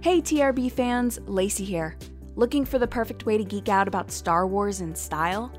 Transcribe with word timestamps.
Hey 0.00 0.20
TRB 0.20 0.70
fans, 0.70 1.18
Lacey 1.26 1.64
here. 1.64 1.96
Looking 2.36 2.64
for 2.64 2.78
the 2.78 2.86
perfect 2.86 3.26
way 3.26 3.38
to 3.38 3.44
geek 3.44 3.68
out 3.68 3.88
about 3.88 4.12
Star 4.12 4.46
Wars 4.46 4.80
in 4.80 4.94
style? 4.94 5.50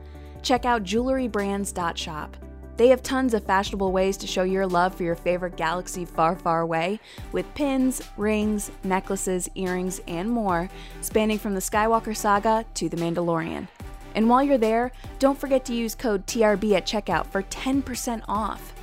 Check 0.42 0.63
out 0.63 0.83
jewelrybrands.shop. 0.83 2.38
They 2.78 2.88
have 2.88 3.04
tons 3.04 3.34
of 3.34 3.44
fashionable 3.44 3.92
ways 3.92 4.15
to 4.18 4.28
show 4.28 4.44
your 4.44 4.65
love 4.65 4.96
for 4.96 5.04
your 5.04 5.15
favorite 5.15 5.58
galaxy 5.58 6.05
far, 6.05 6.36
far 6.36 6.62
away, 6.62 7.00
with 7.34 7.52
pins, 7.55 8.02
rings, 8.15 8.71
necklaces, 8.84 9.50
earrings, 9.55 10.00
and 10.08 10.29
more, 10.29 10.69
spanning 11.01 11.40
from 11.40 11.54
the 11.54 11.60
Skywalker 11.60 12.15
saga 12.15 12.63
to 12.76 12.88
The 12.88 12.97
Mandalorian. 12.97 13.67
And 14.15 14.29
while 14.29 14.44
you're 14.44 14.58
there, 14.58 14.92
don't 15.19 15.38
forget 15.38 15.65
to 15.65 15.74
use 15.74 15.94
code 15.94 16.26
TRB 16.26 16.73
at 16.73 16.85
checkout 16.85 17.26
for 17.27 17.44
10% 17.44 18.23
off. 18.27 18.73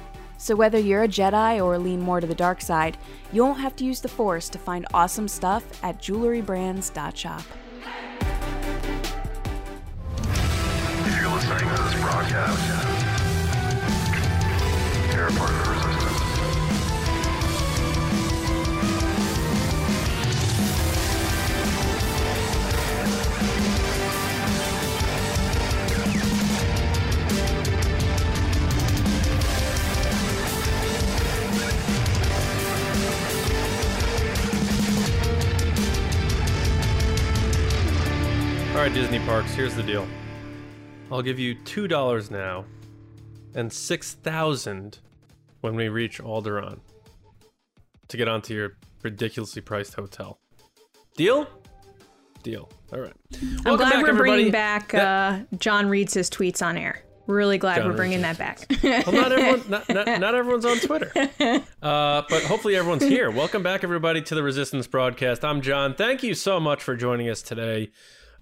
So 0.45 0.55
whether 0.55 0.79
you're 0.79 1.05
a 1.05 1.09
Jedi 1.09 1.65
or 1.65 1.79
lean 1.79 2.03
more 2.03 2.21
to 2.21 2.27
the 2.27 2.35
dark 2.35 2.61
side, 2.61 2.99
you 3.33 3.43
won't 3.43 3.61
have 3.61 3.75
to 3.77 3.85
use 3.87 4.03
the 4.03 4.11
Force 4.11 4.51
to 4.51 4.59
find 4.59 4.85
awesome 4.93 5.27
stuff 5.27 5.65
at 5.83 6.03
jewelrybrands.shop. 6.03 7.43
You're 11.17 11.35
listening 11.35 11.75
to 11.75 11.83
this 11.83 11.95
broadcast, 12.03 12.95
Disney 38.95 39.19
Parks, 39.27 39.53
here's 39.55 39.75
the 39.75 39.83
deal. 39.83 40.07
I'll 41.11 41.21
give 41.21 41.37
you 41.37 41.57
$2 41.57 42.31
now 42.31 42.65
and 43.57 43.73
6000 43.73 44.99
when 45.63 45.75
we 45.75 45.89
reach 45.89 46.23
Alderaan 46.23 46.79
to 48.07 48.17
get 48.17 48.29
onto 48.29 48.55
your 48.55 48.77
ridiculously 49.03 49.63
priced 49.63 49.95
hotel. 49.95 50.39
Deal? 51.17 51.49
Deal. 52.45 52.71
All 52.93 53.01
right. 53.01 53.13
I'm 53.67 53.77
glad 53.77 53.79
back, 53.79 53.95
we're 53.95 54.11
everybody. 54.11 54.31
bringing 54.31 54.53
back 54.53 54.95
uh, 54.95 55.41
John 55.59 55.89
reads 55.89 56.15
his 56.15 56.31
tweets 56.31 56.65
on 56.65 56.79
air. 56.79 57.03
Really 57.27 57.59
glad 57.59 57.79
John 57.79 57.89
we're 57.89 57.97
bringing 57.97 58.23
that 58.23 58.39
back. 58.39 58.65
well, 58.81 59.13
not 59.13 59.33
everyone, 59.33 59.63
not, 59.69 59.89
not, 59.89 60.21
not 60.21 60.35
everyone's 60.37 60.65
on 60.65 60.79
Twitter, 60.79 61.11
uh, 61.83 62.23
but 62.29 62.45
hopefully 62.45 62.77
everyone's 62.77 63.03
here. 63.03 63.29
Welcome 63.33 63.65
back, 63.65 63.83
everybody, 63.83 64.23
to 64.23 64.37
the 64.37 64.43
Resistance 64.45 64.87
broadcast. 64.87 65.45
I'm 65.45 65.63
John. 65.63 65.97
Thank 65.97 66.23
you 66.23 66.35
so 66.35 66.61
much 66.61 66.81
for 66.81 66.95
joining 66.95 67.29
us 67.29 67.43
today 67.43 67.91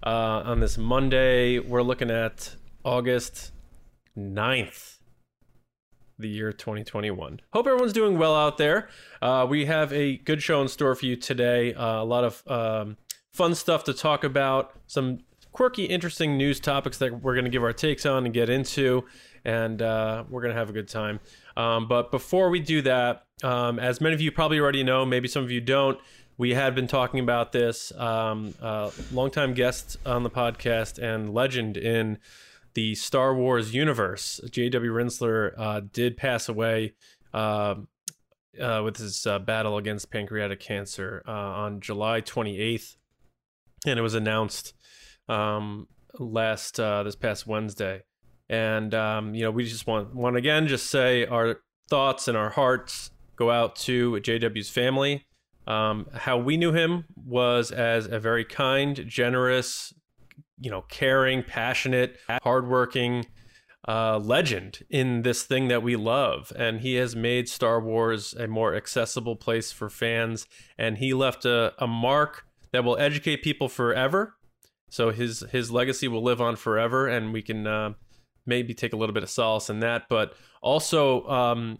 uh, 0.05 0.43
on 0.45 0.59
this 0.59 0.77
Monday. 0.77 1.59
We're 1.59 1.81
looking 1.81 2.11
at 2.11 2.55
August 2.83 3.51
9th, 4.17 4.97
the 6.19 6.29
year 6.29 6.51
2021. 6.51 7.41
Hope 7.53 7.67
everyone's 7.67 7.93
doing 7.93 8.17
well 8.17 8.35
out 8.35 8.57
there. 8.57 8.89
Uh, 9.21 9.47
we 9.49 9.65
have 9.65 9.91
a 9.93 10.17
good 10.17 10.41
show 10.41 10.61
in 10.61 10.67
store 10.67 10.95
for 10.95 11.05
you 11.05 11.15
today. 11.15 11.73
Uh, 11.73 12.01
a 12.01 12.05
lot 12.05 12.23
of 12.23 12.43
um, 12.47 12.97
fun 13.33 13.55
stuff 13.55 13.83
to 13.85 13.93
talk 13.93 14.23
about. 14.23 14.73
Some 14.87 15.19
quirky, 15.51 15.85
interesting 15.85 16.37
news 16.37 16.59
topics 16.59 16.97
that 16.97 17.21
we're 17.21 17.33
going 17.33 17.45
to 17.45 17.51
give 17.51 17.63
our 17.63 17.73
takes 17.73 18.05
on 18.05 18.25
and 18.25 18.33
get 18.33 18.49
into, 18.49 19.05
and 19.45 19.81
uh, 19.81 20.23
we're 20.29 20.41
going 20.41 20.53
to 20.53 20.59
have 20.59 20.69
a 20.69 20.73
good 20.73 20.87
time. 20.87 21.19
Um, 21.55 21.87
but 21.87 22.11
before 22.11 22.49
we 22.49 22.59
do 22.59 22.81
that, 22.81 23.25
um, 23.43 23.79
as 23.79 24.01
many 24.01 24.15
of 24.15 24.21
you 24.21 24.31
probably 24.31 24.59
already 24.59 24.83
know, 24.83 25.05
maybe 25.05 25.27
some 25.27 25.43
of 25.43 25.51
you 25.51 25.61
don't, 25.61 25.99
we 26.37 26.53
had 26.53 26.75
been 26.75 26.87
talking 26.87 27.19
about 27.19 27.51
this. 27.51 27.91
Um, 27.95 28.53
uh, 28.61 28.91
longtime 29.11 29.53
guest 29.53 29.97
on 30.05 30.23
the 30.23 30.29
podcast 30.29 31.01
and 31.01 31.33
legend 31.33 31.77
in 31.77 32.17
the 32.73 32.95
Star 32.95 33.35
Wars 33.35 33.73
universe, 33.73 34.41
J.W. 34.49 34.91
Rinzler, 34.91 35.53
uh, 35.57 35.81
did 35.91 36.17
pass 36.17 36.49
away 36.49 36.93
uh, 37.33 37.75
uh, 38.59 38.81
with 38.83 38.97
his 38.97 39.25
uh, 39.25 39.39
battle 39.39 39.77
against 39.77 40.11
pancreatic 40.11 40.59
cancer 40.59 41.23
uh, 41.27 41.31
on 41.31 41.81
July 41.81 42.21
28th, 42.21 42.95
and 43.85 43.99
it 43.99 44.01
was 44.01 44.15
announced 44.15 44.73
um, 45.29 45.87
last 46.19 46.79
uh, 46.79 47.03
this 47.03 47.15
past 47.15 47.47
Wednesday. 47.47 48.03
And 48.49 48.93
um, 48.93 49.33
you 49.33 49.43
know, 49.43 49.51
we 49.51 49.63
just 49.63 49.87
want 49.87 50.13
want 50.13 50.35
again 50.35 50.67
just 50.67 50.89
say 50.89 51.25
our 51.25 51.61
thoughts 51.89 52.27
and 52.27 52.37
our 52.37 52.49
hearts 52.49 53.11
go 53.35 53.49
out 53.49 53.75
to 53.77 54.13
JW's 54.13 54.69
family. 54.69 55.25
Um, 55.67 56.07
how 56.13 56.37
we 56.37 56.57
knew 56.57 56.73
him 56.73 57.05
was 57.15 57.71
as 57.71 58.05
a 58.05 58.19
very 58.19 58.45
kind, 58.45 59.05
generous, 59.07 59.93
you 60.59 60.69
know, 60.69 60.81
caring, 60.81 61.43
passionate, 61.43 62.17
hardworking 62.41 63.25
uh, 63.87 64.17
legend 64.17 64.79
in 64.89 65.21
this 65.23 65.43
thing 65.43 65.67
that 65.67 65.83
we 65.83 65.95
love. 65.95 66.51
And 66.55 66.81
he 66.81 66.95
has 66.95 67.15
made 67.15 67.49
Star 67.49 67.79
Wars 67.79 68.33
a 68.33 68.47
more 68.47 68.75
accessible 68.75 69.35
place 69.35 69.71
for 69.71 69.89
fans. 69.89 70.47
And 70.77 70.97
he 70.97 71.13
left 71.13 71.45
a, 71.45 71.73
a 71.77 71.87
mark 71.87 72.45
that 72.71 72.83
will 72.83 72.97
educate 72.97 73.43
people 73.43 73.69
forever. 73.69 74.35
So 74.89 75.11
his 75.11 75.43
his 75.51 75.71
legacy 75.71 76.07
will 76.07 76.21
live 76.21 76.39
on 76.39 76.55
forever, 76.55 77.07
and 77.07 77.33
we 77.33 77.41
can 77.41 77.65
uh, 77.65 77.93
maybe 78.45 78.75
take 78.75 78.93
a 78.93 78.95
little 78.95 79.13
bit 79.13 79.23
of 79.23 79.29
solace 79.29 79.67
in 79.67 79.79
that. 79.79 80.03
But 80.07 80.35
also, 80.61 81.27
um, 81.27 81.79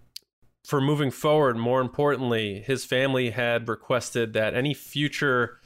for 0.66 0.80
moving 0.80 1.12
forward, 1.12 1.58
more 1.58 1.82
importantly, 1.82 2.62
his 2.66 2.86
family 2.86 3.32
had 3.32 3.68
requested 3.68 4.34
that 4.34 4.54
any 4.54 4.74
future 4.74 5.60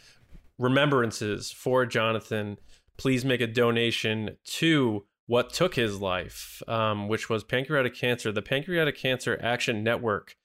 remembrances 0.58 1.52
for 1.52 1.86
Jonathan, 1.86 2.58
please 2.98 3.24
make 3.24 3.42
a 3.42 3.48
donation 3.48 4.38
to 4.44 5.06
what 5.28 5.54
took 5.54 5.76
his 5.76 6.00
life, 6.00 6.64
um, 6.68 7.08
which 7.08 7.30
was 7.30 7.44
pancreatic 7.44 7.94
cancer, 7.94 8.32
the 8.32 8.42
Pancreatic 8.42 8.98
Cancer 8.98 9.38
Action 9.42 9.84
Network 9.84 10.36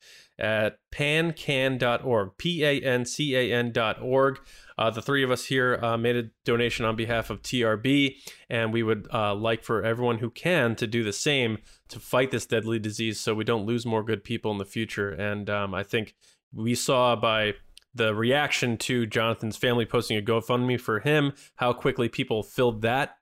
at 0.43 0.79
pancan.org, 0.91 2.31
P 2.37 2.65
A 2.65 2.81
N 2.81 3.07
C 3.07 3.35
A 3.37 3.53
N.org. 3.53 4.41
Uh, 4.77 4.91
the 4.91 5.01
three 5.01 5.23
of 5.23 5.31
us 5.31 5.47
here 5.47 5.79
uh, 5.81 5.97
made 5.97 6.17
a 6.17 6.31
donation 6.45 6.85
on 6.85 6.97
behalf 6.97 7.31
of 7.31 7.41
TRB, 7.43 8.17
and 8.51 8.73
we 8.73 8.83
would 8.83 9.07
uh, 9.15 9.35
like 9.35 9.63
for 9.63 9.85
everyone 9.85 10.19
who 10.19 10.31
can 10.31 10.75
to 10.75 10.87
do 10.87 11.05
the 11.05 11.13
same 11.13 11.59
to 11.89 12.01
fight 12.01 12.33
this 12.33 12.47
deadly 12.47 12.81
disease 12.81 13.21
so 13.21 13.35
we 13.35 13.45
don't 13.45 13.65
lose 13.67 13.87
more 13.87 14.03
good 14.03 14.25
people 14.25 14.51
in 14.51 14.59
the 14.59 14.65
future. 14.65 15.11
And 15.11 15.49
um, 15.49 15.75
I 15.75 15.85
think 15.85 16.15
we 16.53 16.75
saw 16.75 17.15
by 17.15 17.55
the 17.95 18.15
reaction 18.15 18.77
to 18.79 19.07
Jonathan's 19.07 19.57
family 19.57 19.85
posting 19.85 20.17
a 20.17 20.23
GoFundMe 20.23 20.81
for 20.81 21.01
him, 21.01 21.33
how 21.57 21.73
quickly 21.73 22.09
people 22.09 22.43
filled 22.43 22.83
that 22.83 23.17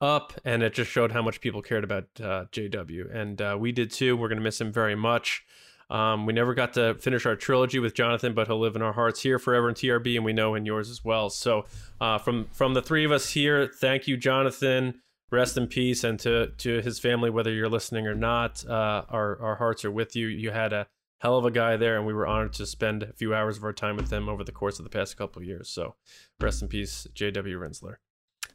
up, 0.00 0.32
and 0.44 0.62
it 0.62 0.74
just 0.74 0.90
showed 0.90 1.12
how 1.12 1.22
much 1.22 1.40
people 1.40 1.62
cared 1.62 1.84
about 1.84 2.04
uh, 2.20 2.46
JW. 2.50 3.14
And 3.14 3.40
uh, 3.40 3.56
we 3.58 3.70
did 3.70 3.90
too. 3.92 4.16
We're 4.16 4.28
going 4.28 4.38
to 4.38 4.44
miss 4.44 4.60
him 4.60 4.72
very 4.72 4.96
much. 4.96 5.44
Um, 5.90 6.26
we 6.26 6.32
never 6.32 6.54
got 6.54 6.74
to 6.74 6.94
finish 6.94 7.26
our 7.26 7.36
trilogy 7.36 7.78
with 7.78 7.94
Jonathan, 7.94 8.34
but 8.34 8.46
he'll 8.46 8.58
live 8.58 8.76
in 8.76 8.82
our 8.82 8.92
hearts 8.92 9.22
here 9.22 9.38
forever 9.38 9.68
in 9.68 9.74
TRB, 9.74 10.16
and 10.16 10.24
we 10.24 10.32
know 10.32 10.54
in 10.54 10.66
yours 10.66 10.90
as 10.90 11.04
well. 11.04 11.30
So, 11.30 11.66
uh, 12.00 12.18
from 12.18 12.46
from 12.52 12.74
the 12.74 12.82
three 12.82 13.04
of 13.04 13.12
us 13.12 13.30
here, 13.30 13.66
thank 13.66 14.08
you, 14.08 14.16
Jonathan. 14.16 15.00
Rest 15.30 15.56
in 15.56 15.66
peace, 15.66 16.04
and 16.04 16.18
to 16.20 16.48
to 16.58 16.80
his 16.80 16.98
family, 16.98 17.30
whether 17.30 17.52
you're 17.52 17.68
listening 17.68 18.06
or 18.06 18.14
not, 18.14 18.64
uh, 18.66 19.04
our 19.08 19.40
our 19.40 19.56
hearts 19.56 19.84
are 19.84 19.90
with 19.90 20.16
you. 20.16 20.26
You 20.26 20.50
had 20.50 20.72
a 20.72 20.86
hell 21.20 21.36
of 21.36 21.44
a 21.44 21.50
guy 21.50 21.76
there, 21.76 21.96
and 21.96 22.06
we 22.06 22.12
were 22.12 22.26
honored 22.26 22.52
to 22.54 22.66
spend 22.66 23.02
a 23.02 23.12
few 23.12 23.34
hours 23.34 23.56
of 23.56 23.64
our 23.64 23.72
time 23.72 23.96
with 23.96 24.10
them 24.10 24.28
over 24.28 24.44
the 24.44 24.52
course 24.52 24.78
of 24.78 24.84
the 24.84 24.90
past 24.90 25.16
couple 25.16 25.40
of 25.40 25.46
years. 25.46 25.68
So, 25.68 25.96
rest 26.40 26.62
in 26.62 26.68
peace, 26.68 27.06
J.W. 27.14 27.58
Rinzler. 27.58 27.96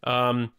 Um, 0.04 0.54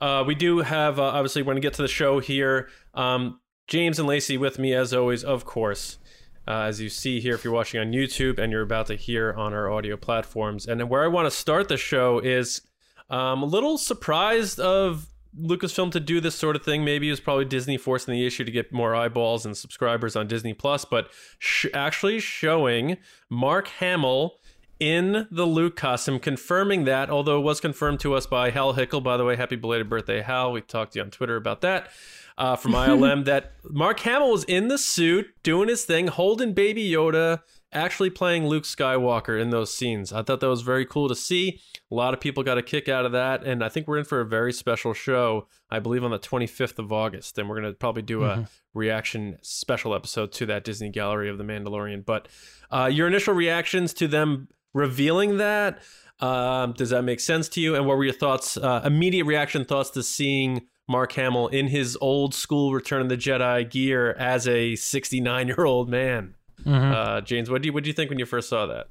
uh, 0.00 0.24
we 0.26 0.34
do 0.34 0.58
have 0.58 0.98
uh, 0.98 1.04
obviously 1.04 1.42
when 1.42 1.54
we 1.54 1.60
get 1.60 1.74
to 1.74 1.82
the 1.82 1.88
show 1.88 2.20
here, 2.20 2.68
um, 2.94 3.40
James 3.68 3.98
and 3.98 4.08
Lacey 4.08 4.36
with 4.36 4.58
me 4.58 4.74
as 4.74 4.92
always, 4.92 5.24
of 5.24 5.44
course. 5.44 5.98
Uh, 6.46 6.62
as 6.62 6.80
you 6.80 6.88
see 6.88 7.20
here, 7.20 7.34
if 7.34 7.44
you're 7.44 7.52
watching 7.52 7.80
on 7.80 7.92
YouTube 7.92 8.38
and 8.38 8.50
you're 8.50 8.62
about 8.62 8.86
to 8.88 8.96
hear 8.96 9.32
on 9.32 9.52
our 9.52 9.70
audio 9.70 9.96
platforms, 9.96 10.66
and 10.66 10.88
where 10.90 11.04
I 11.04 11.06
want 11.06 11.26
to 11.26 11.30
start 11.30 11.68
the 11.68 11.76
show 11.76 12.18
is 12.18 12.62
um, 13.10 13.42
a 13.42 13.46
little 13.46 13.78
surprised 13.78 14.58
of 14.58 15.06
Lucasfilm 15.40 15.90
to 15.92 16.00
do 16.00 16.20
this 16.20 16.34
sort 16.34 16.56
of 16.56 16.62
thing. 16.62 16.84
Maybe 16.84 17.08
it 17.08 17.12
was 17.12 17.20
probably 17.20 17.44
Disney 17.44 17.78
forcing 17.78 18.12
the 18.12 18.26
issue 18.26 18.44
to 18.44 18.50
get 18.50 18.72
more 18.72 18.94
eyeballs 18.94 19.46
and 19.46 19.56
subscribers 19.56 20.16
on 20.16 20.26
Disney 20.26 20.52
Plus, 20.52 20.84
but 20.84 21.10
sh- 21.38 21.66
actually 21.72 22.20
showing 22.20 22.98
Mark 23.30 23.68
Hamill 23.68 24.34
in 24.82 25.28
the 25.30 25.46
Luke 25.46 25.76
costume, 25.76 26.18
confirming 26.18 26.84
that, 26.86 27.08
although 27.08 27.38
it 27.38 27.42
was 27.42 27.60
confirmed 27.60 28.00
to 28.00 28.14
us 28.14 28.26
by 28.26 28.50
Hal 28.50 28.74
Hickel. 28.74 29.00
By 29.00 29.16
the 29.16 29.24
way, 29.24 29.36
happy 29.36 29.54
belated 29.54 29.88
birthday, 29.88 30.22
Hal. 30.22 30.50
We 30.50 30.60
talked 30.60 30.94
to 30.94 30.98
you 30.98 31.04
on 31.04 31.12
Twitter 31.12 31.36
about 31.36 31.60
that 31.60 31.88
uh, 32.36 32.56
from 32.56 32.72
ILM 32.72 33.24
that 33.26 33.52
Mark 33.62 34.00
Hamill 34.00 34.32
was 34.32 34.42
in 34.42 34.66
the 34.66 34.78
suit 34.78 35.26
doing 35.44 35.68
his 35.68 35.84
thing, 35.84 36.08
holding 36.08 36.52
Baby 36.52 36.90
Yoda, 36.90 37.42
actually 37.72 38.10
playing 38.10 38.46
Luke 38.46 38.64
Skywalker 38.64 39.40
in 39.40 39.50
those 39.50 39.72
scenes. 39.72 40.12
I 40.12 40.22
thought 40.22 40.40
that 40.40 40.48
was 40.48 40.62
very 40.62 40.84
cool 40.84 41.08
to 41.08 41.14
see. 41.14 41.60
A 41.90 41.94
lot 41.94 42.14
of 42.14 42.20
people 42.20 42.42
got 42.42 42.58
a 42.58 42.62
kick 42.62 42.88
out 42.88 43.04
of 43.04 43.12
that, 43.12 43.44
and 43.44 43.64
I 43.64 43.68
think 43.68 43.88
we're 43.88 43.98
in 43.98 44.04
for 44.04 44.20
a 44.20 44.26
very 44.26 44.52
special 44.52 44.94
show. 44.94 45.48
I 45.70 45.78
believe 45.78 46.04
on 46.04 46.10
the 46.10 46.18
25th 46.18 46.78
of 46.78 46.92
August, 46.92 47.38
and 47.38 47.48
we're 47.48 47.60
going 47.60 47.72
to 47.72 47.78
probably 47.78 48.02
do 48.02 48.24
a 48.24 48.48
reaction 48.74 49.38
special 49.42 49.94
episode 49.94 50.32
to 50.32 50.46
that 50.46 50.64
Disney 50.64 50.90
Gallery 50.90 51.28
of 51.28 51.38
the 51.38 51.44
Mandalorian. 51.44 52.04
But 52.04 52.28
uh, 52.70 52.90
your 52.92 53.08
initial 53.08 53.34
reactions 53.34 53.94
to 53.94 54.08
them 54.08 54.48
revealing 54.74 55.38
that? 55.38 55.80
Um, 56.20 56.72
does 56.74 56.90
that 56.90 57.02
make 57.02 57.20
sense 57.20 57.48
to 57.50 57.60
you? 57.60 57.74
And 57.74 57.86
what 57.86 57.96
were 57.96 58.04
your 58.04 58.12
thoughts? 58.12 58.56
Uh, 58.56 58.82
immediate 58.84 59.24
reaction 59.24 59.64
thoughts 59.64 59.90
to 59.90 60.02
seeing 60.02 60.62
Mark 60.88 61.12
Hamill 61.12 61.48
in 61.48 61.68
his 61.68 61.96
old 62.00 62.34
school 62.34 62.72
Return 62.72 63.02
of 63.02 63.08
the 63.08 63.16
Jedi 63.16 63.68
gear 63.68 64.12
as 64.12 64.46
a 64.46 64.76
69 64.76 65.48
year 65.48 65.64
old 65.64 65.88
man. 65.88 66.34
Uh, 66.66 67.20
James, 67.20 67.50
what 67.50 67.62
do 67.62 67.66
you 67.66 67.72
what 67.72 67.84
do 67.84 67.90
you 67.90 67.94
think 67.94 68.10
when 68.10 68.18
you 68.18 68.26
first 68.26 68.48
saw 68.48 68.66
that? 68.66 68.88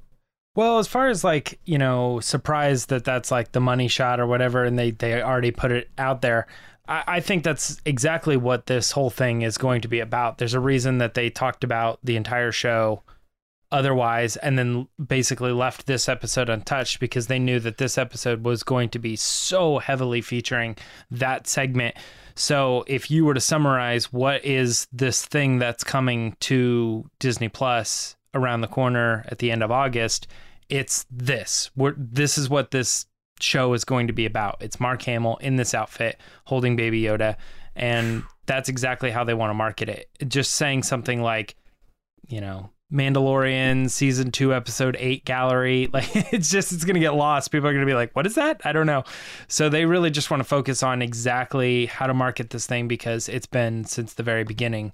Well, 0.54 0.78
as 0.78 0.86
far 0.86 1.08
as 1.08 1.24
like, 1.24 1.58
you 1.64 1.78
know, 1.78 2.20
surprised 2.20 2.90
that 2.90 3.04
that's 3.04 3.30
like 3.30 3.52
the 3.52 3.60
money 3.60 3.88
shot 3.88 4.20
or 4.20 4.26
whatever, 4.26 4.64
and 4.64 4.78
they, 4.78 4.90
they 4.90 5.22
already 5.22 5.50
put 5.50 5.72
it 5.72 5.88
out 5.96 6.20
there, 6.20 6.46
I, 6.86 7.04
I 7.06 7.20
think 7.20 7.42
that's 7.42 7.80
exactly 7.86 8.36
what 8.36 8.66
this 8.66 8.92
whole 8.92 9.08
thing 9.08 9.42
is 9.42 9.56
going 9.56 9.80
to 9.80 9.88
be 9.88 10.00
about. 10.00 10.38
There's 10.38 10.54
a 10.54 10.60
reason 10.60 10.98
that 10.98 11.14
they 11.14 11.30
talked 11.30 11.64
about 11.64 12.00
the 12.02 12.16
entire 12.16 12.52
show 12.52 13.02
otherwise 13.70 14.36
and 14.36 14.58
then 14.58 14.86
basically 15.04 15.52
left 15.52 15.86
this 15.86 16.06
episode 16.06 16.50
untouched 16.50 17.00
because 17.00 17.28
they 17.28 17.38
knew 17.38 17.58
that 17.58 17.78
this 17.78 17.96
episode 17.96 18.44
was 18.44 18.62
going 18.62 18.90
to 18.90 18.98
be 18.98 19.16
so 19.16 19.78
heavily 19.78 20.20
featuring 20.20 20.76
that 21.10 21.46
segment. 21.46 21.96
So 22.34 22.84
if 22.86 23.10
you 23.10 23.24
were 23.24 23.34
to 23.34 23.40
summarize 23.40 24.12
what 24.12 24.44
is 24.44 24.86
this 24.92 25.24
thing 25.24 25.58
that's 25.58 25.84
coming 25.84 26.36
to 26.40 27.08
Disney 27.18 27.48
Plus 27.48 28.16
around 28.34 28.60
the 28.60 28.68
corner 28.68 29.24
at 29.28 29.38
the 29.38 29.50
end 29.50 29.62
of 29.62 29.70
August, 29.70 30.26
it's 30.68 31.04
this. 31.10 31.70
We're, 31.76 31.94
this 31.96 32.38
is 32.38 32.48
what 32.48 32.70
this 32.70 33.06
show 33.40 33.74
is 33.74 33.84
going 33.84 34.06
to 34.06 34.12
be 34.12 34.24
about. 34.24 34.56
It's 34.60 34.80
Mark 34.80 35.02
Hamill 35.02 35.36
in 35.38 35.56
this 35.56 35.74
outfit 35.74 36.20
holding 36.44 36.76
Baby 36.76 37.02
Yoda, 37.02 37.36
and 37.76 38.22
that's 38.46 38.68
exactly 38.68 39.10
how 39.10 39.24
they 39.24 39.34
want 39.34 39.50
to 39.50 39.54
market 39.54 39.88
it. 39.88 40.08
Just 40.26 40.52
saying 40.54 40.84
something 40.84 41.20
like, 41.22 41.56
you 42.26 42.40
know, 42.40 42.70
Mandalorian 42.92 43.88
season 43.90 44.30
two, 44.30 44.52
episode 44.54 44.96
eight 44.98 45.24
gallery. 45.24 45.88
Like 45.92 46.14
it's 46.32 46.50
just 46.50 46.72
it's 46.72 46.84
gonna 46.84 46.98
get 47.00 47.14
lost. 47.14 47.50
People 47.50 47.68
are 47.68 47.72
gonna 47.72 47.86
be 47.86 47.94
like, 47.94 48.14
"What 48.14 48.26
is 48.26 48.34
that?" 48.34 48.60
I 48.64 48.72
don't 48.72 48.86
know. 48.86 49.04
So 49.48 49.68
they 49.68 49.84
really 49.86 50.10
just 50.10 50.30
want 50.30 50.40
to 50.40 50.48
focus 50.48 50.82
on 50.82 51.02
exactly 51.02 51.86
how 51.86 52.06
to 52.06 52.14
market 52.14 52.50
this 52.50 52.66
thing 52.66 52.88
because 52.88 53.28
it's 53.28 53.46
been 53.46 53.84
since 53.84 54.14
the 54.14 54.22
very 54.22 54.44
beginning 54.44 54.92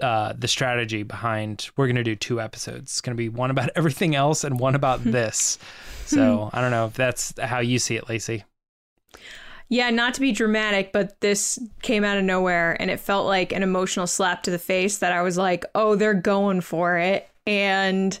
uh, 0.00 0.32
the 0.38 0.48
strategy 0.48 1.02
behind 1.02 1.70
we're 1.76 1.86
gonna 1.86 2.04
do 2.04 2.14
two 2.16 2.40
episodes. 2.40 2.92
It's 2.92 3.00
gonna 3.00 3.16
be 3.16 3.28
one 3.28 3.50
about 3.50 3.70
everything 3.76 4.14
else 4.14 4.44
and 4.44 4.58
one 4.60 4.74
about 4.74 5.02
this. 5.04 5.58
So 6.04 6.50
I 6.52 6.60
don't 6.60 6.70
know 6.70 6.86
if 6.86 6.94
that's 6.94 7.34
how 7.40 7.60
you 7.60 7.78
see 7.78 7.96
it, 7.96 8.08
Lacey. 8.08 8.44
Yeah, 9.68 9.90
not 9.90 10.14
to 10.14 10.20
be 10.20 10.32
dramatic, 10.32 10.92
but 10.92 11.20
this 11.20 11.58
came 11.82 12.04
out 12.04 12.18
of 12.18 12.24
nowhere 12.24 12.80
and 12.80 12.90
it 12.90 13.00
felt 13.00 13.26
like 13.26 13.52
an 13.52 13.64
emotional 13.64 14.06
slap 14.06 14.44
to 14.44 14.50
the 14.50 14.58
face 14.58 14.98
that 14.98 15.12
I 15.12 15.22
was 15.22 15.36
like, 15.36 15.64
oh, 15.74 15.96
they're 15.96 16.14
going 16.14 16.60
for 16.60 16.96
it. 16.98 17.28
And 17.46 18.18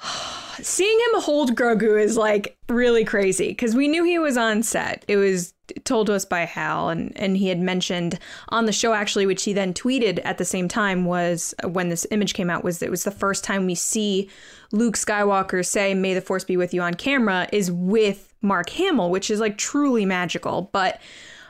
seeing 0.62 0.98
him 0.98 1.20
hold 1.20 1.54
Grogu 1.54 2.02
is 2.02 2.16
like 2.16 2.56
really 2.68 3.04
crazy 3.04 3.48
because 3.48 3.74
we 3.74 3.88
knew 3.88 4.04
he 4.04 4.18
was 4.18 4.36
on 4.36 4.62
set. 4.62 5.04
It 5.08 5.16
was 5.16 5.52
told 5.84 6.06
to 6.06 6.14
us 6.14 6.24
by 6.24 6.40
Hal, 6.40 6.90
and, 6.90 7.12
and 7.16 7.36
he 7.36 7.48
had 7.48 7.58
mentioned 7.58 8.18
on 8.50 8.66
the 8.66 8.72
show 8.72 8.92
actually, 8.92 9.26
which 9.26 9.44
he 9.44 9.52
then 9.52 9.72
tweeted 9.72 10.20
at 10.24 10.38
the 10.38 10.44
same 10.44 10.68
time, 10.68 11.04
was 11.04 11.54
uh, 11.62 11.68
when 11.68 11.88
this 11.88 12.06
image 12.10 12.34
came 12.34 12.50
out, 12.50 12.64
was 12.64 12.82
it 12.82 12.90
was 12.90 13.04
the 13.04 13.10
first 13.10 13.44
time 13.44 13.66
we 13.66 13.74
see 13.74 14.28
Luke 14.72 14.96
Skywalker 14.96 15.64
say, 15.64 15.94
May 15.94 16.14
the 16.14 16.20
Force 16.20 16.44
be 16.44 16.56
with 16.56 16.74
you 16.74 16.82
on 16.82 16.94
camera, 16.94 17.48
is 17.52 17.70
with 17.70 18.33
Mark 18.44 18.70
Hamill, 18.70 19.10
which 19.10 19.30
is 19.30 19.40
like 19.40 19.58
truly 19.58 20.04
magical. 20.04 20.70
But 20.72 21.00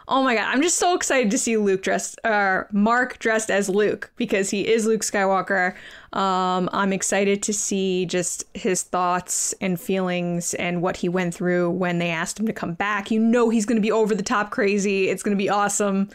oh 0.06 0.22
my 0.22 0.34
god, 0.34 0.44
I'm 0.44 0.62
just 0.62 0.78
so 0.78 0.94
excited 0.94 1.30
to 1.30 1.38
see 1.38 1.56
Luke 1.56 1.82
dressed, 1.82 2.18
uh, 2.24 2.64
Mark 2.72 3.18
dressed 3.18 3.50
as 3.50 3.68
Luke 3.68 4.12
because 4.16 4.50
he 4.50 4.68
is 4.68 4.86
Luke 4.86 5.00
Skywalker. 5.00 5.74
Um, 6.12 6.68
I'm 6.72 6.92
excited 6.92 7.42
to 7.44 7.52
see 7.52 8.06
just 8.06 8.44
his 8.54 8.82
thoughts 8.82 9.54
and 9.60 9.80
feelings 9.80 10.54
and 10.54 10.82
what 10.82 10.98
he 10.98 11.08
went 11.08 11.34
through 11.34 11.70
when 11.70 11.98
they 11.98 12.10
asked 12.10 12.38
him 12.38 12.46
to 12.46 12.52
come 12.52 12.74
back. 12.74 13.10
You 13.10 13.18
know 13.18 13.48
he's 13.48 13.66
going 13.66 13.76
to 13.76 13.82
be 13.82 13.92
over 13.92 14.14
the 14.14 14.22
top 14.22 14.50
crazy. 14.50 15.08
It's 15.08 15.22
going 15.22 15.36
to 15.36 15.42
be 15.42 15.48
awesome, 15.48 16.10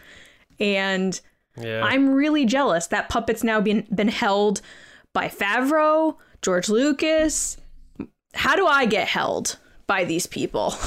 and 0.58 1.20
Yeah. 1.56 1.82
I'm 1.84 2.10
really 2.10 2.46
jealous. 2.46 2.86
That 2.86 3.08
puppet's 3.08 3.44
now 3.44 3.60
been 3.60 3.86
been 3.94 4.08
held 4.08 4.60
by 5.12 5.26
Favreau, 5.26 6.16
George 6.42 6.68
Lucas. 6.68 7.56
How 8.34 8.54
do 8.54 8.66
I 8.66 8.86
get 8.86 9.08
held 9.08 9.58
by 9.90 10.04
these 10.04 10.26
people? 10.28 10.72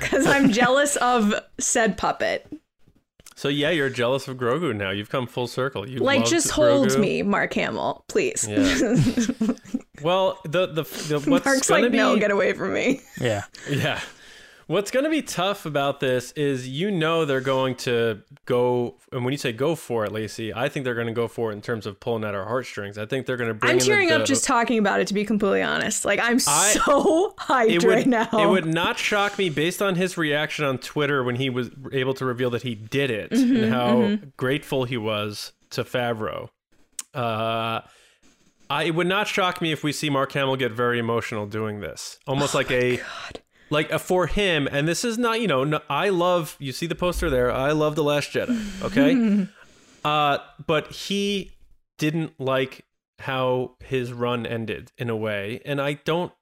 Because 0.00 0.26
I'm 0.26 0.50
jealous 0.50 0.96
of 0.96 1.34
said 1.58 1.96
puppet. 1.96 2.46
so 3.36 3.48
yeah, 3.48 3.70
you're 3.70 3.88
jealous 3.90 4.26
of 4.26 4.36
Grogu 4.36 4.74
now. 4.74 4.90
You've 4.90 5.10
come 5.10 5.26
full 5.28 5.46
circle. 5.46 5.88
You 5.88 5.98
Like, 6.00 6.20
loved 6.20 6.30
just 6.30 6.50
hold 6.50 6.88
Grogu. 6.88 7.00
me, 7.00 7.22
Mark 7.22 7.52
Hamill, 7.54 8.04
please. 8.08 8.46
Yeah. 8.48 8.96
Well, 10.02 10.38
the 10.44 10.66
the, 10.66 10.82
the 10.84 11.20
what's 11.30 11.44
Mark's 11.44 11.68
like, 11.68 11.90
be 11.92 11.98
no, 11.98 12.16
get 12.16 12.30
away 12.30 12.54
from 12.54 12.72
me. 12.72 13.02
Yeah. 13.20 13.44
Yeah. 13.68 14.00
What's 14.70 14.92
going 14.92 15.02
to 15.02 15.10
be 15.10 15.20
tough 15.20 15.66
about 15.66 15.98
this 15.98 16.30
is 16.36 16.68
you 16.68 16.92
know 16.92 17.24
they're 17.24 17.40
going 17.40 17.74
to 17.78 18.22
go, 18.44 18.94
and 19.10 19.24
when 19.24 19.32
you 19.32 19.36
say 19.36 19.50
go 19.52 19.74
for 19.74 20.04
it, 20.04 20.12
Lacey, 20.12 20.54
I 20.54 20.68
think 20.68 20.84
they're 20.84 20.94
going 20.94 21.08
to 21.08 21.12
go 21.12 21.26
for 21.26 21.50
it 21.50 21.54
in 21.54 21.60
terms 21.60 21.86
of 21.86 21.98
pulling 21.98 22.22
at 22.22 22.36
our 22.36 22.44
heartstrings. 22.44 22.96
I 22.96 23.04
think 23.04 23.26
they're 23.26 23.36
going 23.36 23.48
to 23.48 23.54
bring. 23.54 23.72
I'm 23.72 23.78
tearing 23.80 24.10
the, 24.10 24.20
up 24.20 24.26
just 24.26 24.44
talking 24.44 24.78
about 24.78 25.00
it, 25.00 25.08
to 25.08 25.14
be 25.14 25.24
completely 25.24 25.62
honest. 25.62 26.04
Like, 26.04 26.20
I'm 26.20 26.36
I- 26.46 26.78
so 26.84 27.34
hyped 27.40 27.82
would, 27.82 27.82
right 27.82 28.06
now. 28.06 28.28
It 28.32 28.48
would 28.48 28.64
not 28.64 28.96
shock 28.96 29.38
me 29.38 29.50
based 29.50 29.82
on 29.82 29.96
his 29.96 30.16
reaction 30.16 30.64
on 30.64 30.78
Twitter 30.78 31.24
when 31.24 31.34
he 31.34 31.50
was 31.50 31.70
able 31.90 32.14
to 32.14 32.24
reveal 32.24 32.50
that 32.50 32.62
he 32.62 32.76
did 32.76 33.10
it 33.10 33.32
Mm-hmm, 33.32 33.56
and 33.56 33.72
how 33.72 34.18
grateful 34.36 34.84
he 34.84 34.96
was 34.96 35.50
to 35.70 35.82
Favreau. 35.82 36.48
Uh, 37.12 37.80
I, 38.70 38.84
it 38.84 38.94
would 38.94 39.08
not 39.08 39.26
shock 39.26 39.60
me 39.60 39.72
if 39.72 39.82
we 39.82 39.90
see 39.90 40.10
Mark 40.10 40.30
Hamill 40.30 40.54
get 40.54 40.70
very 40.70 41.00
emotional 41.00 41.46
doing 41.46 41.80
this, 41.80 42.20
almost 42.28 42.54
like 42.54 42.70
a 42.70 43.00
like 43.70 43.90
a, 43.90 43.98
for 43.98 44.26
him. 44.26 44.68
And 44.70 44.86
this 44.86 45.04
is 45.04 45.16
not, 45.16 45.40
you 45.40 45.48
know, 45.48 45.64
no, 45.64 45.80
I 45.88 46.08
love. 46.10 46.56
You 46.58 46.72
see 46.72 46.86
the 46.86 46.94
poster 46.94 47.30
there. 47.30 47.50
I 47.50 47.72
love 47.72 47.96
the 47.96 48.04
Last 48.04 48.30
Jedi. 48.30 48.82
Okay, 48.82 49.48
uh, 50.04 50.38
but 50.66 50.92
he 50.92 51.52
didn't 51.98 52.38
like 52.38 52.84
how 53.20 53.76
his 53.84 54.12
run 54.12 54.46
ended 54.46 54.92
in 54.98 55.10
a 55.10 55.16
way, 55.16 55.60
and 55.64 55.80
I 55.80 55.94
don't. 55.94 56.32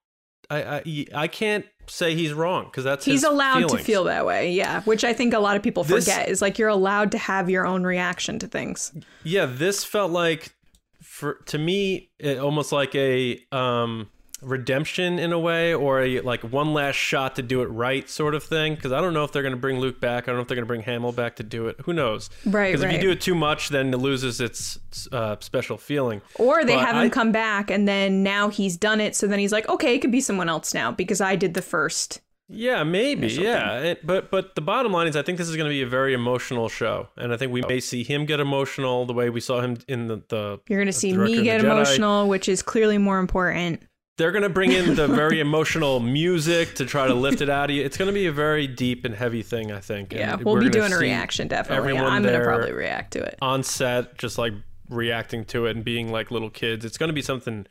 I 0.50 0.78
I, 0.78 1.06
I 1.14 1.28
can't 1.28 1.66
say 1.90 2.14
he's 2.14 2.32
wrong 2.32 2.64
because 2.64 2.84
that's 2.84 3.04
He's 3.04 3.25
allowed 3.25 3.69
to 3.69 3.78
feel 3.78 4.04
that 4.04 4.26
way, 4.26 4.52
yeah. 4.52 4.82
Which 4.82 5.04
I 5.04 5.12
think 5.12 5.34
a 5.34 5.38
lot 5.38 5.56
of 5.56 5.62
people 5.62 5.84
This- 5.84 6.04
forget 6.04 6.28
is 6.28 6.40
like 6.40 6.58
you're 6.58 6.69
allowed 6.69 7.12
to 7.12 7.19
have 7.19 7.50
your 7.50 7.66
own 7.66 7.84
reaction 7.84 8.38
to 8.40 8.46
things. 8.46 8.92
Yeah, 9.25 9.46
this 9.46 9.84
felt 9.84 10.10
like 10.10 10.54
for 11.02 11.34
to 11.46 11.58
me 11.58 12.10
it, 12.19 12.38
almost 12.38 12.72
like 12.72 12.94
a 12.94 13.40
um 13.52 14.08
redemption 14.40 15.19
in 15.19 15.32
a 15.32 15.38
way 15.38 15.75
or 15.75 16.00
a 16.02 16.20
like 16.20 16.42
one 16.42 16.73
last 16.73 16.95
shot 16.97 17.37
to 17.37 17.42
do 17.42 17.62
it 17.62 17.66
right 17.66 18.09
sort 18.09 18.35
of 18.35 18.42
thing 18.45 18.75
because 18.75 18.92
I 18.92 19.00
don't 19.00 19.12
know 19.14 19.25
if 19.25 19.33
they're 19.33 19.42
going 19.42 19.54
to 19.54 19.61
bring 19.61 19.78
Luke 19.80 20.00
back. 20.00 20.25
I 20.25 20.26
don't 20.26 20.37
know 20.37 20.42
if 20.42 20.49
they're 20.49 20.54
going 20.57 20.64
to 20.64 20.68
bring 20.68 20.83
Hamill 20.83 21.12
back 21.12 21.37
to 21.37 21.42
do 21.42 21.66
it. 21.68 21.76
Who 21.85 21.92
knows? 21.92 22.30
Right, 22.47 22.73
Because 22.73 22.85
if 22.85 22.92
you 22.92 23.00
do 23.00 23.11
it 23.11 23.21
too 23.21 23.35
much, 23.35 23.68
then 23.71 23.92
it 23.92 23.97
loses 23.99 24.40
its 24.40 24.78
uh, 25.12 25.37
special 25.40 25.76
feeling. 25.76 26.21
Or 26.37 26.64
they 26.64 26.75
But 26.76 26.87
have 26.87 26.97
him 26.97 27.02
I- 27.02 27.09
come 27.09 27.33
back 27.33 27.71
and 27.71 27.88
then 27.88 28.23
now 28.23 28.49
he's 28.49 28.76
done 28.76 29.00
it, 29.00 29.16
so 29.16 29.26
then 29.26 29.38
he's 29.38 29.52
like, 29.52 29.68
okay, 29.68 29.95
it 29.95 29.99
could 30.00 30.12
be 30.12 30.21
someone 30.21 30.49
else 30.49 30.73
now 30.75 30.92
because 30.92 31.21
I 31.21 31.35
did 31.37 31.54
the 31.54 31.62
first. 31.62 32.21
Yeah, 32.50 32.83
maybe. 32.83 33.26
Yeah, 33.26 33.78
It- 33.80 34.07
but 34.07 34.30
but 34.30 34.54
the 34.54 34.62
bottom 34.62 34.90
line 34.90 35.07
is, 35.07 35.16
I 35.16 35.23
think 35.23 35.37
this 35.37 35.50
is 35.50 35.57
going 35.57 35.66
to 35.68 35.75
be 35.75 35.83
a 35.83 35.87
very 35.87 36.14
emotional 36.14 36.71
show, 36.71 37.09
and 37.18 37.30
I 37.30 37.37
think 37.37 37.52
we 37.52 37.61
may 37.61 37.78
see 37.78 38.02
him 38.04 38.25
get 38.25 38.40
emotional 38.40 39.04
the 39.04 39.12
way 39.12 39.28
we 39.28 39.40
saw 39.40 39.61
him 39.61 39.76
in 39.87 40.07
the. 40.07 40.23
the 40.28 40.59
You're 40.66 40.80
gonna 40.80 40.90
see 40.92 41.12
me 41.14 41.42
get 41.42 41.61
emotional, 41.62 42.26
which 42.26 42.49
is 42.49 42.62
clearly 42.62 42.97
more 42.97 43.18
important. 43.18 43.83
They're 44.18 44.32
going 44.32 44.42
to 44.42 44.48
bring 44.48 44.72
in 44.72 44.94
the 44.96 45.06
very 45.08 45.40
emotional 45.48 46.00
music 46.00 46.75
to 46.75 46.84
try 46.84 47.06
to 47.06 47.14
lift 47.14 47.40
it 47.40 47.48
out 47.48 47.70
of 47.70 47.76
you. 47.76 47.84
It's 47.84 47.96
going 47.96 48.08
to 48.08 48.12
be 48.12 48.26
a 48.26 48.32
very 48.32 48.66
deep 48.66 49.04
and 49.04 49.14
heavy 49.14 49.42
thing, 49.42 49.72
I 49.72 49.80
think. 49.80 50.12
Yeah, 50.12 50.37
we're 50.37 50.44
we'll 50.54 50.62
be 50.62 50.68
doing 50.68 50.92
a 50.92 50.98
reaction 50.98 51.48
definitely. 51.48 51.78
everyone 51.92 52.12
I'm 52.12 52.22
gonna 52.25 52.42
probably 52.44 52.72
react 52.72 53.12
to 53.12 53.22
it. 53.22 53.38
on 53.40 53.62
set, 53.62 54.18
just 54.18 54.37
like 54.37 54.52
reacting 54.90 55.44
to 55.46 55.66
it 55.66 55.76
and 55.76 55.84
being 55.84 56.10
like 56.12 56.30
little 56.30 56.50
kids. 56.50 56.84
It's 56.84 56.98
going 56.98 57.08
to 57.08 57.14
be 57.14 57.22
something 57.22 57.66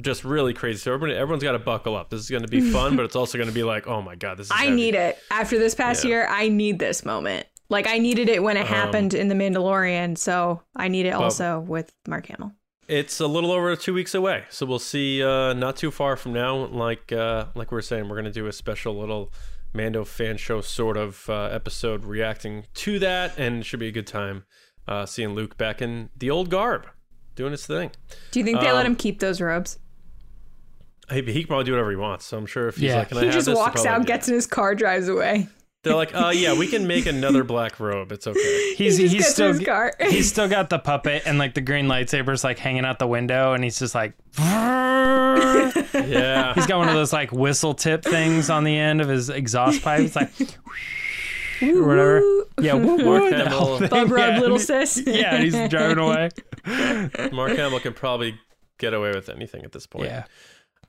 just 0.00 0.24
really 0.24 0.52
crazy. 0.52 0.78
So 0.78 0.92
everyone, 0.92 1.16
everyone's 1.16 1.42
got 1.42 1.52
to 1.52 1.58
buckle 1.58 1.96
up. 1.96 2.10
This 2.10 2.20
is 2.20 2.28
going 2.30 2.42
to 2.42 2.48
be 2.48 2.60
fun, 2.60 2.96
but 2.96 3.04
it's 3.06 3.16
also 3.22 3.38
going 3.38 3.48
to 3.48 3.54
be 3.54 3.62
like, 3.64 3.86
oh 3.86 4.02
my 4.02 4.14
god, 4.16 4.36
this 4.36 4.48
is. 4.48 4.52
I 4.52 4.64
heavy. 4.64 4.76
need 4.76 4.94
it. 4.94 5.18
After 5.30 5.58
this 5.58 5.74
past 5.74 6.04
Yeah. 6.04 6.10
year, 6.10 6.26
I 6.28 6.48
need 6.48 6.78
this 6.78 7.04
moment. 7.04 7.46
Like 7.68 7.86
I 7.88 7.98
needed 7.98 8.28
it 8.28 8.42
when 8.42 8.56
it 8.58 8.60
um, 8.60 8.66
happened 8.66 9.14
in 9.14 9.28
The 9.28 9.34
Mandalorian, 9.34 10.16
so 10.18 10.62
I 10.76 10.88
need 10.88 11.06
it 11.06 11.14
also 11.14 11.60
with 11.60 11.90
Mark 12.06 12.26
Hamill. 12.26 12.52
It's 12.88 13.18
a 13.18 13.26
little 13.26 13.50
over 13.50 13.74
two 13.74 13.92
weeks 13.92 14.14
away, 14.14 14.44
so 14.48 14.64
we'll 14.64 14.78
see. 14.78 15.22
Uh, 15.22 15.52
not 15.54 15.76
too 15.76 15.90
far 15.90 16.16
from 16.16 16.32
now, 16.32 16.66
like 16.66 17.10
uh, 17.12 17.46
like 17.56 17.72
we 17.72 17.78
are 17.78 17.82
saying, 17.82 18.08
we're 18.08 18.16
gonna 18.16 18.30
do 18.30 18.46
a 18.46 18.52
special 18.52 18.96
little 18.96 19.32
Mando 19.72 20.04
fan 20.04 20.36
show 20.36 20.60
sort 20.60 20.96
of 20.96 21.28
uh, 21.28 21.44
episode 21.46 22.04
reacting 22.04 22.64
to 22.74 22.98
that, 23.00 23.36
and 23.38 23.58
it 23.60 23.64
should 23.64 23.80
be 23.80 23.88
a 23.88 23.92
good 23.92 24.06
time 24.06 24.44
uh, 24.86 25.04
seeing 25.04 25.30
Luke 25.34 25.56
back 25.56 25.82
in 25.82 26.10
the 26.16 26.30
old 26.30 26.48
garb, 26.48 26.86
doing 27.34 27.50
his 27.50 27.66
thing. 27.66 27.90
Do 28.30 28.38
you 28.38 28.44
think 28.44 28.60
they 28.60 28.70
let 28.70 28.86
Um, 28.86 28.92
him 28.92 28.96
keep 28.96 29.18
those 29.18 29.40
robes? 29.40 29.78
He, 31.10 31.22
he 31.22 31.40
can 31.40 31.48
probably 31.48 31.64
do 31.64 31.72
whatever 31.72 31.90
he 31.90 31.96
wants. 31.96 32.24
So 32.26 32.38
I'm 32.38 32.46
sure 32.46 32.68
if 32.68 32.76
he's 32.76 32.84
Yeah. 32.90 32.98
like, 33.00 33.08
"Can 33.08 33.18
He 33.18 33.24
have 33.26 33.34
just 33.34 33.46
this?" 33.46 33.56
Walks 33.56 33.82
probably 33.82 33.88
out, 34.02 34.06
gets 34.06 34.28
in 34.28 34.34
his 34.34 34.46
car, 34.46 34.74
drives 34.76 35.08
away. 35.08 35.48
They're 35.86 35.94
like, 35.96 36.14
"Uh, 36.14 36.32
yeah, 36.34 36.56
we 36.58 36.66
can 36.66 36.86
make 36.86 37.06
another 37.06 37.44
black 37.44 37.80
robe. 37.80 38.12
It's 38.12 38.26
okay." 38.26 38.74
He's 38.76 38.96
He 38.96 39.08
he's 39.08 39.28
still 39.28 39.54
he's 40.00 40.28
still 40.28 40.48
got 40.48 40.68
the 40.68 40.78
puppet 40.78 41.22
and 41.26 41.38
like 41.38 41.54
the 41.54 41.60
green 41.60 41.86
lightsabers 41.86 42.44
like 42.44 42.58
hanging 42.58 42.84
out 42.84 42.98
the 42.98 43.06
window 43.06 43.52
and 43.54 43.64
he's 43.64 43.78
just 43.78 43.94
like 43.94 44.14
Yeah. 44.38 46.54
He's 46.54 46.66
got 46.66 46.78
one 46.78 46.88
of 46.88 46.94
those 46.94 47.12
like 47.12 47.32
whistle 47.32 47.74
tip 47.74 48.02
things 48.04 48.50
on 48.50 48.64
the 48.64 48.76
end 48.76 49.00
of 49.00 49.08
his 49.08 49.30
exhaust 49.30 49.82
pipe. 49.82 50.00
It's 50.00 50.16
like 50.16 50.30
or 51.62 51.86
whatever. 51.86 52.22
Yeah, 52.60 52.74
woo, 52.74 52.96
Mark 52.98 53.22
woo, 53.22 53.30
that 53.30 53.48
Hamill. 53.48 53.78
thing. 53.78 53.88
Bub 53.88 54.10
rub, 54.10 54.34
Yeah, 54.34 54.40
little 54.40 54.58
sis. 54.58 55.02
Yeah, 55.06 55.38
he's 55.38 55.54
driving 55.68 55.98
away. 55.98 56.30
Mark 57.32 57.52
Hamill 57.56 57.80
can 57.80 57.94
probably 57.94 58.38
get 58.78 58.92
away 58.92 59.12
with 59.14 59.28
anything 59.28 59.64
at 59.64 59.72
this 59.72 59.86
point. 59.86 60.06
Yeah. 60.06 60.24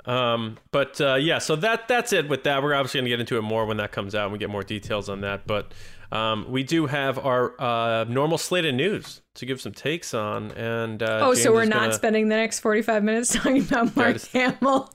Um, 0.07 0.57
but 0.71 0.99
uh, 1.01 1.15
yeah, 1.15 1.37
so 1.39 1.55
that 1.57 1.87
that's 1.87 2.13
it 2.13 2.29
with 2.29 2.43
that. 2.45 2.63
We're 2.63 2.73
obviously 2.73 2.99
going 2.99 3.05
to 3.05 3.09
get 3.09 3.19
into 3.19 3.37
it 3.37 3.41
more 3.41 3.65
when 3.65 3.77
that 3.77 3.91
comes 3.91 4.15
out 4.15 4.23
and 4.23 4.31
we 4.33 4.39
get 4.39 4.49
more 4.49 4.63
details 4.63 5.09
on 5.09 5.21
that. 5.21 5.45
But 5.45 5.73
um, 6.11 6.49
we 6.49 6.63
do 6.63 6.85
have 6.87 7.19
our 7.19 7.53
uh, 7.61 8.05
normal 8.05 8.37
slate 8.37 8.63
of 8.65 8.73
news 8.73 9.21
to 9.35 9.45
give 9.45 9.59
some 9.59 9.73
takes 9.73 10.13
on. 10.13 10.51
And 10.53 11.03
uh, 11.03 11.19
Oh, 11.23 11.33
so 11.33 11.51
we're 11.53 11.65
not 11.65 11.81
gonna- 11.81 11.93
spending 11.93 12.29
the 12.29 12.35
next 12.37 12.61
45 12.61 13.03
minutes 13.03 13.33
talking 13.33 13.61
about 13.61 13.95
Mark 13.97 14.15
is- 14.15 14.27
Hamill. 14.31 14.91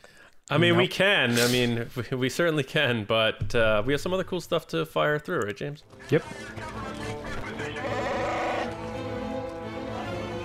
I 0.51 0.59
mean, 0.59 0.77
we 0.77 0.89
can. 0.89 1.39
I 1.39 1.49
mean, 1.49 1.89
we, 2.11 2.17
we 2.17 2.29
certainly 2.29 2.65
can. 2.65 3.05
But 3.05 3.55
uh, 3.55 3.83
we 3.87 3.93
have 3.93 4.01
some 4.01 4.13
other 4.15 4.25
cool 4.25 4.41
stuff 4.41 4.67
to 4.69 4.85
fire 4.87 5.19
through, 5.19 5.41
right, 5.43 5.57
James? 5.57 5.85
Yep. 6.11 6.25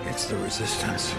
It's 0.06 0.26
the 0.26 0.36
resistance. 0.36 1.14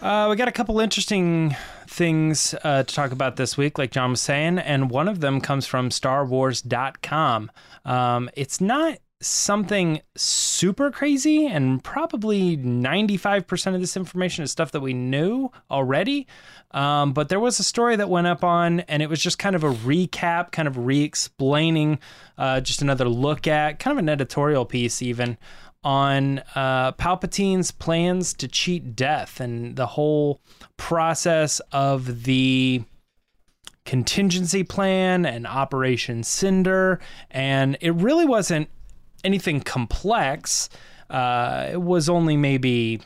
Uh, 0.00 0.28
we 0.30 0.36
got 0.36 0.46
a 0.46 0.52
couple 0.52 0.78
interesting 0.78 1.56
things 1.88 2.54
uh, 2.62 2.84
to 2.84 2.94
talk 2.94 3.10
about 3.10 3.34
this 3.34 3.56
week, 3.56 3.78
like 3.78 3.90
John 3.90 4.10
was 4.10 4.20
saying, 4.20 4.58
and 4.58 4.90
one 4.90 5.08
of 5.08 5.18
them 5.20 5.40
comes 5.40 5.66
from 5.66 5.90
StarWars.com. 5.90 7.50
Um, 7.84 8.30
it's 8.34 8.60
not 8.60 8.98
something 9.20 10.00
super 10.16 10.92
crazy, 10.92 11.46
and 11.46 11.82
probably 11.82 12.56
95% 12.56 13.74
of 13.74 13.80
this 13.80 13.96
information 13.96 14.44
is 14.44 14.52
stuff 14.52 14.70
that 14.70 14.80
we 14.80 14.92
knew 14.92 15.50
already. 15.68 16.28
Um, 16.70 17.12
but 17.12 17.28
there 17.28 17.40
was 17.40 17.58
a 17.58 17.64
story 17.64 17.96
that 17.96 18.08
went 18.08 18.28
up 18.28 18.44
on, 18.44 18.80
and 18.80 19.02
it 19.02 19.10
was 19.10 19.20
just 19.20 19.40
kind 19.40 19.56
of 19.56 19.64
a 19.64 19.72
recap, 19.72 20.52
kind 20.52 20.68
of 20.68 20.78
re 20.86 21.02
explaining, 21.02 21.98
uh, 22.36 22.60
just 22.60 22.82
another 22.82 23.08
look 23.08 23.48
at, 23.48 23.80
kind 23.80 23.98
of 23.98 23.98
an 23.98 24.08
editorial 24.08 24.64
piece, 24.64 25.02
even 25.02 25.36
on 25.84 26.40
uh, 26.54 26.92
Palpatine's 26.92 27.70
plans 27.70 28.34
to 28.34 28.48
cheat 28.48 28.96
death 28.96 29.40
and 29.40 29.76
the 29.76 29.86
whole 29.86 30.40
process 30.76 31.60
of 31.72 32.24
the 32.24 32.82
contingency 33.84 34.64
plan 34.64 35.24
and 35.24 35.46
Operation 35.46 36.22
Cinder. 36.22 37.00
And 37.30 37.78
it 37.80 37.92
really 37.92 38.26
wasn't 38.26 38.68
anything 39.24 39.60
complex. 39.60 40.68
Uh, 41.08 41.68
it 41.72 41.80
was 41.80 42.08
only 42.08 42.36
maybe 42.36 43.00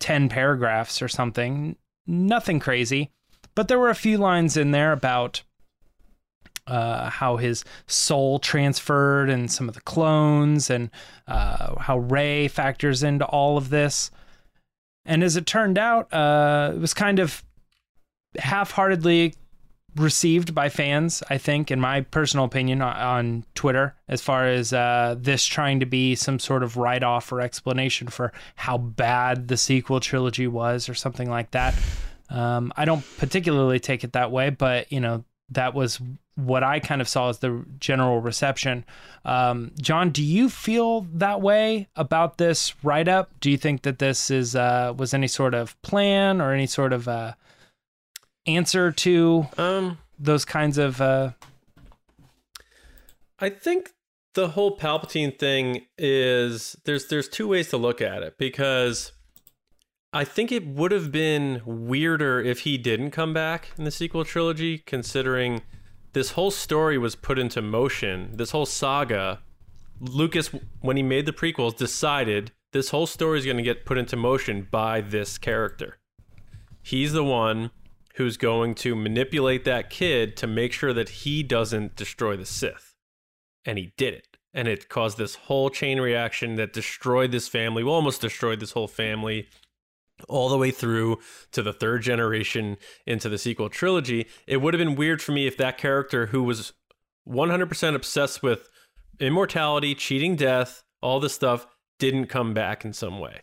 10 0.00 0.28
paragraphs 0.28 1.00
or 1.00 1.08
something, 1.08 1.76
nothing 2.06 2.60
crazy. 2.60 3.10
But 3.54 3.68
there 3.68 3.78
were 3.78 3.90
a 3.90 3.94
few 3.94 4.18
lines 4.18 4.56
in 4.56 4.72
there 4.72 4.92
about 4.92 5.42
uh, 6.66 7.10
how 7.10 7.36
his 7.36 7.64
soul 7.86 8.38
transferred 8.38 9.30
and 9.30 9.50
some 9.50 9.68
of 9.68 9.74
the 9.74 9.80
clones 9.82 10.70
and 10.70 10.90
uh, 11.28 11.78
how 11.78 11.98
Rey 11.98 12.48
factors 12.48 13.02
into 13.02 13.24
all 13.26 13.56
of 13.56 13.70
this. 13.70 14.10
And 15.04 15.22
as 15.22 15.36
it 15.36 15.46
turned 15.46 15.78
out, 15.78 16.12
uh, 16.12 16.72
it 16.74 16.78
was 16.78 16.94
kind 16.94 17.18
of 17.18 17.44
half-heartedly 18.38 19.34
received 19.96 20.54
by 20.54 20.68
fans, 20.68 21.22
I 21.30 21.38
think, 21.38 21.70
in 21.70 21.80
my 21.80 22.00
personal 22.00 22.44
opinion, 22.44 22.82
on, 22.82 23.44
Twitter, 23.54 23.94
as 24.08 24.20
far 24.20 24.48
as 24.48 24.72
uh, 24.72 25.14
this 25.18 25.44
trying 25.44 25.80
to 25.80 25.86
be 25.86 26.16
some 26.16 26.38
sort 26.38 26.62
of 26.62 26.76
write-off 26.76 27.30
or 27.30 27.40
explanation 27.40 28.08
for 28.08 28.32
how 28.56 28.76
bad 28.76 29.46
the 29.48 29.56
sequel 29.56 30.00
trilogy 30.00 30.46
was, 30.46 30.88
or 30.88 30.94
something 30.94 31.30
like 31.30 31.52
that. 31.52 31.74
Um, 32.28 32.72
I 32.76 32.86
don't 32.86 33.04
particularly 33.18 33.78
take 33.78 34.02
it 34.02 34.14
that 34.14 34.32
way, 34.32 34.50
but 34.50 34.90
you 34.90 34.98
know 34.98 35.24
that 35.50 35.74
was 35.74 36.00
what 36.36 36.64
I 36.64 36.80
kind 36.80 37.00
of 37.00 37.08
saw 37.08 37.28
as 37.28 37.38
the 37.38 37.64
general 37.78 38.20
reception. 38.20 38.84
Um, 39.24 39.72
John, 39.80 40.10
do 40.10 40.22
you 40.22 40.48
feel 40.48 41.02
that 41.12 41.40
way 41.40 41.88
about 41.94 42.38
this 42.38 42.74
write 42.82 43.08
up? 43.08 43.30
Do 43.40 43.50
you 43.50 43.56
think 43.56 43.82
that 43.82 43.98
this 43.98 44.30
is 44.30 44.56
uh, 44.56 44.94
was 44.96 45.14
any 45.14 45.28
sort 45.28 45.54
of 45.54 45.80
plan 45.82 46.40
or 46.40 46.52
any 46.52 46.66
sort 46.66 46.92
of 46.92 47.06
uh, 47.06 47.34
answer 48.46 48.90
to 48.90 49.46
Um, 49.58 49.98
those 50.18 50.44
kinds 50.44 50.78
of? 50.78 51.00
Uh, 51.00 51.32
I 53.38 53.50
think 53.50 53.90
the 54.34 54.48
whole 54.48 54.76
Palpatine 54.76 55.38
thing 55.38 55.86
is 55.96 56.76
there's 56.84 57.06
there's 57.08 57.28
two 57.28 57.48
ways 57.48 57.68
to 57.70 57.76
look 57.76 58.00
at 58.00 58.22
it 58.22 58.38
because 58.38 59.12
I 60.14 60.22
think 60.22 60.52
it 60.52 60.64
would 60.64 60.92
have 60.92 61.10
been 61.10 61.60
weirder 61.66 62.40
if 62.40 62.60
he 62.60 62.78
didn't 62.78 63.10
come 63.10 63.34
back 63.34 63.72
in 63.76 63.82
the 63.82 63.90
sequel 63.90 64.24
trilogy, 64.24 64.78
considering 64.78 65.62
this 66.12 66.30
whole 66.30 66.52
story 66.52 66.96
was 66.96 67.16
put 67.16 67.36
into 67.36 67.60
motion. 67.60 68.30
This 68.36 68.52
whole 68.52 68.64
saga, 68.64 69.40
Lucas, 70.00 70.50
when 70.80 70.96
he 70.96 71.02
made 71.02 71.26
the 71.26 71.32
prequels, 71.32 71.76
decided 71.76 72.52
this 72.72 72.90
whole 72.90 73.08
story 73.08 73.40
is 73.40 73.44
going 73.44 73.56
to 73.56 73.62
get 73.64 73.84
put 73.84 73.98
into 73.98 74.14
motion 74.14 74.68
by 74.70 75.00
this 75.00 75.36
character. 75.36 75.98
He's 76.80 77.12
the 77.12 77.24
one 77.24 77.72
who's 78.14 78.36
going 78.36 78.76
to 78.76 78.94
manipulate 78.94 79.64
that 79.64 79.90
kid 79.90 80.36
to 80.36 80.46
make 80.46 80.72
sure 80.72 80.92
that 80.92 81.08
he 81.08 81.42
doesn't 81.42 81.96
destroy 81.96 82.36
the 82.36 82.46
Sith 82.46 82.94
and 83.64 83.78
he 83.78 83.92
did 83.96 84.14
it. 84.14 84.36
And 84.52 84.68
it 84.68 84.88
caused 84.88 85.18
this 85.18 85.34
whole 85.34 85.70
chain 85.70 86.00
reaction 86.00 86.54
that 86.54 86.72
destroyed 86.72 87.32
this 87.32 87.48
family, 87.48 87.82
well, 87.82 87.96
almost 87.96 88.20
destroyed 88.20 88.60
this 88.60 88.70
whole 88.70 88.86
family, 88.86 89.48
all 90.28 90.48
the 90.48 90.58
way 90.58 90.70
through 90.70 91.18
to 91.52 91.62
the 91.62 91.72
third 91.72 92.02
generation 92.02 92.76
into 93.06 93.28
the 93.28 93.38
sequel 93.38 93.68
trilogy. 93.68 94.26
It 94.46 94.58
would 94.58 94.74
have 94.74 94.78
been 94.78 94.94
weird 94.94 95.20
for 95.20 95.32
me 95.32 95.46
if 95.46 95.56
that 95.56 95.78
character, 95.78 96.26
who 96.26 96.42
was 96.42 96.72
100% 97.28 97.94
obsessed 97.94 98.42
with 98.42 98.68
immortality, 99.20 99.94
cheating 99.94 100.36
death, 100.36 100.82
all 101.00 101.20
this 101.20 101.34
stuff, 101.34 101.66
didn't 101.98 102.26
come 102.26 102.54
back 102.54 102.84
in 102.84 102.92
some 102.92 103.18
way. 103.20 103.40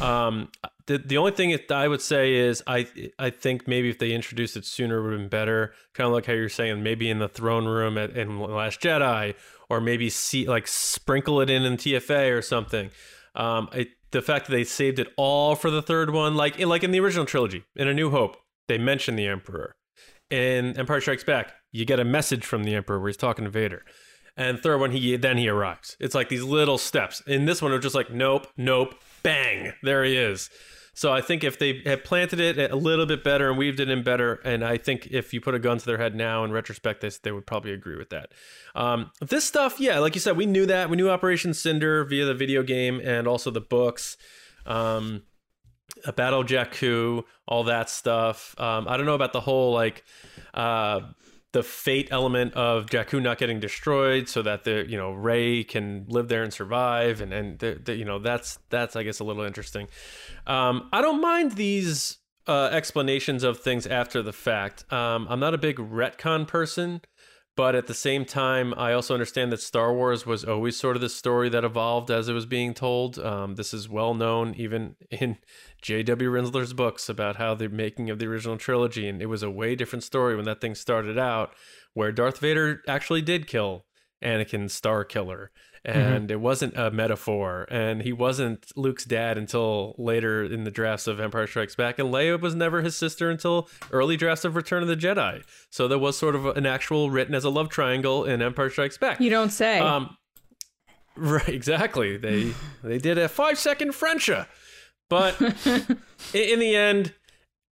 Um, 0.00 0.50
the 0.86 0.98
the 0.98 1.16
only 1.16 1.32
thing 1.32 1.58
I 1.70 1.88
would 1.88 2.02
say 2.02 2.34
is 2.34 2.62
I 2.66 2.86
I 3.18 3.30
think 3.30 3.66
maybe 3.66 3.88
if 3.88 3.98
they 3.98 4.12
introduced 4.12 4.56
it 4.56 4.64
sooner 4.64 5.02
would 5.02 5.12
have 5.12 5.20
been 5.20 5.28
better. 5.28 5.72
Kind 5.94 6.06
of 6.06 6.12
like 6.12 6.26
how 6.26 6.32
you're 6.32 6.48
saying, 6.48 6.82
maybe 6.82 7.10
in 7.10 7.18
the 7.18 7.28
throne 7.28 7.64
room 7.64 7.98
at 7.98 8.16
in 8.16 8.38
Last 8.38 8.80
Jedi, 8.80 9.34
or 9.68 9.80
maybe 9.80 10.10
see 10.10 10.46
like 10.46 10.68
sprinkle 10.68 11.40
it 11.40 11.50
in 11.50 11.62
in 11.62 11.76
TFA 11.76 12.36
or 12.36 12.42
something. 12.42 12.90
Um, 13.34 13.68
the 14.10 14.22
fact 14.22 14.46
that 14.46 14.52
they 14.52 14.64
saved 14.64 14.98
it 14.98 15.08
all 15.16 15.54
for 15.54 15.70
the 15.70 15.82
third 15.82 16.10
one, 16.10 16.34
like 16.34 16.58
like 16.58 16.84
in 16.84 16.90
the 16.90 17.00
original 17.00 17.26
trilogy, 17.26 17.64
in 17.74 17.88
A 17.88 17.94
New 17.94 18.10
Hope, 18.10 18.36
they 18.68 18.78
mention 18.78 19.16
the 19.16 19.26
Emperor. 19.26 19.76
In 20.30 20.76
Empire 20.78 21.00
Strikes 21.00 21.24
Back, 21.24 21.52
you 21.70 21.84
get 21.84 22.00
a 22.00 22.04
message 22.04 22.44
from 22.44 22.64
the 22.64 22.74
Emperor 22.74 22.98
where 22.98 23.08
he's 23.08 23.16
talking 23.16 23.44
to 23.44 23.50
Vader. 23.50 23.84
And 24.36 24.60
third 24.60 24.80
one, 24.80 24.90
he 24.90 25.16
then 25.16 25.38
he 25.38 25.48
arrives. 25.48 25.96
It's 25.98 26.14
like 26.14 26.28
these 26.28 26.42
little 26.42 26.78
steps. 26.78 27.22
In 27.26 27.46
this 27.46 27.62
one, 27.62 27.72
it 27.72 27.76
was 27.76 27.84
just 27.84 27.94
like 27.94 28.10
nope, 28.10 28.46
nope, 28.56 28.94
bang, 29.22 29.72
there 29.82 30.04
he 30.04 30.16
is. 30.16 30.50
So 30.96 31.12
I 31.12 31.20
think 31.20 31.44
if 31.44 31.58
they 31.58 31.82
had 31.84 32.04
planted 32.04 32.40
it 32.40 32.72
a 32.72 32.74
little 32.74 33.04
bit 33.04 33.22
better 33.22 33.50
and 33.50 33.58
weaved 33.58 33.80
it 33.80 33.90
in 33.90 34.02
better, 34.02 34.40
and 34.46 34.64
I 34.64 34.78
think 34.78 35.08
if 35.10 35.34
you 35.34 35.42
put 35.42 35.54
a 35.54 35.58
gun 35.58 35.76
to 35.76 35.84
their 35.84 35.98
head 35.98 36.14
now 36.14 36.42
in 36.42 36.52
retrospect, 36.52 37.02
they, 37.02 37.10
they 37.22 37.32
would 37.32 37.46
probably 37.46 37.72
agree 37.72 37.96
with 37.96 38.08
that. 38.08 38.32
Um, 38.74 39.10
this 39.20 39.44
stuff, 39.44 39.78
yeah, 39.78 39.98
like 39.98 40.14
you 40.14 40.22
said, 40.22 40.38
we 40.38 40.46
knew 40.46 40.64
that. 40.64 40.88
We 40.88 40.96
knew 40.96 41.10
Operation 41.10 41.52
Cinder 41.52 42.02
via 42.04 42.24
the 42.24 42.32
video 42.32 42.62
game 42.62 42.98
and 43.04 43.28
also 43.28 43.50
the 43.50 43.60
books. 43.60 44.16
Um, 44.64 45.24
a 46.06 46.14
Battle 46.14 46.44
Jakku, 46.44 47.24
all 47.46 47.64
that 47.64 47.90
stuff. 47.90 48.58
Um, 48.58 48.88
I 48.88 48.96
don't 48.96 49.04
know 49.04 49.14
about 49.14 49.34
the 49.34 49.40
whole 49.40 49.74
like 49.74 50.02
uh, 50.54 51.00
the 51.56 51.62
fate 51.62 52.08
element 52.10 52.52
of 52.52 52.84
Jakku 52.84 53.22
not 53.22 53.38
getting 53.38 53.60
destroyed, 53.60 54.28
so 54.28 54.42
that 54.42 54.64
the 54.64 54.84
you 54.86 54.98
know 54.98 55.12
Ray 55.12 55.64
can 55.64 56.04
live 56.06 56.28
there 56.28 56.42
and 56.42 56.52
survive, 56.52 57.22
and 57.22 57.32
and 57.32 57.58
the, 57.58 57.80
the, 57.82 57.96
you 57.96 58.04
know 58.04 58.18
that's 58.18 58.58
that's 58.68 58.94
I 58.94 59.02
guess 59.02 59.20
a 59.20 59.24
little 59.24 59.42
interesting. 59.42 59.88
Um, 60.46 60.90
I 60.92 61.00
don't 61.00 61.22
mind 61.22 61.52
these 61.52 62.18
uh, 62.46 62.68
explanations 62.72 63.42
of 63.42 63.58
things 63.58 63.86
after 63.86 64.20
the 64.20 64.34
fact. 64.34 64.90
Um, 64.92 65.26
I'm 65.30 65.40
not 65.40 65.54
a 65.54 65.58
big 65.58 65.76
retcon 65.78 66.46
person. 66.46 67.00
But 67.56 67.74
at 67.74 67.86
the 67.86 67.94
same 67.94 68.26
time, 68.26 68.74
I 68.76 68.92
also 68.92 69.14
understand 69.14 69.50
that 69.50 69.62
Star 69.62 69.94
Wars 69.94 70.26
was 70.26 70.44
always 70.44 70.76
sort 70.76 70.94
of 70.94 71.00
the 71.00 71.08
story 71.08 71.48
that 71.48 71.64
evolved 71.64 72.10
as 72.10 72.28
it 72.28 72.34
was 72.34 72.44
being 72.44 72.74
told. 72.74 73.18
Um, 73.18 73.54
this 73.54 73.72
is 73.72 73.88
well 73.88 74.12
known 74.12 74.54
even 74.58 74.96
in 75.10 75.38
J.W. 75.80 76.30
Rinzler's 76.30 76.74
books 76.74 77.08
about 77.08 77.36
how 77.36 77.54
the 77.54 77.70
making 77.70 78.10
of 78.10 78.18
the 78.18 78.26
original 78.26 78.58
trilogy, 78.58 79.08
and 79.08 79.22
it 79.22 79.26
was 79.26 79.42
a 79.42 79.50
way 79.50 79.74
different 79.74 80.04
story 80.04 80.36
when 80.36 80.44
that 80.44 80.60
thing 80.60 80.74
started 80.74 81.18
out, 81.18 81.54
where 81.94 82.12
Darth 82.12 82.38
Vader 82.38 82.82
actually 82.86 83.22
did 83.22 83.46
kill 83.46 83.86
Anakin 84.22 84.64
Starkiller, 84.64 85.48
and 85.84 86.30
it 86.30 86.40
wasn't 86.40 86.76
a 86.76 86.90
metaphor, 86.90 87.66
and 87.70 88.02
he 88.02 88.12
wasn't 88.12 88.72
Luke's 88.74 89.04
dad 89.04 89.38
until 89.38 89.94
later 89.98 90.42
in 90.44 90.64
the 90.64 90.70
drafts 90.70 91.06
of 91.06 91.20
Empire 91.20 91.46
Strikes 91.46 91.76
Back, 91.76 91.98
and 91.98 92.12
Leia 92.12 92.40
was 92.40 92.54
never 92.54 92.82
his 92.82 92.96
sister 92.96 93.30
until 93.30 93.68
early 93.92 94.16
drafts 94.16 94.44
of 94.44 94.56
Return 94.56 94.82
of 94.82 94.88
the 94.88 94.96
Jedi. 94.96 95.42
So 95.70 95.86
there 95.86 95.98
was 95.98 96.18
sort 96.18 96.34
of 96.34 96.46
an 96.46 96.66
actual 96.66 97.10
written 97.10 97.34
as 97.34 97.44
a 97.44 97.50
love 97.50 97.68
triangle 97.68 98.24
in 98.24 98.42
Empire 98.42 98.70
Strikes 98.70 98.98
Back. 98.98 99.20
You 99.20 99.30
don't 99.30 99.50
say. 99.50 99.78
Um, 99.78 100.16
right, 101.16 101.48
exactly. 101.48 102.16
They 102.16 102.52
they 102.82 102.98
did 102.98 103.18
a 103.18 103.28
five 103.28 103.58
second 103.58 103.92
Frencha, 103.92 104.46
But 105.08 105.40
in 106.34 106.58
the 106.58 106.74
end, 106.74 107.14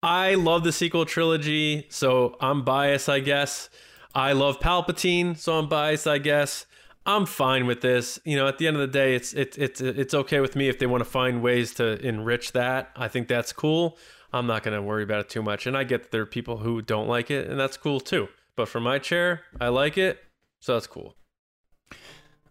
I 0.02 0.34
love 0.34 0.64
the 0.64 0.72
sequel 0.72 1.06
trilogy, 1.06 1.86
so 1.88 2.36
I'm 2.40 2.64
biased, 2.64 3.08
I 3.08 3.20
guess. 3.20 3.70
I 4.14 4.32
love 4.32 4.60
Palpatine, 4.60 5.36
so 5.36 5.58
I'm 5.58 5.68
biased, 5.68 6.06
I 6.06 6.18
guess. 6.18 6.66
I'm 7.04 7.26
fine 7.26 7.66
with 7.66 7.80
this. 7.80 8.18
You 8.24 8.36
know, 8.36 8.46
at 8.46 8.58
the 8.58 8.66
end 8.66 8.76
of 8.76 8.80
the 8.80 8.86
day, 8.86 9.14
it's 9.14 9.32
it's 9.32 9.58
it's 9.58 9.80
it's 9.80 10.14
okay 10.14 10.40
with 10.40 10.54
me 10.54 10.68
if 10.68 10.78
they 10.78 10.86
want 10.86 11.00
to 11.02 11.08
find 11.08 11.42
ways 11.42 11.74
to 11.74 11.98
enrich 12.06 12.52
that. 12.52 12.90
I 12.94 13.08
think 13.08 13.28
that's 13.28 13.52
cool. 13.52 13.98
I'm 14.32 14.46
not 14.46 14.62
going 14.62 14.76
to 14.76 14.82
worry 14.82 15.02
about 15.02 15.20
it 15.20 15.28
too 15.28 15.42
much. 15.42 15.66
And 15.66 15.76
I 15.76 15.84
get 15.84 16.02
that 16.02 16.12
there 16.12 16.22
are 16.22 16.26
people 16.26 16.58
who 16.58 16.80
don't 16.80 17.08
like 17.08 17.30
it, 17.30 17.48
and 17.48 17.58
that's 17.58 17.76
cool 17.76 18.00
too. 18.00 18.28
But 18.54 18.68
for 18.68 18.80
my 18.80 18.98
chair, 18.98 19.42
I 19.60 19.68
like 19.68 19.98
it, 19.98 20.18
so 20.60 20.74
that's 20.74 20.86
cool. 20.86 21.16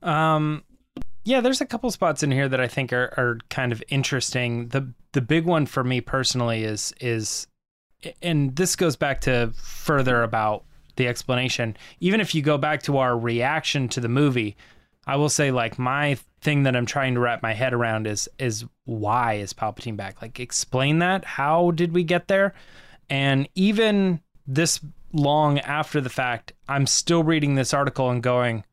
Um, 0.01 0.63
yeah, 1.23 1.41
there's 1.41 1.61
a 1.61 1.65
couple 1.65 1.89
spots 1.91 2.23
in 2.23 2.31
here 2.31 2.49
that 2.49 2.59
I 2.59 2.67
think 2.67 2.91
are, 2.91 3.13
are 3.17 3.37
kind 3.49 3.71
of 3.71 3.83
interesting. 3.89 4.69
the 4.69 4.93
The 5.13 5.21
big 5.21 5.45
one 5.45 5.65
for 5.65 5.83
me 5.83 6.01
personally 6.01 6.63
is 6.63 6.93
is, 6.99 7.47
and 8.21 8.55
this 8.55 8.75
goes 8.75 8.95
back 8.95 9.21
to 9.21 9.53
further 9.55 10.23
about 10.23 10.65
the 10.95 11.07
explanation. 11.07 11.75
Even 11.99 12.21
if 12.21 12.33
you 12.35 12.41
go 12.41 12.57
back 12.57 12.83
to 12.83 12.97
our 12.97 13.17
reaction 13.17 13.87
to 13.89 13.99
the 13.99 14.09
movie, 14.09 14.55
I 15.05 15.15
will 15.15 15.29
say 15.29 15.51
like 15.51 15.79
my 15.79 16.17
thing 16.41 16.63
that 16.63 16.75
I'm 16.75 16.85
trying 16.85 17.13
to 17.15 17.19
wrap 17.19 17.41
my 17.41 17.53
head 17.53 17.73
around 17.73 18.07
is 18.07 18.29
is 18.39 18.65
why 18.85 19.33
is 19.33 19.53
Palpatine 19.53 19.97
back? 19.97 20.21
Like 20.21 20.39
explain 20.39 20.99
that. 20.99 21.25
How 21.25 21.71
did 21.71 21.93
we 21.93 22.03
get 22.03 22.27
there? 22.27 22.53
And 23.09 23.47
even 23.55 24.21
this 24.47 24.79
long 25.13 25.59
after 25.59 26.01
the 26.01 26.09
fact, 26.09 26.53
I'm 26.67 26.87
still 26.87 27.23
reading 27.23 27.55
this 27.55 27.73
article 27.73 28.09
and 28.09 28.23
going, 28.23 28.63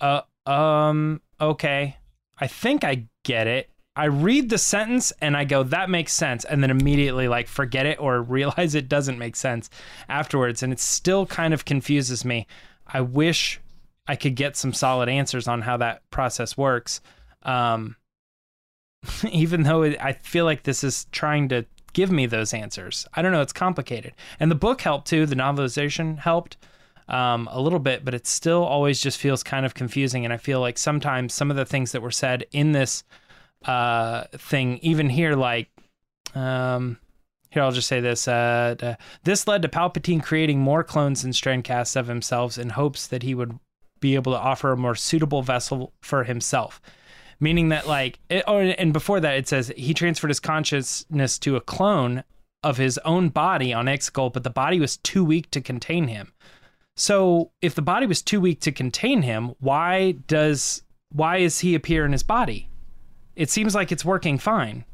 uh, 0.00 0.22
um, 0.46 1.20
okay. 1.40 1.96
I 2.38 2.46
think 2.46 2.84
I 2.84 3.06
get 3.22 3.46
it. 3.46 3.70
I 3.96 4.04
read 4.04 4.50
the 4.50 4.58
sentence 4.58 5.12
and 5.20 5.36
I 5.36 5.44
go, 5.44 5.62
that 5.64 5.90
makes 5.90 6.12
sense. 6.12 6.44
And 6.44 6.62
then 6.62 6.70
immediately, 6.70 7.28
like, 7.28 7.48
forget 7.48 7.86
it 7.86 8.00
or 8.00 8.22
realize 8.22 8.74
it 8.74 8.88
doesn't 8.88 9.18
make 9.18 9.36
sense 9.36 9.68
afterwards. 10.08 10.62
And 10.62 10.72
it 10.72 10.80
still 10.80 11.26
kind 11.26 11.52
of 11.52 11.64
confuses 11.64 12.24
me. 12.24 12.46
I 12.86 13.00
wish 13.00 13.60
I 14.06 14.16
could 14.16 14.34
get 14.34 14.56
some 14.56 14.72
solid 14.72 15.08
answers 15.08 15.46
on 15.46 15.62
how 15.62 15.76
that 15.78 16.08
process 16.10 16.56
works. 16.56 17.00
Um, 17.42 17.96
even 19.30 19.62
though 19.62 19.82
it, 19.82 19.96
I 20.00 20.12
feel 20.12 20.44
like 20.44 20.62
this 20.62 20.84
is 20.84 21.06
trying 21.12 21.48
to 21.48 21.66
give 21.92 22.10
me 22.10 22.26
those 22.26 22.54
answers. 22.54 23.06
I 23.14 23.22
don't 23.22 23.32
know. 23.32 23.42
It's 23.42 23.52
complicated. 23.52 24.14
And 24.38 24.50
the 24.50 24.56
book 24.56 24.80
helped 24.80 25.08
too. 25.08 25.26
The 25.26 25.34
novelization 25.34 26.18
helped 26.18 26.56
um, 27.08 27.48
a 27.50 27.60
little 27.60 27.78
bit, 27.78 28.04
but 28.04 28.14
it 28.14 28.26
still 28.26 28.62
always 28.62 29.00
just 29.00 29.18
feels 29.18 29.42
kind 29.42 29.66
of 29.66 29.74
confusing. 29.74 30.24
And 30.24 30.32
I 30.32 30.36
feel 30.36 30.60
like 30.60 30.78
sometimes 30.78 31.34
some 31.34 31.50
of 31.50 31.56
the 31.56 31.64
things 31.64 31.92
that 31.92 32.02
were 32.02 32.10
said 32.10 32.46
in 32.52 32.72
this 32.72 33.02
uh, 33.64 34.24
thing, 34.32 34.78
even 34.78 35.08
here, 35.08 35.34
like, 35.34 35.68
um, 36.34 36.98
here 37.50 37.62
I'll 37.62 37.72
just 37.72 37.88
say 37.88 38.00
this: 38.00 38.28
uh, 38.28 38.96
this 39.24 39.46
led 39.46 39.62
to 39.62 39.68
Palpatine 39.68 40.22
creating 40.22 40.60
more 40.60 40.84
clones 40.84 41.24
and 41.24 41.34
strandcasts 41.34 41.96
of 41.96 42.06
himself 42.06 42.58
in 42.58 42.70
hopes 42.70 43.06
that 43.06 43.22
he 43.22 43.34
would 43.34 43.58
be 44.00 44.14
able 44.14 44.32
to 44.32 44.38
offer 44.38 44.72
a 44.72 44.76
more 44.76 44.94
suitable 44.94 45.42
vessel 45.42 45.92
for 46.00 46.24
himself. 46.24 46.80
Meaning 47.38 47.70
that, 47.70 47.86
like, 47.86 48.18
it, 48.28 48.44
oh, 48.46 48.58
and 48.58 48.92
before 48.92 49.20
that, 49.20 49.36
it 49.36 49.48
says 49.48 49.72
he 49.76 49.94
transferred 49.94 50.28
his 50.28 50.40
consciousness 50.40 51.38
to 51.40 51.56
a 51.56 51.60
clone 51.60 52.22
of 52.62 52.76
his 52.76 52.98
own 52.98 53.30
body 53.30 53.72
on 53.72 53.86
Exegol, 53.86 54.32
but 54.32 54.44
the 54.44 54.50
body 54.50 54.78
was 54.78 54.98
too 54.98 55.24
weak 55.24 55.50
to 55.50 55.60
contain 55.60 56.08
him. 56.08 56.32
So 56.96 57.50
if 57.62 57.74
the 57.74 57.82
body 57.82 58.06
was 58.06 58.20
too 58.20 58.40
weak 58.40 58.60
to 58.60 58.72
contain 58.72 59.22
him, 59.22 59.54
why 59.58 60.12
does 60.12 60.82
why 61.12 61.38
is 61.38 61.60
he 61.60 61.74
appear 61.74 62.04
in 62.04 62.12
his 62.12 62.22
body? 62.22 62.68
It 63.36 63.50
seems 63.50 63.74
like 63.74 63.92
it's 63.92 64.04
working 64.04 64.38
fine. 64.38 64.84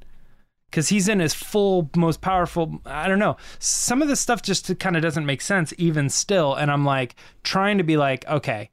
Cuz 0.72 0.88
he's 0.88 1.08
in 1.08 1.20
his 1.20 1.34
full 1.34 1.90
most 1.96 2.20
powerful 2.20 2.80
I 2.84 3.08
don't 3.08 3.18
know. 3.18 3.36
Some 3.58 4.02
of 4.02 4.08
this 4.08 4.20
stuff 4.20 4.42
just 4.42 4.78
kind 4.78 4.96
of 4.96 5.02
doesn't 5.02 5.26
make 5.26 5.40
sense 5.40 5.72
even 5.78 6.08
still 6.08 6.54
and 6.54 6.70
I'm 6.70 6.84
like 6.84 7.14
trying 7.44 7.78
to 7.78 7.84
be 7.84 7.96
like, 7.96 8.26
okay, 8.28 8.70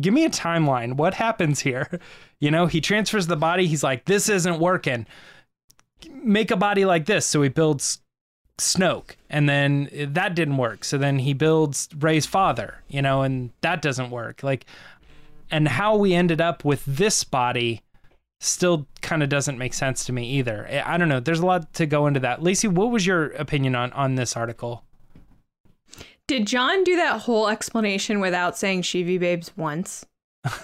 give 0.00 0.14
me 0.14 0.24
a 0.24 0.30
timeline. 0.30 0.94
What 0.94 1.14
happens 1.14 1.60
here? 1.60 2.00
You 2.40 2.50
know, 2.50 2.66
he 2.66 2.82
transfers 2.82 3.26
the 3.26 3.36
body, 3.36 3.66
he's 3.66 3.82
like 3.82 4.04
this 4.04 4.28
isn't 4.28 4.58
working. 4.58 5.06
Make 6.10 6.50
a 6.50 6.56
body 6.56 6.84
like 6.84 7.06
this. 7.06 7.24
So 7.24 7.40
he 7.40 7.48
builds 7.48 8.00
Snoke, 8.58 9.16
and 9.28 9.48
then 9.48 9.88
that 9.92 10.34
didn't 10.34 10.58
work. 10.58 10.84
So 10.84 10.96
then 10.96 11.18
he 11.18 11.32
builds 11.32 11.88
Rey's 11.98 12.26
father, 12.26 12.82
you 12.88 13.02
know, 13.02 13.22
and 13.22 13.50
that 13.62 13.82
doesn't 13.82 14.10
work. 14.10 14.42
Like, 14.42 14.66
and 15.50 15.66
how 15.66 15.96
we 15.96 16.14
ended 16.14 16.40
up 16.40 16.64
with 16.64 16.84
this 16.84 17.24
body 17.24 17.82
still 18.44 18.86
kind 19.02 19.22
of 19.22 19.28
doesn't 19.28 19.58
make 19.58 19.74
sense 19.74 20.04
to 20.06 20.12
me 20.12 20.28
either. 20.30 20.66
I 20.70 20.94
I 20.94 20.96
don't 20.98 21.08
know. 21.08 21.20
There's 21.20 21.40
a 21.40 21.46
lot 21.46 21.72
to 21.74 21.86
go 21.86 22.06
into 22.06 22.20
that. 22.20 22.42
Lacey, 22.42 22.68
what 22.68 22.90
was 22.90 23.06
your 23.06 23.26
opinion 23.32 23.74
on 23.74 23.92
on 23.92 24.14
this 24.14 24.36
article? 24.36 24.84
Did 26.26 26.46
John 26.46 26.84
do 26.84 26.96
that 26.96 27.22
whole 27.22 27.48
explanation 27.48 28.18
without 28.20 28.56
saying 28.56 28.82
Shivi 28.82 29.18
babes 29.20 29.52
once? 29.56 30.06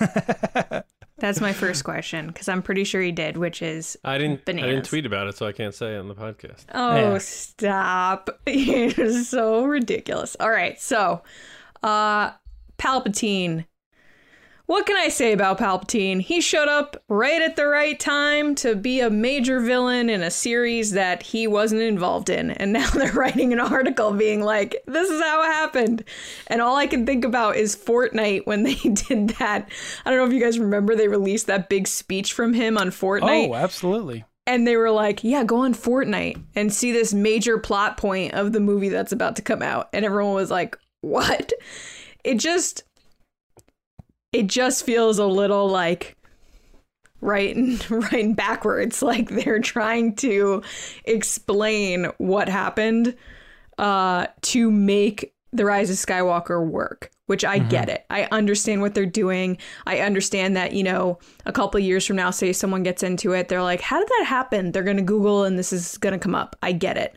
That's 1.18 1.38
my 1.40 1.52
first 1.52 1.84
question 1.84 2.28
because 2.28 2.48
I'm 2.48 2.62
pretty 2.62 2.82
sure 2.84 3.02
he 3.02 3.12
did, 3.12 3.36
which 3.36 3.60
is 3.60 3.98
I 4.02 4.16
didn't. 4.16 4.40
I 4.48 4.52
didn't 4.52 4.86
tweet 4.86 5.04
about 5.04 5.26
it, 5.26 5.36
so 5.36 5.46
I 5.46 5.52
can't 5.52 5.74
say 5.74 5.94
it 5.94 5.98
on 5.98 6.08
the 6.08 6.14
podcast. 6.14 6.64
Oh, 6.72 7.12
Yeah. 7.12 7.18
stop. 7.18 8.30
You're 8.46 9.22
so 9.22 9.64
ridiculous. 9.64 10.34
All 10.40 10.48
right. 10.50 10.80
So, 10.80 11.22
uh, 11.82 12.32
Palpatine. 12.78 13.66
What 14.70 14.86
can 14.86 14.96
I 14.96 15.08
say 15.08 15.32
about 15.32 15.58
Palpatine? 15.58 16.20
He 16.20 16.40
showed 16.40 16.68
up 16.68 17.02
right 17.08 17.42
at 17.42 17.56
the 17.56 17.66
right 17.66 17.98
time 17.98 18.54
to 18.54 18.76
be 18.76 19.00
a 19.00 19.10
major 19.10 19.58
villain 19.58 20.08
in 20.08 20.22
a 20.22 20.30
series 20.30 20.92
that 20.92 21.24
he 21.24 21.48
wasn't 21.48 21.82
involved 21.82 22.30
in. 22.30 22.52
And 22.52 22.72
now 22.74 22.88
they're 22.90 23.10
writing 23.10 23.52
an 23.52 23.58
article 23.58 24.12
being 24.12 24.42
like, 24.44 24.76
this 24.86 25.10
is 25.10 25.20
how 25.20 25.42
it 25.42 25.46
happened. 25.46 26.04
And 26.46 26.60
all 26.60 26.76
I 26.76 26.86
can 26.86 27.04
think 27.04 27.24
about 27.24 27.56
is 27.56 27.74
Fortnite 27.74 28.46
when 28.46 28.62
they 28.62 28.76
did 28.76 29.30
that. 29.40 29.68
I 30.04 30.10
don't 30.10 30.20
know 30.20 30.26
if 30.26 30.32
you 30.32 30.38
guys 30.38 30.60
remember, 30.60 30.94
they 30.94 31.08
released 31.08 31.48
that 31.48 31.68
big 31.68 31.88
speech 31.88 32.32
from 32.32 32.54
him 32.54 32.78
on 32.78 32.90
Fortnite 32.90 33.48
Oh, 33.48 33.54
absolutely. 33.56 34.24
and 34.46 34.68
they 34.68 34.76
were 34.76 34.92
like, 34.92 35.24
"Yeah, 35.24 35.42
go 35.42 35.64
on 35.64 35.74
Fortnite 35.74 36.40
and 36.54 36.72
see 36.72 36.92
this 36.92 37.12
major 37.12 37.58
plot 37.58 37.96
point 37.96 38.34
of 38.34 38.52
the 38.52 38.60
movie 38.60 38.88
that's 38.88 39.10
about 39.10 39.34
to 39.34 39.42
come 39.42 39.62
out." 39.62 39.88
And 39.92 40.04
everyone 40.04 40.34
was 40.34 40.52
like, 40.52 40.78
"What?" 41.00 41.52
It 42.22 42.38
just 42.38 42.84
it 44.32 44.46
just 44.46 44.84
feels 44.84 45.18
a 45.18 45.26
little 45.26 45.68
like 45.68 46.16
right 47.20 47.54
and 47.54 47.90
right 47.90 48.24
and 48.24 48.36
backwards 48.36 49.02
like 49.02 49.28
they're 49.30 49.60
trying 49.60 50.14
to 50.16 50.62
explain 51.04 52.06
what 52.18 52.48
happened 52.48 53.16
uh 53.78 54.26
to 54.42 54.70
make 54.70 55.34
the 55.52 55.64
rise 55.64 55.90
of 55.90 55.96
skywalker 55.96 56.64
work 56.64 57.10
which 57.30 57.44
i 57.44 57.60
get 57.60 57.88
it. 57.88 58.04
I 58.10 58.26
understand 58.32 58.80
what 58.80 58.94
they're 58.94 59.06
doing. 59.06 59.58
I 59.86 60.00
understand 60.00 60.56
that 60.56 60.72
you 60.72 60.82
know 60.82 61.20
a 61.46 61.52
couple 61.52 61.78
of 61.78 61.84
years 61.84 62.04
from 62.04 62.16
now 62.16 62.30
say 62.30 62.52
someone 62.52 62.82
gets 62.82 63.04
into 63.04 63.30
it 63.34 63.46
they're 63.46 63.62
like 63.62 63.80
how 63.80 64.00
did 64.00 64.08
that 64.08 64.24
happen? 64.26 64.72
They're 64.72 64.82
gonna 64.82 65.00
google 65.02 65.44
and 65.44 65.56
this 65.56 65.72
is 65.72 65.96
gonna 65.98 66.18
come 66.18 66.34
up. 66.34 66.56
I 66.60 66.72
get 66.72 66.96
it. 66.96 67.14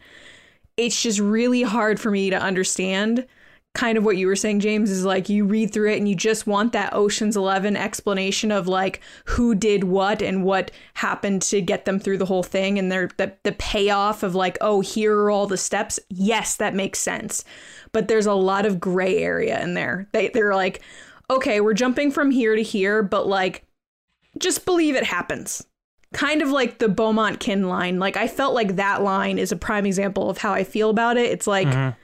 It's 0.78 1.02
just 1.02 1.20
really 1.20 1.64
hard 1.64 2.00
for 2.00 2.12
me 2.12 2.30
to 2.30 2.40
understand 2.40 3.26
kind 3.74 3.98
of 3.98 4.06
what 4.06 4.18
you 4.18 4.28
were 4.28 4.36
saying 4.36 4.60
james 4.60 4.92
is 4.92 5.04
like 5.04 5.30
you 5.30 5.46
read 5.46 5.74
through 5.74 5.92
it 5.92 5.98
and 5.98 6.08
you 6.08 6.16
just 6.16 6.46
want 6.46 6.74
that 6.74 6.94
oceans 6.94 7.36
11 7.36 7.76
explanation 7.76 8.52
of 8.52 8.68
like 8.68 9.02
who 9.26 9.56
did 9.56 9.84
what 9.84 10.22
and 10.22 10.44
what 10.44 10.72
happened 10.96 11.42
to 11.42 11.62
get 11.62 11.86
them 11.86 12.00
through 12.00 12.18
the 12.18 12.26
whole 12.26 12.44
thing 12.44 12.78
and 12.78 12.92
their 12.92 13.10
the, 13.18 13.34
the 13.44 13.52
payoff 13.54 14.24
of 14.24 14.36
like 14.36 14.58
oh 14.62 14.82
here 14.82 15.18
are 15.18 15.32
all 15.32 15.48
the 15.48 15.58
steps. 15.58 16.00
Yes 16.10 16.56
that 16.58 16.76
makes 16.76 17.00
sense. 17.00 17.44
But 17.92 18.08
there's 18.08 18.26
a 18.26 18.34
lot 18.34 18.66
of 18.66 18.80
gray 18.80 19.18
area 19.18 19.62
in 19.62 19.74
there. 19.74 20.08
They, 20.12 20.30
they're 20.30 20.56
like 20.56 20.82
okay 21.30 21.62
we're 21.62 21.74
jumping 21.74 22.12
from 22.12 22.32
here 22.32 22.56
to 22.56 22.64
here 22.64 23.02
but 23.02 23.28
like 23.28 23.66
just 24.38 24.66
believe 24.66 24.96
it 24.96 25.06
happens. 25.06 25.66
Kind 26.14 26.44
of 26.44 26.50
like 26.50 26.78
the 26.78 26.90
Beaumont 26.90 27.40
Kin 27.40 27.68
line. 27.68 27.98
Like 27.98 28.18
I 28.18 28.28
felt 28.28 28.54
like 28.54 28.76
that 28.76 29.02
line 29.02 29.40
is 29.40 29.52
a 29.52 29.56
prime 29.56 29.88
example 29.88 30.30
of 30.30 30.38
how 30.38 30.54
I 30.54 30.64
feel 30.64 30.92
about 30.92 31.18
it. 31.18 31.32
It's 31.32 31.48
like 31.48 31.68
mm-hmm. 31.68 31.98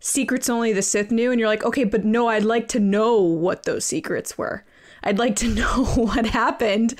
Secrets 0.00 0.48
only 0.48 0.72
the 0.72 0.82
Sith 0.82 1.10
knew, 1.10 1.30
and 1.30 1.40
you're 1.40 1.48
like, 1.48 1.64
okay, 1.64 1.84
but 1.84 2.04
no, 2.04 2.28
I'd 2.28 2.44
like 2.44 2.68
to 2.68 2.80
know 2.80 3.20
what 3.20 3.64
those 3.64 3.84
secrets 3.84 4.36
were. 4.36 4.64
I'd 5.02 5.18
like 5.18 5.36
to 5.36 5.48
know 5.54 5.84
what 5.84 6.26
happened 6.26 6.94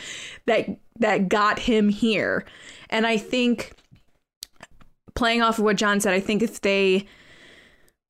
that 0.47 0.69
that 0.99 1.29
got 1.29 1.61
him 1.61 1.89
here. 1.89 2.45
And 2.91 3.07
I 3.07 3.17
think 3.17 3.73
playing 5.15 5.43
off 5.43 5.59
of 5.59 5.65
what 5.65 5.77
John 5.77 6.01
said, 6.01 6.15
I 6.15 6.21
think 6.21 6.43
if 6.43 6.61
they 6.61 7.07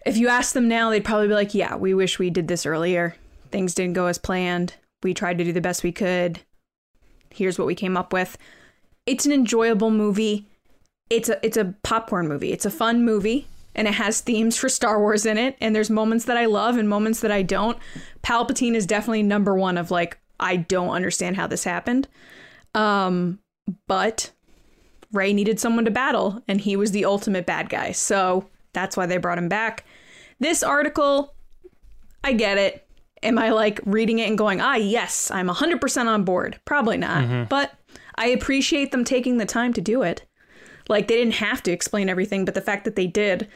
if 0.06 0.16
you 0.16 0.28
ask 0.28 0.54
them 0.54 0.68
now, 0.68 0.90
they'd 0.90 1.04
probably 1.04 1.28
be 1.28 1.34
like, 1.34 1.54
yeah, 1.54 1.76
we 1.76 1.92
wish 1.92 2.18
we 2.18 2.30
did 2.30 2.48
this 2.48 2.64
earlier. 2.64 3.14
Things 3.50 3.74
didn't 3.74 3.94
go 3.94 4.06
as 4.06 4.18
planned. 4.18 4.74
We 5.02 5.12
tried 5.12 5.38
to 5.38 5.44
do 5.44 5.52
the 5.52 5.60
best 5.60 5.82
we 5.82 5.92
could 5.92 6.40
here's 7.30 7.58
what 7.58 7.66
we 7.66 7.74
came 7.74 7.96
up 7.96 8.12
with. 8.12 8.36
It's 9.06 9.26
an 9.26 9.32
enjoyable 9.32 9.90
movie. 9.90 10.46
It's 11.08 11.28
a 11.28 11.44
it's 11.44 11.56
a 11.56 11.74
popcorn 11.82 12.28
movie. 12.28 12.52
It's 12.52 12.66
a 12.66 12.70
fun 12.70 13.04
movie 13.04 13.46
and 13.78 13.88
it 13.88 13.94
has 13.94 14.20
themes 14.20 14.56
for 14.56 14.68
Star 14.68 15.00
Wars 15.00 15.24
in 15.24 15.38
it 15.38 15.56
and 15.60 15.74
there's 15.74 15.88
moments 15.88 16.26
that 16.26 16.36
I 16.36 16.44
love 16.44 16.76
and 16.76 16.88
moments 16.88 17.20
that 17.20 17.32
I 17.32 17.42
don't. 17.42 17.78
Palpatine 18.22 18.74
is 18.74 18.84
definitely 18.84 19.22
number 19.22 19.54
1 19.54 19.78
of 19.78 19.90
like 19.90 20.18
I 20.38 20.56
don't 20.56 20.90
understand 20.90 21.36
how 21.36 21.46
this 21.46 21.64
happened. 21.64 22.08
Um 22.74 23.38
but 23.86 24.32
Rey 25.12 25.32
needed 25.32 25.58
someone 25.58 25.84
to 25.86 25.90
battle, 25.90 26.42
and 26.48 26.60
he 26.60 26.76
was 26.76 26.90
the 26.90 27.04
ultimate 27.04 27.46
bad 27.46 27.70
guy. 27.70 27.92
So 27.92 28.48
that's 28.72 28.96
why 28.96 29.06
they 29.06 29.16
brought 29.16 29.38
him 29.38 29.48
back. 29.48 29.84
This 30.38 30.62
article, 30.62 31.34
I 32.22 32.34
get 32.34 32.58
it. 32.58 32.86
Am 33.22 33.38
I 33.38 33.50
like 33.50 33.80
reading 33.84 34.18
it 34.18 34.28
and 34.28 34.38
going, 34.38 34.60
ah, 34.60 34.74
yes, 34.74 35.30
I'm 35.30 35.48
100% 35.48 36.06
on 36.06 36.24
board? 36.24 36.60
Probably 36.64 36.96
not. 36.98 37.48
But 37.48 37.72
I 38.16 38.26
appreciate 38.28 38.92
them 38.92 39.04
taking 39.04 39.38
the 39.38 39.46
time 39.46 39.72
to 39.72 39.80
do 39.80 40.02
it. 40.02 40.24
Like 40.88 41.08
they 41.08 41.16
didn't 41.16 41.34
have 41.34 41.62
to 41.64 41.72
explain 41.72 42.08
everything, 42.08 42.44
but 42.44 42.54
the 42.54 42.60
fact 42.60 42.84
that 42.84 42.94
they 42.96 43.06
did 43.06 43.48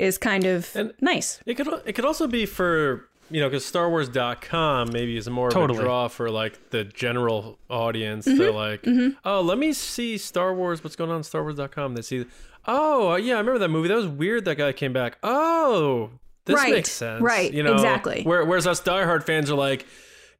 is 0.00 0.18
kind 0.18 0.44
of 0.46 0.74
And- 0.74 0.92
nice. 1.00 1.40
It 1.46 1.54
could 1.56 1.68
it 1.86 1.92
could 1.94 2.04
also 2.04 2.26
be 2.26 2.46
for 2.46 3.08
you 3.30 3.40
know 3.40 3.48
because 3.48 3.64
StarWars.com 3.64 4.90
maybe 4.92 5.16
is 5.16 5.28
more 5.30 5.50
Totally. 5.50 5.78
of 5.78 5.82
a 5.82 5.84
draw 5.86 6.08
for 6.08 6.30
like 6.30 6.70
the 6.70 6.84
general 6.84 7.58
audience. 7.68 8.26
Mm-hmm. 8.26 8.38
They're 8.38 8.52
like, 8.52 8.86
oh, 9.24 9.40
let 9.40 9.58
me 9.58 9.72
see 9.72 10.18
Star 10.18 10.54
Wars. 10.54 10.82
What's 10.82 10.96
going 10.96 11.10
on? 11.10 11.22
StarWars.com. 11.22 11.94
They 11.94 12.02
see, 12.02 12.26
oh 12.66 13.14
yeah, 13.16 13.34
I 13.34 13.38
remember 13.38 13.58
that 13.60 13.68
movie. 13.68 13.88
That 13.88 13.96
was 13.96 14.08
weird. 14.08 14.44
That 14.46 14.56
guy 14.56 14.72
came 14.72 14.92
back. 14.92 15.18
Oh, 15.22 16.10
this 16.46 16.56
Right, 16.56 16.72
makes 16.72 16.90
sense. 16.90 17.22
right, 17.22 17.52
You 17.52 17.62
know, 17.62 17.74
exactly. 17.74 18.22
Where, 18.24 18.44
whereas 18.44 18.66
us 18.66 18.80
diehard 18.80 19.22
fans 19.24 19.50
are 19.50 19.54
like, 19.56 19.86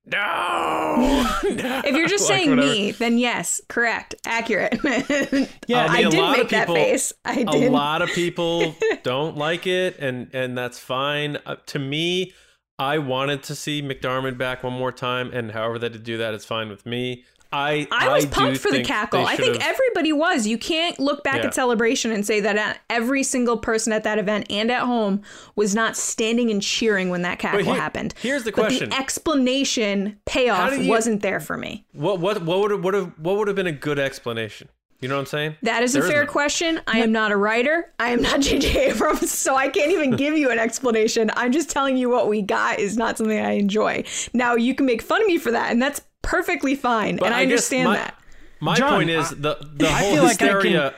no. 0.06 0.96
no," 1.44 1.82
If 1.84 1.96
you're 1.96 2.08
just 2.08 2.28
like, 2.28 2.38
saying 2.38 2.50
whatever. 2.50 2.70
me, 2.72 2.90
then 2.92 3.18
yes, 3.18 3.60
correct, 3.68 4.14
accurate. 4.24 4.78
Yeah, 5.66 5.86
I 5.86 5.96
mean, 5.96 6.06
I 6.06 6.08
a 6.08 6.10
did 6.10 6.20
lot 6.20 6.32
of 6.32 6.38
make 6.38 6.48
that 6.50 6.66
face. 6.68 7.12
I 7.24 7.44
did. 7.44 7.68
A 7.68 7.70
lot 7.70 8.02
of 8.02 8.08
people 8.10 8.74
don't 9.02 9.36
like 9.36 9.66
it 9.66 9.96
and 9.98 10.28
and 10.32 10.56
that's 10.56 10.78
fine 10.78 11.38
uh, 11.46 11.56
to 11.66 11.78
me 11.78 12.32
i 12.78 12.98
wanted 12.98 13.42
to 13.42 13.54
see 13.54 13.82
McDiarmid 13.82 14.36
back 14.38 14.62
one 14.62 14.72
more 14.72 14.92
time 14.92 15.30
and 15.32 15.52
however 15.52 15.78
they 15.78 15.88
did 15.88 16.02
do 16.04 16.18
that 16.18 16.34
it's 16.34 16.44
fine 16.44 16.68
with 16.68 16.86
me 16.86 17.24
i 17.52 17.86
I 17.90 18.08
was 18.08 18.24
do 18.26 18.30
pumped 18.30 18.58
for 18.60 18.70
the 18.70 18.82
cackle. 18.84 19.26
I 19.26 19.36
think 19.36 19.64
everybody 19.64 20.12
was. 20.12 20.46
You 20.46 20.56
can't 20.58 20.98
look 21.00 21.24
back 21.24 21.36
Yeah. 21.36 21.46
at 21.46 21.54
Celebration 21.54 22.12
and 22.12 22.24
say 22.24 22.40
that 22.40 22.56
uh, 22.56 22.74
every 22.88 23.22
single 23.22 23.56
person 23.58 23.92
at 23.92 24.04
that 24.04 24.18
event 24.18 24.46
and 24.50 24.70
at 24.70 24.82
home 24.82 25.22
was 25.56 25.74
not 25.74 25.96
standing 25.96 26.50
and 26.50 26.62
cheering 26.62 27.10
when 27.10 27.22
that 27.22 27.38
cackle 27.38 27.64
here- 27.64 27.74
happened. 27.74 28.14
here's 28.22 28.44
the 28.44 28.52
But 28.52 28.62
question. 28.68 28.90
the 28.90 28.96
explanation 28.96 30.18
payoff 30.26 30.78
you- 30.78 30.88
wasn't 30.88 31.22
there 31.22 31.40
for 31.40 31.56
me. 31.56 31.84
what 31.92 32.20
what 32.20 32.42
what 32.42 32.60
would 32.60 32.70
have 32.70 32.84
what 32.84 32.94
have 32.94 33.12
what 33.18 33.36
would 33.36 33.48
have 33.48 33.56
been 33.56 33.66
a 33.66 33.72
good 33.72 33.98
explanation 33.98 34.68
you 35.00 35.08
know 35.08 35.14
what 35.14 35.20
i'm 35.20 35.26
saying 35.26 35.56
That 35.62 35.82
is 35.82 35.94
There 35.94 36.04
a 36.04 36.08
fair 36.08 36.24
none. 36.24 36.32
question. 36.32 36.80
I 36.86 36.98
am 36.98 37.10
not 37.10 37.32
a 37.32 37.36
writer. 37.36 37.90
I 37.98 38.10
am 38.10 38.20
not 38.20 38.40
J.J. 38.46 38.90
Abrams, 38.90 39.30
so 39.32 39.56
I 39.56 39.68
can't 39.68 39.90
even 39.92 40.10
give 40.14 40.36
you 40.36 40.50
an 40.50 40.58
explanation. 40.58 41.30
I'm 41.36 41.52
just 41.52 41.70
telling 41.70 41.96
you 41.96 42.10
what 42.10 42.28
we 42.28 42.42
got 42.42 42.78
is 42.78 42.98
not 42.98 43.16
something 43.16 43.38
I 43.40 43.52
enjoy. 43.52 44.04
Now 44.34 44.56
you 44.56 44.74
can 44.74 44.84
make 44.84 45.00
fun 45.00 45.22
of 45.22 45.26
me 45.26 45.38
for 45.38 45.52
that, 45.52 45.72
and 45.72 45.80
that's 45.80 46.02
perfectly 46.22 46.74
fine, 46.74 47.16
But 47.16 47.26
and 47.26 47.34
I, 47.34 47.40
I 47.40 47.42
understand 47.42 47.88
my- 47.90 47.96
that. 47.96 48.14
my 48.60 48.74
John, 48.74 48.90
point 48.90 49.10
is 49.10 49.30
the 49.30 49.56
the 49.74 49.86
I 49.88 49.90
whole 50.02 50.14
feel 50.14 50.22
like 50.24 50.42
I 50.42 50.60
can- 50.62 50.92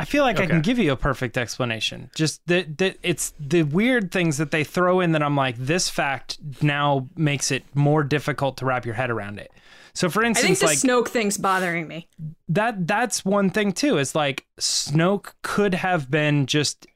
I 0.00 0.04
feel 0.04 0.22
like 0.22 0.38
I 0.38 0.46
can 0.46 0.62
give 0.62 0.78
you 0.78 0.92
a 0.92 0.96
perfect 0.96 1.36
explanation. 1.36 2.08
Just 2.14 2.46
that 2.46 2.78
that 2.78 2.98
it's 3.02 3.32
the 3.40 3.64
weird 3.64 4.12
things 4.12 4.36
that 4.38 4.52
they 4.52 4.62
throw 4.62 5.00
in 5.00 5.10
that 5.12 5.24
I'm 5.24 5.34
like, 5.34 5.56
this 5.56 5.88
fact 5.90 6.38
now 6.62 7.08
makes 7.16 7.50
it 7.50 7.64
more 7.74 8.04
difficult 8.04 8.56
to 8.58 8.64
wrap 8.64 8.86
your 8.86 8.94
head 8.94 9.10
around 9.10 9.40
it. 9.40 9.50
So 9.94 10.08
for 10.08 10.20
I 10.24 10.32
think 10.32 10.50
instance, 10.50 10.60
the 10.60 10.66
like 10.66 10.78
Snoke 10.78 11.08
thing's 11.08 11.36
bothering 11.36 11.88
me. 11.88 12.06
that 12.48 12.86
that's 12.86 13.24
one 13.24 13.50
thing 13.50 13.72
too, 13.72 13.98
is 13.98 14.14
like 14.14 14.46
Snoke 14.60 15.32
could 15.42 15.74
have 15.74 16.08
been 16.08 16.46
just 16.46 16.86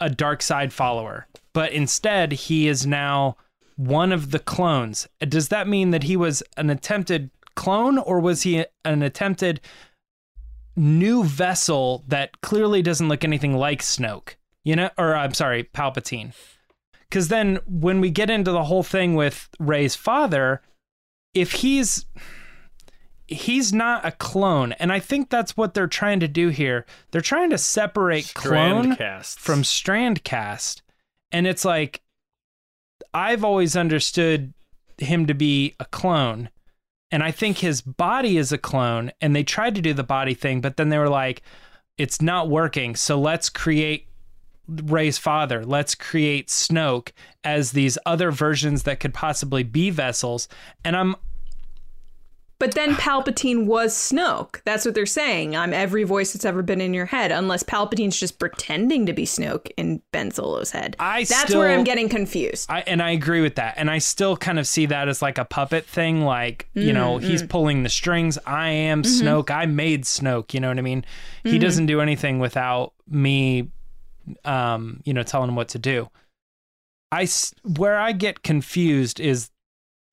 a 0.00 0.08
dark 0.08 0.40
side 0.40 0.72
follower, 0.72 1.26
but 1.52 1.72
instead 1.72 2.30
he 2.30 2.68
is 2.68 2.86
now 2.86 3.36
one 3.76 4.10
of 4.10 4.30
the 4.30 4.38
clones. 4.38 5.06
Does 5.20 5.48
that 5.48 5.68
mean 5.68 5.90
that 5.90 6.04
he 6.04 6.16
was 6.16 6.42
an 6.56 6.70
attempted 6.70 7.30
clone 7.54 7.98
or 7.98 8.20
was 8.20 8.42
he 8.42 8.64
an 8.84 9.02
attempted 9.02 9.60
new 10.74 11.24
vessel 11.24 12.04
that 12.08 12.40
clearly 12.40 12.82
doesn't 12.82 13.08
look 13.08 13.24
anything 13.24 13.54
like 13.54 13.82
Snoke? 13.82 14.34
You 14.64 14.76
know, 14.76 14.90
or 14.98 15.14
I'm 15.14 15.34
sorry, 15.34 15.64
Palpatine. 15.64 16.34
Cuz 17.10 17.28
then 17.28 17.60
when 17.66 18.00
we 18.00 18.10
get 18.10 18.30
into 18.30 18.50
the 18.50 18.64
whole 18.64 18.82
thing 18.82 19.14
with 19.14 19.48
Rey's 19.60 19.94
father, 19.94 20.62
if 21.34 21.52
he's 21.52 22.06
he's 23.28 23.72
not 23.72 24.04
a 24.04 24.12
clone 24.12 24.72
and 24.72 24.92
I 24.92 25.00
think 25.00 25.30
that's 25.30 25.56
what 25.56 25.74
they're 25.74 25.86
trying 25.86 26.20
to 26.20 26.28
do 26.28 26.48
here. 26.48 26.86
They're 27.10 27.20
trying 27.20 27.50
to 27.50 27.58
separate 27.58 28.32
clone 28.34 28.96
casts 28.96 29.36
from 29.36 29.62
strandcast 29.62 30.80
and 31.30 31.46
it's 31.46 31.64
like 31.64 32.02
i've 33.16 33.42
always 33.42 33.74
understood 33.74 34.52
him 34.98 35.26
to 35.26 35.34
be 35.34 35.74
a 35.80 35.84
clone 35.86 36.50
and 37.10 37.22
i 37.22 37.30
think 37.30 37.58
his 37.58 37.80
body 37.80 38.36
is 38.36 38.52
a 38.52 38.58
clone 38.58 39.10
and 39.20 39.34
they 39.34 39.42
tried 39.42 39.74
to 39.74 39.80
do 39.80 39.94
the 39.94 40.04
body 40.04 40.34
thing 40.34 40.60
but 40.60 40.76
then 40.76 40.90
they 40.90 40.98
were 40.98 41.08
like 41.08 41.42
it's 41.98 42.20
not 42.20 42.48
working 42.48 42.94
so 42.94 43.18
let's 43.18 43.48
create 43.48 44.06
rey's 44.68 45.18
father. 45.18 45.64
Let's 45.64 45.94
create 45.94 46.48
snoke 46.48 47.12
as 47.44 47.72
these 47.72 47.98
other 48.04 48.30
versions 48.30 48.82
that 48.82 49.00
could 49.00 49.14
possibly 49.14 49.62
be 49.62 49.90
vessels. 49.90 50.48
And 50.84 50.96
i'm 50.96 51.14
But 52.58 52.74
then 52.74 52.94
Palpatine 52.94 53.66
was 53.66 53.94
Snoke. 53.94 54.62
That's 54.64 54.86
what 54.86 54.94
they're 54.94 55.04
saying. 55.04 55.54
I'm 55.54 55.74
every 55.74 56.04
voice 56.04 56.32
that's 56.32 56.46
ever 56.46 56.62
been 56.62 56.80
in 56.80 56.94
your 56.94 57.04
head, 57.04 57.30
unless 57.30 57.62
Palpatine's 57.62 58.18
just 58.18 58.38
pretending 58.38 59.04
to 59.06 59.12
be 59.12 59.24
Snoke 59.24 59.70
in 59.76 60.00
Ben 60.10 60.30
Solo's 60.30 60.70
head. 60.70 60.96
I 60.98 61.24
that's 61.24 61.42
still- 61.42 61.60
where 61.60 61.70
I'm 61.70 61.84
getting 61.84 62.08
confused. 62.08 62.70
I 62.70 62.80
and 62.80 63.02
I 63.02 63.10
agree 63.10 63.42
with 63.42 63.56
that. 63.56 63.74
And 63.76 63.90
I 63.90 63.98
still 63.98 64.36
kind 64.38 64.58
of 64.58 64.66
see 64.66 64.86
that 64.86 65.08
as 65.08 65.20
like 65.20 65.36
a 65.36 65.44
puppet 65.44 65.84
thing. 65.84 66.22
Like, 66.22 66.68
you 66.72 66.94
know, 66.94 67.18
mm, 67.18 67.22
he's 67.22 67.42
mm. 67.42 67.48
pulling 67.48 67.82
the 67.82 67.90
strings. 67.90 68.38
I 68.46 68.70
am 68.70 69.02
mm-hmm. 69.02 69.26
Snoke. 69.26 69.50
I 69.50 69.66
made 69.66 70.04
Snoke. 70.04 70.54
You 70.54 70.60
know 70.60 70.68
what 70.68 70.78
I 70.78 70.82
mean? 70.82 71.04
He 71.42 71.50
mm-hmm. 71.50 71.58
doesn't 71.58 71.86
do 71.86 72.00
anything 72.00 72.38
without 72.38 72.94
me, 73.06 73.68
um, 74.46 75.02
you 75.04 75.12
know, 75.12 75.22
telling 75.22 75.50
him 75.50 75.56
what 75.56 75.68
to 75.68 75.78
do. 75.78 76.08
I 77.12 77.28
where 77.64 77.98
I 77.98 78.12
get 78.12 78.42
confused 78.42 79.20
is 79.20 79.50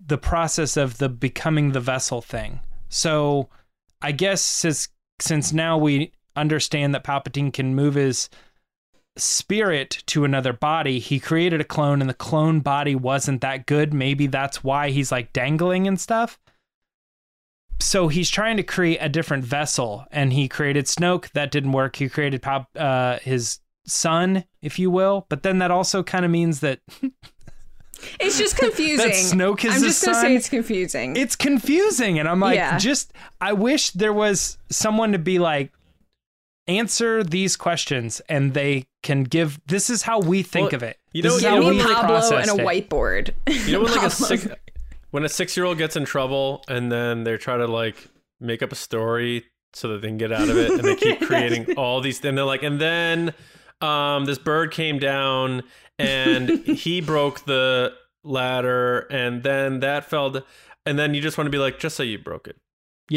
the 0.06 0.18
process 0.18 0.78
of 0.78 0.98
the 0.98 1.10
becoming 1.10 1.72
the 1.72 1.80
vessel 1.80 2.22
thing. 2.22 2.60
So, 2.90 3.50
I 4.02 4.12
guess 4.12 4.42
since 4.42 4.90
since 5.20 5.54
now 5.54 5.78
we 5.78 6.12
understand 6.36 6.94
that 6.94 7.04
Palpatine 7.04 7.54
can 7.54 7.76
move 7.76 7.96
his 7.96 8.30
spirit 9.18 10.04
to 10.08 10.26
another 10.26 10.54
body. 10.54 11.00
He 11.00 11.20
created 11.20 11.62
a 11.62 11.66
clone 11.66 12.02
and 12.02 12.10
the 12.10 12.16
clone 12.16 12.60
body 12.62 12.96
wasn't 12.96 13.42
that 13.42 13.66
good. 13.66 13.94
Maybe 13.94 14.28
that's 14.28 14.64
why 14.64 14.90
he's 14.90 15.12
like 15.12 15.34
dangling 15.34 15.88
and 15.88 16.00
stuff. 16.00 16.40
So 17.80 18.08
he's 18.08 18.30
trying 18.30 18.58
to 18.58 18.64
create 18.64 19.00
a 19.02 19.10
different 19.10 19.44
vessel 19.44 20.06
and 20.12 20.34
he 20.34 20.48
created 20.48 20.86
Snoke. 20.86 21.32
That 21.32 21.52
didn't 21.52 21.74
work. 21.74 21.98
He 21.98 22.10
created 22.10 22.42
Pal- 22.42 22.70
uh, 22.76 23.20
his 23.20 23.60
son, 23.86 24.46
if 24.62 24.80
you 24.80 24.90
will. 24.90 25.26
But 25.30 25.44
then 25.44 25.60
that 25.60 25.72
also 25.72 26.02
kind 26.02 26.26
of 26.26 26.32
means 26.32 26.62
that 26.62 26.80
It's 28.20 28.38
just 28.38 28.58
confusing. 28.66 29.12
Snoke 29.12 29.66
is 29.66 29.76
I'm 29.76 29.82
just 29.82 30.04
gonna 30.06 30.20
say 30.20 30.36
it's 30.36 30.50
confusing. 30.50 31.16
it's 31.16 31.36
confusing. 31.36 32.20
And 32.20 32.28
I'm 32.28 32.40
like, 32.40 32.56
Yeah. 32.56 32.78
just, 32.78 33.14
I 33.42 33.54
wish 33.54 33.92
there 33.92 34.14
was 34.14 34.58
someone 34.70 35.12
to 35.14 35.20
be 35.20 35.40
like, 35.40 35.72
answer 36.68 37.24
these 37.24 37.56
questions 37.56 38.22
and 38.30 38.54
they 38.54 38.86
can 39.02 39.24
give, 39.24 39.60
this 39.68 39.90
is 39.90 40.04
how 40.04 40.20
we 40.20 40.44
think 40.44 40.68
Well, 40.72 40.76
of 40.76 40.84
it. 40.84 40.98
you 41.12 41.22
This 41.22 41.32
know- 41.32 41.36
is 41.38 41.44
you 41.44 41.50
how 41.50 41.56
know 41.56 41.62
Give 41.64 41.72
me 41.76 41.78
we 41.86 41.94
Pablo 41.94 42.38
and 42.38 42.50
a 42.50 42.54
it. 42.56 42.90
whiteboard. 42.90 43.30
You 43.68 43.74
know 43.74 43.84
when 43.84 43.92
like 43.96 44.04
a 44.06 44.10
six 44.10 44.48
when 45.12 45.24
a 45.26 45.30
six 45.30 45.56
year 45.58 45.66
old 45.66 45.78
gets 45.78 45.96
in 45.96 46.06
trouble 46.06 46.64
and 46.68 46.92
then 46.92 47.24
they 47.24 47.38
try 47.38 47.58
to 47.58 47.68
like 47.68 47.96
make 48.40 48.64
up 48.64 48.72
a 48.72 48.76
story 48.76 49.46
so 49.74 49.90
that 49.90 50.02
they 50.02 50.08
can 50.08 50.18
get 50.18 50.32
out 50.32 50.50
of 50.50 50.58
it 50.58 50.72
and 50.72 50.82
they 50.84 50.96
keep 50.96 51.22
creating 51.28 51.74
all 51.76 52.00
these 52.02 52.24
and 52.24 52.38
they're 52.38 52.46
like 52.46 52.64
and 52.64 52.80
then 52.80 53.34
um 53.82 54.26
this 54.26 54.38
bird 54.38 54.72
came 54.72 54.98
down 55.00 55.62
and 56.04 56.50
he 56.68 57.02
broke 57.02 57.46
the 57.46 57.94
ladder 58.24 59.00
and 59.12 59.44
then 59.44 59.80
that 59.82 60.06
fell 60.06 60.30
d- 60.32 60.42
and 60.86 60.98
then 60.98 61.14
you 61.14 61.22
just 61.22 61.38
want 61.38 61.46
to 61.46 61.52
be 61.52 61.58
like 61.58 61.80
just 61.80 61.96
say 61.96 62.06
you 62.06 62.18
broke 62.18 62.48
it 62.48 62.58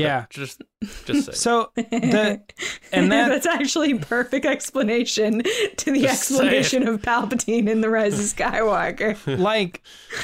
Yeah. 0.04 0.26
just 0.30 0.62
just 1.06 1.26
say. 1.26 1.32
So 1.32 1.70
the 1.74 2.40
and 2.92 3.10
that 3.10 3.28
That's 3.28 3.46
actually 3.46 3.92
a 3.92 3.96
perfect 3.96 4.44
explanation 4.46 5.42
to 5.78 5.90
the 5.92 6.00
Just 6.02 6.24
say 6.24 6.34
it. 6.34 6.38
explanation 6.52 6.86
of 6.88 7.00
Palpatine 7.02 7.68
in 7.68 7.80
The 7.80 7.88
Rise 7.90 8.14
of 8.18 8.26
Skywalker. 8.26 9.16
like 9.38 9.82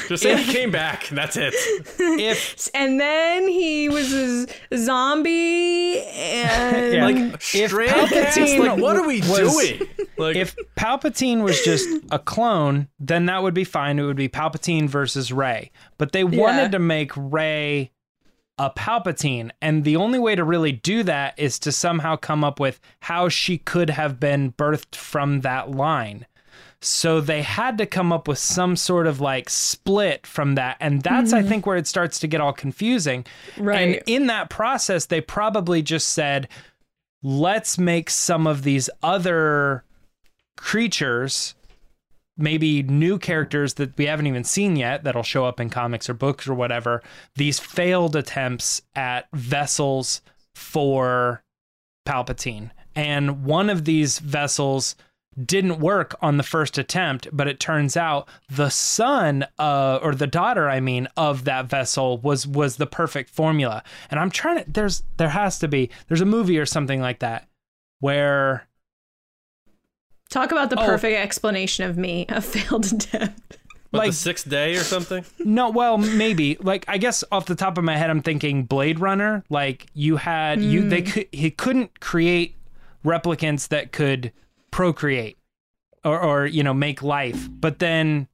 just 0.08 0.22
say 0.22 0.36
he 0.42 0.52
came 0.52 0.70
back 0.70 1.08
and 1.08 1.16
that's 1.18 1.36
it 1.36 1.54
if 1.98 2.68
And 2.74 3.00
then 3.00 3.48
he 3.48 3.88
was 3.88 4.12
a 4.12 4.46
z- 4.46 4.52
zombie 4.76 6.00
and 6.00 6.94
Yeah. 6.94 7.04
like 7.04 7.16
If 7.54 7.72
Palpatine 7.72 8.58
like 8.58 8.78
what 8.78 8.96
are 8.96 9.06
we 9.06 9.20
was- 9.20 9.56
doing 9.78 9.88
like 10.18 10.36
if 10.36 10.54
Palpatine 10.76 11.42
was 11.42 11.60
just 11.62 11.88
a 12.10 12.18
clone, 12.18 12.88
then 13.00 13.26
that 13.26 13.42
would 13.42 13.54
be 13.54 13.64
fine. 13.64 13.98
It 13.98 14.02
would 14.02 14.16
be 14.16 14.28
Palpatine 14.28 14.88
versus 14.88 15.32
Rey. 15.32 15.70
But 15.98 16.12
they 16.12 16.24
wanted 16.24 16.72
to 16.72 16.78
make 16.78 17.12
Rey 17.16 17.90
a 18.62 18.70
Palpatine, 18.70 19.50
and 19.60 19.82
the 19.82 19.96
only 19.96 20.20
way 20.20 20.36
to 20.36 20.44
really 20.44 20.70
do 20.70 21.02
that 21.02 21.36
is 21.36 21.58
to 21.58 21.72
somehow 21.72 22.14
come 22.14 22.44
up 22.44 22.60
with 22.60 22.78
how 23.00 23.28
she 23.28 23.58
could 23.58 23.90
have 23.90 24.20
been 24.20 24.52
birthed 24.52 24.94
from 24.94 25.40
that 25.40 25.72
line. 25.72 26.26
So 26.80 27.20
they 27.20 27.42
had 27.42 27.76
to 27.78 27.86
come 27.86 28.12
up 28.12 28.28
with 28.28 28.38
some 28.38 28.76
sort 28.76 29.08
of 29.08 29.20
like 29.20 29.50
split 29.50 30.28
from 30.28 30.54
that. 30.54 30.76
And 30.78 31.02
that's, 31.02 31.32
I 31.32 31.40
mm-hmm. 31.40 31.48
think, 31.48 31.66
where 31.66 31.76
it 31.76 31.88
starts 31.88 32.20
to 32.20 32.28
get 32.28 32.40
all 32.40 32.52
confusing. 32.52 33.26
Right. 33.58 33.80
And 33.80 34.02
in 34.06 34.28
that 34.28 34.48
process, 34.48 35.06
they 35.06 35.20
probably 35.20 35.82
just 35.82 36.10
said, 36.10 36.46
let's 37.20 37.78
make 37.78 38.10
some 38.10 38.46
of 38.46 38.62
these 38.62 38.88
other 39.02 39.82
creatures 40.56 41.56
maybe 42.42 42.82
new 42.82 43.18
characters 43.18 43.74
that 43.74 43.96
we 43.96 44.06
haven't 44.06 44.26
even 44.26 44.44
seen 44.44 44.76
yet 44.76 45.04
that'll 45.04 45.22
show 45.22 45.46
up 45.46 45.60
in 45.60 45.70
comics 45.70 46.10
or 46.10 46.14
books 46.14 46.48
or 46.48 46.54
whatever 46.54 47.02
these 47.36 47.58
failed 47.58 48.16
attempts 48.16 48.82
at 48.94 49.28
vessels 49.32 50.20
for 50.54 51.42
palpatine. 52.06 52.70
And 52.94 53.44
one 53.44 53.70
of 53.70 53.84
these 53.84 54.18
vessels 54.18 54.96
didn't 55.42 55.78
work 55.80 56.14
on 56.20 56.36
the 56.36 56.42
first 56.42 56.76
attempt 56.76 57.26
but 57.32 57.48
it 57.48 57.58
turns 57.58 57.96
out 57.96 58.28
the 58.50 58.68
son 58.68 59.46
uh, 59.58 59.98
or 60.02 60.14
the 60.14 60.26
daughter 60.26 60.68
i 60.68 60.78
mean 60.78 61.08
of 61.16 61.44
that 61.44 61.64
vessel 61.64 62.18
was 62.18 62.46
was 62.46 62.76
the 62.76 62.86
perfect 62.86 63.30
formula. 63.30 63.82
And 64.10 64.20
i'm 64.20 64.30
trying 64.30 64.62
to 64.62 64.70
there's 64.70 65.02
there 65.16 65.30
has 65.30 65.58
to 65.60 65.68
be 65.68 65.88
there's 66.08 66.20
a 66.20 66.26
movie 66.26 66.58
or 66.58 66.66
something 66.66 67.00
like 67.00 67.20
that 67.20 67.48
where 68.00 68.66
Talk 70.32 70.50
about 70.50 70.70
the 70.70 70.80
Oh. 70.80 70.86
perfect 70.86 71.16
explanation 71.16 71.88
of 71.88 71.96
me, 71.96 72.26
a 72.28 72.40
failed 72.40 72.86
attempt. 72.92 73.58
What, 73.90 73.98
like- 74.00 74.10
the 74.10 74.16
sixth 74.16 74.48
day 74.48 74.74
or 74.74 74.80
something? 74.80 75.24
No, 75.38 75.68
well, 75.70 75.98
maybe. 75.98 76.56
Like 76.58 76.84
I 76.88 76.96
guess 76.98 77.22
off 77.30 77.44
the 77.46 77.54
top 77.54 77.76
of 77.78 77.84
my 77.84 77.96
head 77.96 78.08
I'm 78.10 78.22
thinking 78.22 78.64
Blade 78.64 78.98
Runner, 78.98 79.44
like 79.50 79.86
you 79.94 80.16
had 80.16 80.62
you 80.62 80.88
they 80.88 81.02
could 81.02 81.28
he 81.30 81.50
couldn't 81.50 82.00
create 82.00 82.56
replicants 83.04 83.68
that 83.68 83.92
could 83.92 84.32
procreate 84.70 85.36
or 86.04 86.18
or 86.18 86.46
you 86.46 86.62
know 86.62 86.72
make 86.72 87.02
life. 87.02 87.48
But 87.50 87.78
then 87.78 88.28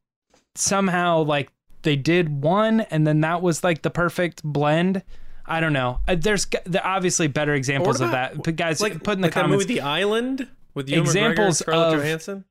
somehow 0.55 1.23
like 1.23 1.51
they 1.83 1.97
did 1.97 2.43
one 2.43 2.83
and 2.83 3.07
then 3.07 3.21
that 3.23 3.43
was 3.43 3.63
like 3.65 3.83
the 3.83 3.91
perfect 3.91 4.43
blend. 4.45 5.03
I 5.47 5.61
don't 5.61 5.73
know. 5.73 6.01
Uh, 6.07 6.15
There's 6.15 6.45
g- 6.45 6.59
there 6.67 6.85
are 6.85 6.95
obviously 6.97 7.27
better 7.27 7.55
examples 7.55 8.01
of 8.03 8.11
that. 8.11 8.43
But 8.43 8.57
guys, 8.57 8.83
Like, 8.83 9.03
put 9.03 9.15
in 9.15 9.23
the 9.23 9.29
like 9.29 9.35
that 9.35 9.41
comments 9.41 9.65
movie 9.65 9.75
The 9.75 9.81
Island 9.81 10.47
with 10.79 10.89
Ewan 10.89 11.05
Examples 11.05 11.61
McGregor, 11.63 11.75
of- 11.75 11.93
Johansson. 12.01 12.45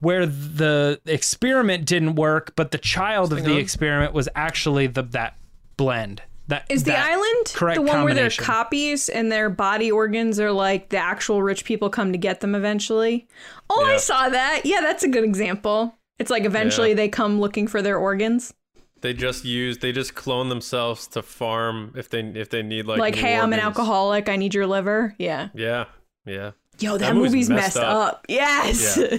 where 0.00 0.26
the 0.26 1.00
experiment 1.06 1.86
didn't 1.86 2.14
work, 2.14 2.52
but 2.54 2.70
the 2.70 2.78
child 2.78 3.32
of 3.32 3.44
the 3.44 3.52
on. 3.54 3.58
experiment 3.58 4.12
was 4.12 4.28
actually 4.36 4.86
the 4.86 5.02
that 5.02 5.36
blend. 5.76 6.22
That 6.48 6.64
Is 6.68 6.84
the 6.84 6.96
island 6.96 7.46
correct 7.54 7.74
the 7.74 7.82
one 7.82 8.04
where 8.04 8.14
they're 8.14 8.30
copies 8.30 9.08
and 9.08 9.32
their 9.32 9.50
body 9.50 9.90
organs 9.90 10.38
are 10.38 10.52
like 10.52 10.90
the 10.90 10.96
actual 10.98 11.42
rich 11.42 11.64
people 11.64 11.90
come 11.90 12.12
to 12.12 12.18
get 12.18 12.40
them 12.40 12.54
eventually? 12.54 13.26
Oh, 13.68 13.84
I 13.84 13.96
saw 13.96 14.28
that. 14.28 14.60
Yeah, 14.64 14.80
that's 14.80 15.02
a 15.02 15.08
good 15.08 15.24
example. 15.24 15.92
It's 16.20 16.30
like 16.30 16.44
eventually 16.44 16.90
Yeah. 16.90 16.94
they 16.94 17.08
come 17.08 17.40
looking 17.40 17.66
for 17.66 17.82
their 17.82 17.98
organs. 17.98 18.54
They 19.00 19.12
just 19.12 19.44
use 19.44 19.78
they 19.78 19.90
just 19.90 20.14
clone 20.14 20.48
themselves 20.48 21.08
to 21.08 21.22
farm 21.22 21.92
if 21.96 22.08
they 22.10 22.20
if 22.20 22.48
they 22.50 22.62
need 22.62 22.86
like 22.86 23.00
Like, 23.00 23.16
new 23.16 23.22
hey, 23.22 23.36
I'm 23.36 23.52
an 23.52 23.58
alcoholic. 23.58 24.28
I 24.28 24.36
need 24.36 24.54
your 24.54 24.68
liver. 24.68 25.16
Yeah. 25.18 25.48
Yeah, 25.52 25.86
yeah. 26.24 26.52
Yo, 26.78 26.92
that, 26.98 27.06
That 27.06 27.14
movie's 27.14 27.30
movie's 27.32 27.50
messed 27.50 27.76
messed, 27.76 27.78
up. 27.78 28.14
up. 28.14 28.26
Yes. 28.28 28.98
I 29.00 29.16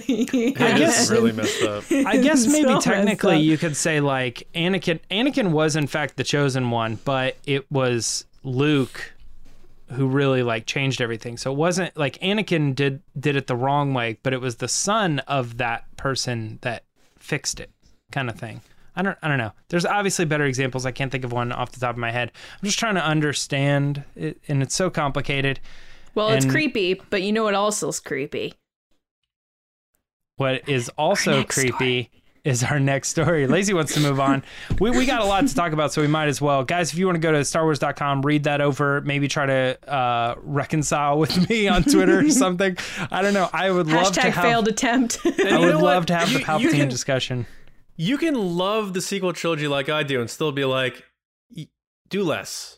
guess- 0.78 1.10
really 1.10 1.32
messed 1.32 1.62
up. 1.62 1.84
I 1.90 2.16
guess 2.18 2.46
maybe 2.46 2.68
messed 2.68 2.84
technically 2.84 3.38
you 3.40 3.58
could 3.58 3.76
say 3.76 4.00
like 4.00 4.46
Anakin 4.54 5.00
Anakin 5.10 5.50
was 5.50 5.74
in 5.76 5.86
fact 5.86 6.16
the 6.16 6.24
chosen 6.24 6.70
one, 6.70 6.98
but 7.04 7.36
it 7.46 7.70
was 7.70 8.24
Luke 8.44 9.12
who 9.92 10.06
really 10.06 10.42
like 10.42 10.66
changed 10.66 11.00
everything. 11.00 11.36
So 11.36 11.50
it 11.50 11.56
wasn't 11.56 11.96
like 11.96 12.18
Anakin 12.20 12.74
did 12.74 13.02
did 13.18 13.34
it 13.36 13.46
the 13.48 13.56
wrong 13.56 13.92
way, 13.94 14.18
but 14.22 14.32
it 14.32 14.40
was 14.40 14.56
the 14.56 14.68
son 14.68 15.18
of 15.20 15.56
that 15.56 15.84
person 15.96 16.58
that 16.62 16.84
fixed 17.18 17.58
it 17.58 17.70
kind 18.12 18.30
of 18.30 18.38
thing. 18.38 18.60
I 18.94 19.02
don't 19.02 19.18
I 19.22 19.28
don't 19.28 19.38
know. 19.38 19.52
There's 19.68 19.86
obviously 19.86 20.26
better 20.26 20.44
examples. 20.44 20.86
I 20.86 20.92
can't 20.92 21.10
think 21.10 21.24
of 21.24 21.32
one 21.32 21.50
off 21.52 21.72
the 21.72 21.80
top 21.80 21.90
of 21.94 21.98
my 21.98 22.10
head. 22.12 22.30
I'm 22.60 22.66
just 22.66 22.78
trying 22.78 22.94
to 22.96 23.04
understand 23.04 24.04
it 24.14 24.40
and 24.46 24.62
it's 24.62 24.74
so 24.74 24.90
complicated. 24.90 25.58
Well, 26.18 26.30
it's 26.30 26.44
creepy, 26.46 27.00
but 27.10 27.22
you 27.22 27.32
know 27.32 27.44
what 27.44 27.54
else 27.54 27.80
is 27.82 28.00
creepy? 28.00 28.54
What 30.36 30.68
is 30.68 30.88
also 30.90 31.38
next 31.38 31.54
creepy 31.54 32.10
is 32.44 32.62
our 32.64 32.80
next 32.80 33.08
story. 33.10 33.46
Lacey 33.46 33.72
wants 33.74 33.94
to 33.94 34.00
move 34.00 34.18
on. 34.18 34.42
We, 34.80 34.90
we 34.90 35.06
got 35.06 35.20
a 35.20 35.24
lot 35.24 35.46
to 35.46 35.54
talk 35.54 35.72
about, 35.72 35.92
so 35.92 36.00
we 36.02 36.08
might 36.08 36.26
as 36.28 36.40
well. 36.40 36.64
Guys, 36.64 36.92
if 36.92 36.98
you 36.98 37.06
want 37.06 37.16
to 37.16 37.20
go 37.20 37.30
to 37.32 37.38
starwars.com, 37.40 38.22
read 38.22 38.44
that 38.44 38.60
over, 38.60 39.00
maybe 39.02 39.28
try 39.28 39.46
to 39.46 39.78
uh, 39.92 40.34
reconcile 40.38 41.18
with 41.18 41.48
me 41.50 41.68
on 41.68 41.82
Twitter 41.84 42.20
or 42.20 42.30
something. 42.30 42.76
I 43.10 43.22
don't 43.22 43.34
know. 43.34 43.48
I 43.52 43.70
would 43.70 43.86
love 43.86 44.12
to 44.14 44.20
Hashtag 44.20 44.30
have, 44.32 44.44
failed 44.44 44.66
attempt. 44.68 45.18
I 45.24 45.58
would 45.58 45.74
love 45.76 46.02
what? 46.02 46.06
to 46.08 46.14
have 46.16 46.28
the 46.32 46.34
You- 46.34 46.38
you 46.40 46.44
Palpatine 46.44 46.76
can- 46.78 46.88
discussion. 46.88 47.46
You 47.96 48.16
can 48.18 48.34
love 48.34 48.92
the 48.94 49.00
sequel 49.00 49.32
trilogy 49.32 49.66
like 49.68 49.88
I 49.88 50.04
do 50.04 50.20
and 50.20 50.30
still 50.30 50.52
be 50.52 50.64
like, 50.64 51.04
do 52.08 52.22
less. 52.22 52.77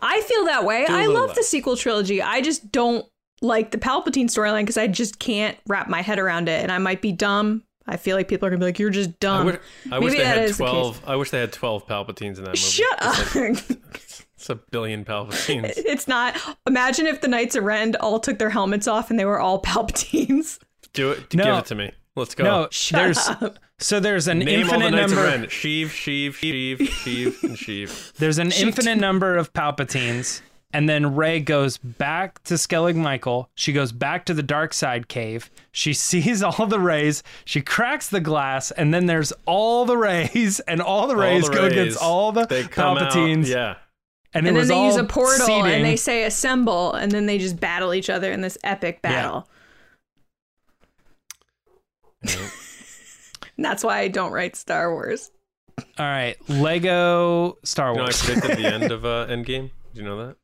I 0.00 0.20
feel 0.22 0.44
that 0.46 0.64
way. 0.64 0.86
I 0.86 0.92
a 0.92 0.96
I 1.02 1.06
little 1.06 1.26
love 1.26 1.34
the 1.34 1.42
sequel 1.42 1.76
trilogy. 1.76 2.20
I 2.22 2.40
just 2.40 2.70
don't 2.72 3.06
like 3.42 3.70
the 3.70 3.78
Palpatine 3.78 4.26
storyline 4.26 4.62
because 4.62 4.76
I 4.78 4.86
just 4.86 5.18
can't 5.18 5.56
wrap 5.66 5.88
my 5.88 6.02
head 6.02 6.18
around 6.18 6.48
it. 6.48 6.62
And 6.62 6.70
I 6.72 6.78
might 6.78 7.02
be 7.02 7.12
dumb. 7.12 7.62
I 7.86 7.96
feel 7.98 8.16
like 8.16 8.28
people 8.28 8.46
are 8.46 8.50
gonna 8.50 8.60
be 8.60 8.64
like, 8.66 8.78
"You're 8.78 8.88
just 8.90 9.10
I 9.10 9.14
dumb." 9.20 9.46
wish, 9.46 9.56
I 9.92 9.98
wish 9.98 10.16
they 10.16 10.24
had 10.24 10.38
is 10.38 10.56
the 10.56 10.64
twelve. 10.64 11.00
I 11.06 11.16
wish 11.16 11.30
they 11.30 11.40
had 11.40 11.52
twelve 11.52 11.86
Palpatines 11.86 12.38
in 12.38 12.44
that 12.44 12.50
movie. 12.50 12.56
Shut 12.58 12.98
It's 13.02 13.36
up. 13.36 13.36
like- 13.36 13.80
It's 14.36 14.50
a 14.50 14.54
billion 14.56 15.04
Palpatines. 15.04 15.72
it's 15.76 16.06
not. 16.08 16.36
Imagine 16.66 17.06
if 17.06 17.20
the 17.20 17.28
Knights 17.28 17.56
of 17.56 17.64
Ren 17.64 17.94
all 18.00 18.20
took 18.20 18.38
their 18.38 18.50
helmets 18.50 18.86
off 18.86 19.10
and 19.10 19.18
they 19.18 19.24
were 19.24 19.38
all 19.40 19.60
Palpatines. 19.62 20.58
Do 20.92 21.10
it. 21.12 21.34
No. 21.34 21.44
Give 21.44 21.54
it 21.56 21.66
to 21.66 21.74
me. 21.74 21.92
Let's 22.16 22.34
go. 22.34 22.44
No, 22.44 22.68
Shut 22.70 22.98
there's 23.02 23.18
up. 23.28 23.58
So 23.78 24.00
there's 24.00 24.28
an 24.28 24.38
Name 24.40 24.70
all 24.70 24.78
the 24.78 24.86
infinite 24.86 25.00
number. 25.08 25.26
of 25.26 25.50
Sheev, 25.50 25.86
Sheev, 25.86 26.30
Sheev, 26.34 26.78
Sheev, 26.78 27.42
and 27.42 27.56
Sheev. 27.56 28.12
There's 28.16 28.38
an 28.38 28.52
infinite 28.52 28.96
number 28.98 29.36
of 29.36 29.52
Palpatines, 29.52 30.40
and 30.72 30.88
then 30.88 31.14
Rey 31.16 31.40
goes 31.40 31.76
back 31.78 32.42
to 32.44 32.54
Skellig 32.54 32.94
Michael. 32.96 33.50
She 33.54 33.72
goes 33.72 33.92
back 33.92 34.24
to 34.26 34.34
the 34.34 34.42
dark 34.42 34.72
side 34.72 35.08
cave. 35.08 35.50
She 35.72 35.92
sees 35.92 36.42
all 36.42 36.66
the 36.66 36.80
rays. 36.80 37.22
She 37.44 37.60
cracks 37.60 38.08
the 38.08 38.20
glass, 38.20 38.70
and 38.70 38.94
then 38.94 39.06
there's 39.06 39.32
all 39.44 39.84
the 39.84 39.96
rays, 39.96 40.60
and 40.60 40.80
all 40.80 41.06
the 41.06 41.16
rays 41.16 41.44
All 41.44 41.50
the 41.50 41.56
go 41.56 41.62
rays, 41.64 41.72
against 41.72 42.02
all 42.02 42.32
the 42.32 42.46
they 42.46 42.62
come 42.64 42.96
Palpatines. 42.96 43.44
Out, 43.44 43.48
yeah. 43.48 43.74
And, 44.36 44.48
And 44.48 44.56
then 44.56 44.66
they 44.66 44.84
use 44.86 44.96
a 44.96 45.04
portal 45.04 45.46
seeding. 45.46 45.66
and 45.66 45.84
they 45.84 45.94
say 45.96 46.24
assemble, 46.24 46.92
and 46.94 47.12
then 47.12 47.26
they 47.26 47.38
just 47.38 47.60
battle 47.60 47.94
each 47.94 48.10
other 48.10 48.32
in 48.32 48.40
this 48.40 48.58
epic 48.64 49.00
battle. 49.02 49.48
And 53.56 53.64
that's 53.64 53.84
why 53.84 53.98
I 54.00 54.08
don't 54.08 54.32
write 54.32 54.56
Star 54.56 54.92
Wars. 54.92 55.30
all 55.78 55.84
right, 56.06 56.36
Lego 56.48 57.58
Star 57.64 57.92
You 57.92 57.98
know, 57.98 58.04
I 58.04 58.10
predicted 58.12 58.58
the 58.58 58.66
end 58.72 58.92
of 58.92 59.04
uh, 59.04 59.26
Endgame. 59.28 59.70
Did 59.92 59.96
you 59.96 60.02
know 60.02 60.26
that? 60.26 60.36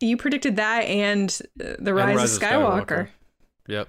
You 0.00 0.16
predicted 0.16 0.56
that 0.56 0.80
and 0.82 1.30
uh, 1.62 1.74
the 1.78 1.94
Rise, 1.94 2.16
Rise 2.16 2.36
of 2.36 2.42
of 2.42 2.48
Skywalker. 2.48 2.86
Skywalker. 2.86 3.08
Yep. 3.68 3.88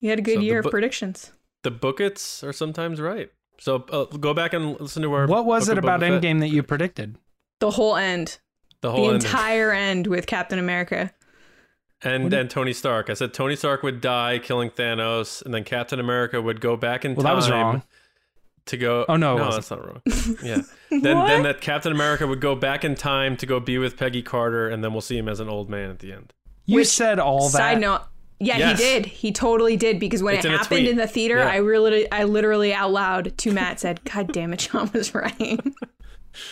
You 0.00 0.10
had 0.10 0.18
a 0.18 0.22
good 0.22 0.36
So 0.36 0.40
year 0.40 0.62
bu- 0.62 0.68
of 0.68 0.72
predictions. 0.72 1.32
The 1.62 1.70
bookets 1.70 2.42
are 2.44 2.52
sometimes 2.52 3.00
right. 3.00 3.30
So 3.58 3.84
uh, 3.90 4.04
go 4.04 4.34
back 4.34 4.52
and 4.52 4.78
listen 4.80 5.02
to 5.02 5.12
our. 5.12 5.26
what 5.26 5.46
was 5.46 5.66
Book 5.66 5.72
it 5.72 5.78
about 5.78 6.00
Boba 6.00 6.08
Fett. 6.08 6.22
Endgame 6.22 6.40
that 6.40 6.48
you 6.48 6.62
predicted? 6.62 7.16
The 7.60 7.70
whole 7.70 7.96
end. 7.96 8.38
The 8.82 8.88
The 8.88 8.92
whole 8.92 9.04
ending. 9.10 9.26
entire 9.26 9.72
end 9.72 10.06
with 10.06 10.26
Captain 10.26 10.58
America. 10.58 11.12
And 12.02 12.32
and 12.32 12.48
Tony 12.50 12.72
Stark. 12.72 13.10
I 13.10 13.14
said 13.14 13.32
Tony 13.34 13.56
Stark 13.56 13.82
would 13.82 14.00
die 14.00 14.38
killing 14.38 14.70
Thanos, 14.70 15.42
and 15.44 15.52
then 15.54 15.64
Captain 15.64 15.98
America 16.00 16.40
would 16.40 16.60
go 16.60 16.76
back 16.76 17.04
in 17.04 17.14
Well, 17.14 17.24
time. 17.24 17.32
that 17.32 17.36
was 17.36 17.50
wrong. 17.50 17.82
To 18.66 18.76
go. 18.76 19.04
Oh, 19.08 19.14
no, 19.16 19.36
no, 19.38 19.52
that's 19.52 19.70
not 19.70 19.86
wrong. 19.86 20.02
Yeah. 20.42 20.62
then 20.90 21.16
What? 21.18 21.26
then 21.28 21.42
that 21.44 21.60
Captain 21.60 21.92
America 21.92 22.26
would 22.26 22.40
go 22.40 22.56
back 22.56 22.84
in 22.84 22.96
time 22.96 23.36
to 23.36 23.46
go 23.46 23.60
be 23.60 23.78
with 23.78 23.96
Peggy 23.96 24.22
Carter, 24.22 24.68
and 24.68 24.82
then 24.82 24.92
we'll 24.92 25.00
see 25.02 25.16
him 25.16 25.28
as 25.28 25.38
an 25.38 25.48
old 25.48 25.70
man 25.70 25.88
at 25.90 26.00
the 26.00 26.12
end. 26.12 26.32
You 26.64 26.76
Which- 26.76 26.88
said 26.88 27.18
all 27.20 27.42
that. 27.50 27.56
Side 27.58 27.80
note. 27.80 28.02
Yeah, 28.40 28.58
Yes. 28.58 28.78
he 28.78 28.84
did. 28.84 29.06
He 29.06 29.32
totally 29.32 29.76
did 29.78 29.98
because 30.00 30.22
when 30.22 30.34
It's 30.34 30.44
it 30.44 30.50
in 30.52 30.58
happened 30.58 30.86
in 30.88 30.96
the 30.96 31.06
theater, 31.06 31.36
Yeah. 31.38 31.48
I 31.48 31.56
really, 31.56 32.10
I 32.12 32.24
literally 32.24 32.74
out 32.74 32.90
loud 32.90 33.38
to 33.38 33.52
Matt 33.52 33.80
said, 33.80 34.02
"God 34.04 34.30
damn 34.32 34.52
it, 34.52 34.58
John 34.58 34.90
was 34.92 35.14
right. 35.14 35.58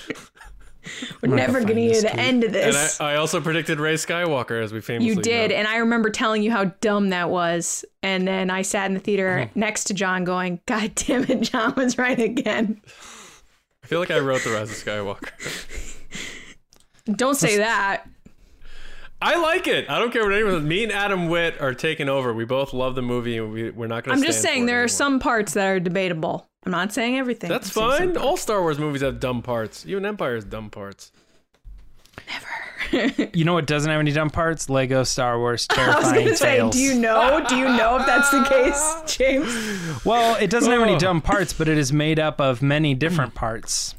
We're 1.23 1.29
gonna 1.29 1.37
never 1.37 1.61
gonna 1.61 1.75
this 1.75 2.03
hear 2.03 2.03
the 2.03 2.09
tweet. 2.17 2.19
end 2.27 2.45
of 2.45 2.55
And 2.55 2.75
this." 2.75 3.01
I, 3.01 3.13
I 3.13 3.17
also 3.17 3.41
predicted 3.41 3.81
Rey 3.81 3.95
Skywalker, 3.95 4.63
as 4.63 4.73
we 4.73 4.81
famously 4.81 5.09
you 5.09 5.17
did, 5.23 5.51
know. 5.51 5.57
and 5.57 5.67
I 5.69 5.77
remember 5.79 6.11
telling 6.11 6.43
you 6.43 6.51
how 6.51 6.65
dumb 6.81 7.11
that 7.11 7.31
was. 7.31 7.85
And 8.03 8.27
then 8.29 8.51
I 8.51 8.63
sat 8.63 8.87
in 8.87 8.95
the 8.95 9.01
theater 9.01 9.47
Mm-hmm. 9.49 9.59
next 9.61 9.85
to 9.85 9.95
John, 9.95 10.25
going, 10.25 10.61
"God 10.67 10.95
damn 10.95 11.25
it, 11.25 11.41
John 11.43 11.75
was 11.77 11.97
right 11.99 12.19
again." 12.19 12.81
I 13.83 13.87
feel 13.87 14.01
like 14.01 14.11
I 14.11 14.19
wrote 14.19 14.43
the 14.43 14.51
Rise 14.51 14.71
of 14.71 14.77
Skywalker. 14.77 15.31
Don't 17.17 17.35
say 17.35 17.59
that. 17.59 18.05
I 19.21 19.37
like 19.41 19.67
it. 19.67 19.89
I 19.89 19.99
don't 19.99 20.13
care 20.13 20.23
what 20.25 20.35
anyone. 20.35 20.53
says. 20.55 20.63
Me 20.65 20.83
and 20.85 20.93
Adam 20.93 21.29
Witt 21.29 21.59
are 21.61 21.73
taking 21.75 22.09
over. 22.11 22.35
We 22.35 22.45
both 22.45 22.73
love 22.75 22.95
the 22.95 23.03
movie, 23.03 23.39
and 23.39 23.53
we, 23.53 23.71
we're 23.71 23.87
not 23.87 24.05
going 24.05 24.17
to. 24.17 24.21
I'm 24.21 24.27
just 24.27 24.43
saying 24.43 24.67
there 24.67 24.83
are 24.83 24.89
some 24.89 25.19
parts 25.19 25.55
that 25.55 25.67
are 25.67 25.81
debatable. 25.81 26.49
I'm 26.65 26.73
not 26.73 26.93
saying 26.93 27.19
everything. 27.19 27.51
That's 27.51 27.77
I'm 27.77 28.15
fine. 28.15 28.17
All 28.17 28.37
Star 28.37 28.61
Wars 28.63 28.79
movies 28.79 29.03
have 29.03 29.21
dumb 29.21 29.43
parts. 29.43 29.85
Even 29.87 30.07
Empire 30.07 30.37
has 30.37 30.45
dumb 30.45 30.71
parts. 30.71 31.13
Never. 32.29 33.31
you 33.35 33.45
know 33.45 33.55
what 33.55 33.67
doesn't 33.67 33.91
have 33.91 33.99
any 34.01 34.13
dumb 34.13 34.31
parts? 34.31 34.71
Lego 34.71 35.03
Star 35.05 35.39
Wars 35.39 35.67
I 35.71 35.75
was 35.75 35.87
terrifying 36.13 36.25
gonna 36.25 36.37
say, 36.37 36.71
do 36.71 36.79
you 36.79 36.95
know? 36.95 37.45
Do 37.49 37.57
you 37.57 37.65
know 37.65 37.97
if 37.99 38.07
that's 38.07 38.31
the 38.31 38.45
case, 38.45 39.03
James? 39.17 40.05
Well, 40.05 40.37
it 40.37 40.49
doesn't 40.51 40.71
have 40.71 40.81
any 40.83 40.95
Oh. 40.95 40.99
dumb 40.99 41.21
parts, 41.21 41.53
but 41.53 41.69
it 41.69 41.77
is 41.77 41.93
made 41.93 42.19
up 42.21 42.41
of 42.41 42.63
many 42.63 42.95
different 42.95 43.35
parts. 43.35 43.95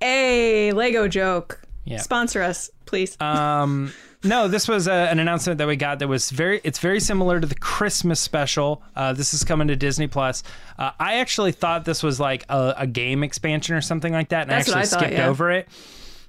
Hey, 0.00 0.72
Lego 0.72 1.08
joke. 1.08 1.60
Yeah. 1.84 1.98
Sponsor 2.00 2.42
us, 2.42 2.70
please. 2.86 3.16
Um, 3.20 3.92
no, 4.24 4.48
this 4.48 4.66
was 4.66 4.88
uh 4.88 5.08
an 5.10 5.18
announcement 5.18 5.58
that 5.58 5.68
we 5.68 5.76
got 5.76 5.98
that 5.98 6.08
was 6.08 6.30
very. 6.30 6.60
It's 6.64 6.78
very 6.78 7.00
similar 7.00 7.40
to 7.40 7.46
the 7.46 7.54
Christmas 7.54 8.20
special. 8.20 8.82
Uh, 8.96 9.12
this 9.12 9.34
is 9.34 9.44
coming 9.44 9.68
to 9.68 9.76
Disney 9.76 10.06
Plus. 10.06 10.42
Uh, 10.78 10.90
I 10.98 11.16
actually 11.16 11.52
thought 11.52 11.84
this 11.84 12.02
was 12.02 12.18
like 12.18 12.44
a, 12.48 12.74
a 12.78 12.86
game 12.86 13.22
expansion 13.22 13.74
or 13.74 13.80
something 13.80 14.12
like 14.12 14.30
that, 14.30 14.42
and 14.42 14.50
That's 14.50 14.68
I 14.68 14.80
actually 14.80 14.80
I 14.80 14.84
thought, 14.86 15.00
skipped 15.00 15.18
yeah. 15.18 15.28
over 15.28 15.50
it. 15.52 15.68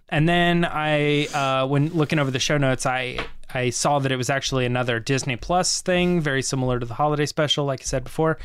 And 0.09 0.29
then 0.29 0.65
I, 0.65 1.25
uh, 1.27 1.67
when 1.67 1.89
looking 1.89 2.19
over 2.19 2.29
the 2.29 2.39
show 2.39 2.57
notes, 2.57 2.85
I 2.85 3.17
I 3.53 3.69
saw 3.69 3.99
that 3.99 4.11
it 4.11 4.17
was 4.17 4.29
actually 4.29 4.65
another 4.65 4.99
Disney 4.99 5.35
Plus 5.35 5.81
thing, 5.81 6.19
very 6.19 6.41
similar 6.41 6.79
to 6.79 6.85
the 6.85 6.95
holiday 6.95 7.25
special, 7.25 7.65
like 7.65 7.81
I 7.81 7.85
said 7.85 8.03
before. 8.03 8.37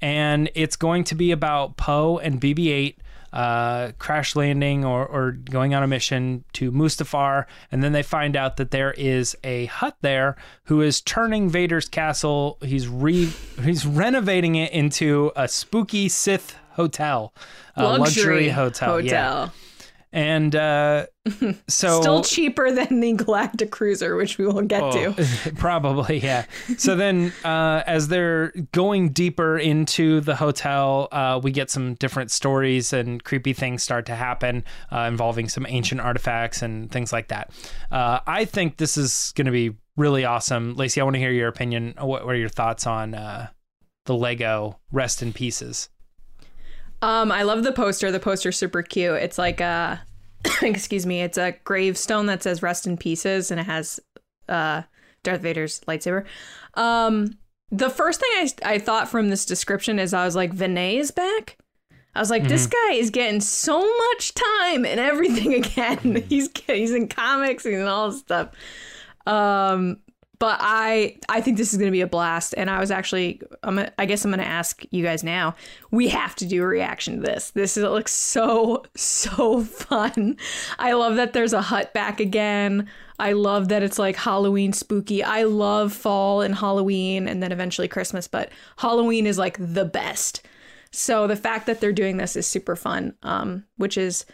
And 0.00 0.50
it's 0.54 0.76
going 0.76 1.04
to 1.04 1.14
be 1.14 1.30
about 1.30 1.76
Poe 1.76 2.18
and 2.18 2.40
BB-8 2.40 2.96
uh, 3.32 3.92
crash 3.98 4.36
landing 4.36 4.84
or, 4.84 5.06
or 5.06 5.32
going 5.32 5.74
on 5.74 5.82
a 5.82 5.86
mission 5.86 6.44
to 6.54 6.70
Mustafar, 6.70 7.46
and 7.70 7.82
then 7.82 7.92
they 7.92 8.02
find 8.02 8.36
out 8.36 8.56
that 8.58 8.70
there 8.70 8.92
is 8.92 9.36
a 9.42 9.66
Hutt 9.66 9.96
there 10.02 10.36
who 10.64 10.80
is 10.80 11.00
turning 11.00 11.48
Vader's 11.48 11.88
castle. 11.88 12.58
He's 12.62 12.88
re 12.88 13.30
he's 13.62 13.86
renovating 13.86 14.56
it 14.56 14.72
into 14.72 15.32
a 15.36 15.48
spooky 15.48 16.08
Sith 16.08 16.56
hotel, 16.72 17.32
a 17.76 17.98
luxury, 17.98 18.48
hotel. 18.48 19.00
Yeah. 19.00 19.48
And 20.14 20.54
uh, 20.54 21.06
so 21.68 22.00
Still 22.02 22.22
cheaper 22.22 22.70
than 22.70 23.00
the 23.00 23.14
Galactic 23.14 23.70
Cruiser, 23.70 24.14
which 24.16 24.36
we 24.36 24.46
will 24.46 24.60
get 24.62 24.82
Oh. 24.82 25.12
to. 25.14 25.52
Probably, 25.56 26.18
yeah. 26.18 26.44
So 26.76 26.94
then, 26.96 27.32
uh, 27.44 27.82
as 27.86 28.08
they're 28.08 28.50
going 28.72 29.10
deeper 29.10 29.56
into 29.58 30.20
the 30.20 30.36
hotel, 30.36 31.08
uh, 31.12 31.40
we 31.42 31.50
get 31.50 31.70
some 31.70 31.94
different 31.94 32.30
stories 32.30 32.92
and 32.92 33.24
creepy 33.24 33.54
things 33.54 33.82
start 33.82 34.04
to 34.06 34.14
happen 34.14 34.64
uh, 34.92 35.06
involving 35.08 35.48
some 35.48 35.64
ancient 35.66 36.00
artifacts 36.00 36.60
and 36.60 36.90
things 36.90 37.12
like 37.12 37.28
that. 37.28 37.50
Uh, 37.90 38.20
I 38.26 38.44
think 38.44 38.76
this 38.76 38.98
is 38.98 39.32
going 39.34 39.46
to 39.46 39.52
be 39.52 39.76
really 39.96 40.24
awesome. 40.26 40.74
Lacey, 40.74 41.00
I 41.00 41.04
want 41.04 41.14
to 41.14 41.20
hear 41.20 41.32
your 41.32 41.48
opinion. 41.48 41.94
What, 41.98 42.26
what 42.26 42.34
are 42.34 42.38
your 42.38 42.48
thoughts 42.50 42.86
on 42.86 43.14
uh, 43.14 43.48
the 44.04 44.14
Lego 44.14 44.78
Rest 44.90 45.22
in 45.22 45.32
Pieces? 45.32 45.88
Um, 47.02 47.32
I 47.32 47.42
love 47.42 47.64
the 47.64 47.72
poster. 47.72 48.10
The 48.10 48.20
poster's 48.20 48.56
super 48.56 48.82
cute. 48.82 49.14
It's 49.16 49.36
like 49.36 49.60
a, 49.60 50.00
excuse 50.62 51.04
me, 51.04 51.22
it's 51.22 51.36
a 51.36 51.56
gravestone 51.64 52.26
that 52.26 52.42
says 52.42 52.62
"Rest 52.62 52.86
in 52.86 52.96
Pieces" 52.96 53.50
and 53.50 53.60
it 53.60 53.66
has 53.66 54.00
uh, 54.48 54.82
Darth 55.22 55.42
Vader's 55.42 55.80
lightsaber. 55.80 56.24
Um, 56.74 57.38
the 57.70 57.90
first 57.90 58.20
thing 58.20 58.30
I 58.34 58.74
I 58.74 58.78
thought 58.78 59.08
from 59.08 59.28
this 59.28 59.44
description 59.44 59.98
is 59.98 60.14
I 60.14 60.24
was 60.24 60.36
like, 60.36 60.54
Vaneé 60.54 60.98
is 60.98 61.10
back. 61.10 61.58
I 62.14 62.20
was 62.20 62.30
like, 62.30 62.46
this 62.46 62.66
guy 62.66 62.92
is 62.92 63.08
getting 63.08 63.40
so 63.40 63.80
much 63.80 64.34
time 64.34 64.84
and 64.84 65.00
everything 65.00 65.54
again. 65.64 66.22
he's 66.28 66.50
he's 66.66 66.92
in 66.92 67.08
comics 67.08 67.64
and 67.64 67.82
all 67.88 68.10
this 68.10 68.20
stuff. 68.20 68.50
Um, 69.26 69.98
but 70.42 70.58
I 70.60 71.18
I 71.28 71.40
think 71.40 71.56
this 71.56 71.72
is 71.72 71.78
going 71.78 71.86
to 71.86 71.92
be 71.92 72.00
a 72.00 72.06
blast. 72.08 72.52
And 72.56 72.68
I 72.68 72.80
was 72.80 72.90
actually 72.90 73.40
I'm 73.62 73.78
I 73.96 74.06
guess 74.06 74.24
I'm 74.24 74.32
going 74.32 74.40
to 74.40 74.44
ask 74.44 74.82
you 74.90 75.04
guys 75.04 75.22
now. 75.22 75.54
We 75.92 76.08
have 76.08 76.34
to 76.34 76.46
do 76.46 76.64
a 76.64 76.66
reaction 76.66 77.14
to 77.14 77.22
this. 77.22 77.52
This 77.52 77.76
is, 77.76 77.84
looks 77.84 78.10
so 78.10 78.82
so 78.96 79.62
fun. 79.62 80.36
I 80.80 80.94
love 80.94 81.14
that 81.14 81.32
there's 81.32 81.52
a 81.52 81.62
Hutt 81.62 81.94
back 81.94 82.18
again. 82.18 82.88
I 83.20 83.34
love 83.34 83.68
that 83.68 83.84
it's 83.84 84.00
like 84.00 84.16
Halloween 84.16 84.72
spooky. 84.72 85.22
I 85.22 85.44
love 85.44 85.92
fall 85.92 86.40
and 86.40 86.56
Halloween 86.56 87.28
and 87.28 87.40
then 87.40 87.52
eventually 87.52 87.86
Christmas, 87.86 88.26
but 88.26 88.50
Halloween 88.78 89.28
is 89.28 89.38
like 89.38 89.56
the 89.60 89.84
best. 89.84 90.44
So 90.90 91.28
the 91.28 91.36
fact 91.36 91.66
that 91.66 91.80
they're 91.80 91.92
doing 91.92 92.16
this 92.16 92.34
is 92.34 92.48
super 92.48 92.74
fun. 92.74 93.14
Um, 93.22 93.62
which 93.76 93.96
is 93.96 94.26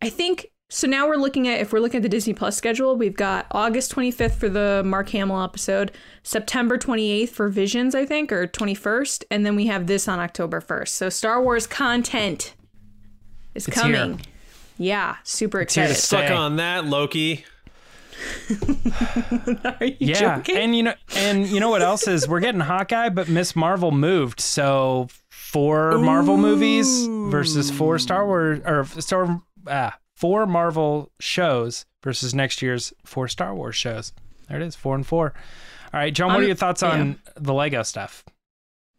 I 0.00 0.10
think 0.10 0.49
so 0.70 0.86
now 0.86 1.06
we're 1.06 1.16
looking 1.16 1.46
at 1.48 1.60
if 1.60 1.72
we're 1.72 1.80
looking 1.80 1.98
at 1.98 2.02
the 2.02 2.08
Disney 2.08 2.32
Plus 2.32 2.56
schedule, 2.56 2.96
we've 2.96 3.16
got 3.16 3.46
August 3.50 3.94
25th 3.94 4.32
for 4.36 4.48
the 4.48 4.82
Mark 4.84 5.08
Hamill 5.10 5.42
episode, 5.42 5.92
September 6.22 6.78
28th 6.78 7.28
for 7.30 7.48
Visions, 7.48 7.94
I 7.94 8.06
think, 8.06 8.32
or 8.32 8.46
21st, 8.46 9.24
and 9.30 9.44
then 9.44 9.56
we 9.56 9.66
have 9.66 9.86
this 9.86 10.08
on 10.08 10.18
October 10.20 10.60
1st. 10.60 10.88
So 10.88 11.08
Star 11.10 11.42
Wars 11.42 11.66
content 11.66 12.54
is 13.54 13.66
It's 13.68 13.76
coming. 13.78 14.18
here. 14.18 14.26
Yeah, 14.78 15.16
super 15.24 15.58
here 15.58 15.62
excited. 15.64 15.94
to 15.94 16.00
Suck 16.00 16.30
on 16.30 16.56
that, 16.56 16.86
Loki. 16.86 17.44
Are 19.64 19.84
you 19.84 19.96
Yeah, 19.98 20.36
joking? 20.36 20.56
and 20.56 20.76
you 20.76 20.82
know, 20.84 20.94
and 21.16 21.46
you 21.46 21.60
know 21.60 21.70
what 21.70 21.82
else 21.82 22.06
is? 22.06 22.28
We're 22.28 22.40
getting 22.40 22.60
Hawkeye, 22.60 23.08
but 23.10 23.28
Miss 23.28 23.54
Marvel 23.56 23.90
moved, 23.90 24.40
so 24.40 25.08
four 25.28 25.98
Marvel 25.98 26.36
movies 26.36 27.06
versus 27.30 27.70
four 27.70 27.98
Star 27.98 28.26
Wars 28.26 28.60
or 28.64 28.84
Star 29.00 29.40
ah, 29.66 29.96
four 30.20 30.46
Marvel 30.46 31.10
shows 31.18 31.86
versus 32.02 32.34
next 32.34 32.60
year's 32.60 32.92
four 33.04 33.26
Star 33.26 33.54
Wars 33.54 33.74
shows. 33.74 34.12
There 34.48 34.60
it 34.60 34.66
is, 34.66 34.76
four 34.76 34.94
and 34.94 35.06
four. 35.06 35.32
All 35.94 36.00
right, 36.00 36.12
John, 36.14 36.28
what 36.28 36.36
are 36.36 36.40
I'm- 36.40 36.46
your 36.48 36.56
thoughts 36.56 36.82
on 36.82 37.18
the 37.36 37.54
Lego 37.54 37.82
stuff? 37.82 38.24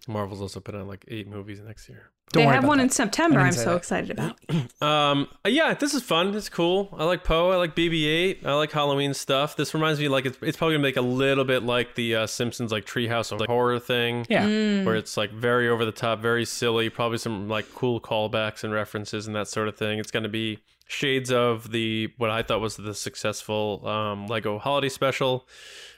Marvel's 0.07 0.41
also 0.41 0.59
put 0.59 0.73
out 0.73 0.87
like 0.87 1.05
eight 1.07 1.27
movies 1.27 1.59
next 1.59 1.87
year. 1.87 2.09
Don't 2.33 2.47
they 2.47 2.53
have 2.53 2.65
one 2.65 2.77
that. 2.77 2.85
in 2.85 2.89
September. 2.89 3.39
I 3.39 3.47
I'm 3.47 3.51
so 3.53 3.65
that. 3.71 3.75
excited 3.77 4.11
about. 4.11 4.37
Um, 4.81 5.27
yeah, 5.45 5.75
this 5.75 5.93
is 5.93 6.01
fun. 6.01 6.33
It's 6.33 6.49
cool. 6.49 6.89
I 6.97 7.03
like 7.03 7.23
Poe. 7.23 7.51
I 7.51 7.55
like 7.57 7.75
BB-8. 7.75 8.45
I 8.45 8.53
like 8.55 8.71
Halloween 8.71 9.13
stuff. 9.13 9.55
This 9.55 9.73
reminds 9.75 9.99
me 9.99 10.07
like 10.07 10.25
it's, 10.25 10.37
it's 10.41 10.57
probably 10.57 10.73
gonna 10.75 10.81
make 10.83 10.97
a 10.97 11.01
little 11.01 11.43
bit 11.45 11.61
like 11.63 11.93
the 11.95 12.15
uh, 12.15 12.27
Simpsons 12.27 12.71
like 12.71 12.85
Treehouse 12.85 13.37
like 13.37 13.47
horror 13.47 13.79
thing. 13.79 14.25
Yeah, 14.27 14.45
Mm. 14.47 14.85
where 14.85 14.95
it's 14.95 15.17
like 15.17 15.31
very 15.31 15.69
over 15.69 15.85
the 15.85 15.91
top, 15.91 16.19
very 16.19 16.45
silly, 16.45 16.89
probably 16.89 17.19
some 17.19 17.47
like 17.47 17.71
cool 17.75 18.01
callbacks 18.01 18.63
and 18.63 18.73
references 18.73 19.27
and 19.27 19.35
that 19.35 19.47
sort 19.47 19.67
of 19.67 19.77
thing. 19.77 19.99
It's 19.99 20.11
going 20.11 20.23
to 20.23 20.29
be 20.29 20.59
shades 20.87 21.31
of 21.31 21.71
the 21.71 22.11
what 22.17 22.29
I 22.31 22.41
thought 22.41 22.59
was 22.59 22.75
the 22.75 22.95
successful 22.95 23.87
um, 23.87 24.25
Lego 24.27 24.57
holiday 24.57 24.89
special, 24.89 25.47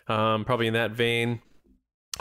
um, 0.10 0.44
probably 0.46 0.68
in 0.68 0.74
that 0.74 0.92
vein. 0.92 1.42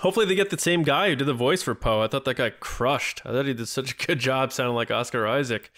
Hopefully, 0.01 0.27
they 0.27 0.35
get 0.35 0.51
the 0.51 0.59
same 0.59 0.83
guy 0.83 1.11
who 1.11 1.17
did 1.17 1.27
the 1.27 1.35
voice 1.35 1.63
for 1.63 1.75
Poe. 1.75 2.01
I 2.01 2.09
thought 2.09 2.25
that 2.25 2.37
guy 2.37 2.51
crushed. 2.51 3.23
I 3.25 3.33
thought 3.33 3.47
he 3.47 3.55
did 3.55 3.69
such 3.69 3.93
a 3.93 4.07
good 4.07 4.19
job 4.19 4.53
sounding 4.53 4.75
like 4.75 4.91
Oscar 4.91 5.27
Isaac. 5.27 5.71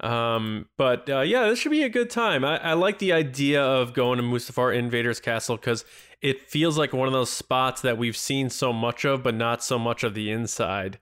Um, 0.00 0.66
but 0.76 1.08
uh, 1.10 1.20
yeah, 1.20 1.48
this 1.48 1.58
should 1.58 1.70
be 1.70 1.82
a 1.82 1.88
good 1.88 2.10
time. 2.10 2.44
I, 2.44 2.58
I 2.58 2.72
like 2.72 2.98
the 2.98 3.12
idea 3.12 3.62
of 3.62 3.92
going 3.92 4.16
to 4.18 4.22
Mustafar 4.22 4.74
in 4.74 4.88
Vader's 4.88 5.20
Castle 5.20 5.56
because 5.56 5.84
it 6.22 6.48
feels 6.48 6.78
like 6.78 6.92
one 6.92 7.06
of 7.06 7.12
those 7.12 7.30
spots 7.30 7.82
that 7.82 7.98
we've 7.98 8.16
seen 8.16 8.50
so 8.50 8.72
much 8.72 9.04
of, 9.04 9.22
but 9.22 9.34
not 9.34 9.62
so 9.62 9.78
much 9.78 10.02
of 10.02 10.14
the 10.14 10.30
inside. 10.30 10.98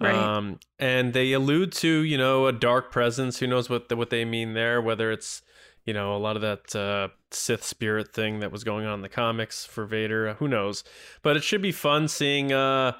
Right. 0.00 0.14
Um, 0.14 0.58
and 0.78 1.12
they 1.12 1.32
allude 1.32 1.72
to 1.72 2.00
you 2.00 2.16
know 2.16 2.46
a 2.46 2.52
dark 2.52 2.90
presence. 2.90 3.38
Who 3.38 3.46
knows 3.46 3.68
what 3.68 3.94
what 3.96 4.10
they 4.10 4.24
mean 4.24 4.54
there? 4.54 4.80
Whether 4.80 5.12
it's 5.12 5.42
you 5.90 5.94
know 5.94 6.14
a 6.14 6.18
lot 6.18 6.36
of 6.36 6.42
that 6.42 6.76
uh, 6.76 7.08
Sith 7.32 7.64
spirit 7.64 8.14
thing 8.14 8.38
that 8.38 8.52
was 8.52 8.62
going 8.62 8.86
on 8.86 8.94
in 8.94 9.02
the 9.02 9.08
comics 9.08 9.66
for 9.66 9.84
Vader. 9.86 10.34
Who 10.34 10.46
knows? 10.46 10.84
But 11.20 11.36
it 11.36 11.42
should 11.42 11.62
be 11.62 11.72
fun 11.72 12.06
seeing 12.06 12.52
uh, 12.52 12.92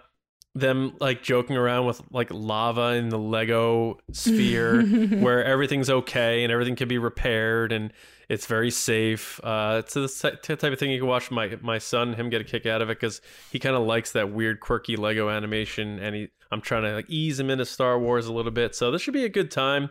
them 0.56 0.96
like 0.98 1.22
joking 1.22 1.56
around 1.56 1.86
with 1.86 2.02
like 2.10 2.32
lava 2.32 2.94
in 2.94 3.08
the 3.10 3.18
Lego 3.18 3.98
sphere, 4.10 4.82
where 5.22 5.44
everything's 5.44 5.88
okay 5.88 6.42
and 6.42 6.52
everything 6.52 6.74
can 6.74 6.88
be 6.88 6.98
repaired 6.98 7.70
and 7.70 7.92
it's 8.28 8.46
very 8.46 8.72
safe. 8.72 9.38
Uh, 9.44 9.82
it's 9.84 9.94
the 9.94 10.08
type 10.42 10.64
of 10.64 10.78
thing 10.80 10.90
you 10.90 10.98
can 10.98 11.06
watch 11.06 11.30
my 11.30 11.56
my 11.62 11.78
son 11.78 12.14
him 12.14 12.28
get 12.28 12.40
a 12.40 12.44
kick 12.44 12.66
out 12.66 12.82
of 12.82 12.90
it 12.90 12.98
because 12.98 13.20
he 13.52 13.60
kind 13.60 13.76
of 13.76 13.82
likes 13.82 14.10
that 14.10 14.32
weird 14.32 14.58
quirky 14.58 14.96
Lego 14.96 15.28
animation 15.28 16.00
and 16.00 16.16
he 16.16 16.28
I'm 16.50 16.60
trying 16.60 16.82
to 16.82 16.94
like 16.94 17.08
ease 17.08 17.38
him 17.38 17.50
into 17.50 17.64
Star 17.64 18.00
Wars 18.00 18.26
a 18.26 18.32
little 18.32 18.50
bit. 18.50 18.74
So 18.74 18.90
this 18.90 19.00
should 19.00 19.14
be 19.14 19.24
a 19.24 19.28
good 19.28 19.52
time 19.52 19.90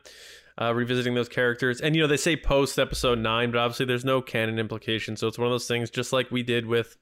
uh, 0.61 0.73
revisiting 0.73 1.13
those 1.15 1.29
characters. 1.29 1.79
And 1.81 1.95
you 1.95 2.01
know 2.01 2.07
they 2.07 2.17
say 2.17 2.35
post 2.35 2.77
episode 2.79 3.19
nine, 3.19 3.51
but 3.51 3.59
obviously 3.59 3.85
there's 3.85 4.05
no 4.05 4.21
canon 4.21 4.59
implication. 4.59 5.15
So 5.15 5.27
it's 5.27 5.37
one 5.37 5.47
of 5.47 5.51
those 5.53 5.67
things, 5.67 5.89
just 5.89 6.11
like 6.13 6.29
we 6.31 6.43
did 6.43 6.65
with 6.65 6.97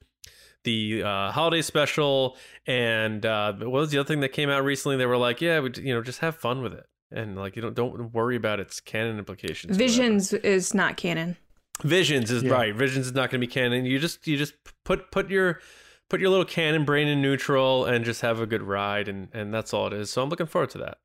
the 0.63 1.03
uh, 1.03 1.31
holiday 1.31 1.61
special 1.61 2.35
and 2.65 3.25
uh, 3.25 3.53
what 3.53 3.71
was 3.71 3.91
the 3.91 3.99
other 3.99 4.07
thing 4.07 4.19
that 4.21 4.29
came 4.33 4.49
out 4.49 4.63
recently? 4.63 4.97
They 4.97 5.05
were 5.05 5.17
like, 5.17 5.39
yeah, 5.41 5.59
we, 5.59 5.71
you 5.77 5.93
know, 5.93 6.01
just 6.01 6.19
have 6.19 6.35
fun 6.35 6.61
with 6.61 6.73
it. 6.73 6.85
And 7.11 7.37
like 7.37 7.55
you 7.55 7.61
don't 7.61 7.73
don't 7.73 8.13
worry 8.13 8.35
about 8.35 8.59
its 8.59 8.79
canon 8.81 9.17
implications. 9.17 9.77
Visions 9.77 10.33
is 10.33 10.73
not 10.73 10.97
canon. 10.97 11.37
Visions 11.83 12.31
is 12.31 12.43
Yeah. 12.43 12.51
right. 12.51 12.75
Visions 12.75 13.05
is 13.07 13.13
not 13.13 13.29
going 13.29 13.39
to 13.39 13.47
be 13.47 13.51
canon. 13.51 13.85
You 13.85 13.97
just 13.97 14.27
you 14.27 14.35
just 14.35 14.55
put 14.83 15.09
put 15.11 15.29
your 15.29 15.61
put 16.09 16.19
your 16.19 16.29
little 16.29 16.45
canon 16.45 16.83
brain 16.83 17.07
in 17.07 17.21
neutral 17.21 17.85
and 17.85 18.03
just 18.03 18.21
have 18.21 18.41
a 18.41 18.45
good 18.45 18.61
ride, 18.61 19.07
and 19.07 19.29
and 19.33 19.53
that's 19.53 19.73
all 19.73 19.87
it 19.87 19.93
is. 19.93 20.09
So 20.09 20.21
I'm 20.21 20.29
looking 20.29 20.47
forward 20.47 20.69
to 20.71 20.79
that. 20.79 20.97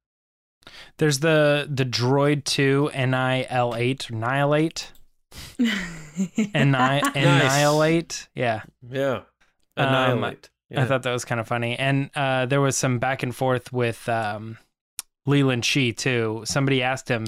There's 0.99 1.21
the 1.21 1.67
the 1.71 1.85
Droid 1.85 2.45
Two 2.45 2.91
NIL 2.95 3.75
eight 3.77 4.09
annihilate. 4.11 4.93
Anni- 6.55 7.03
Annihilate. 7.15 8.29
Yeah. 8.35 8.63
Yeah, 8.89 9.23
Um, 9.77 9.89
annihilate. 9.89 10.51
yeah. 10.71 10.83
I 10.83 10.87
thought 10.87 11.03
that 11.05 11.13
was 11.13 11.25
kind 11.25 11.41
of 11.41 11.49
funny. 11.49 11.79
And 11.79 12.11
uh, 12.15 12.47
there 12.47 12.61
was 12.61 12.77
some 12.77 12.99
back 12.99 13.23
and 13.23 13.35
forth 13.35 13.73
with 13.73 14.09
um, 14.09 14.59
Leland 15.27 15.65
Chee 15.65 15.93
too. 15.93 16.43
Somebody 16.45 16.83
asked 16.83 17.09
him 17.09 17.27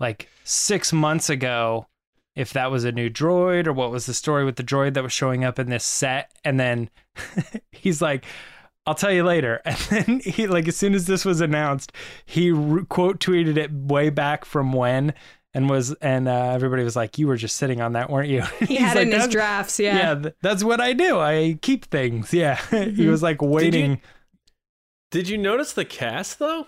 like 0.00 0.28
six 0.44 0.92
months 0.92 1.28
ago 1.30 1.86
if 2.36 2.52
that 2.52 2.70
was 2.70 2.84
a 2.84 2.92
new 2.92 3.10
droid 3.10 3.66
or 3.66 3.72
what 3.72 3.90
was 3.90 4.06
the 4.06 4.14
story 4.14 4.44
with 4.44 4.56
the 4.56 4.62
droid 4.64 4.94
that 4.94 5.02
was 5.02 5.12
showing 5.12 5.44
up 5.44 5.58
in 5.58 5.68
this 5.70 5.84
set. 5.84 6.30
And 6.44 6.58
then 6.58 6.88
he's 7.72 8.00
like, 8.00 8.24
I'll 8.88 8.94
tell 8.94 9.12
you 9.12 9.22
later. 9.24 9.60
And 9.66 9.76
then 9.90 10.20
he 10.20 10.46
like 10.46 10.66
as 10.68 10.76
soon 10.76 10.94
as 10.94 11.06
this 11.06 11.24
was 11.24 11.40
announced, 11.40 11.92
he 12.26 12.50
re- 12.50 12.84
quote 12.88 13.20
tweeted 13.20 13.56
it 13.56 13.70
way 13.72 14.10
back 14.10 14.44
from 14.44 14.72
when. 14.72 15.14
and 15.54 15.70
was 15.70 15.94
and 15.94 16.28
uh, 16.28 16.50
everybody 16.52 16.84
was 16.84 16.94
like, 16.96 17.18
"You 17.18 17.26
were 17.26 17.36
just 17.36 17.56
sitting 17.56 17.80
on 17.80 17.92
that, 17.94 18.10
weren't 18.10 18.28
you?" 18.28 18.42
He 18.66 18.76
had 18.76 18.96
it 18.96 19.08
in 19.08 19.12
his 19.18 19.28
drafts. 19.28 19.78
Yeah. 19.80 19.96
Yeah, 19.96 20.14
th- 20.14 20.34
that's 20.42 20.62
what 20.62 20.80
I 20.80 20.92
do. 20.92 21.18
I 21.18 21.58
keep 21.62 21.86
things. 21.86 22.32
Yeah, 22.34 22.56
he 22.70 22.76
Mm-hmm. 22.76 23.10
was 23.10 23.22
like 23.22 23.40
waiting. 23.42 24.00
Did 25.10 25.28
you 25.28 25.38
notice 25.38 25.72
the 25.72 25.84
cast 25.86 26.38
though? 26.38 26.66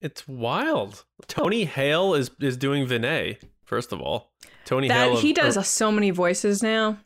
It's 0.00 0.26
wild. 0.28 1.04
Tony 1.28 1.64
Hale 1.64 2.14
is 2.14 2.30
is 2.40 2.56
doing 2.56 2.86
Vaneé. 2.86 3.38
First 3.64 3.92
of 3.92 4.00
all, 4.00 4.32
Tony 4.64 4.88
That 4.88 5.04
Hale 5.04 5.14
of, 5.14 5.22
he 5.22 5.32
does 5.32 5.66
so 5.68 5.90
many 5.90 6.10
voices 6.10 6.62
now. 6.62 6.98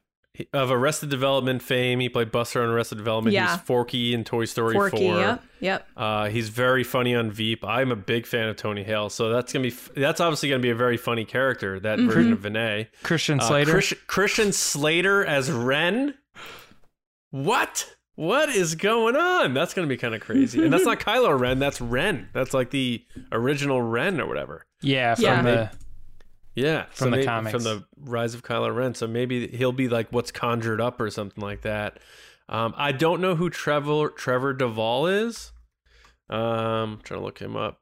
Of 0.53 0.70
Arrested 0.70 1.09
Development 1.11 1.62
fame. 1.62 2.01
He 2.01 2.09
played 2.09 2.30
Buster 2.30 2.62
on 2.62 2.68
Arrested 2.68 2.99
Development. 2.99 3.34
Yeah. 3.34 3.57
He's 3.57 3.61
Forky 3.62 4.14
in 4.14 4.24
Toy 4.24 4.45
Story 4.45 4.74
Forky. 4.74 4.99
Four. 5.09 5.16
Yep. 5.20 5.43
Yep. 5.61 5.89
Uh, 5.97 6.28
he's 6.28 6.49
very 6.49 6.84
funny 6.84 7.14
on 7.14 7.30
Veep. 7.30 7.64
I'm 7.64 7.91
a 7.91 7.97
big 7.97 8.26
fan 8.26 8.49
of 8.49 8.57
Tony 8.57 8.82
Hale, 8.84 9.09
so 9.11 9.30
that's 9.30 9.53
gonna 9.53 9.64
be 9.68 9.74
that's 9.97 10.20
obviously 10.20 10.49
gonna 10.49 10.61
be 10.62 10.70
a 10.70 10.74
very 10.76 10.97
funny 10.97 11.24
character. 11.24 11.80
That 11.80 11.99
Mm-hmm. 11.99 12.09
version 12.11 12.32
of 12.32 12.41
Vaneé. 12.41 12.86
Christian 13.03 13.41
Uh, 13.41 13.45
Slater. 13.49 13.72
Chris- 13.72 13.95
Christian 14.07 14.53
Slater 14.53 15.24
as 15.24 15.51
Ren. 15.51 16.14
What? 17.30 17.95
What 18.14 18.49
is 18.49 18.74
going 18.74 19.16
on? 19.16 19.55
That's 19.55 19.74
gonna 19.74 19.86
be 19.86 19.97
kind 19.97 20.14
of 20.14 20.20
crazy. 20.20 20.62
And 20.62 20.72
that's 20.72 20.84
not 20.86 20.99
Kylo 21.01 21.39
Ren. 21.39 21.59
That's 21.59 21.80
Ren. 21.80 22.28
That's 22.32 22.53
like 22.55 22.70
the 22.70 23.05
original 23.32 23.80
Ren 23.82 24.20
or 24.20 24.26
whatever. 24.26 24.66
yeah, 24.82 25.14
from 25.14 25.24
Yeah. 25.24 25.43
the 25.43 25.70
Yeah, 26.59 26.84
From 26.90 26.94
so 26.96 27.04
the 27.06 27.11
maybe- 27.12 27.24
comics. 27.26 27.52
from 27.52 27.62
the 27.64 27.84
Rise 27.98 28.34
of 28.34 28.42
Kylo 28.42 28.74
Ren. 28.74 28.94
So 28.94 29.06
maybe 29.06 29.46
he'll 29.48 29.72
be 29.72 29.88
like 29.88 30.09
what's 30.11 30.30
conjured 30.32 30.80
up 30.80 31.00
or 31.00 31.11
something 31.11 31.42
like 31.42 31.62
that. 31.62 31.98
Um, 32.48 32.74
I 32.76 32.92
don't 32.92 33.20
know 33.20 33.34
who 33.36 33.50
Trevor 33.50 34.09
Trevor 34.11 34.54
Devall 34.54 35.26
is. 35.26 35.52
Um, 36.30 37.00
trying 37.04 37.20
to 37.20 37.24
look 37.24 37.38
him 37.38 37.56
up. 37.56 37.80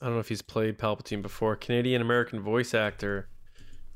I 0.00 0.06
don't 0.06 0.14
know 0.14 0.20
if 0.20 0.28
he's 0.28 0.42
played 0.42 0.78
Palpatine 0.78 1.22
before. 1.22 1.56
Canadian 1.56 2.00
American 2.00 2.40
voice 2.40 2.72
actor. 2.74 3.28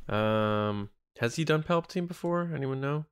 Um, 0.09 0.91
has 1.19 1.37
he 1.37 1.45
done 1.45 1.63
Palpatine 1.63 2.09
before? 2.09 2.51
Anyone 2.55 2.81
know? 2.81 3.05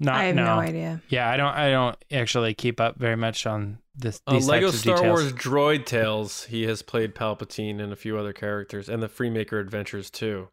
not 0.00 0.14
I 0.14 0.24
have 0.26 0.36
no. 0.36 0.44
no 0.44 0.60
idea. 0.60 1.02
Yeah, 1.08 1.28
I 1.28 1.36
don't. 1.36 1.54
I 1.54 1.70
don't 1.70 1.96
actually 2.12 2.54
keep 2.54 2.80
up 2.80 2.96
very 2.98 3.16
much 3.16 3.46
on 3.46 3.78
this. 3.98 4.20
Uh, 4.26 4.38
Lego 4.38 4.70
Star 4.70 4.96
details. 4.96 5.20
Wars 5.20 5.32
Droid 5.32 5.84
Tales. 5.86 6.44
He 6.44 6.62
has 6.64 6.82
played 6.82 7.14
Palpatine 7.14 7.80
and 7.82 7.92
a 7.92 7.96
few 7.96 8.16
other 8.18 8.32
characters, 8.32 8.88
and 8.88 9.02
the 9.02 9.08
Freemaker 9.08 9.60
Adventures 9.60 10.10
too. 10.10 10.48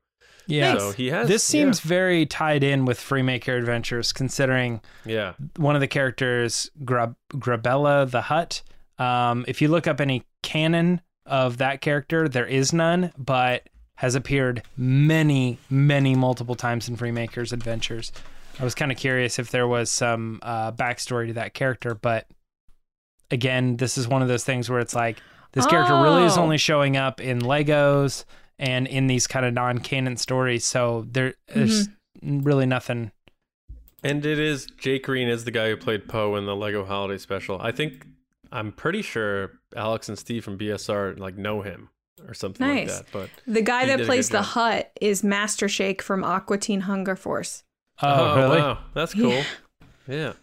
Yeah, 0.47 0.77
So 0.77 0.91
he 0.91 1.07
has. 1.07 1.27
this 1.27 1.43
seems 1.43 1.79
very 1.79 2.25
tied 2.27 2.63
in 2.63 2.85
with 2.85 2.99
Freemaker 2.99 3.57
Adventures, 3.57 4.13
considering 4.13 4.79
Yeah. 5.03 5.33
one 5.57 5.73
of 5.75 5.81
the 5.81 5.87
characters, 5.87 6.69
Grab- 6.83 7.15
Graballa 7.33 8.09
the 8.09 8.21
Hutt. 8.21 8.61
Um, 8.99 9.43
if 9.47 9.59
you 9.61 9.69
look 9.69 9.87
up 9.87 9.99
any 9.99 10.23
canon 10.43 11.01
of 11.25 11.57
that 11.57 11.81
character, 11.81 12.29
there 12.29 12.45
is 12.45 12.71
none, 12.73 13.11
but 13.17 13.67
has 13.95 14.13
appeared 14.13 14.61
many, 14.77 15.57
many 15.69 16.13
multiple 16.15 16.53
times 16.55 16.87
in 16.89 16.95
Freemaker's 16.97 17.51
Adventures. 17.51 18.11
I 18.59 18.63
was 18.63 18.75
kind 18.75 18.91
of 18.91 18.97
curious 18.97 19.39
if 19.39 19.49
there 19.51 19.67
was 19.67 19.89
some 19.91 20.39
uh, 20.43 20.71
backstory 20.73 21.27
to 21.27 21.33
that 21.33 21.53
character, 21.55 21.95
but 21.95 22.27
again, 23.31 23.77
this 23.77 23.97
is 23.97 24.07
one 24.07 24.21
of 24.21 24.27
those 24.27 24.43
things 24.43 24.69
where 24.69 24.79
it's 24.79 24.95
like 24.95 25.21
this 25.53 25.65
character 25.65 25.93
really 25.93 26.25
is 26.25 26.37
Oh. 26.37 26.41
only 26.41 26.57
showing 26.57 26.97
up 26.97 27.21
in 27.21 27.39
Legos 27.41 28.25
and 28.59 28.87
in 28.87 29.07
these 29.07 29.27
kind 29.27 29.45
of 29.45 29.53
non-canon 29.53 30.17
stories, 30.17 30.65
so 30.65 31.05
there, 31.11 31.33
there's 31.53 31.87
mm-hmm. 31.87 32.41
really 32.41 32.65
nothing 32.65 33.11
And 34.03 34.25
it 34.25 34.39
is 34.39 34.67
Jake 34.77 35.03
Green 35.05 35.27
is 35.27 35.45
the 35.45 35.51
guy 35.51 35.69
who 35.69 35.77
played 35.77 36.07
Poe 36.07 36.35
in 36.35 36.45
the 36.45 36.55
Lego 36.55 36.85
Holiday 36.85 37.17
Special. 37.17 37.59
I 37.59 37.71
think 37.71 38.05
I'm 38.51 38.71
pretty 38.71 39.01
sure 39.01 39.51
Alex 39.75 40.09
and 40.09 40.17
Steve 40.17 40.43
from 40.45 40.57
BSR 40.57 41.17
like 41.19 41.37
know 41.37 41.61
him 41.61 41.89
or 42.27 42.33
something 42.33 42.65
Nice. 42.65 42.87
like 42.87 42.97
that. 42.97 43.11
But 43.11 43.29
The 43.51 43.61
guy 43.61 43.85
that 43.85 44.05
plays 44.05 44.29
the. 44.29 44.41
Hutt 44.41 44.91
is 45.01 45.23
Master 45.23 45.67
Shake 45.67 46.01
from 46.01 46.23
Aqua 46.23 46.57
Teen 46.57 46.81
Hunger 46.81 47.15
Force. 47.15 47.63
Oh, 48.01 48.07
oh, 48.07 48.35
really? 48.37 48.57
wow, 48.57 48.77
that's 48.93 49.13
cool. 49.13 49.29
Yeah. 49.31 49.43
yeah, 50.07 50.33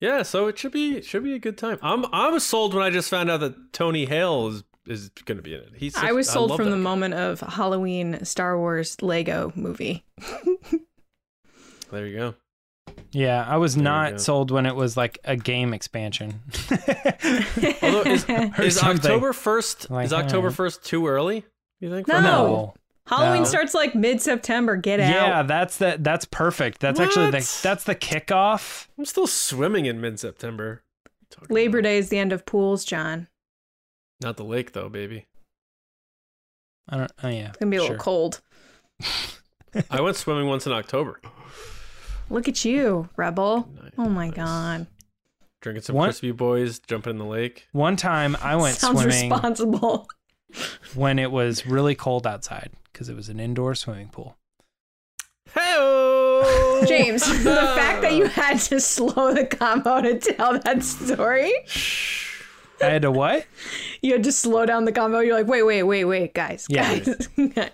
Yeah, 0.00 0.22
so 0.22 0.46
it 0.46 0.58
should 0.58 0.72
be 0.72 1.00
should 1.02 1.24
be 1.24 1.34
a 1.34 1.38
good 1.38 1.56
time. 1.56 1.78
I'm 1.82 2.04
I 2.12 2.28
was 2.28 2.44
sold 2.44 2.74
when 2.74 2.82
I 2.82 2.90
just 2.90 3.08
found 3.08 3.30
out 3.30 3.40
that 3.40 3.72
Tony 3.72 4.04
Hale 4.06 4.48
is 4.48 4.64
is 4.86 5.08
going 5.24 5.36
to 5.38 5.42
be 5.42 5.54
in 5.54 5.60
it. 5.60 5.72
He's 5.76 5.96
I 5.96 6.12
was 6.12 6.28
sold 6.28 6.50
love 6.50 6.58
from 6.58 6.70
the 6.70 6.76
guy. 6.76 6.82
moment 6.82 7.14
of 7.14 7.40
Halloween 7.40 8.24
Star 8.24 8.58
Wars 8.58 9.00
Lego 9.02 9.52
movie. 9.56 10.04
There 11.92 12.06
you 12.06 12.16
go. 12.16 12.34
Yeah, 13.12 13.44
I 13.46 13.58
was 13.58 13.76
you 13.76 13.82
not 13.82 14.20
sold 14.20 14.50
when 14.50 14.66
it 14.66 14.74
was 14.74 14.96
like 14.96 15.18
a 15.24 15.36
game 15.36 15.72
expansion. 15.72 16.40
Although 17.80 18.02
is, 18.10 18.24
is. 18.58 18.82
October 18.82 19.32
first 19.32 19.88
Like, 19.90 20.06
is 20.06 20.12
October 20.12 20.48
eh. 20.48 20.52
first 20.52 20.84
too 20.84 21.06
early? 21.06 21.44
You 21.80 21.90
think? 21.90 22.08
No. 22.08 22.14
for- 22.16 22.22
no. 22.22 22.74
Halloween 23.06 23.42
No. 23.42 23.48
starts 23.48 23.72
like 23.74 23.94
mid 23.94 24.20
September. 24.20 24.76
Get 24.76 24.98
Yeah, 24.98 25.06
out. 25.06 25.12
Yeah, 25.28 25.42
that's 25.44 25.76
the 25.78 25.96
that's 26.00 26.24
perfect. 26.24 26.80
That's 26.80 26.98
actually 27.00 27.30
the 27.30 27.60
that's 27.62 27.84
the 27.84 27.94
kickoff. 27.94 28.88
I'm 28.98 29.04
still 29.04 29.26
swimming 29.26 29.86
in 29.86 30.00
mid 30.00 30.18
September. 30.18 30.82
Labor 31.48 31.82
Day 31.82 31.98
is 31.98 32.08
the 32.08 32.18
end 32.18 32.32
of 32.32 32.46
pools, 32.46 32.84
John. 32.84 33.28
Not 34.20 34.36
the 34.36 34.44
lake 34.44 34.72
though, 34.72 34.88
baby. 34.88 35.26
I 36.88 36.96
don't. 36.98 37.12
Oh 37.22 37.28
yeah, 37.28 37.48
It's 37.48 37.58
gonna 37.58 37.70
be 37.70 37.76
a 37.76 37.80
sure. 37.80 37.90
little 37.90 38.02
cold. 38.02 38.40
I 39.90 40.00
went 40.00 40.16
swimming 40.16 40.46
once 40.48 40.66
in 40.66 40.72
October. 40.72 41.20
Look 42.30 42.48
at 42.48 42.64
you, 42.64 43.08
rebel. 43.16 43.68
Nice, 43.80 43.92
Oh 43.98 44.08
my 44.08 44.30
god. 44.30 44.86
Drinking 45.60 45.82
some 45.82 45.96
What? 45.96 46.06
crispy 46.06 46.32
boys, 46.32 46.78
jumping 46.80 47.10
in 47.12 47.18
the 47.18 47.24
lake. 47.24 47.66
One 47.72 47.96
time 47.96 48.36
I 48.40 48.56
went 48.56 48.76
swimming. 48.76 48.98
Sounds 49.10 49.22
responsible. 49.22 50.08
When 50.96 51.18
it 51.18 51.30
was 51.30 51.66
really 51.66 51.94
cold 51.94 52.26
outside 52.26 52.70
because 52.92 53.08
it 53.08 53.16
was 53.16 53.28
an 53.28 53.38
indoor 53.40 53.74
swimming 53.74 54.08
pool. 54.08 54.36
Hey, 55.54 56.82
James, 56.88 57.22
the 57.44 57.54
fact 57.54 58.02
that 58.02 58.14
you 58.14 58.26
had 58.26 58.58
to 58.60 58.80
slow 58.80 59.32
the 59.32 59.46
combo 59.46 60.02
to 60.02 60.18
tell 60.18 60.58
that 60.58 60.82
story, 60.82 61.52
I 62.82 62.84
had 62.86 63.02
to 63.02 63.10
what? 63.10 63.46
you 64.02 64.12
had 64.12 64.24
to 64.24 64.32
slow 64.32 64.66
down 64.66 64.84
the 64.84 64.92
combo. 64.92 65.20
You're 65.20 65.34
like, 65.36 65.46
wait, 65.46 65.62
wait, 65.62 65.82
wait, 65.84 66.04
wait, 66.04 66.34
guys, 66.34 66.66
Yeah. 66.68 66.98
guys. 66.98 67.28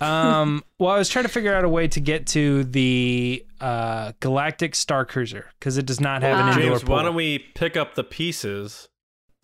Um, 0.00 0.62
well, 0.78 0.90
I 0.92 0.98
was 0.98 1.08
trying 1.08 1.24
to 1.24 1.30
figure 1.30 1.54
out 1.54 1.64
a 1.64 1.68
way 1.68 1.88
to 1.88 2.00
get 2.00 2.26
to 2.28 2.64
the 2.64 3.44
uh, 3.60 4.12
Galactic 4.20 4.74
Star 4.74 5.04
Cruiser 5.04 5.46
because 5.58 5.76
it 5.78 5.86
does 5.86 6.00
not 6.00 6.22
have 6.22 6.36
Ah. 6.38 6.42
an 6.42 6.48
indoor 6.58 6.70
James, 6.72 6.84
pool. 6.84 6.94
why 6.96 7.02
don't 7.02 7.14
we 7.14 7.38
pick 7.54 7.76
up 7.76 7.94
the 7.94 8.04
pieces 8.04 8.88
and 8.88 8.89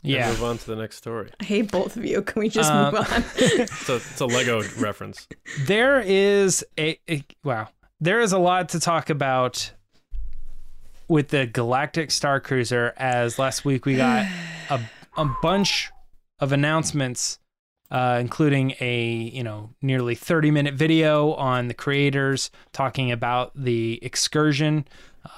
yeah, 0.02 0.28
move 0.30 0.44
on 0.44 0.58
to 0.58 0.66
the 0.66 0.76
next 0.76 0.96
story? 0.96 1.30
I 1.40 1.44
hate 1.44 1.70
both 1.70 1.96
of 1.96 2.04
you. 2.04 2.22
Can 2.22 2.40
we 2.40 2.48
just 2.48 2.70
Um, 2.70 2.94
move 2.94 2.94
on? 3.12 3.24
It's 3.36 3.88
a, 3.88 3.96
it's 3.96 4.20
a 4.20 4.26
Lego 4.26 4.62
reference. 4.78 5.26
there 5.66 6.00
is 6.00 6.64
a, 6.78 6.98
a 7.08 7.24
wow 7.44 7.68
there 8.00 8.20
is 8.20 8.32
a 8.32 8.38
lot 8.38 8.68
to 8.70 8.80
talk 8.80 9.08
about 9.10 9.72
with 11.08 11.28
the 11.28 11.46
galactic 11.46 12.10
star 12.10 12.40
cruiser 12.40 12.92
as 12.96 13.38
last 13.38 13.64
week 13.64 13.86
we 13.86 13.96
got 13.96 14.26
a, 14.70 14.80
a 15.16 15.24
bunch 15.42 15.90
of 16.40 16.52
announcements 16.52 17.38
uh, 17.90 18.18
including 18.20 18.74
a 18.80 19.30
you 19.32 19.42
know 19.42 19.70
nearly 19.80 20.14
30 20.14 20.50
minute 20.50 20.74
video 20.74 21.32
on 21.34 21.68
the 21.68 21.74
creators 21.74 22.50
talking 22.72 23.10
about 23.12 23.52
the 23.54 23.98
excursion 24.02 24.86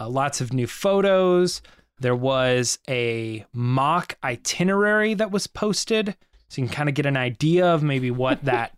uh, 0.00 0.08
lots 0.08 0.40
of 0.40 0.52
new 0.52 0.66
photos 0.66 1.62
there 2.00 2.14
was 2.16 2.78
a 2.88 3.44
mock 3.52 4.16
itinerary 4.22 5.14
that 5.14 5.30
was 5.30 5.46
posted 5.46 6.16
so 6.48 6.62
you 6.62 6.68
can 6.68 6.74
kind 6.74 6.88
of 6.88 6.94
get 6.94 7.04
an 7.06 7.16
idea 7.16 7.66
of 7.66 7.82
maybe 7.82 8.10
what 8.10 8.42
that 8.46 8.74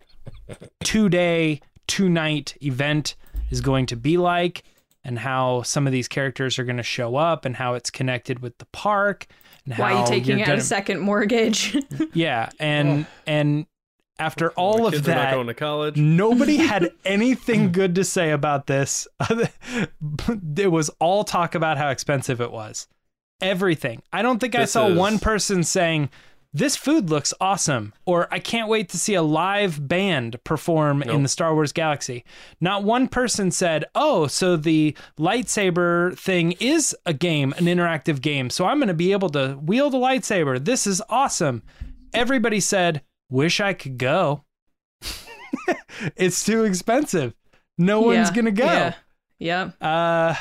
two 0.83 1.09
day, 1.09 1.61
two 1.87 2.09
night 2.09 2.57
event 2.63 3.15
is 3.51 3.61
going 3.61 3.87
to 3.87 3.97
be 3.97 4.17
like, 4.17 4.65
and 5.05 5.19
how 5.19 5.63
some 5.63 5.87
of 5.87 5.93
these 5.93 6.09
characters 6.09 6.59
are 6.59 6.65
going 6.65 6.77
to 6.77 6.83
show 6.83 7.17
up, 7.17 7.45
and 7.45 7.57
how 7.57 7.75
it's 7.75 7.91
connected 7.91 8.41
with 8.41 8.59
the 8.59 8.67
park, 8.67 9.27
and 9.65 9.75
Why 9.77 9.93
are 9.93 10.01
you 10.01 10.07
taking 10.07 10.41
out 10.43 10.49
a 10.49 10.51
gonna- 10.53 10.61
second 10.63 11.01
mortgage? 11.01 11.77
Yeah, 12.13 12.51
and 12.59 13.07
and 13.27 13.67
after 14.19 14.51
all 14.51 14.87
of 14.87 14.93
kids 14.93 15.09
are 15.09 15.15
not 15.15 15.23
that, 15.23 15.35
going 15.35 15.47
to 15.47 15.55
college. 15.55 15.97
nobody 15.97 16.57
had 16.57 16.91
anything 17.05 17.71
good 17.73 17.95
to 17.95 18.05
say 18.05 18.33
about 18.33 18.67
this. 18.67 19.07
it 20.57 20.71
was 20.71 20.91
all 20.99 21.25
talk 21.25 21.55
about 21.55 21.79
how 21.79 21.89
expensive 21.89 22.41
it 22.41 22.51
was. 22.51 22.87
Everything. 23.41 24.03
I 24.13 24.23
don't 24.23 24.39
think 24.39 24.55
I 24.55 24.65
saw 24.65 24.89
is- 24.89 24.99
one 24.99 25.19
person 25.19 25.63
saying, 25.65 26.11
This 26.53 26.77
food 26.77 27.11
looks 27.11 27.33
awesome, 27.41 27.93
or 28.05 28.27
I 28.33 28.39
can't 28.41 28.69
wait 28.69 28.89
to 28.91 28.99
see 28.99 29.15
a 29.15 29.23
live 29.23 29.87
band 29.87 30.43
perform 30.45 31.03
in 31.03 31.23
the 31.23 31.29
Star 31.29 31.55
Wars 31.55 31.73
galaxy. 31.73 32.25
Not 32.61 32.83
one 32.85 33.07
person 33.09 33.51
said, 33.51 33.85
Oh, 33.95 34.27
so 34.27 34.57
the 34.57 34.97
lightsaber 35.19 36.19
thing 36.19 36.53
is 36.61 36.95
a 37.07 37.13
game, 37.15 37.53
an 37.57 37.67
interactive 37.67 38.21
game. 38.21 38.51
So 38.51 38.65
I'm 38.65 38.79
going 38.79 38.89
to 38.89 38.95
be 38.95 39.13
able 39.13 39.31
to 39.31 39.59
wield 39.63 39.95
a 39.95 39.99
lightsaber. 39.99 40.63
This 40.65 40.87
is 40.87 41.01
awesome. 41.09 41.63
Everybody 42.13 42.61
said, 42.61 43.03
Wish 43.31 43.61
I 43.61 43.73
could 43.75 43.97
go. 43.97 44.43
it's 46.17 46.45
too 46.45 46.65
expensive. 46.65 47.35
No 47.79 48.01
one's 48.01 48.31
gonna 48.31 48.51
go. 48.51 48.65
Yeah. 48.65 48.95
Yeah. 49.39 49.71
Uh, 49.81 50.35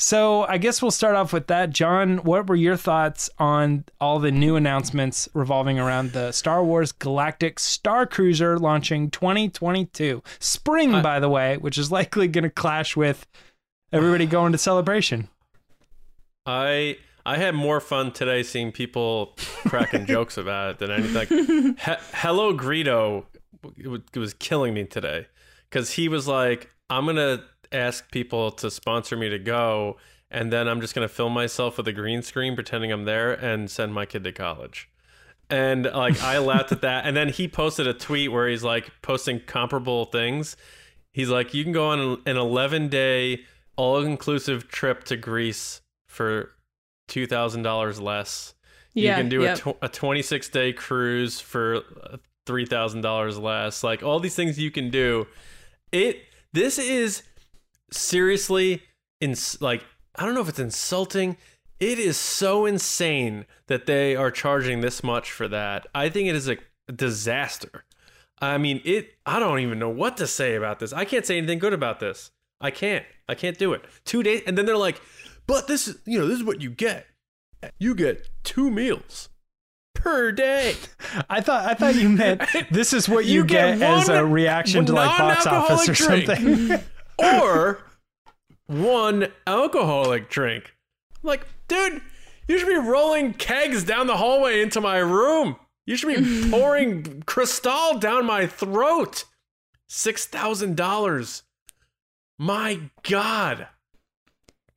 So 0.00 0.44
I 0.44 0.58
guess 0.58 0.80
we'll 0.80 0.92
start 0.92 1.16
off 1.16 1.32
with 1.32 1.48
that. 1.48 1.70
John, 1.70 2.18
what 2.18 2.46
were 2.46 2.54
your 2.54 2.76
thoughts 2.76 3.28
on 3.38 3.84
all 4.00 4.20
the 4.20 4.30
new 4.30 4.54
announcements 4.54 5.28
revolving 5.34 5.80
around 5.80 6.12
the 6.12 6.30
Star 6.30 6.62
Wars 6.62 6.92
Galactic 6.92 7.58
Star 7.58 8.06
Cruiser 8.06 8.60
launching 8.60 9.10
2022? 9.10 10.22
Spring, 10.38 10.92
by 11.02 11.18
the 11.18 11.28
way, 11.28 11.56
which 11.56 11.76
is 11.76 11.90
likely 11.90 12.28
going 12.28 12.44
to 12.44 12.50
clash 12.50 12.96
with 12.96 13.26
everybody 13.92 14.24
going 14.26 14.52
to 14.52 14.58
celebration. 14.58 15.28
I 16.46 16.98
I 17.26 17.36
had 17.36 17.56
more 17.56 17.80
fun 17.80 18.12
today 18.12 18.44
seeing 18.44 18.70
people 18.70 19.34
cracking 19.66 20.06
jokes 20.06 20.38
about 20.38 20.70
it 20.70 20.78
than 20.78 20.92
anything. 20.92 21.14
Like, 21.14 21.28
he- 21.84 22.06
Hello 22.14 22.56
Greedo 22.56 23.24
it 23.76 24.16
was 24.16 24.32
killing 24.34 24.74
me 24.74 24.84
today 24.84 25.26
because 25.68 25.90
he 25.90 26.08
was 26.08 26.28
like, 26.28 26.70
"I'm 26.88 27.06
gonna 27.06 27.42
ask 27.72 28.10
people 28.10 28.50
to 28.52 28.70
sponsor 28.70 29.16
me 29.16 29.28
to 29.28 29.38
go, 29.38 29.96
and 30.30 30.52
then 30.52 30.68
I'm 30.68 30.80
just 30.80 30.94
gonna 30.94 31.08
film 31.08 31.32
myself 31.32 31.76
with 31.78 31.88
a 31.88 31.92
green 31.92 32.22
screen 32.22 32.54
pretending 32.54 32.92
I'm 32.92 33.04
there 33.04 33.32
and 33.32 33.70
send 33.70 33.94
my 33.94 34.06
kid 34.06 34.24
to 34.24 34.32
college." 34.32 34.88
And 35.50 35.84
like 35.84 36.22
I 36.22 36.38
laughed 36.38 36.72
at 36.72 36.82
that, 36.82 37.06
and 37.06 37.16
then 37.16 37.28
he 37.28 37.48
posted 37.48 37.86
a 37.86 37.94
tweet 37.94 38.32
where 38.32 38.48
he's 38.48 38.64
like 38.64 38.90
posting 39.02 39.40
comparable 39.40 40.06
things. 40.06 40.56
He's 41.12 41.30
like, 41.30 41.54
"You 41.54 41.64
can 41.64 41.72
go 41.72 41.88
on 41.88 42.20
an 42.26 42.36
11 42.36 42.88
day 42.88 43.44
all 43.76 44.02
inclusive 44.02 44.68
trip 44.68 45.04
to 45.04 45.16
Greece 45.16 45.80
for 46.08 46.50
two 47.06 47.26
thousand 47.26 47.62
dollars 47.62 48.00
less. 48.00 48.54
Yeah, 48.94 49.16
you 49.16 49.22
can 49.22 49.28
do 49.28 49.42
yep. 49.42 49.58
a, 49.58 49.72
tw- 49.72 49.76
a 49.82 49.88
26 49.88 50.48
day 50.48 50.72
cruise 50.72 51.40
for 51.40 51.76
uh, 51.76 52.16
three 52.46 52.66
thousand 52.66 53.00
dollars 53.00 53.38
less. 53.38 53.82
Like 53.82 54.02
all 54.02 54.20
these 54.20 54.34
things 54.34 54.58
you 54.58 54.70
can 54.70 54.90
do. 54.90 55.26
It 55.92 56.22
this 56.52 56.78
is 56.78 57.22
seriously 57.90 58.82
in 59.20 59.34
like 59.60 59.84
I 60.14 60.24
don't 60.24 60.34
know 60.34 60.40
if 60.40 60.48
it's 60.48 60.58
insulting. 60.58 61.36
It 61.80 61.98
is 61.98 62.16
so 62.16 62.66
insane 62.66 63.46
that 63.68 63.86
they 63.86 64.16
are 64.16 64.32
charging 64.32 64.80
this 64.80 65.04
much 65.04 65.30
for 65.30 65.46
that. 65.48 65.86
I 65.94 66.08
think 66.08 66.28
it 66.28 66.34
is 66.34 66.48
a 66.48 66.56
disaster. 66.92 67.84
I 68.40 68.58
mean, 68.58 68.80
it. 68.84 69.14
I 69.26 69.38
don't 69.38 69.60
even 69.60 69.78
know 69.78 69.88
what 69.88 70.16
to 70.16 70.26
say 70.26 70.54
about 70.54 70.80
this. 70.80 70.92
I 70.92 71.04
can't 71.04 71.24
say 71.24 71.38
anything 71.38 71.58
good 71.58 71.72
about 71.72 72.00
this. 72.00 72.30
I 72.60 72.70
can't. 72.72 73.04
I 73.28 73.34
can't 73.34 73.58
do 73.58 73.72
it. 73.72 73.84
Two 74.04 74.22
days, 74.22 74.42
and 74.46 74.58
then 74.58 74.66
they're 74.66 74.76
like, 74.76 75.00
"But 75.46 75.68
this 75.68 75.86
is, 75.86 75.98
you 76.04 76.18
know, 76.18 76.26
this 76.26 76.38
is 76.38 76.44
what 76.44 76.60
you 76.60 76.70
get. 76.70 77.06
You 77.78 77.94
get 77.94 78.28
two 78.44 78.70
meals 78.70 79.28
per 79.94 80.32
day. 80.32 80.74
I 81.30 81.40
thought 81.40 81.64
I 81.66 81.74
thought 81.74 81.94
you 81.96 82.08
meant 82.08 82.42
this 82.70 82.92
is 82.92 83.08
what 83.08 83.24
you, 83.24 83.40
You 83.40 83.44
get 83.44 83.78
get, 83.78 83.90
as 83.90 84.08
a 84.08 84.24
reaction 84.24 84.86
to 84.86 84.92
like 84.92 85.16
box 85.18 85.46
office 85.46 85.88
or 85.88 85.92
drink. 85.92 86.26
something. 86.26 86.78
or 87.18 87.84
one 88.66 89.28
alcoholic 89.46 90.28
drink. 90.28 90.74
Like, 91.22 91.46
dude, 91.66 92.02
you 92.46 92.58
should 92.58 92.68
be 92.68 92.76
rolling 92.76 93.34
kegs 93.34 93.84
down 93.84 94.06
the 94.06 94.16
hallway 94.16 94.62
into 94.62 94.80
my 94.80 94.98
room. 94.98 95.56
You 95.86 95.96
should 95.96 96.14
be 96.14 96.50
pouring 96.50 97.22
Cristal 97.26 97.98
down 97.98 98.26
my 98.26 98.46
throat. 98.46 99.24
Six 99.88 100.26
thousand 100.26 100.76
dollars. 100.76 101.44
My 102.38 102.80
God. 103.02 103.68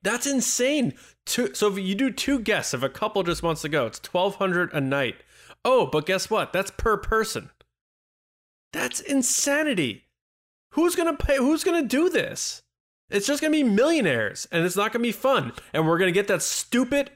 That's 0.04 0.26
insane. 0.26 0.94
Two, 1.26 1.54
so 1.54 1.68
if 1.68 1.78
you 1.78 1.94
do 1.94 2.12
two 2.12 2.40
guests, 2.40 2.74
if 2.74 2.82
a 2.82 2.90
couple 2.90 3.22
just 3.24 3.44
wants 3.44 3.62
to 3.62 3.70
go, 3.70 3.86
it's 3.86 4.00
twelve 4.00 4.36
hundred 4.36 4.74
a 4.74 4.82
night. 4.82 5.16
Oh, 5.64 5.86
but 5.86 6.06
guess 6.06 6.30
what? 6.30 6.54
That's 6.54 6.72
per 6.72 6.98
person. 6.98 7.52
That's 8.74 9.00
insanity. 9.00 10.06
Who's 10.72 10.96
gonna 10.96 11.16
pay? 11.16 11.38
Who's 11.38 11.64
gonna 11.64 11.84
do 11.84 12.10
this? 12.10 12.64
It's 13.10 13.28
just 13.28 13.42
gonna 13.42 13.52
be 13.52 13.64
millionaires, 13.64 14.48
and 14.52 14.66
it's 14.66 14.76
not 14.76 14.94
gonna 14.94 15.04
be 15.04 15.12
fun. 15.12 15.52
And 15.74 15.86
we're 15.86 15.98
gonna 15.98 16.12
get 16.12 16.28
that 16.28 16.42
stupid 16.42 17.12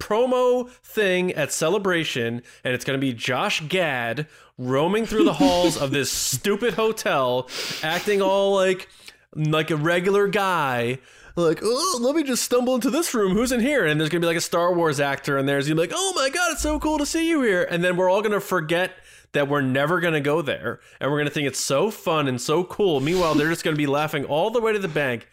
promo 0.00 0.68
thing 0.68 1.32
at 1.32 1.50
Celebration, 1.52 2.42
and 2.62 2.74
it's 2.74 2.84
gonna 2.84 2.98
be 2.98 3.12
Josh 3.14 3.62
Gad 3.68 4.26
roaming 4.58 5.06
through 5.06 5.24
the 5.24 5.32
halls 5.34 5.76
of 5.76 5.90
this 5.90 6.10
stupid 6.12 6.74
hotel, 6.74 7.48
acting 7.82 8.20
all 8.20 8.54
like 8.54 8.88
like 9.34 9.70
a 9.70 9.76
regular 9.76 10.28
guy. 10.28 10.98
Like, 11.36 11.60
oh, 11.64 11.98
let 12.00 12.14
me 12.14 12.22
just 12.22 12.44
stumble 12.44 12.76
into 12.76 12.90
this 12.90 13.12
room. 13.12 13.32
Who's 13.32 13.50
in 13.50 13.58
here? 13.58 13.84
And 13.84 13.98
there's 13.98 14.10
gonna 14.10 14.20
be 14.20 14.26
like 14.26 14.36
a 14.36 14.42
Star 14.42 14.72
Wars 14.74 15.00
actor, 15.00 15.38
in 15.38 15.46
there's 15.46 15.66
gonna 15.66 15.80
be 15.80 15.88
like, 15.88 15.96
oh 15.96 16.12
my 16.14 16.28
god, 16.28 16.52
it's 16.52 16.62
so 16.62 16.78
cool 16.78 16.98
to 16.98 17.06
see 17.06 17.28
you 17.28 17.40
here. 17.42 17.64
And 17.64 17.82
then 17.82 17.96
we're 17.96 18.10
all 18.10 18.22
gonna 18.22 18.40
forget 18.40 18.92
that 19.34 19.48
we're 19.48 19.60
never 19.60 20.00
gonna 20.00 20.20
go 20.20 20.40
there, 20.42 20.80
and 21.00 21.10
we're 21.10 21.18
gonna 21.18 21.30
think 21.30 21.46
it's 21.46 21.60
so 21.60 21.90
fun 21.90 22.26
and 22.26 22.40
so 22.40 22.64
cool. 22.64 23.00
Meanwhile, 23.00 23.34
they're 23.34 23.50
just 23.50 23.62
gonna 23.64 23.76
be 23.76 23.86
laughing 23.86 24.24
all 24.24 24.50
the 24.50 24.60
way 24.60 24.72
to 24.72 24.78
the 24.78 24.88
bank. 24.88 25.28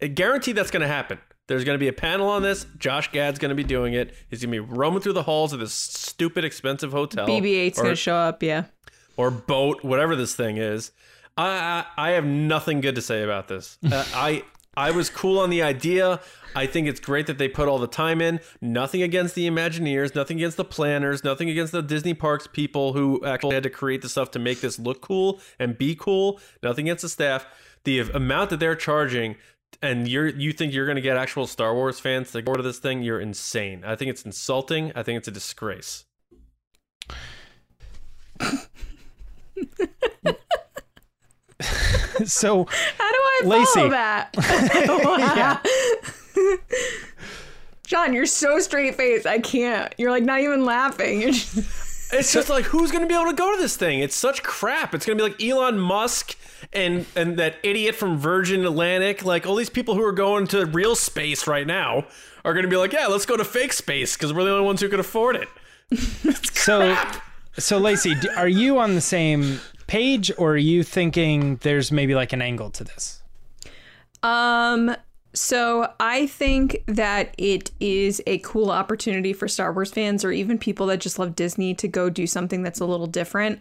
I 0.00 0.06
guarantee 0.06 0.52
that's 0.52 0.70
gonna 0.70 0.86
happen. 0.88 1.18
There's 1.46 1.64
gonna 1.64 1.78
be 1.78 1.88
a 1.88 1.92
panel 1.92 2.28
on 2.28 2.42
this. 2.42 2.64
Josh 2.78 3.10
Gad's 3.10 3.38
gonna 3.40 3.54
be 3.56 3.64
doing 3.64 3.92
it. 3.94 4.14
He's 4.30 4.40
gonna 4.40 4.52
be 4.52 4.60
roaming 4.60 5.00
through 5.00 5.14
the 5.14 5.24
halls 5.24 5.52
of 5.52 5.58
this 5.60 5.72
stupid, 5.74 6.44
expensive 6.44 6.92
hotel. 6.92 7.26
BB-8's 7.26 7.76
gonna 7.82 7.96
show 7.96 8.14
up. 8.14 8.42
Yeah. 8.42 8.64
or 9.16 9.30
boat, 9.30 9.82
whatever 9.84 10.14
this 10.16 10.34
thing 10.34 10.56
is. 10.58 10.92
I 11.36 11.84
I, 11.96 12.08
I 12.08 12.10
have 12.12 12.24
nothing 12.24 12.80
good 12.80 12.94
to 12.94 13.02
say 13.02 13.22
about 13.24 13.48
this. 13.48 13.78
Uh, 13.84 14.04
I 14.14 14.44
I 14.80 14.92
was 14.92 15.10
cool 15.10 15.38
on 15.38 15.50
the 15.50 15.60
idea. 15.60 16.20
I 16.56 16.64
think 16.64 16.88
it's 16.88 17.00
great 17.00 17.26
that 17.26 17.36
they 17.36 17.48
put 17.48 17.68
all 17.68 17.78
the 17.78 17.86
time 17.86 18.22
in. 18.22 18.40
Nothing 18.62 19.02
against 19.02 19.34
the 19.34 19.46
Imagineers, 19.46 20.14
nothing 20.14 20.38
against 20.38 20.56
the 20.56 20.64
planners, 20.64 21.22
nothing 21.22 21.50
against 21.50 21.72
the 21.72 21.82
Disney 21.82 22.14
Parks 22.14 22.46
people 22.46 22.94
who 22.94 23.22
actually 23.26 23.54
had 23.54 23.62
to 23.64 23.70
create 23.70 24.00
the 24.00 24.08
stuff 24.08 24.30
to 24.30 24.38
make 24.38 24.62
this 24.62 24.78
look 24.78 25.02
cool 25.02 25.38
and 25.58 25.76
be 25.76 25.94
cool. 25.94 26.40
Nothing 26.62 26.88
against 26.88 27.02
the 27.02 27.10
staff. 27.10 27.46
The 27.84 27.98
amount 27.98 28.48
that 28.50 28.58
they're 28.58 28.74
charging 28.74 29.36
and 29.82 30.08
you're 30.08 30.28
you 30.28 30.52
think 30.52 30.72
you're 30.72 30.86
going 30.86 30.96
to 30.96 31.02
get 31.02 31.18
actual 31.18 31.46
Star 31.46 31.74
Wars 31.74 32.00
fans 32.00 32.32
to 32.32 32.40
go 32.40 32.54
to 32.54 32.62
this 32.62 32.78
thing, 32.78 33.02
you're 33.02 33.20
insane. 33.20 33.84
I 33.84 33.96
think 33.96 34.10
it's 34.10 34.24
insulting. 34.24 34.92
I 34.96 35.02
think 35.02 35.18
it's 35.18 35.28
a 35.28 35.30
disgrace. 35.30 36.06
so 42.26 42.64
How 42.98 43.10
do 43.10 43.18
I 43.18 43.40
follow 43.42 43.58
Lacey. 43.58 43.88
that? 43.90 44.34
John, 47.86 48.12
you're 48.14 48.26
so 48.26 48.60
straight 48.60 48.94
faced. 48.94 49.26
I 49.26 49.38
can't. 49.40 49.92
You're 49.98 50.10
like 50.10 50.22
not 50.22 50.40
even 50.40 50.64
laughing. 50.64 51.20
You're 51.22 51.32
just 51.32 52.12
It's 52.12 52.32
just 52.32 52.48
like 52.48 52.64
who's 52.64 52.90
going 52.90 53.02
to 53.02 53.08
be 53.08 53.14
able 53.14 53.30
to 53.30 53.36
go 53.36 53.54
to 53.54 53.60
this 53.60 53.76
thing? 53.76 54.00
It's 54.00 54.16
such 54.16 54.42
crap. 54.42 54.94
It's 54.94 55.06
going 55.06 55.16
to 55.18 55.24
be 55.24 55.30
like 55.30 55.42
Elon 55.42 55.78
Musk 55.78 56.36
and 56.72 57.06
and 57.16 57.36
that 57.38 57.56
idiot 57.62 57.94
from 57.94 58.18
Virgin 58.18 58.64
Atlantic. 58.64 59.24
Like 59.24 59.46
all 59.46 59.56
these 59.56 59.70
people 59.70 59.94
who 59.94 60.04
are 60.04 60.12
going 60.12 60.46
to 60.48 60.66
real 60.66 60.94
space 60.96 61.46
right 61.46 61.66
now 61.66 62.06
are 62.44 62.52
going 62.52 62.64
to 62.64 62.70
be 62.70 62.76
like, 62.76 62.92
yeah, 62.92 63.06
let's 63.06 63.26
go 63.26 63.36
to 63.36 63.44
fake 63.44 63.72
space 63.72 64.16
because 64.16 64.32
we're 64.32 64.44
the 64.44 64.52
only 64.52 64.64
ones 64.64 64.80
who 64.80 64.88
can 64.88 65.00
afford 65.00 65.36
it. 65.36 65.48
so 66.54 66.96
so 67.58 67.78
Lacey, 67.78 68.14
are 68.36 68.48
you 68.48 68.78
on 68.78 68.94
the 68.94 69.00
same 69.00 69.60
page 69.90 70.30
or 70.38 70.52
are 70.52 70.56
you 70.56 70.84
thinking 70.84 71.56
there's 71.62 71.90
maybe 71.90 72.14
like 72.14 72.32
an 72.32 72.40
angle 72.40 72.70
to 72.70 72.84
this? 72.84 73.24
Um, 74.22 74.94
so 75.34 75.92
I 75.98 76.28
think 76.28 76.84
that 76.86 77.34
it 77.36 77.72
is 77.80 78.22
a 78.24 78.38
cool 78.38 78.70
opportunity 78.70 79.32
for 79.32 79.48
Star 79.48 79.72
Wars 79.72 79.90
fans 79.90 80.24
or 80.24 80.30
even 80.30 80.58
people 80.58 80.86
that 80.86 81.00
just 81.00 81.18
love 81.18 81.34
Disney 81.34 81.74
to 81.74 81.88
go 81.88 82.08
do 82.08 82.28
something 82.28 82.62
that's 82.62 82.78
a 82.78 82.84
little 82.84 83.08
different. 83.08 83.58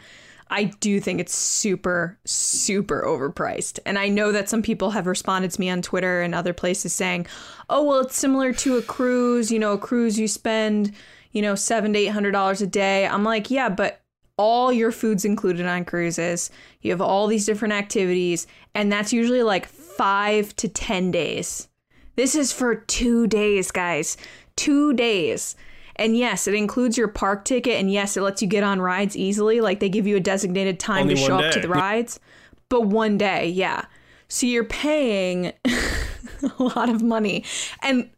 I 0.52 0.66
do 0.66 1.00
think 1.00 1.20
it's 1.20 1.34
super, 1.34 2.20
super 2.26 3.04
overpriced. 3.04 3.80
And 3.88 3.98
I 3.98 4.10
know 4.10 4.32
that 4.32 4.50
some 4.50 4.62
people 4.62 4.92
have 4.92 5.08
responded 5.08 5.50
to 5.50 5.60
me 5.60 5.72
on 5.72 5.82
Twitter 5.82 6.22
and 6.22 6.36
other 6.36 6.54
places 6.54 6.94
saying, 6.94 7.26
oh, 7.72 7.84
well, 7.84 8.02
it's 8.02 8.16
similar 8.16 8.54
to 8.54 8.78
a 8.78 8.84
cruise. 8.84 9.52
You 9.52 9.58
know, 9.58 9.74
a 9.74 9.78
cruise 9.80 10.20
you 10.20 10.28
spend, 10.28 10.94
you 11.32 11.42
know, 11.42 11.56
seven 11.56 11.94
to 11.94 12.00
eight 12.00 12.08
hundred 12.08 12.32
dollars 12.32 12.62
a 12.62 12.68
day. 12.68 13.08
I'm 13.08 13.24
like, 13.24 13.50
yeah, 13.50 13.70
but 13.70 14.02
all 14.40 14.72
your 14.72 14.92
food's 14.92 15.26
included 15.26 15.66
on 15.66 15.84
cruises. 15.84 16.50
You 16.82 16.92
have 16.92 17.02
all 17.02 17.28
these 17.28 17.46
different 17.46 17.74
activities, 17.74 18.48
and 18.74 18.90
that's 18.90 19.12
usually 19.12 19.44
like 19.44 19.66
five 19.66 20.56
to 20.56 20.70
10 20.70 21.12
days. 21.12 21.68
This 22.16 22.36
is 22.36 22.54
for 22.54 22.74
two 22.76 23.28
days, 23.28 23.70
guys. 23.70 24.16
Two 24.56 24.94
days. 24.94 25.58
And 25.98 26.16
yes, 26.16 26.48
it 26.48 26.54
includes 26.54 26.98
your 26.98 27.10
park 27.10 27.44
ticket, 27.44 27.74
and 27.82 27.92
yes, 27.92 28.16
it 28.16 28.22
lets 28.22 28.42
you 28.42 28.48
get 28.48 28.64
on 28.64 28.80
rides 28.80 29.18
easily. 29.18 29.60
Like 29.60 29.82
they 29.82 29.90
give 29.90 30.08
you 30.08 30.16
a 30.16 30.22
designated 30.22 30.80
time 30.80 31.02
Only 31.04 31.16
to 31.16 31.22
show 31.22 31.36
one 31.36 31.44
up 31.44 31.52
to 31.52 31.60
the 31.60 31.68
rides, 31.68 32.22
but 32.70 32.84
one 32.84 33.18
day, 33.18 33.50
yeah. 33.50 33.86
So 34.30 34.46
you're 34.48 34.64
paying 34.64 35.52
a 35.66 36.64
lot 36.64 36.88
of 36.88 37.04
money. 37.04 37.44
And 37.82 38.10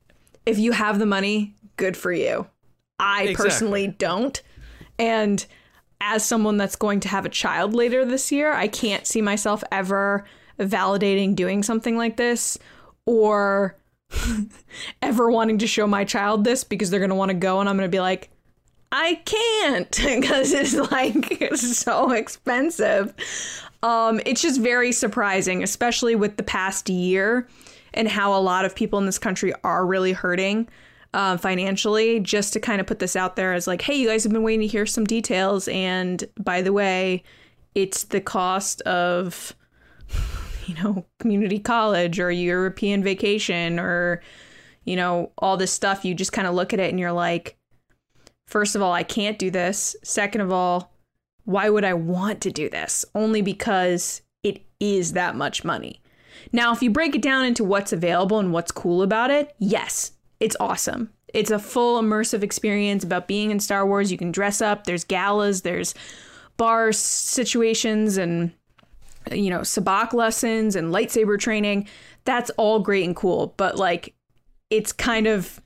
if 0.46 0.60
you 0.60 0.74
have 0.74 1.00
the 1.00 1.08
money, 1.08 1.56
good 1.78 1.98
for 1.98 2.14
you. 2.14 2.46
I 3.00 3.24
Exactly. 3.24 3.44
personally 3.44 3.88
don't. 3.88 4.40
And 5.00 5.44
as 6.02 6.26
someone 6.26 6.58
that's 6.58 6.76
going 6.76 7.00
to 7.02 7.08
have 7.08 7.26
a 7.26 7.30
child 7.30 7.74
later 7.74 8.04
this 8.04 8.32
year, 8.32 8.52
I 8.52 8.68
can't 8.68 9.08
see 9.08 9.22
myself 9.22 9.64
ever 9.72 10.26
validating 10.60 11.36
doing 11.36 11.64
something 11.64 11.96
like 11.96 12.18
this 12.18 12.58
or 13.06 13.78
ever 15.02 15.32
wanting 15.32 15.60
to 15.60 15.68
show 15.68 15.88
my 15.88 16.04
child 16.04 16.44
this 16.44 16.64
because 16.64 16.90
they're 16.90 17.00
going 17.00 17.10
to 17.10 17.16
want 17.16 17.30
to 17.30 17.38
go 17.38 17.60
and 17.60 17.70
I'm 17.70 17.78
going 17.78 17.88
to 17.88 17.96
be 17.96 18.02
like, 18.02 18.30
I 18.92 19.22
can't 19.26 19.92
because 20.06 20.52
it's 20.52 20.74
like 20.92 21.42
it's 21.42 21.78
so 21.78 22.12
expensive. 22.12 23.14
Um, 23.84 24.20
it's 24.26 24.42
just 24.42 24.60
very 24.60 24.92
surprising, 24.92 25.64
especially 25.64 26.16
with 26.16 26.38
the 26.38 26.44
past 26.44 26.90
year 26.90 27.48
and 27.94 28.08
how 28.08 28.36
a 28.36 28.42
lot 28.42 28.66
of 28.66 28.76
people 28.76 29.00
in 29.00 29.06
this 29.06 29.20
country 29.20 29.54
are 29.64 29.86
really 29.86 30.14
hurting 30.14 30.68
uh, 31.14 31.38
financially. 31.38 32.20
Just 32.20 32.54
to 32.54 32.60
kind 32.60 32.82
of 32.82 32.88
put 32.88 33.00
this 33.00 33.16
out 33.16 33.36
there 33.36 33.54
as 33.54 33.68
like, 33.68 33.82
hey, 33.82 33.96
you 33.96 34.08
guys 34.08 34.24
have 34.24 34.34
been 34.34 34.44
waiting 34.44 34.62
to 34.62 34.72
hear 34.72 34.86
some 34.86 35.06
details, 35.06 35.68
and 35.68 36.24
by 36.40 36.62
the 36.62 36.74
way, 36.74 37.24
it's 37.76 38.04
the 38.06 38.22
cost 38.22 38.82
of 38.82 39.56
you 40.66 40.76
know 40.76 41.06
community 41.20 41.60
college 41.60 42.20
or 42.20 42.32
European 42.32 43.04
vacation 43.04 43.80
or 43.80 44.22
you 44.86 44.96
know 44.96 45.32
all 45.38 45.58
this 45.58 45.72
stuff. 45.72 46.06
You 46.06 46.14
just 46.14 46.34
kind 46.34 46.48
of 46.48 46.56
look 46.56 46.74
at 46.74 46.80
it 46.80 46.90
and 46.90 47.00
you're 47.00 47.12
like, 47.12 47.58
first 48.48 48.76
of 48.76 48.82
all, 48.82 48.94
I 48.94 49.04
can't 49.04 49.40
do 49.40 49.50
this. 49.50 49.96
Second 50.04 50.42
of 50.42 50.52
all, 50.52 50.94
why 51.46 51.70
would 51.70 51.86
I 51.86 51.94
want 51.94 52.42
to 52.42 52.52
do 52.52 52.70
this? 52.70 53.06
Only 53.16 53.42
because 53.42 54.22
it 54.44 54.64
is 54.80 55.14
that 55.14 55.36
much 55.36 55.64
money. 55.64 56.02
Now, 56.52 56.74
if 56.74 56.82
you 56.82 56.90
break 56.90 57.16
it 57.16 57.22
down 57.22 57.46
into 57.46 57.64
what's 57.64 57.94
available 57.94 58.40
and 58.40 58.52
what's 58.52 58.72
cool 58.72 59.02
about 59.02 59.32
it, 59.32 59.56
yes, 59.60 60.12
it's 60.42 60.58
awesome. 60.60 61.10
It's 61.34 61.52
a 61.52 61.60
full 61.60 62.02
immersive 62.02 62.44
experience 62.44 63.06
about 63.06 63.28
being 63.28 63.52
in 63.52 63.62
Star 63.62 63.86
Wars. 63.86 64.12
You 64.12 64.18
can 64.18 64.32
dress 64.34 64.62
up, 64.62 64.84
there's 64.84 65.06
galas, 65.06 65.62
there's 65.62 65.94
bar 66.58 66.92
situations 66.92 68.18
and 68.18 68.52
you 69.32 69.50
know, 69.52 69.60
sabacc 69.60 70.14
lessons 70.14 70.76
and 70.76 70.92
lightsaber 70.92 71.40
training. 71.40 71.88
That's 72.26 72.50
all 72.58 72.80
great 72.80 73.06
and 73.06 73.16
cool, 73.16 73.54
but 73.56 73.78
like 73.78 74.14
it's 74.70 74.92
kind 74.92 75.28
of 75.28 75.62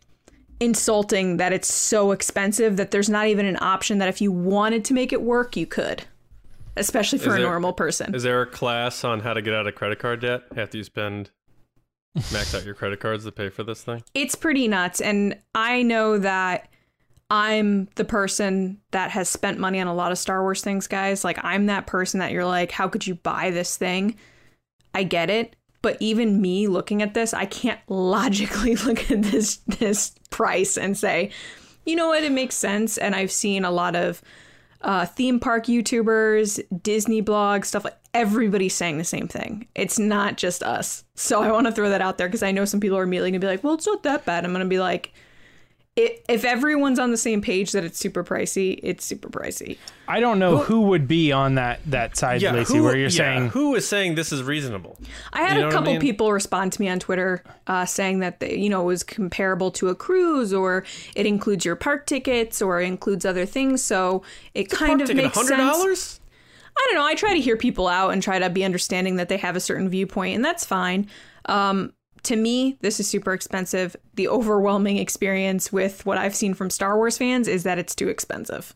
insulting 0.59 1.38
that 1.38 1.53
it's 1.53 1.71
so 1.73 2.11
expensive 2.11 2.78
that 2.78 2.91
there's 2.91 3.09
not 3.09 3.28
even 3.28 3.45
an 3.45 3.57
option 3.61 3.97
that 3.99 4.09
if 4.09 4.21
you 4.21 4.32
wanted 4.32 4.84
to 4.86 4.93
make 4.93 5.13
it 5.13 5.21
work, 5.21 5.55
you 5.57 5.65
could, 5.65 6.03
especially 6.76 7.19
for 7.19 7.30
Is 7.30 7.36
a 7.36 7.38
there- 7.38 7.47
normal 7.47 7.73
person. 7.73 8.13
Is 8.13 8.23
there 8.23 8.41
a 8.41 8.45
class 8.45 9.03
on 9.03 9.21
how 9.21 9.34
to 9.34 9.41
get 9.41 9.53
out 9.53 9.67
of 9.67 9.76
credit 9.76 9.99
card 9.99 10.19
debt 10.21 10.41
after 10.55 10.78
you 10.78 10.84
spend 10.84 11.32
max 12.32 12.55
out 12.55 12.66
your 12.66 12.76
credit 12.76 12.99
cards 12.99 13.26
to 13.26 13.32
pay 13.32 13.49
for 13.49 13.63
this 13.63 13.84
thing? 13.84 14.03
it's 14.13 14.36
pretty 14.36 14.68
nuts. 14.68 15.01
And 15.01 15.38
I 15.53 15.82
know 15.84 16.18
that 16.18 16.70
I'm 17.30 17.88
the 17.95 18.05
person 18.05 18.80
that 18.91 19.11
has 19.11 19.30
spent 19.30 19.59
money 19.59 19.80
on 19.80 19.88
a 19.88 19.93
lot 19.93 20.11
of 20.11 20.18
Star 20.18 20.41
Wars 20.41 20.61
things, 20.61 20.88
guys. 20.88 21.24
Like, 21.24 21.43
I'm 21.43 21.66
that 21.66 21.88
person 21.88 22.20
that 22.20 22.32
you're 22.32 22.45
like, 22.45 22.72
how 22.72 22.88
could 22.88 23.05
you 23.07 23.16
buy 23.16 23.51
this 23.51 23.78
thing? 23.78 24.16
I 24.93 25.03
get 25.03 25.30
it. 25.30 25.55
But 25.82 25.97
even 25.99 26.41
me 26.41 26.68
looking 26.68 27.01
at 27.01 27.13
this, 27.13 27.34
I 27.34 27.45
can't 27.45 27.80
logically 27.89 28.76
look 28.76 29.11
at 29.11 29.24
this 29.24 29.57
this 29.57 30.13
price 30.30 30.78
and 30.78 30.97
say, 30.97 31.32
you 31.86 31.95
know 31.95 32.07
what, 32.07 32.24
it 32.24 32.32
makes 32.32 32.55
sense. 32.55 32.97
And 32.97 33.16
I've 33.16 33.32
seen 33.32 33.66
a 33.66 33.72
lot 33.72 33.95
of 33.95 34.22
uh, 34.82 35.05
theme 35.05 35.39
park 35.39 35.66
YouTubers, 35.66 36.61
Disney 36.84 37.22
blogs, 37.22 37.66
stuff 37.66 37.86
like 37.86 37.97
everybody's 38.16 38.74
saying 38.74 38.97
the 38.97 39.03
same 39.03 39.28
thing. 39.28 39.68
It's 39.76 39.99
not 39.99 40.38
just 40.38 40.63
us. 40.63 41.03
So 41.16 41.43
I 41.43 41.51
want 41.51 41.68
to 41.68 41.72
throw 41.72 41.89
that 41.89 42.01
out 42.01 42.18
there 42.18 42.28
because 42.28 42.41
I 42.41 42.51
know 42.51 42.66
some 42.66 42.80
people 42.80 42.97
are 42.97 43.03
immediately 43.03 43.30
gonna 43.32 43.39
be 43.41 43.47
like, 43.47 43.63
well, 43.63 43.76
it's 43.76 43.86
not 43.86 44.03
that 44.03 44.26
bad. 44.26 44.45
I'm 44.45 44.53
gonna 44.53 44.66
be 44.66 44.80
like, 44.80 45.13
i 45.97 46.18
if 46.28 46.43
everyone's 46.43 46.99
on 46.99 47.11
the 47.11 47.18
same 47.18 47.41
page 47.41 47.72
that 47.74 47.84
it's 47.84 47.97
super 47.99 48.24
pricey, 48.24 48.80
it's 48.84 49.05
super 49.05 49.30
pricey. 49.30 49.78
I 50.07 50.20
don't 50.20 50.39
know 50.39 50.57
who 50.57 50.82
would 50.82 51.07
be 51.07 51.32
on 51.32 51.55
that 51.55 51.80
that 51.88 52.16
side, 52.16 52.41
Lacey, 52.41 52.80
where 52.80 52.95
you're 52.95 53.09
yeah, 53.09 53.09
saying 53.09 53.49
who 53.49 53.76
is 53.76 53.88
saying 53.88 54.16
this 54.16 54.32
is 54.32 54.43
reasonable? 54.43 54.97
I 55.34 55.41
had 55.43 55.55
You 55.55 55.55
know 55.55 55.61
a 55.61 55.66
what 55.66 55.74
I 55.74 55.78
couple 55.78 55.91
mean? 55.93 56.01
people 56.01 56.32
respond 56.32 56.74
to 56.74 56.82
me 56.82 56.88
on 56.89 56.99
Twitter 56.99 57.43
uh, 57.68 57.86
saying 57.86 58.20
that 58.20 58.39
they, 58.39 58.55
you 58.55 58.70
know 58.70 58.82
it 58.84 58.86
was 58.86 59.03
comparable 59.03 59.72
to 59.72 59.89
a 59.89 59.95
cruise, 59.95 60.53
or 60.53 60.84
it 61.16 61.26
includes 61.26 61.66
your 61.66 61.76
park 61.76 62.05
tickets, 62.05 62.61
or 62.61 62.80
includes 62.82 63.26
other 63.26 63.45
things. 63.45 63.84
So 63.84 64.22
it 64.53 64.70
kind 64.70 65.01
of 65.01 65.07
Ticket 65.07 65.24
makes 65.24 65.36
hundred 65.36 65.57
sense. 65.57 66.20
I 66.78 66.88
don't 66.88 66.95
know. 66.95 67.05
I 67.05 67.15
try 67.15 67.34
to 67.34 67.41
hear 67.41 67.57
people 67.57 67.88
out 67.88 68.11
and 68.11 68.21
try 68.21 68.39
to 68.39 68.49
be 68.49 68.63
understanding 68.63 69.15
that 69.15 69.30
they 69.30 69.38
have 69.38 69.55
a 69.55 69.59
certain 69.59 69.89
viewpoint, 69.89 70.36
and 70.36 70.43
that's 70.43 70.65
fine. 70.65 71.07
Um, 71.45 71.93
to 72.23 72.36
me, 72.36 72.78
this 72.82 72.99
is 72.99 73.07
super 73.07 73.34
expensive. 73.34 73.95
The 74.15 74.28
overwhelming 74.28 74.97
experience 74.97 75.71
with 75.71 76.05
what 76.05 76.17
I've 76.17 76.36
seen 76.36 76.53
from 76.53 76.69
Star 76.69 76.97
Wars 76.97 77.17
fans 77.17 77.47
is 77.47 77.63
that 77.63 77.78
it's 77.78 77.95
too 77.95 78.07
expensive. 78.09 78.76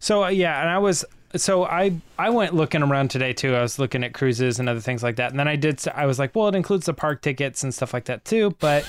So 0.00 0.24
uh, 0.24 0.28
yeah, 0.28 0.60
and 0.60 0.68
I 0.68 0.78
was 0.78 1.04
so 1.36 1.64
I 1.64 1.94
I 2.18 2.30
went 2.30 2.54
looking 2.54 2.82
around 2.82 3.10
today 3.10 3.32
too. 3.32 3.54
I 3.54 3.62
was 3.62 3.78
looking 3.78 4.04
at 4.04 4.12
cruises 4.12 4.58
and 4.58 4.68
other 4.68 4.80
things 4.80 5.02
like 5.02 5.16
that, 5.16 5.30
and 5.30 5.38
then 5.38 5.48
I 5.48 5.56
did. 5.56 5.80
I 5.94 6.06
was 6.06 6.18
like, 6.18 6.34
well, 6.34 6.48
it 6.48 6.54
includes 6.54 6.86
the 6.86 6.94
park 6.94 7.22
tickets 7.22 7.62
and 7.62 7.72
stuff 7.72 7.94
like 7.94 8.04
that 8.06 8.24
too. 8.24 8.56
But 8.58 8.84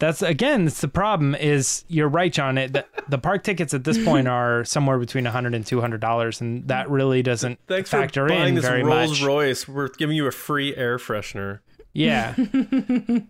that's 0.00 0.22
again, 0.22 0.66
it's 0.66 0.80
the 0.80 0.88
problem. 0.88 1.34
Is 1.34 1.84
you're 1.86 2.08
right, 2.08 2.32
John. 2.32 2.58
It, 2.58 2.72
the, 2.72 2.84
the 3.08 3.18
park 3.18 3.44
tickets 3.44 3.72
at 3.72 3.84
this 3.84 4.02
point 4.04 4.26
are 4.28 4.64
somewhere 4.64 4.98
between 4.98 5.24
100 5.24 5.54
and 5.54 5.64
200 5.64 6.00
dollars, 6.00 6.40
and 6.40 6.66
that 6.68 6.90
really 6.90 7.22
doesn't 7.22 7.60
Thanks 7.68 7.90
factor 7.90 8.26
for 8.26 8.34
buying 8.34 8.48
in 8.50 8.54
this 8.56 8.64
very 8.64 8.82
Rolls 8.82 9.20
much. 9.20 9.22
Royce. 9.22 9.68
We're 9.68 9.88
giving 9.88 10.16
you 10.16 10.26
a 10.26 10.32
free 10.32 10.74
air 10.74 10.98
freshener. 10.98 11.60
Yeah. 11.92 12.34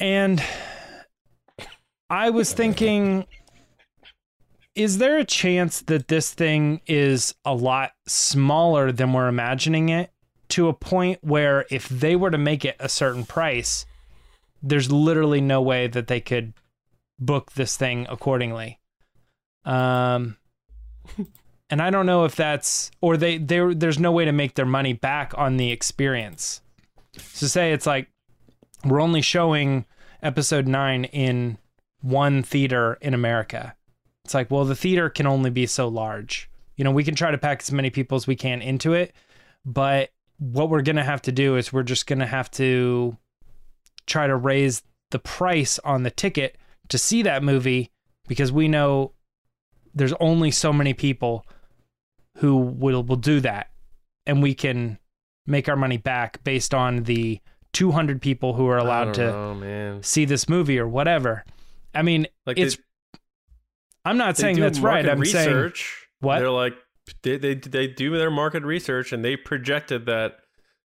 and 0.00 0.42
I 2.08 2.30
was 2.30 2.52
thinking 2.52 3.26
is 4.74 4.98
there 4.98 5.18
a 5.18 5.24
chance 5.24 5.82
that 5.82 6.08
this 6.08 6.32
thing 6.32 6.80
is 6.86 7.34
a 7.44 7.54
lot 7.54 7.92
smaller 8.06 8.92
than 8.92 9.12
we're 9.12 9.28
imagining 9.28 9.88
it 9.88 10.10
to 10.48 10.68
a 10.68 10.72
point 10.72 11.18
where 11.22 11.66
if 11.70 11.88
they 11.88 12.16
were 12.16 12.30
to 12.30 12.38
make 12.38 12.64
it 12.64 12.76
a 12.78 12.88
certain 12.88 13.24
price 13.24 13.84
there's 14.62 14.90
literally 14.90 15.40
no 15.40 15.60
way 15.62 15.86
that 15.86 16.06
they 16.06 16.20
could 16.20 16.52
book 17.18 17.52
this 17.52 17.76
thing 17.76 18.06
accordingly. 18.08 18.80
Um 19.64 20.36
and 21.70 21.80
I 21.80 21.90
don't 21.90 22.06
know 22.06 22.24
if 22.24 22.36
that's 22.36 22.90
or 23.00 23.16
they 23.16 23.38
there 23.38 23.74
there's 23.74 23.98
no 23.98 24.12
way 24.12 24.24
to 24.24 24.32
make 24.32 24.54
their 24.54 24.66
money 24.66 24.92
back 24.92 25.32
on 25.36 25.56
the 25.56 25.70
experience. 25.70 26.60
So 27.16 27.46
say 27.46 27.72
it's 27.72 27.86
like 27.86 28.08
we're 28.84 29.00
only 29.00 29.22
showing 29.22 29.84
episode 30.22 30.66
9 30.66 31.04
in 31.04 31.58
one 32.00 32.42
theater 32.42 32.98
in 33.00 33.14
America. 33.14 33.74
It's 34.24 34.34
like, 34.34 34.50
well, 34.50 34.64
the 34.64 34.76
theater 34.76 35.08
can 35.08 35.26
only 35.26 35.50
be 35.50 35.66
so 35.66 35.88
large. 35.88 36.48
You 36.76 36.84
know, 36.84 36.90
we 36.90 37.04
can 37.04 37.14
try 37.14 37.30
to 37.30 37.38
pack 37.38 37.60
as 37.62 37.72
many 37.72 37.90
people 37.90 38.16
as 38.16 38.26
we 38.26 38.36
can 38.36 38.62
into 38.62 38.94
it, 38.94 39.12
but 39.64 40.10
what 40.38 40.70
we're 40.70 40.82
going 40.82 40.96
to 40.96 41.04
have 41.04 41.22
to 41.22 41.32
do 41.32 41.56
is 41.56 41.72
we're 41.72 41.82
just 41.82 42.06
going 42.06 42.20
to 42.20 42.26
have 42.26 42.50
to 42.52 43.16
try 44.10 44.26
to 44.26 44.36
raise 44.36 44.82
the 45.10 45.18
price 45.18 45.78
on 45.80 46.02
the 46.02 46.10
ticket 46.10 46.56
to 46.88 46.98
see 46.98 47.22
that 47.22 47.42
movie 47.42 47.90
because 48.28 48.52
we 48.52 48.68
know 48.68 49.12
there's 49.94 50.12
only 50.20 50.50
so 50.50 50.72
many 50.72 50.94
people 50.94 51.46
who 52.38 52.56
will 52.56 53.02
will 53.02 53.16
do 53.16 53.40
that 53.40 53.70
and 54.26 54.42
we 54.42 54.54
can 54.54 54.98
make 55.46 55.68
our 55.68 55.76
money 55.76 55.96
back 55.96 56.42
based 56.44 56.74
on 56.74 57.04
the 57.04 57.40
200 57.72 58.20
people 58.20 58.54
who 58.54 58.66
are 58.68 58.78
allowed 58.78 59.14
to 59.14 59.54
man, 59.54 60.02
see 60.02 60.24
this 60.24 60.48
movie 60.48 60.78
or 60.78 60.88
whatever. 60.88 61.44
I 61.94 62.02
mean, 62.02 62.26
like 62.46 62.58
it's 62.58 62.76
they, 62.76 62.82
I'm 64.04 64.16
not 64.16 64.36
saying 64.36 64.58
that's 64.60 64.78
right. 64.78 65.08
I'm 65.08 65.24
saying 65.24 65.48
research. 65.48 66.06
What? 66.20 66.38
They're 66.38 66.50
like 66.50 66.74
they, 67.22 67.36
they 67.36 67.54
they 67.54 67.86
do 67.86 68.16
their 68.16 68.30
market 68.30 68.62
research 68.62 69.12
and 69.12 69.24
they 69.24 69.36
projected 69.36 70.06
that 70.06 70.38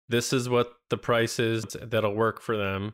this 0.10 0.34
is 0.34 0.50
what 0.50 0.74
the 0.90 0.98
price 0.98 1.40
is 1.40 1.66
that'll 1.82 2.16
work 2.16 2.42
for 2.42 2.58
them. 2.58 2.94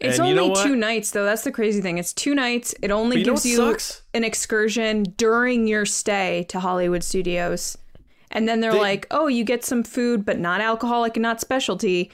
It's 0.00 0.18
And 0.18 0.28
you 0.28 0.34
know 0.34 0.42
only 0.44 0.52
what? 0.54 0.66
two 0.66 0.76
nights, 0.76 1.10
though. 1.10 1.24
That's 1.24 1.42
the 1.42 1.52
crazy 1.52 1.80
thing. 1.80 1.98
It's 1.98 2.12
two 2.12 2.34
nights. 2.34 2.74
It 2.82 2.90
only 2.90 3.18
you 3.18 3.24
gives 3.24 3.44
you 3.44 3.56
sucks? 3.56 4.02
an 4.14 4.24
excursion 4.24 5.02
during 5.16 5.66
your 5.66 5.84
stay 5.86 6.44
to 6.50 6.60
Hollywood 6.60 7.02
Studios. 7.02 7.76
And 8.30 8.48
then 8.48 8.60
they're 8.60 8.72
They- 8.72 8.78
like, 8.78 9.06
oh, 9.10 9.26
you 9.26 9.42
get 9.44 9.64
some 9.64 9.82
food, 9.82 10.24
but 10.24 10.38
not 10.38 10.60
alcoholic 10.60 11.16
and 11.16 11.22
not 11.22 11.40
specialty. 11.40 12.10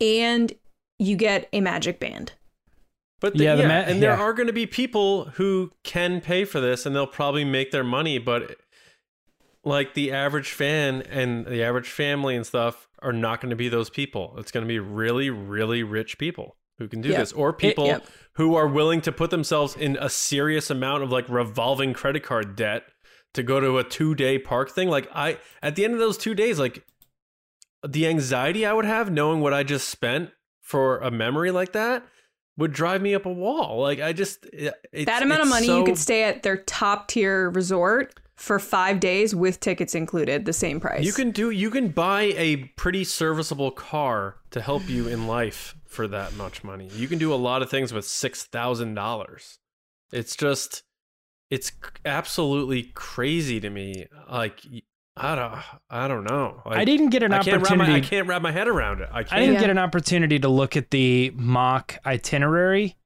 And 0.00 0.52
you 0.98 1.16
get 1.16 1.48
a 1.52 1.60
magic 1.60 1.98
band. 1.98 2.32
But 3.20 3.36
the, 3.38 3.44
Yeah, 3.44 3.54
yeah, 3.54 3.62
the 3.62 3.68
ma- 3.68 3.74
and 3.74 4.02
there 4.02 4.10
yeah. 4.14 4.20
are 4.22 4.34
going 4.34 4.46
to 4.46 4.52
be 4.52 4.66
people 4.66 5.24
who 5.36 5.72
can 5.84 6.20
pay 6.20 6.44
for 6.44 6.60
this, 6.60 6.84
and 6.84 6.94
they'll 6.94 7.06
probably 7.06 7.44
make 7.44 7.70
their 7.70 7.84
money. 7.84 8.18
But 8.18 8.56
like 9.64 9.94
the 9.94 10.12
average 10.12 10.52
fan 10.52 11.02
and 11.02 11.46
the 11.46 11.62
average 11.62 11.88
family 11.88 12.36
and 12.36 12.46
stuff 12.46 12.88
are 13.02 13.12
not 13.12 13.40
going 13.40 13.50
to 13.50 13.56
be 13.56 13.68
those 13.68 13.90
people. 13.90 14.34
It's 14.38 14.52
going 14.52 14.64
to 14.64 14.68
be 14.68 14.78
really, 14.78 15.30
really 15.30 15.82
rich 15.82 16.18
people 16.18 16.56
who 16.78 16.88
can 16.88 17.00
do 17.00 17.10
Yep. 17.10 17.18
this, 17.18 17.32
or 17.32 17.52
people 17.52 17.86
yep. 17.86 18.06
who 18.34 18.54
are 18.54 18.66
willing 18.66 19.00
to 19.02 19.12
put 19.12 19.30
themselves 19.30 19.74
in 19.74 19.96
a 20.00 20.08
serious 20.08 20.70
amount 20.70 21.02
of 21.02 21.10
like 21.10 21.28
revolving 21.28 21.92
credit 21.92 22.22
card 22.22 22.56
debt 22.56 22.84
to 23.34 23.42
go 23.42 23.60
to 23.60 23.78
a 23.78 23.84
two 23.84 24.14
day 24.14 24.38
park 24.38 24.70
thing. 24.70 24.88
Like 24.88 25.08
I, 25.14 25.38
at 25.62 25.76
the 25.76 25.84
end 25.84 25.94
of 25.94 26.00
those 26.00 26.18
two 26.18 26.34
days, 26.34 26.58
like 26.58 26.84
the 27.86 28.06
anxiety 28.06 28.66
I 28.66 28.72
would 28.72 28.84
have 28.84 29.10
knowing 29.10 29.40
what 29.40 29.54
I 29.54 29.62
just 29.62 29.88
spent 29.88 30.30
for 30.60 30.98
a 30.98 31.10
memory 31.10 31.50
like 31.50 31.72
that 31.72 32.04
would 32.56 32.72
drive 32.72 33.02
me 33.02 33.14
up 33.14 33.26
a 33.26 33.32
wall. 33.32 33.80
Like 33.80 34.00
I 34.00 34.12
just 34.12 34.46
it's, 34.52 35.06
that 35.06 35.22
amount 35.22 35.42
of 35.42 35.48
money, 35.48 35.66
so- 35.66 35.78
you 35.78 35.84
could 35.84 35.98
stay 35.98 36.24
at 36.24 36.42
their 36.42 36.56
top 36.56 37.08
tier 37.08 37.50
resort 37.50 38.18
for 38.34 38.58
five 38.58 39.00
days 39.00 39.34
with 39.34 39.60
tickets 39.60 39.94
included, 39.94 40.44
the 40.44 40.52
same 40.52 40.78
price. 40.78 41.04
You 41.04 41.12
can 41.12 41.30
do 41.30 41.50
you 41.50 41.70
can 41.70 41.88
buy 41.88 42.34
a 42.36 42.56
pretty 42.76 43.04
serviceable 43.04 43.70
car 43.70 44.36
to 44.50 44.60
help 44.60 44.88
you 44.88 45.08
in 45.08 45.26
life 45.26 45.74
for 45.96 46.06
that 46.08 46.34
much 46.34 46.62
money. 46.62 46.88
You 46.94 47.08
can 47.08 47.18
do 47.18 47.32
a 47.32 47.36
lot 47.36 47.62
of 47.62 47.70
things 47.70 47.92
with 47.92 48.04
six 48.06 48.44
thousand 48.44 48.94
dollars. 48.94 49.58
It's 50.12 50.36
just 50.36 50.84
it's 51.50 51.72
absolutely 52.04 52.84
crazy 52.94 53.58
to 53.60 53.70
me. 53.70 54.06
Like 54.30 54.60
I 55.16 55.34
don't. 55.34 55.54
I 55.88 56.08
don't 56.08 56.24
know. 56.24 56.60
Like, 56.66 56.76
I 56.76 56.84
didn't 56.84 57.08
get 57.08 57.22
an 57.22 57.32
I 57.32 57.42
can't, 57.42 57.56
opportunity. 57.62 57.92
my, 57.92 57.96
I 57.96 58.00
can't 58.00 58.28
wrap 58.28 58.42
my 58.42 58.52
head 58.52 58.68
around 58.68 59.00
it. 59.00 59.08
I 59.10 59.20
I 59.20 59.24
can't. 59.24 59.40
didn't 59.40 59.54
Yeah. 59.54 59.60
get 59.60 59.70
an 59.70 59.78
opportunity 59.78 60.38
to 60.38 60.48
look 60.48 60.76
at 60.76 60.90
the 60.90 61.32
mock 61.34 61.96
itinerary, 62.04 62.96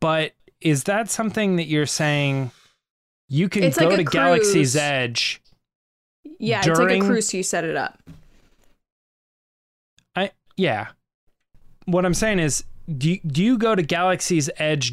but 0.00 0.32
is 0.62 0.84
that 0.84 1.10
something 1.10 1.56
that 1.56 1.66
you're 1.66 1.84
saying 1.86 2.50
you 3.28 3.50
can 3.50 3.64
It's 3.64 3.76
go 3.78 3.88
like 3.88 4.00
a 4.00 4.04
to 4.04 4.10
Galaxy's. 4.10 4.74
Edge? 4.76 5.42
Yeah, 6.40 6.60
it's 6.64 6.78
like 6.78 6.90
a 6.90 7.00
cruise. 7.00 7.34
You 7.34 7.42
set 7.42 7.64
it 7.64 7.76
up. 7.76 7.98
I 10.16 10.30
yeah. 10.56 10.88
What 11.88 12.04
I'm 12.04 12.12
saying 12.12 12.38
is, 12.38 12.64
do 12.98 13.12
you, 13.12 13.20
do 13.26 13.42
you 13.42 13.56
go 13.56 13.74
to 13.74 13.82
Galaxy's 13.82 14.50
Edge 14.58 14.92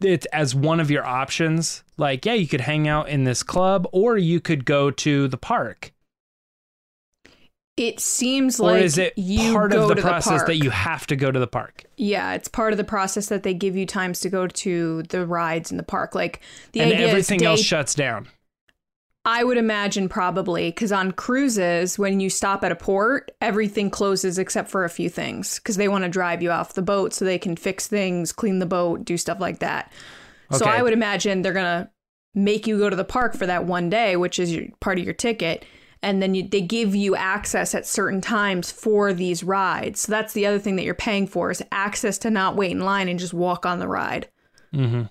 it, 0.00 0.24
as 0.32 0.54
one 0.54 0.78
of 0.78 0.88
your 0.88 1.04
options? 1.04 1.82
Like, 1.96 2.24
yeah, 2.24 2.34
you 2.34 2.46
could 2.46 2.60
hang 2.60 2.86
out 2.86 3.08
in 3.08 3.24
this 3.24 3.42
club, 3.42 3.88
or 3.90 4.16
you 4.16 4.40
could 4.40 4.64
go 4.64 4.92
to 4.92 5.26
the 5.26 5.36
park. 5.36 5.92
It 7.76 7.98
seems 7.98 8.60
like 8.60 8.80
or 8.80 8.84
is 8.84 8.98
it 8.98 9.14
you 9.16 9.52
part 9.52 9.72
of 9.72 9.88
the 9.88 9.96
process 9.96 10.42
the 10.42 10.46
that 10.46 10.56
you 10.56 10.70
have 10.70 11.08
to 11.08 11.16
go 11.16 11.32
to 11.32 11.38
the 11.38 11.46
park? 11.48 11.84
Yeah, 11.96 12.34
it's 12.34 12.48
part 12.48 12.72
of 12.72 12.76
the 12.76 12.84
process 12.84 13.26
that 13.26 13.42
they 13.42 13.54
give 13.54 13.76
you 13.76 13.86
times 13.86 14.20
to 14.20 14.28
go 14.28 14.46
to 14.46 15.02
the 15.04 15.26
rides 15.26 15.70
in 15.72 15.76
the 15.76 15.82
park. 15.82 16.14
Like 16.14 16.40
the 16.72 16.80
and 16.80 16.92
idea 16.92 17.08
everything 17.08 17.36
is 17.36 17.42
day, 17.42 17.46
else 17.46 17.62
shuts 17.62 17.94
down. 17.94 18.28
I 19.24 19.44
would 19.44 19.58
imagine 19.58 20.08
probably 20.08 20.70
because 20.70 20.92
on 20.92 21.12
cruises, 21.12 21.98
when 21.98 22.20
you 22.20 22.30
stop 22.30 22.64
at 22.64 22.72
a 22.72 22.76
port, 22.76 23.30
everything 23.40 23.90
closes 23.90 24.38
except 24.38 24.70
for 24.70 24.84
a 24.84 24.90
few 24.90 25.10
things 25.10 25.58
because 25.58 25.76
they 25.76 25.88
want 25.88 26.04
to 26.04 26.10
drive 26.10 26.42
you 26.42 26.50
off 26.50 26.74
the 26.74 26.82
boat 26.82 27.12
so 27.12 27.24
they 27.24 27.38
can 27.38 27.56
fix 27.56 27.86
things, 27.86 28.32
clean 28.32 28.58
the 28.58 28.66
boat, 28.66 29.04
do 29.04 29.18
stuff 29.18 29.40
like 29.40 29.58
that. 29.58 29.92
So 30.50 30.64
I 30.64 30.82
would 30.82 30.94
imagine 30.94 31.42
they're 31.42 31.52
gonna 31.52 31.90
make 32.34 32.66
you 32.66 32.78
go 32.78 32.88
to 32.88 32.96
the 32.96 33.04
park 33.04 33.36
for 33.36 33.44
that 33.46 33.64
one 33.64 33.90
day, 33.90 34.16
which 34.16 34.38
is 34.38 34.54
your, 34.54 34.64
part 34.80 34.98
of 34.98 35.04
your 35.04 35.12
ticket, 35.12 35.64
and 36.02 36.22
then 36.22 36.34
you, 36.34 36.48
they 36.48 36.62
give 36.62 36.94
you 36.94 37.14
access 37.16 37.74
at 37.74 37.86
certain 37.86 38.20
times 38.20 38.70
for 38.70 39.12
these 39.12 39.44
rides. 39.44 40.00
So 40.00 40.12
that's 40.12 40.32
the 40.32 40.46
other 40.46 40.58
thing 40.58 40.76
that 40.76 40.84
you're 40.84 40.94
paying 40.94 41.26
for 41.26 41.50
is 41.50 41.62
access 41.70 42.16
to 42.18 42.30
not 42.30 42.56
wait 42.56 42.70
in 42.70 42.80
line 42.80 43.08
and 43.08 43.18
just 43.18 43.34
walk 43.34 43.66
on 43.66 43.78
the 43.78 43.88
ride. 43.88 44.28
Mhm. 44.72 45.10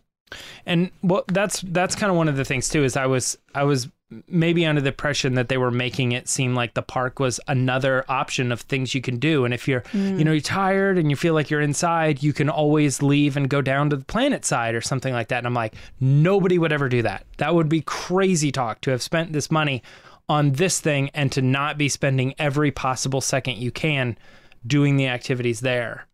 And 0.65 0.91
well, 1.03 1.23
that's 1.27 1.61
that's 1.61 1.95
kind 1.95 2.09
of 2.09 2.17
one 2.17 2.27
of 2.27 2.35
the 2.35 2.45
things 2.45 2.67
too. 2.67 2.83
Is 2.83 2.97
I 2.97 3.05
was 3.05 3.37
I 3.55 3.63
was 3.63 3.87
maybe 4.27 4.65
under 4.65 4.79
the 4.79 4.89
impression 4.89 5.33
that 5.33 5.49
they 5.49 5.57
were 5.57 5.71
making 5.71 6.13
it 6.13 6.29
seem 6.29 6.55
like 6.55 6.73
the 6.73 6.81
park 6.81 7.19
was 7.19 7.39
another 7.47 8.05
option 8.07 8.51
of 8.51 8.61
things 8.61 8.95
you 8.95 9.01
can 9.01 9.17
do. 9.19 9.43
And 9.43 9.53
if 9.53 9.67
you're 9.67 9.83
you 9.93 10.23
know 10.23 10.31
mm. 10.31 10.35
you're 10.35 10.39
tired 10.39 10.97
and 10.97 11.09
you 11.09 11.17
feel 11.17 11.33
like 11.33 11.49
you're 11.49 11.61
inside, 11.61 12.23
you 12.23 12.31
can 12.31 12.49
always 12.49 13.01
leave 13.01 13.35
and 13.35 13.49
go 13.49 13.61
down 13.61 13.89
to 13.89 13.97
the 13.97 14.05
planet 14.05 14.45
side 14.45 14.75
or 14.75 14.81
something 14.81 15.13
like 15.13 15.27
that. 15.27 15.39
And 15.39 15.47
I'm 15.47 15.53
like, 15.53 15.75
nobody 15.99 16.57
would 16.57 16.71
ever 16.71 16.87
do 16.87 17.01
that. 17.01 17.25
That 17.37 17.53
would 17.53 17.69
be 17.69 17.81
crazy 17.81 18.51
talk 18.51 18.81
to 18.81 18.91
have 18.91 19.01
spent 19.01 19.33
this 19.33 19.51
money 19.51 19.83
on 20.29 20.53
this 20.53 20.79
thing 20.79 21.09
and 21.13 21.31
to 21.33 21.41
not 21.41 21.77
be 21.77 21.89
spending 21.89 22.33
every 22.37 22.71
possible 22.71 23.21
second 23.21 23.57
you 23.57 23.71
can 23.71 24.17
doing 24.65 24.97
the 24.97 25.07
activities 25.07 25.61
there. 25.61 26.07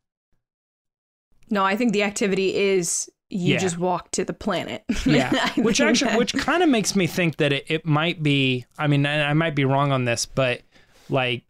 No, 1.50 1.64
I 1.64 1.76
think 1.76 1.94
the 1.94 2.04
activity 2.04 2.56
is 2.56 3.10
you 3.34 3.54
Yeah. 3.54 3.60
just 3.60 3.78
walk 3.78 4.12
to 4.12 4.24
the 4.24 4.34
planet. 4.34 4.84
Yeah, 5.06 5.50
which 5.58 5.82
actually, 5.82 6.12
that- 6.12 6.20
which 6.20 6.34
kind 6.34 6.64
of 6.64 6.70
makes 6.70 6.96
me 6.96 7.08
think 7.08 7.38
that 7.38 7.52
it, 7.54 7.66
it 7.68 7.86
might 7.86 8.22
be. 8.24 8.66
I 8.78 8.88
mean, 8.88 9.06
and 9.06 9.24
I 9.24 9.34
might 9.34 9.56
be 9.56 9.66
wrong 9.66 9.92
on 9.92 10.06
this, 10.06 10.26
but 10.26 10.62
like, 11.10 11.44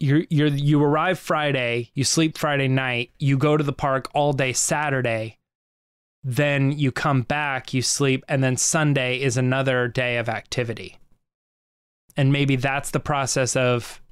you're 0.00 0.24
you're 0.28 0.48
you 0.48 0.82
arrive 0.82 1.18
Friday, 1.18 1.90
you 1.94 2.04
sleep 2.04 2.36
Friday 2.36 2.68
night, 2.68 3.10
you 3.18 3.38
go 3.38 3.56
to 3.56 3.64
the 3.64 3.72
park 3.72 4.08
all 4.14 4.32
day 4.32 4.52
Saturday, 4.52 5.38
then 6.22 6.72
you 6.72 6.92
come 6.92 7.22
back, 7.22 7.72
you 7.72 7.80
sleep, 7.82 8.24
and 8.28 8.42
then 8.44 8.56
Sunday 8.56 9.20
is 9.20 9.36
another 9.36 9.88
day 9.88 10.18
of 10.18 10.28
activity, 10.28 10.98
and 12.16 12.30
maybe 12.32 12.56
that's 12.56 12.90
the 12.90 13.00
process 13.00 13.56
of 13.56 14.02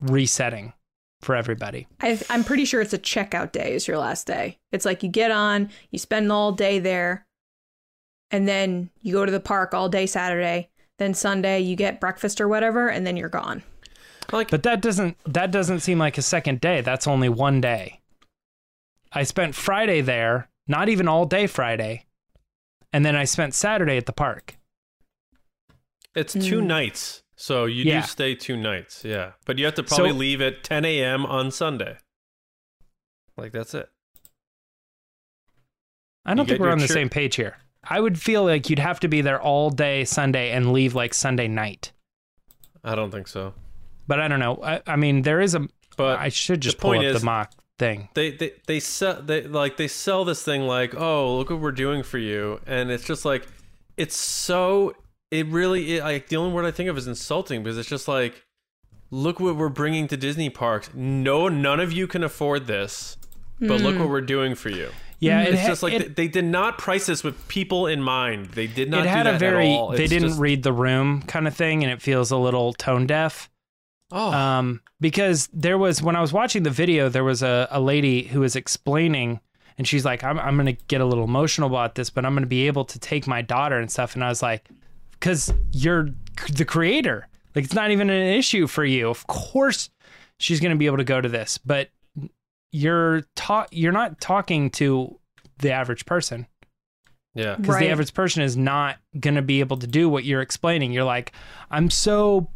resetting 0.00 0.72
for 1.26 1.34
everybody. 1.36 1.86
I, 2.00 2.18
I'm 2.30 2.42
pretty 2.44 2.64
sure 2.64 2.80
it's 2.80 2.94
a 2.94 2.98
checkout 2.98 3.52
day 3.52 3.74
is 3.74 3.86
your 3.86 3.98
last 3.98 4.26
day. 4.26 4.58
It's 4.72 4.84
like 4.86 5.02
you 5.02 5.10
get 5.10 5.30
on, 5.30 5.68
you 5.90 5.98
spend 5.98 6.32
all 6.32 6.52
day 6.52 6.78
there, 6.78 7.26
and 8.30 8.48
then 8.48 8.88
you 9.02 9.12
go 9.12 9.26
to 9.26 9.32
the 9.32 9.40
park 9.40 9.74
all 9.74 9.88
day 9.90 10.06
Saturday. 10.06 10.70
Then 10.98 11.12
Sunday 11.12 11.60
you 11.60 11.76
get 11.76 12.00
breakfast 12.00 12.40
or 12.40 12.48
whatever, 12.48 12.88
and 12.88 13.06
then 13.06 13.16
you're 13.18 13.28
gone. 13.28 13.62
like 14.32 14.50
But 14.50 14.62
that 14.62 14.80
doesn't 14.80 15.18
that 15.26 15.50
doesn't 15.50 15.80
seem 15.80 15.98
like 15.98 16.16
a 16.16 16.22
second 16.22 16.60
day. 16.60 16.80
That's 16.80 17.06
only 17.06 17.28
one 17.28 17.60
day. 17.60 18.00
I 19.12 19.24
spent 19.24 19.54
Friday 19.54 20.00
there, 20.00 20.48
not 20.66 20.88
even 20.88 21.06
all 21.08 21.26
day 21.26 21.46
Friday. 21.46 22.06
And 22.92 23.04
then 23.04 23.14
I 23.16 23.24
spent 23.24 23.52
Saturday 23.54 23.96
at 23.98 24.06
the 24.06 24.12
park. 24.12 24.56
it's 26.14 26.32
two 26.32 26.60
Mm. 26.62 26.66
nights, 26.66 27.22
so 27.36 27.66
you 27.66 27.84
Yeah. 27.84 28.00
do 28.00 28.06
stay 28.06 28.34
two 28.34 28.56
nights. 28.56 29.04
Yeah, 29.04 29.32
but 29.44 29.58
you 29.58 29.64
have 29.66 29.74
to 29.74 29.82
probably 29.82 30.10
So- 30.10 30.16
leave 30.16 30.40
at 30.40 30.64
10 30.64 30.84
a.m. 30.84 31.24
on 31.26 31.50
Sunday. 31.50 31.98
Like 33.36 33.52
that's 33.52 33.74
it. 33.74 33.88
I 36.24 36.34
don't 36.34 36.46
You 36.46 36.54
think 36.54 36.60
we're 36.60 36.70
on 36.72 36.78
the 36.78 36.88
same 36.88 37.08
page 37.08 37.36
here. 37.36 37.56
I 37.88 38.00
would 38.00 38.20
feel 38.20 38.44
like 38.44 38.68
you'd 38.68 38.80
have 38.80 38.98
to 39.00 39.08
be 39.08 39.20
there 39.20 39.40
all 39.40 39.70
day 39.70 40.04
Sunday 40.04 40.50
and 40.50 40.72
leave 40.72 40.94
like 40.94 41.14
Sunday 41.14 41.46
night. 41.46 41.92
I 42.82 42.94
don't 42.96 43.10
think 43.12 43.28
so. 43.28 43.54
But 44.08 44.20
I 44.20 44.26
don't 44.28 44.40
know. 44.40 44.58
I, 44.62 44.82
I 44.86 44.96
mean, 44.96 45.22
there 45.22 45.40
is 45.40 45.54
a. 45.54 45.68
But 45.96 46.18
I 46.18 46.28
should 46.28 46.60
just 46.60 46.78
pull 46.78 46.96
up 46.98 47.02
is- 47.04 47.20
the 47.20 47.24
mock 47.24 47.52
thing. 47.78 48.08
they 48.14 48.30
they 48.30 48.52
they 48.66 48.80
sell 48.80 49.20
they 49.20 49.42
like 49.42 49.76
they 49.76 49.86
sell 49.86 50.24
this 50.24 50.42
thing 50.42 50.62
like 50.62 50.94
oh 50.94 51.36
look 51.36 51.50
what 51.50 51.60
we're 51.60 51.70
doing 51.72 52.02
for 52.02 52.16
you 52.16 52.58
and 52.66 52.90
it's 52.90 53.04
just 53.04 53.26
like 53.26 53.46
it's 53.98 54.16
so 54.16 54.94
it 55.30 55.46
really 55.46 55.96
it, 55.96 56.02
like 56.02 56.28
the 56.28 56.36
only 56.36 56.52
word 56.52 56.64
i 56.64 56.70
think 56.70 56.88
of 56.88 56.96
is 56.96 57.06
insulting 57.06 57.62
because 57.62 57.78
it's 57.78 57.88
just 57.88 58.06
like 58.08 58.44
look 59.10 59.40
what 59.40 59.56
we're 59.56 59.68
bringing 59.68 60.06
to 60.08 60.16
disney 60.16 60.50
parks 60.50 60.90
no 60.94 61.48
none 61.48 61.80
of 61.80 61.92
you 61.92 62.06
can 62.06 62.22
afford 62.22 62.66
this 62.66 63.16
but 63.60 63.80
look 63.80 63.98
what 63.98 64.08
we're 64.08 64.20
doing 64.20 64.54
for 64.54 64.68
you 64.68 64.90
Yeah, 65.18 65.42
it 65.42 65.54
it's 65.54 65.62
ha- 65.62 65.68
just 65.68 65.82
like 65.82 65.92
it- 65.94 66.14
they, 66.16 66.24
they 66.26 66.28
did 66.28 66.44
not 66.44 66.76
price 66.78 67.06
this 67.06 67.24
with 67.24 67.48
people 67.48 67.86
in 67.86 68.02
mind 68.02 68.46
they 68.50 68.66
did 68.66 68.90
not 68.90 69.06
it 69.06 69.08
had 69.08 69.26
a 69.26 69.38
very. 69.38 69.68
They 69.96 70.06
didn't 70.06 70.28
just- 70.28 70.40
read 70.40 70.62
the 70.62 70.72
room 70.74 71.22
kind 71.22 71.48
of 71.48 71.56
thing, 71.56 71.82
and 71.82 71.90
it 71.90 72.02
feels 72.02 72.30
a 72.30 72.36
little 72.36 72.74
tone 72.74 73.06
deaf. 73.06 73.48
oh 74.12 74.30
um, 74.30 74.82
because 75.00 75.48
there 75.54 75.78
was 75.78 76.02
when 76.02 76.16
I 76.16 76.20
was 76.20 76.32
watching 76.34 76.64
the 76.64 76.70
video, 76.70 77.08
there 77.08 77.24
was 77.24 77.42
a, 77.42 77.66
a 77.70 77.80
lady 77.80 78.24
who 78.24 78.40
was 78.40 78.56
explaining, 78.56 79.40
and 79.78 79.88
she's 79.88 80.04
like, 80.04 80.22
"I'm 80.22 80.38
I'm 80.38 80.56
gonna 80.58 80.72
get 80.72 81.00
a 81.00 81.06
little 81.06 81.24
emotional 81.24 81.68
about 81.70 81.94
this, 81.94 82.10
but 82.10 82.26
I'm 82.26 82.34
gonna 82.34 82.46
be 82.46 82.66
able 82.66 82.84
to 82.84 82.98
take 82.98 83.26
my 83.26 83.40
daughter 83.40 83.78
and 83.78 83.90
stuff." 83.90 84.14
And 84.14 84.22
I 84.22 84.28
was 84.28 84.42
like, 84.42 84.68
"Cause 85.20 85.52
you're 85.72 86.10
the 86.52 86.64
creator, 86.64 87.28
like 87.54 87.64
it's 87.64 87.74
not 87.74 87.90
even 87.90 88.10
an 88.10 88.26
issue 88.36 88.66
for 88.66 88.84
you. 88.84 89.08
Of 89.08 89.26
course, 89.26 89.90
she's 90.38 90.60
gonna 90.60 90.76
be 90.76 90.86
able 90.86 90.98
to 90.98 91.04
go 91.04 91.20
to 91.20 91.28
this, 91.28 91.58
but 91.58 91.90
you're 92.72 93.22
ta- 93.34 93.66
you're 93.70 93.92
not 93.92 94.20
talking 94.20 94.70
to 94.70 95.18
the 95.58 95.70
average 95.72 96.04
person." 96.06 96.46
yeah 97.34 97.54
because 97.56 97.74
Right. 97.74 97.80
the 97.84 97.90
average 97.90 98.14
person 98.14 98.42
is 98.42 98.56
not 98.56 98.96
going 99.20 99.34
to 99.34 99.42
be 99.42 99.60
able 99.60 99.76
to 99.76 99.86
do 99.86 100.08
what 100.08 100.24
you're 100.24 100.40
explaining. 100.40 100.90
You're 100.92 101.04
like, 101.04 101.32
I'm 101.70 101.90
so 101.90 102.48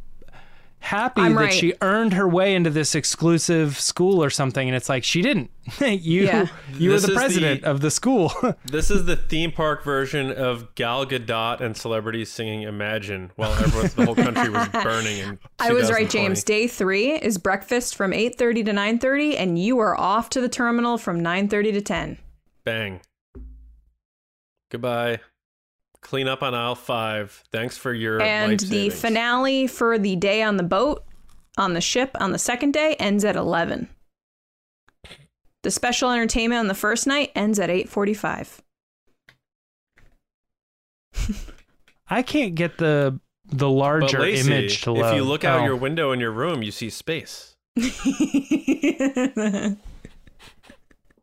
happy 0.81 1.21
I'm 1.21 1.35
that 1.35 1.41
right. 1.41 1.53
she 1.53 1.75
earned 1.83 2.15
her 2.15 2.27
way 2.29 2.55
into 2.55 2.71
this 2.71 2.95
exclusive 2.95 3.79
school 3.79 4.23
or 4.23 4.31
something, 4.31 4.67
and 4.69 4.77
it's 4.77 4.89
like 4.89 5.05
she 5.05 5.23
didn't. 5.23 5.51
you 5.81 6.25
Yeah. 6.25 6.47
you 6.75 6.91
were 6.91 6.99
the 7.01 7.13
president 7.15 7.63
the- 7.63 7.71
of 7.71 7.81
the 7.81 7.91
school. 7.91 8.33
This 8.65 8.91
is 8.91 9.05
the 9.05 9.17
theme 9.17 9.53
park 9.53 9.85
version 9.85 10.31
of 10.33 10.75
Gal 10.75 11.07
Gadot 11.07 11.61
and 11.61 11.77
celebrities 11.77 12.31
singing 12.31 12.63
"Imagine" 12.63 13.31
while 13.37 13.53
everyone, 13.53 13.91
the 13.97 14.05
whole 14.07 14.15
country 14.15 14.49
was 14.51 14.69
burning. 14.83 15.19
In 15.19 15.39
I 15.59 15.73
was 15.73 15.91
right, 15.91 16.09
James. 16.11 16.43
Day 16.45 16.67
three 16.67 17.13
is 17.13 17.39
breakfast 17.39 17.95
from 17.95 18.11
8.30 18.13 18.65
to 18.67 18.73
9.30, 18.73 19.37
and 19.39 19.59
you 19.59 19.79
are 19.79 19.99
off 19.99 20.31
to 20.31 20.41
the 20.41 20.49
terminal 20.49 20.99
from 20.99 21.21
9.30 21.21 21.73
to 21.75 21.81
10. 21.81 22.19
Bang. 22.65 23.01
Goodbye. 24.71 25.21
Clean 26.03 26.27
up 26.29 26.43
on 26.43 26.55
aisle 26.55 26.75
five. 26.75 27.43
Thanks 27.53 27.77
for 27.77 27.93
your 27.93 28.21
And 28.23 28.53
life 28.61 28.71
the 28.71 28.91
finale 28.91 29.67
for 29.67 29.99
the 29.99 30.17
day 30.17 30.43
on 30.43 30.57
the 30.57 30.63
boat, 30.63 31.05
on 31.59 31.75
the 31.75 31.81
ship, 31.81 32.11
on 32.21 32.33
the 32.33 32.39
second 32.39 32.73
day 32.73 32.95
ends 32.99 33.25
at 33.25 33.37
11. 33.37 33.89
The 35.63 35.71
special 35.71 36.11
entertainment 36.11 36.59
on 36.59 36.67
the 36.69 36.75
first 36.75 37.07
night 37.07 37.33
ends 37.35 37.59
at 37.59 37.69
8.45. 37.69 38.61
I 42.09 42.23
can't 42.23 42.55
get 42.55 42.79
the 42.79 43.21
the 43.53 43.69
larger 43.69 44.21
Lacey, 44.21 44.51
image 44.53 44.83
to 44.83 44.93
load. 44.93 45.11
if 45.11 45.15
you 45.17 45.25
look 45.25 45.45
out 45.45 45.61
Oh. 45.61 45.65
your 45.65 45.77
window 45.77 46.13
in 46.13 46.21
your 46.21 46.31
room, 46.31 46.63
you 46.63 46.71
see 46.71 46.89
space. 46.89 47.57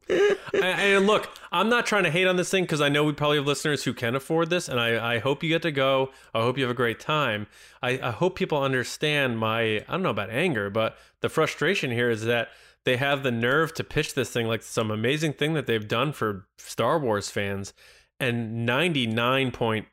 And, 0.09 0.37
and 0.63 1.07
look, 1.07 1.29
I'm 1.51 1.69
not 1.69 1.85
trying 1.85 2.03
to 2.03 2.11
hate 2.11 2.27
on 2.27 2.35
this 2.35 2.49
thing 2.49 2.63
because 2.63 2.81
I 2.81 2.89
know 2.89 3.03
we 3.03 3.13
probably 3.13 3.37
have 3.37 3.45
listeners 3.45 3.83
who 3.83 3.93
can 3.93 4.15
afford 4.15 4.49
this, 4.49 4.69
and 4.69 4.79
I, 4.79 5.15
I 5.15 5.19
hope 5.19 5.43
you 5.43 5.49
get 5.49 5.61
to 5.63 5.71
go. 5.71 6.11
I 6.33 6.41
hope 6.41 6.57
you 6.57 6.63
have 6.63 6.71
a 6.71 6.75
great 6.75 6.99
time. 6.99 7.47
I, 7.81 7.99
I 8.01 8.11
hope 8.11 8.35
people 8.35 8.61
understand 8.61 9.39
my, 9.39 9.61
I 9.61 9.85
don't 9.89 10.03
know 10.03 10.09
about 10.09 10.29
anger, 10.29 10.69
but 10.69 10.97
the 11.21 11.29
frustration 11.29 11.91
here 11.91 12.09
is 12.09 12.23
that 12.25 12.49
they 12.85 12.97
have 12.97 13.23
the 13.23 13.31
nerve 13.31 13.73
to 13.75 13.83
pitch 13.83 14.13
this 14.13 14.29
thing 14.29 14.47
like 14.47 14.63
some 14.63 14.91
amazing 14.91 15.33
thing 15.33 15.53
that 15.53 15.67
they've 15.67 15.87
done 15.87 16.13
for 16.13 16.47
Star 16.57 16.97
Wars 16.97 17.29
fans, 17.29 17.73
and 18.19 18.65
99 18.65 19.51
point 19.51 19.87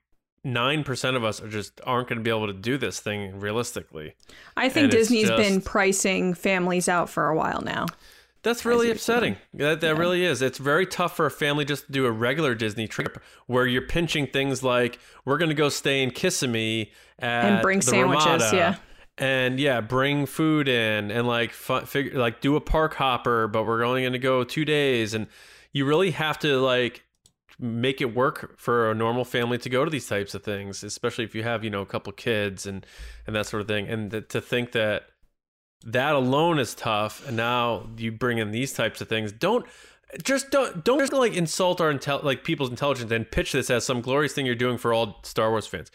nine 0.45 0.85
percent 0.85 1.17
of 1.17 1.25
us 1.25 1.41
are 1.41 1.49
just 1.49 1.81
aren't 1.85 2.09
going 2.09 2.19
to 2.19 2.23
be 2.23 2.31
able 2.31 2.47
to 2.47 2.53
do 2.53 2.77
this 2.77 3.01
thing 3.01 3.41
realistically. 3.41 4.15
I 4.57 4.69
think 4.69 4.85
And 4.85 4.93
Disney's 4.93 5.31
been 5.31 5.61
pricing 5.61 6.35
families 6.35 6.89
out 6.89 7.09
for 7.09 7.29
a 7.29 7.37
while 7.37 7.63
now. 7.63 7.87
That's 8.45 8.65
really 8.67 8.91
upsetting. 8.91 9.37
That 9.55 9.81
that 9.81 9.97
really 9.97 10.25
is. 10.25 10.43
It's 10.43 10.59
very 10.59 10.87
tough 10.87 11.17
for 11.17 11.27
a 11.27 11.31
family 11.31 11.65
just 11.65 11.87
to 11.87 11.93
do 11.93 12.05
a 12.07 12.13
regular 12.13 12.55
Disney 12.55 12.87
trip 12.87 13.21
where 13.47 13.67
you're 13.67 13.87
pinching 13.87 14.27
things 14.27 14.63
like 14.63 14.99
we're 15.25 15.39
going 15.39 15.49
to 15.49 15.55
go 15.55 15.71
stay 15.71 16.03
in 16.03 16.11
Kissimmee 16.11 16.93
And 17.19 17.63
bring 17.63 17.79
the 17.79 17.87
sandwiches, 17.87 18.27
Ramada, 18.27 18.51
yeah. 18.57 18.77
and 19.17 19.59
yeah, 19.59 19.81
bring 19.81 20.27
food 20.27 20.69
in 20.69 21.11
and 21.11 21.27
like 21.27 21.53
figure 21.53 22.19
like 22.19 22.43
do 22.43 22.55
a 22.55 22.61
park 22.61 22.95
hopper, 22.95 23.49
but 23.49 23.65
we're 23.65 23.83
only 23.83 24.03
going 24.03 24.13
to 24.13 24.19
go 24.19 24.45
two 24.45 24.67
days, 24.67 25.15
and 25.15 25.27
you 25.73 25.87
really 25.87 26.11
have 26.11 26.39
to 26.41 26.61
like 26.61 27.03
make 27.59 28.01
it 28.01 28.15
work 28.15 28.59
for 28.59 28.91
a 28.91 28.95
normal 28.95 29.25
family 29.25 29.57
to 29.57 29.71
go 29.71 29.85
to 29.85 29.91
these 29.91 30.09
types 30.09 30.35
of 30.35 30.43
things, 30.43 30.83
especially 30.85 31.25
if 31.25 31.35
you 31.35 31.43
have 31.43 31.65
you 31.65 31.71
know 31.71 31.81
a 31.81 31.87
couple 31.87 32.13
kids 32.13 32.67
and 32.67 32.85
and 33.27 33.35
that 33.35 33.47
sort 33.47 33.63
of 33.63 33.69
thing, 33.69 33.89
and 33.89 34.11
th- 34.11 34.29
to 34.29 34.41
think 34.41 34.73
that 34.73 35.07
that 35.85 36.15
alone 36.15 36.59
is 36.59 36.75
tough 36.75 37.27
and 37.29 37.37
now 37.37 37.87
you 37.97 38.11
bring 38.11 38.39
in 38.39 38.51
these 38.51 38.73
types 38.73 39.01
of 39.01 39.09
things 39.09 39.31
don't 39.33 39.67
just 40.23 40.51
don't 40.51 40.85
don't 40.85 41.01
just 41.01 41.13
like 41.13 41.35
insult 41.35 41.81
our 41.81 41.93
intel 41.93 42.23
like 42.23 42.45
people's 42.45 42.71
intelligence 42.71 43.11
and 43.11 43.31
pitch 43.31 43.53
this 43.53 43.71
as 43.71 43.85
some 43.85 44.01
glorious 44.01 44.33
thing 44.33 44.47
you're 44.47 44.55
doing 44.55 44.79
for 44.79 44.93
all 44.93 45.21
Star 45.23 45.51
Wars 45.51 45.67
fans. 45.67 45.91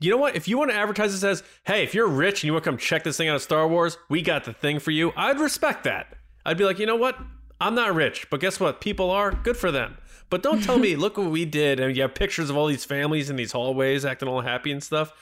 You 0.00 0.10
know 0.10 0.16
what? 0.16 0.34
If 0.34 0.48
you 0.48 0.58
want 0.58 0.70
to 0.70 0.76
advertise 0.76 1.12
this 1.12 1.22
as, 1.22 1.46
hey, 1.64 1.84
if 1.84 1.94
you're 1.94 2.08
rich 2.08 2.42
and 2.42 2.48
you 2.48 2.52
want 2.52 2.64
to 2.64 2.70
come 2.70 2.76
check 2.76 3.04
this 3.04 3.16
thing 3.16 3.28
out 3.28 3.36
of 3.36 3.42
Star 3.42 3.68
Wars, 3.68 3.98
we 4.08 4.20
got 4.20 4.44
the 4.44 4.52
thing 4.52 4.80
for 4.80 4.90
you. 4.90 5.12
I'd 5.16 5.38
respect 5.38 5.84
that. 5.84 6.16
I'd 6.44 6.58
be 6.58 6.64
like, 6.64 6.80
you 6.80 6.86
know 6.86 6.96
what? 6.96 7.16
I'm 7.60 7.76
not 7.76 7.94
rich, 7.94 8.26
but 8.28 8.40
guess 8.40 8.58
what? 8.58 8.80
People 8.80 9.10
are. 9.12 9.30
Good 9.30 9.56
for 9.56 9.70
them. 9.70 9.96
But 10.28 10.42
don't 10.42 10.60
tell 10.60 10.78
me, 10.78 10.96
look 10.96 11.18
what 11.18 11.30
we 11.30 11.44
did, 11.44 11.78
and 11.78 11.94
you 11.94 12.02
have 12.02 12.16
pictures 12.16 12.50
of 12.50 12.56
all 12.56 12.66
these 12.66 12.84
families 12.84 13.30
in 13.30 13.36
these 13.36 13.52
hallways 13.52 14.04
acting 14.04 14.28
all 14.28 14.40
happy 14.40 14.72
and 14.72 14.82
stuff. 14.82 15.12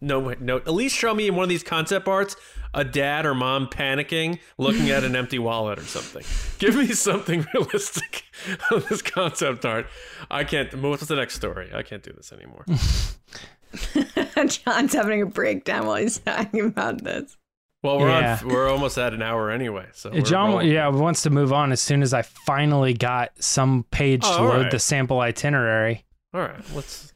No, 0.00 0.34
no. 0.38 0.58
At 0.58 0.72
least 0.72 0.94
show 0.96 1.14
me 1.14 1.26
in 1.26 1.34
one 1.34 1.42
of 1.42 1.48
these 1.48 1.64
concept 1.64 2.06
arts 2.06 2.36
a 2.74 2.84
dad 2.84 3.26
or 3.26 3.34
mom 3.34 3.66
panicking, 3.68 4.38
looking 4.58 4.90
at 4.90 5.02
an 5.04 5.16
empty 5.16 5.38
wallet 5.38 5.78
or 5.78 5.84
something. 5.84 6.22
Give 6.58 6.76
me 6.76 6.88
something 6.92 7.44
realistic 7.54 8.24
on 8.70 8.84
this 8.88 9.02
concept 9.02 9.64
art. 9.64 9.86
I 10.30 10.44
can't. 10.44 10.72
What's 10.80 11.06
the 11.06 11.16
next 11.16 11.34
story? 11.34 11.70
I 11.74 11.82
can't 11.82 12.02
do 12.02 12.12
this 12.12 12.32
anymore. 12.32 12.64
John's 14.46 14.92
having 14.92 15.22
a 15.22 15.26
breakdown 15.26 15.86
while 15.86 15.96
he's 15.96 16.18
talking 16.18 16.60
about 16.60 17.02
this. 17.02 17.36
Well, 17.82 17.98
we're 17.98 18.08
Yeah. 18.08 18.38
on. 18.42 18.48
We're 18.48 18.68
almost 18.70 18.96
at 18.98 19.12
an 19.12 19.22
hour 19.22 19.50
anyway. 19.50 19.86
So 19.92 20.10
we're 20.10 20.22
John, 20.22 20.50
rolling. 20.50 20.68
yeah, 20.70 20.88
wants 20.88 21.22
to 21.22 21.30
move 21.30 21.52
on 21.52 21.70
as 21.72 21.80
soon 21.80 22.02
as 22.02 22.14
I 22.14 22.22
finally 22.22 22.94
got 22.94 23.30
some 23.42 23.84
page 23.90 24.22
Oh, 24.24 24.36
to 24.38 24.42
load 24.44 24.62
right. 24.62 24.70
the 24.70 24.78
sample 24.78 25.20
itinerary. 25.20 26.04
All 26.32 26.40
right. 26.40 26.60
Let's. 26.74 27.12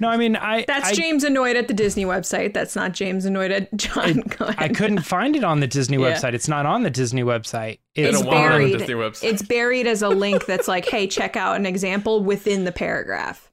No, 0.00 0.08
I 0.08 0.16
mean, 0.16 0.36
I 0.36 0.64
That's 0.66 0.90
I, 0.90 0.92
James 0.94 1.24
Annoyed 1.24 1.56
at 1.56 1.66
the 1.68 1.74
Disney 1.74 2.04
website. 2.04 2.54
That's 2.54 2.76
not 2.76 2.92
James 2.92 3.24
Annoyed 3.24 3.50
at 3.50 3.74
John. 3.76 4.20
Go 4.20 4.44
ahead. 4.46 4.56
I 4.58 4.68
couldn't 4.68 5.02
find 5.02 5.34
it 5.34 5.42
on 5.44 5.60
the 5.60 5.66
Disney 5.66 5.96
Yeah. 5.96 6.12
website. 6.12 6.34
It's 6.34 6.48
not 6.48 6.66
on 6.66 6.82
the 6.84 6.90
Disney 6.90 7.22
website. 7.22 7.78
It's 7.94 8.10
It's 8.10 8.18
don't 8.18 8.26
want 8.26 8.38
it 8.38 8.42
on 8.44 8.50
the 8.52 8.58
buried. 8.68 8.78
Disney 8.78 8.94
website. 8.94 9.24
It's 9.24 9.42
buried 9.42 9.86
as 9.86 10.02
a 10.02 10.08
link 10.08 10.46
that's 10.46 10.68
like, 10.68 10.86
hey, 10.88 11.06
check 11.08 11.36
out 11.36 11.56
an 11.56 11.66
example 11.66 12.22
within 12.22 12.64
the 12.64 12.72
paragraph. 12.72 13.50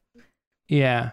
Yeah. 0.68 1.10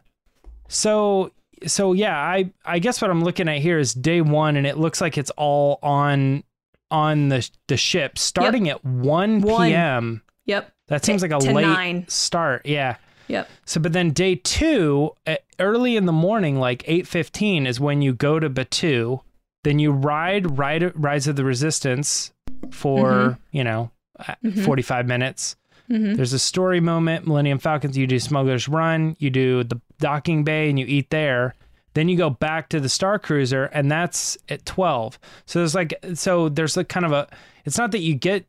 So 0.67 1.31
so 1.65 1.93
yeah, 1.93 2.17
I 2.17 2.51
I 2.65 2.79
guess 2.79 3.01
what 3.01 3.09
I'm 3.09 3.23
looking 3.23 3.47
at 3.47 3.59
here 3.59 3.79
is 3.79 3.93
day 3.93 4.21
1 4.21 4.55
and 4.57 4.67
it 4.67 4.77
looks 4.77 5.01
like 5.01 5.17
it's 5.17 5.31
all 5.31 5.79
on 5.81 6.43
on 6.91 7.29
the 7.29 7.49
the 7.67 7.77
ship 7.77 8.17
starting 8.17 8.69
at 8.69 8.84
1 8.86 9.41
One. 9.41 9.69
p.m. 9.69 10.21
Yep. 10.45 10.71
That 10.89 11.05
seems 11.05 11.21
like 11.21 11.31
a 11.31 11.39
to 11.39 11.51
late 11.53 11.61
nine. 11.65 12.05
start. 12.07 12.65
Yeah. 12.65 12.97
Yep. 13.28 13.49
So 13.65 13.80
but 13.80 13.93
then 13.93 14.11
day 14.11 14.36
2 14.36 15.11
uh, 15.28 15.36
early 15.59 15.95
in 15.95 16.05
the 16.05 16.11
morning 16.11 16.59
like 16.59 16.84
8:15 16.88 17.65
is 17.67 17.80
when 17.80 18.01
you 18.01 18.13
go 18.13 18.39
to 18.39 18.49
Batuu, 18.49 19.21
then 19.63 19.80
you 19.80 19.91
ride 19.91 20.57
ride 20.57 20.91
Rise 21.01 21.28
of 21.28 21.36
the 21.36 21.45
Resistance 21.45 22.32
for, 22.71 23.11
Mm-hmm. 23.11 23.57
you 23.57 23.63
know, 23.63 23.91
uh 24.19 24.36
45 24.63 25.07
minutes. 25.07 25.55
Mhm. 25.89 26.15
There's 26.15 26.34
a 26.34 26.39
story 26.39 26.80
moment, 26.80 27.28
Millennium 27.28 27.59
Falcons. 27.59 27.97
You 27.97 28.07
do 28.07 28.17
Smuggler's 28.19 28.67
Run, 28.69 29.15
you 29.19 29.30
do 29.30 29.63
the 29.63 29.80
docking 29.99 30.43
bay, 30.43 30.69
and 30.69 30.80
you 30.80 30.86
eat 30.88 31.09
there. 31.09 31.55
Then 31.93 32.09
you 32.09 32.17
go 32.17 32.30
back 32.30 32.69
to 32.69 32.80
the 32.80 32.89
Star 32.89 33.19
Cruiser, 33.19 33.65
and 33.65 33.91
that's 33.91 34.38
at 34.49 34.65
12. 34.65 35.19
So 35.45 35.59
there's 35.59 35.76
like, 35.76 35.93
so 36.15 36.49
there's 36.49 36.76
like 36.78 36.88
kind 36.89 37.05
of 37.05 37.11
a, 37.11 37.28
it's 37.65 37.78
not 37.78 37.91
that 37.91 37.99
you 37.99 38.15
get, 38.15 38.45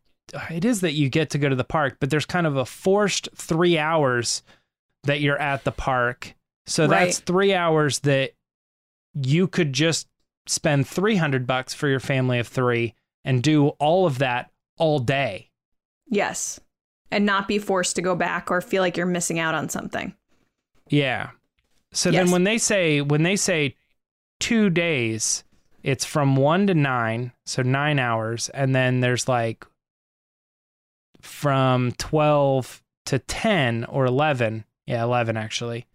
it 0.51 0.64
is 0.64 0.81
that 0.81 0.93
you 0.93 1.09
get 1.11 1.29
to 1.31 1.39
go 1.39 1.49
to 1.51 1.57
the 1.57 1.64
park, 1.64 1.97
but 2.01 2.09
there's 2.09 2.25
kind 2.25 2.47
of 2.47 2.57
a 2.57 2.64
forced 2.64 3.29
three 3.35 3.77
hours 3.77 4.43
that 5.05 5.21
you're 5.21 5.41
at 5.41 5.65
the 5.65 5.73
park. 5.73 6.35
So 6.67 6.87
that's 6.87 7.19
three 7.19 7.55
hours 7.55 8.01
that 8.01 8.33
you 9.15 9.47
could 9.47 9.73
just 9.73 10.09
spend 10.47 10.87
300 10.87 11.47
bucks 11.47 11.73
for 11.75 11.89
your 11.89 12.01
family 12.01 12.39
of 12.39 12.49
three 12.49 12.95
and 13.25 13.43
do 13.43 13.69
all 13.69 14.07
of 14.07 14.19
that 14.19 14.51
all 14.77 14.99
day. 14.99 15.51
Yes. 16.09 16.61
And 17.11 17.25
not 17.25 17.49
be 17.49 17.59
forced 17.59 17.97
to 17.97 18.03
go 18.03 18.15
back 18.17 18.51
or 18.51 18.61
feel 18.61 18.83
like 18.83 18.97
you're 18.97 19.07
missing 19.07 19.39
out 19.39 19.55
on 19.55 19.69
something. 19.69 20.15
Yeah. 20.89 21.31
So 21.93 22.11
Yes. 22.11 22.25
then 22.25 22.33
when 22.33 22.45
they 22.45 22.59
say 22.59 23.01
when 23.01 23.23
they 23.23 23.37
say 23.37 23.77
2 24.41 24.69
days, 24.71 25.45
it's 25.83 26.05
from 26.05 26.35
1 26.37 26.67
to 26.67 26.75
9, 26.75 27.33
so 27.47 27.63
9 27.63 27.99
hours 27.99 28.49
and 28.51 28.75
then 28.75 29.01
there's 29.01 29.29
like 29.29 29.65
from 31.21 31.93
12 31.93 32.83
to 33.07 33.19
10 33.19 33.85
or 33.85 34.07
11. 34.07 34.65
Yeah, 34.87 35.03
11 35.03 35.37
actually. 35.37 35.87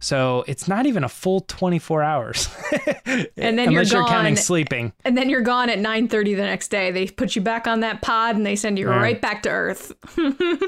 So 0.00 0.44
it's 0.46 0.68
not 0.68 0.84
even 0.84 1.02
a 1.02 1.08
full 1.08 1.40
24 1.40 2.02
hours. 2.02 2.48
And 3.06 3.58
then 3.58 3.70
you're 3.70 3.80
Unless 3.82 3.92
you're 3.92 4.06
counting 4.06 4.34
sleeping. 4.36 4.92
And 5.04 5.16
then 5.16 5.28
you're 5.30 5.42
gone 5.42 5.68
at 5.70 5.78
9:30 5.78 6.08
the 6.36 6.42
next 6.42 6.68
day. 6.68 6.90
They 6.90 7.06
put 7.06 7.36
you 7.36 7.42
back 7.42 7.66
on 7.66 7.80
that 7.80 8.00
pod 8.02 8.34
and 8.36 8.44
they 8.44 8.56
send 8.56 8.78
you 8.78 8.88
Yeah. 8.88 8.96
right 9.00 9.20
back 9.20 9.42
to 9.44 9.50
Earth. 9.50 9.92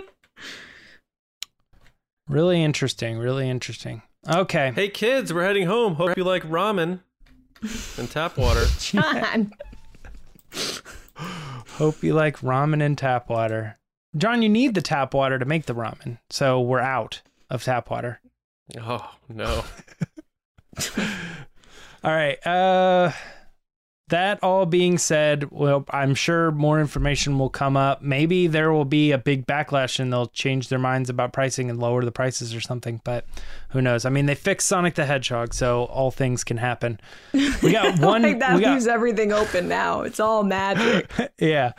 Really 2.28 2.62
interesting, 2.62 3.18
really 3.18 3.49
interesting. 3.49 4.03
Okay. 4.28 4.72
Hey 4.74 4.88
kids, 4.88 5.32
we're 5.32 5.44
heading 5.44 5.66
home. 5.66 5.94
Hope 5.94 6.16
you 6.16 6.24
like 6.24 6.42
ramen 6.42 7.01
and 7.97 8.11
tap 8.11 8.36
water. 8.36 8.64
John. 8.80 9.53
Hope 11.14 12.03
you 12.03 12.14
like 12.14 12.38
ramen 12.40 12.82
and 12.82 12.99
tap 12.99 13.28
water. 13.28 13.78
John, 14.17 14.43
you 14.43 14.49
need 14.49 14.75
the 14.75 14.83
tap 14.83 15.14
water 15.14 15.39
to 15.39 15.45
make 15.45 15.67
the 15.67 15.75
ramen. 15.75 16.19
So 16.31 16.61
we're 16.61 16.81
out 16.81 17.23
of 17.51 17.62
tap 17.64 17.91
water. 17.91 18.21
oh 18.81 19.11
no. 19.29 19.64
All 22.05 22.12
right. 22.12 22.45
Uh 22.47 23.12
that 24.09 24.43
all 24.43 24.67
being 24.67 24.99
said, 24.99 25.51
well, 25.51 25.85
I'm 25.91 26.15
sure 26.15 26.53
more 26.53 26.81
information 26.81 27.39
will 27.39 27.51
come 27.51 27.77
up. 27.77 28.03
Maybe 28.03 28.47
there 28.47 28.73
will 28.73 28.85
be 28.85 29.11
a 29.11 29.19
big 29.19 29.47
backlash 29.47 29.99
and 29.99 30.13
they'll 30.13 30.29
change 30.29 30.69
their 30.69 30.79
minds 30.79 31.11
about 31.11 31.33
pricing 31.33 31.71
and 31.71 31.79
lower 31.79 32.05
the 32.05 32.13
prices 32.13 32.55
or 32.55 32.61
something, 32.61 33.01
but 33.05 33.25
who 33.71 33.83
knows? 33.83 34.05
I 34.05 34.11
mean, 34.11 34.27
they 34.27 34.37
fixed 34.37 34.69
Sonic 34.69 34.95
the 34.95 35.07
Hedgehog, 35.07 35.53
so 35.53 35.85
all 35.87 36.11
things 36.11 36.45
can 36.45 36.57
happen. 36.57 37.01
We 37.33 37.73
got 37.73 37.99
one 38.01 38.23
like 38.23 38.39
that 38.39 38.55
we 38.55 38.63
got 38.63 38.87
everything 38.87 39.33
open 39.33 39.69
now. 39.69 40.03
It's 40.03 40.21
all 40.21 40.45
magic. 40.45 41.11
yeah 41.39 41.73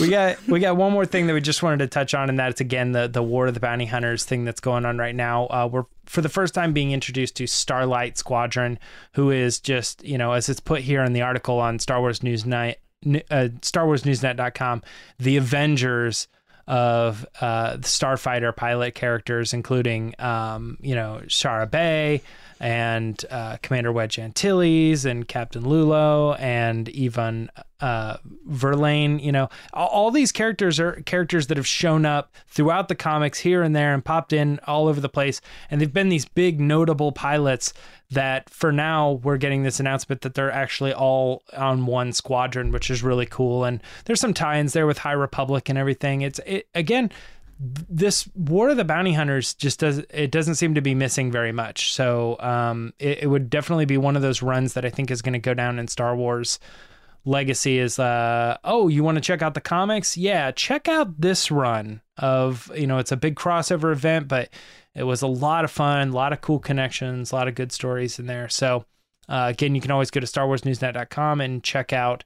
we 0.00 0.08
got 0.08 0.44
we 0.48 0.60
got 0.60 0.76
one 0.76 0.92
more 0.92 1.06
thing 1.06 1.26
that 1.26 1.34
we 1.34 1.40
just 1.40 1.62
wanted 1.62 1.78
to 1.78 1.86
touch 1.86 2.14
on 2.14 2.28
and 2.28 2.38
that's 2.38 2.60
again 2.60 2.92
the 2.92 3.08
the 3.08 3.22
war 3.22 3.46
of 3.46 3.54
the 3.54 3.60
bounty 3.60 3.86
hunters 3.86 4.24
thing 4.24 4.44
that's 4.44 4.60
going 4.60 4.84
on 4.84 4.98
right 4.98 5.14
now 5.14 5.46
uh, 5.46 5.68
we're 5.70 5.84
for 6.06 6.20
the 6.20 6.28
first 6.28 6.54
time 6.54 6.72
being 6.72 6.92
introduced 6.92 7.36
to 7.36 7.46
starlight 7.46 8.16
squadron 8.18 8.78
who 9.14 9.30
is 9.30 9.60
just 9.60 10.04
you 10.04 10.18
know 10.18 10.32
as 10.32 10.48
it's 10.48 10.60
put 10.60 10.80
here 10.80 11.02
in 11.02 11.12
the 11.12 11.22
article 11.22 11.58
on 11.60 11.78
star 11.78 12.00
wars 12.00 12.22
news 12.22 12.44
night 12.44 12.78
uh, 13.30 13.48
star 13.62 13.86
wars 13.86 14.02
newsnet.com 14.02 14.82
the 15.18 15.36
avengers 15.36 16.28
of 16.66 17.26
uh, 17.40 17.76
the 17.76 17.82
starfighter 17.82 18.54
pilot 18.54 18.94
characters 18.94 19.52
including 19.52 20.14
um, 20.18 20.78
you 20.80 20.94
know 20.94 21.20
shara 21.26 21.70
bey 21.70 22.22
and 22.60 23.24
uh, 23.30 23.56
Commander 23.62 23.92
Wedge 23.92 24.18
Antilles 24.18 25.04
and 25.04 25.26
Captain 25.26 25.62
Lulo 25.62 26.38
and 26.38 26.86
Evaan 26.88 27.48
uh, 27.80 28.16
Verlaine. 28.46 29.18
You 29.18 29.32
know, 29.32 29.48
all, 29.72 29.88
all 29.88 30.10
these 30.10 30.32
characters 30.32 30.80
are 30.80 31.02
characters 31.02 31.48
that 31.48 31.56
have 31.56 31.66
shown 31.66 32.06
up 32.06 32.34
throughout 32.48 32.88
the 32.88 32.94
comics 32.94 33.40
here 33.40 33.62
and 33.62 33.74
there 33.74 33.92
and 33.92 34.04
popped 34.04 34.32
in 34.32 34.60
all 34.66 34.88
over 34.88 35.00
the 35.00 35.08
place. 35.08 35.40
And 35.70 35.80
they've 35.80 35.92
been 35.92 36.08
these 36.08 36.24
big 36.24 36.60
notable 36.60 37.12
pilots 37.12 37.72
that 38.10 38.48
for 38.48 38.72
now 38.72 39.12
we're 39.22 39.36
getting 39.36 39.62
this 39.62 39.80
announcement 39.80 40.20
that 40.22 40.34
they're 40.34 40.52
actually 40.52 40.92
all 40.92 41.42
on 41.56 41.86
one 41.86 42.12
squadron, 42.12 42.70
which 42.70 42.90
is 42.90 43.02
really 43.02 43.26
cool. 43.26 43.64
And 43.64 43.82
there's 44.04 44.20
some 44.20 44.34
tie-ins 44.34 44.72
there 44.72 44.86
with 44.86 44.98
High 44.98 45.12
Republic 45.12 45.68
and 45.68 45.78
everything. 45.78 46.22
It's 46.22 46.40
it, 46.46 46.68
again 46.74 47.10
this 47.58 48.28
War 48.34 48.70
of 48.70 48.76
the 48.76 48.84
Bounty 48.84 49.12
Hunters 49.12 49.54
just 49.54 49.80
does 49.80 49.98
it 50.10 50.30
doesn't 50.30 50.56
seem 50.56 50.74
to 50.74 50.80
be 50.80 50.94
missing 50.94 51.30
very 51.30 51.52
much. 51.52 51.92
So 51.92 52.36
um, 52.40 52.92
it, 52.98 53.22
it 53.22 53.26
would 53.26 53.50
definitely 53.50 53.86
be 53.86 53.96
one 53.96 54.16
of 54.16 54.22
those 54.22 54.42
runs 54.42 54.74
that 54.74 54.84
I 54.84 54.90
think 54.90 55.10
is 55.10 55.22
going 55.22 55.34
to 55.34 55.38
go 55.38 55.54
down 55.54 55.78
in 55.78 55.88
Star 55.88 56.16
Wars 56.16 56.58
legacy 57.26 57.78
is 57.78 57.98
uh 57.98 58.56
oh 58.64 58.88
you 58.88 59.02
want 59.02 59.16
to 59.16 59.20
check 59.20 59.40
out 59.40 59.54
the 59.54 59.60
comics 59.60 60.16
yeah 60.16 60.50
check 60.50 60.88
out 60.88 61.18
this 61.18 61.50
run 61.50 62.02
of 62.18 62.70
you 62.76 62.86
know 62.86 62.98
it's 62.98 63.12
a 63.12 63.16
big 63.16 63.34
crossover 63.34 63.92
event 63.92 64.28
but 64.28 64.50
it 64.94 65.04
was 65.04 65.22
a 65.22 65.26
lot 65.26 65.64
of 65.64 65.70
fun 65.70 66.10
a 66.10 66.12
lot 66.12 66.34
of 66.34 66.42
cool 66.42 66.58
connections 66.58 67.32
a 67.32 67.34
lot 67.34 67.48
of 67.48 67.54
good 67.54 67.72
stories 67.72 68.18
in 68.18 68.26
there 68.26 68.48
so 68.48 68.84
uh, 69.28 69.46
again 69.48 69.74
you 69.74 69.80
can 69.80 69.90
always 69.90 70.10
go 70.10 70.20
to 70.20 70.26
starwarsnewsnet.com 70.26 71.40
and 71.40 71.64
check 71.64 71.94
out 71.94 72.24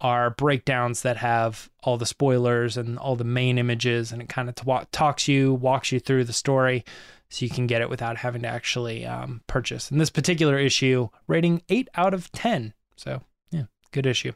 our 0.00 0.30
breakdowns 0.30 1.02
that 1.02 1.16
have 1.16 1.70
all 1.82 1.96
the 1.96 2.06
spoilers 2.06 2.76
and 2.76 2.98
all 2.98 3.16
the 3.16 3.24
main 3.24 3.58
images 3.58 4.12
and 4.12 4.22
it 4.22 4.28
kind 4.28 4.48
of 4.48 4.54
t- 4.54 4.86
talks 4.92 5.26
you 5.26 5.54
walks 5.54 5.90
you 5.90 5.98
through 5.98 6.24
the 6.24 6.32
story 6.32 6.84
so 7.28 7.44
you 7.44 7.50
can 7.50 7.66
get 7.66 7.82
it 7.82 7.90
without 7.90 8.16
having 8.16 8.42
to 8.42 8.48
actually 8.48 9.04
um, 9.04 9.42
purchase. 9.46 9.90
And 9.90 10.00
this 10.00 10.10
particular 10.10 10.58
issue 10.58 11.08
rating 11.26 11.62
8 11.68 11.88
out 11.94 12.14
of 12.14 12.30
10 12.32 12.74
so 12.96 13.22
yeah 13.50 13.64
good 13.92 14.06
issue. 14.06 14.32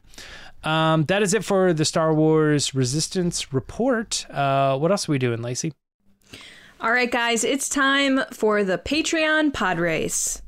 Um, 0.65 1.05
that 1.05 1.23
is 1.23 1.35
it 1.35 1.45
for 1.45 1.73
the 1.73 1.85
star 1.85 2.15
wars 2.15 2.75
resistance 2.75 3.53
report. 3.53 4.27
Uh, 4.31 4.79
what 4.79 4.91
else 4.91 5.09
are 5.09 5.13
we 5.13 5.19
doing 5.19 5.43
lacey? 5.43 5.73
All 6.81 6.91
right, 6.91 7.11
guys, 7.11 7.45
it's 7.45 7.69
time 7.69 8.23
for 8.33 8.65
the 8.65 8.77
Patreon 8.77 9.53
pod 9.53 9.79
race. 9.79 10.41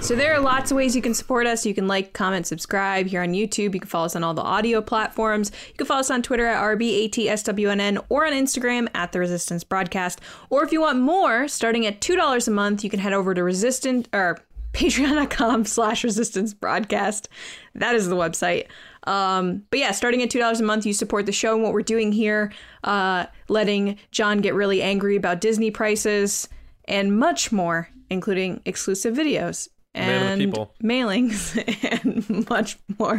So 0.00 0.16
there 0.16 0.34
are 0.34 0.40
lots 0.40 0.70
of 0.70 0.76
ways 0.76 0.96
you 0.96 1.02
can 1.02 1.12
support 1.12 1.46
us. 1.46 1.66
You 1.66 1.74
can 1.74 1.86
like, 1.86 2.14
comment, 2.14 2.46
subscribe 2.46 3.06
here 3.06 3.22
on 3.22 3.32
YouTube. 3.32 3.74
You 3.74 3.80
can 3.80 3.88
follow 3.88 4.06
us 4.06 4.16
on 4.16 4.24
all 4.24 4.32
the 4.32 4.42
audio 4.42 4.80
platforms. 4.80 5.52
You 5.68 5.74
can 5.74 5.86
follow 5.86 6.00
us 6.00 6.10
on 6.10 6.22
Twitter 6.22 6.46
at 6.46 6.60
RBATSWNN 6.60 8.06
or 8.08 8.26
on 8.26 8.32
Instagram 8.32 8.88
at 8.94 9.12
The 9.12 9.20
Resistance 9.20 9.62
Broadcast. 9.62 10.20
Or 10.48 10.64
if 10.64 10.72
you 10.72 10.80
want 10.80 11.00
more, 11.00 11.46
starting 11.48 11.86
at 11.86 12.00
$2 12.00 12.48
a 12.48 12.50
month, 12.50 12.82
you 12.82 12.88
can 12.88 12.98
head 12.98 13.12
over 13.12 13.34
to 13.34 13.44
resistant 13.44 14.08
or 14.12 14.38
patreon.com 14.72 15.64
slash 15.66 16.02
resistance 16.02 16.54
broadcast. 16.54 17.28
That 17.74 17.94
is 17.94 18.08
the 18.08 18.16
website. 18.16 18.66
Um, 19.04 19.64
but 19.70 19.80
yeah, 19.80 19.92
starting 19.92 20.22
at 20.22 20.30
$2 20.30 20.58
a 20.58 20.62
month, 20.62 20.86
you 20.86 20.94
support 20.94 21.26
the 21.26 21.32
show 21.32 21.54
and 21.54 21.62
what 21.62 21.72
we're 21.72 21.82
doing 21.82 22.10
here, 22.10 22.52
uh, 22.84 23.26
letting 23.48 23.98
John 24.12 24.38
get 24.38 24.54
really 24.54 24.82
angry 24.82 25.14
about 25.14 25.40
Disney 25.40 25.70
prices 25.70 26.48
and 26.86 27.16
much 27.18 27.52
more, 27.52 27.90
including 28.08 28.62
exclusive 28.64 29.14
videos 29.14 29.68
and 29.94 30.40
people. 30.40 30.72
mailings 30.82 31.56
and 32.04 32.48
much 32.48 32.78
more. 32.98 33.18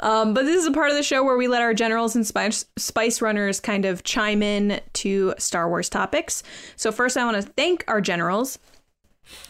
Um, 0.00 0.34
but 0.34 0.44
this 0.44 0.56
is 0.56 0.66
a 0.66 0.72
part 0.72 0.90
of 0.90 0.96
the 0.96 1.02
show 1.02 1.22
where 1.22 1.36
we 1.36 1.48
let 1.48 1.62
our 1.62 1.74
generals 1.74 2.16
and 2.16 2.26
spice, 2.26 2.64
spice 2.76 3.20
runners 3.20 3.60
kind 3.60 3.84
of 3.84 4.02
chime 4.02 4.42
in 4.42 4.80
to 4.94 5.34
Star 5.38 5.68
Wars 5.68 5.88
topics. 5.88 6.42
So 6.76 6.90
first, 6.90 7.16
I 7.16 7.24
want 7.24 7.42
to 7.44 7.52
thank 7.52 7.84
our 7.88 8.00
generals. 8.00 8.58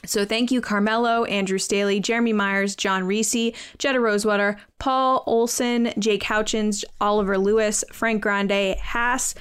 So 0.04 0.24
thank 0.24 0.50
you, 0.50 0.60
Carmelo, 0.60 1.24
Andrew 1.24 1.58
Staley, 1.58 2.00
Jeremy 2.00 2.32
Myers, 2.32 2.76
John 2.76 3.04
Reese, 3.04 3.52
Jetta 3.78 3.98
Rosewater, 3.98 4.56
Paul 4.78 5.22
Olson, 5.26 5.92
Jake 5.98 6.22
Houchins, 6.22 6.84
Oliver 7.00 7.38
Lewis, 7.38 7.82
Frank 7.92 8.22
Grande, 8.22 8.76
Haas, 8.78 9.34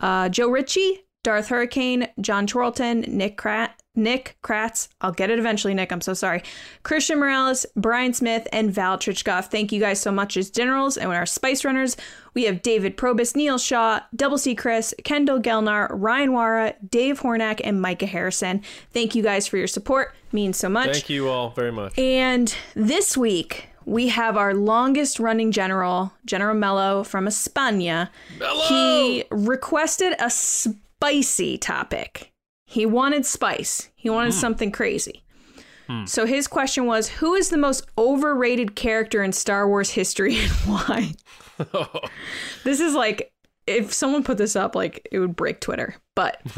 uh, 0.00 0.28
Joe 0.28 0.48
Ritchie, 0.48 1.04
Darth 1.22 1.48
Hurricane, 1.48 2.08
John 2.20 2.46
Twirlton, 2.46 3.06
Nick 3.08 3.38
Krat, 3.38 3.70
Nick 3.94 4.36
Kratz. 4.42 4.88
I'll 5.00 5.12
get 5.12 5.30
it 5.30 5.38
eventually, 5.38 5.74
Nick. 5.74 5.92
I'm 5.92 6.00
so 6.00 6.14
sorry. 6.14 6.42
Christian 6.82 7.18
Morales, 7.18 7.64
Brian 7.76 8.12
Smith, 8.12 8.48
and 8.52 8.72
Val 8.72 8.98
Trichkoff. 8.98 9.50
Thank 9.50 9.72
you 9.72 9.80
guys 9.80 10.00
so 10.00 10.10
much 10.10 10.36
as 10.36 10.50
generals. 10.50 10.96
And 10.96 11.12
our 11.12 11.26
Spice 11.26 11.64
Runners, 11.64 11.96
we 12.34 12.44
have 12.44 12.62
David 12.62 12.96
Probus, 12.96 13.36
Neil 13.36 13.58
Shaw, 13.58 14.00
Double 14.14 14.38
C 14.38 14.54
Chris, 14.54 14.94
Kendall 15.04 15.40
Gelnar, 15.40 15.88
Ryan 15.90 16.30
Wara, 16.30 16.74
Dave 16.88 17.20
Hornack, 17.20 17.60
and 17.62 17.80
Micah 17.80 18.06
Harrison. 18.06 18.62
Thank 18.92 19.14
you 19.14 19.22
guys 19.22 19.46
for 19.46 19.56
your 19.56 19.68
support. 19.68 20.14
Means 20.32 20.56
so 20.56 20.68
much. 20.68 20.90
Thank 20.90 21.10
you 21.10 21.28
all 21.28 21.50
very 21.50 21.70
much. 21.70 21.96
And 21.96 22.54
this 22.74 23.16
week, 23.16 23.68
we 23.86 24.08
have 24.08 24.36
our 24.36 24.54
longest 24.54 25.20
running 25.20 25.52
general, 25.52 26.12
General 26.24 26.54
Mello 26.54 27.04
from 27.04 27.26
España. 27.26 28.08
Mello! 28.38 28.62
He 28.62 29.24
requested 29.30 30.16
a 30.18 30.30
spicy 30.30 31.58
topic. 31.58 32.32
He 32.74 32.86
wanted 32.86 33.24
spice, 33.24 33.88
he 33.94 34.10
wanted 34.10 34.34
something 34.34 34.72
crazy. 34.72 35.22
So 36.06 36.26
his 36.26 36.48
question 36.48 36.86
was 36.86 37.08
Who 37.08 37.34
is 37.34 37.50
the 37.50 37.56
most 37.56 37.86
overrated 37.96 38.74
character 38.74 39.22
in 39.22 39.30
Star 39.30 39.68
Wars 39.68 39.90
history 39.90 40.38
and 40.40 40.50
why? 40.66 41.12
this 42.64 42.80
is 42.80 42.94
like. 42.94 43.30
If 43.68 43.94
someone 43.94 44.24
put 44.24 44.38
this 44.38 44.56
up, 44.56 44.74
like 44.74 45.08
it 45.12 45.20
would 45.20 45.36
break 45.36 45.60
Twitter. 45.60 45.94
But 46.16 46.40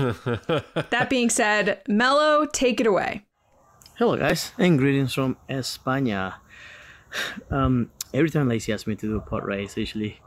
that 0.91 1.07
being 1.11 1.29
said, 1.29 1.83
Mello, 1.87 2.47
take 2.47 2.81
it 2.81 2.87
away. 2.87 3.27
Hello, 3.97 4.17
guys, 4.17 4.53
and 4.59 4.79
greetings 4.79 5.13
from 5.13 5.37
España. 5.51 6.37
Um, 7.51 7.91
every 8.15 8.31
time 8.31 8.49
Lacey 8.49 8.73
asks 8.73 8.87
me 8.87 8.97
to 8.97 9.07
do 9.07 9.17
a 9.17 9.21
pot 9.21 9.45
race, 9.45 9.75
I 9.77 9.81
usually 9.81 10.21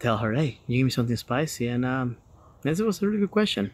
tell 0.00 0.16
her, 0.16 0.32
"Hey, 0.32 0.58
you 0.66 0.78
give 0.78 0.86
me 0.86 0.90
something 0.90 1.16
spicy," 1.16 1.68
and 1.68 1.84
um, 1.84 2.16
this 2.62 2.80
was 2.80 3.02
a 3.02 3.06
really 3.06 3.20
good 3.20 3.30
question. 3.30 3.72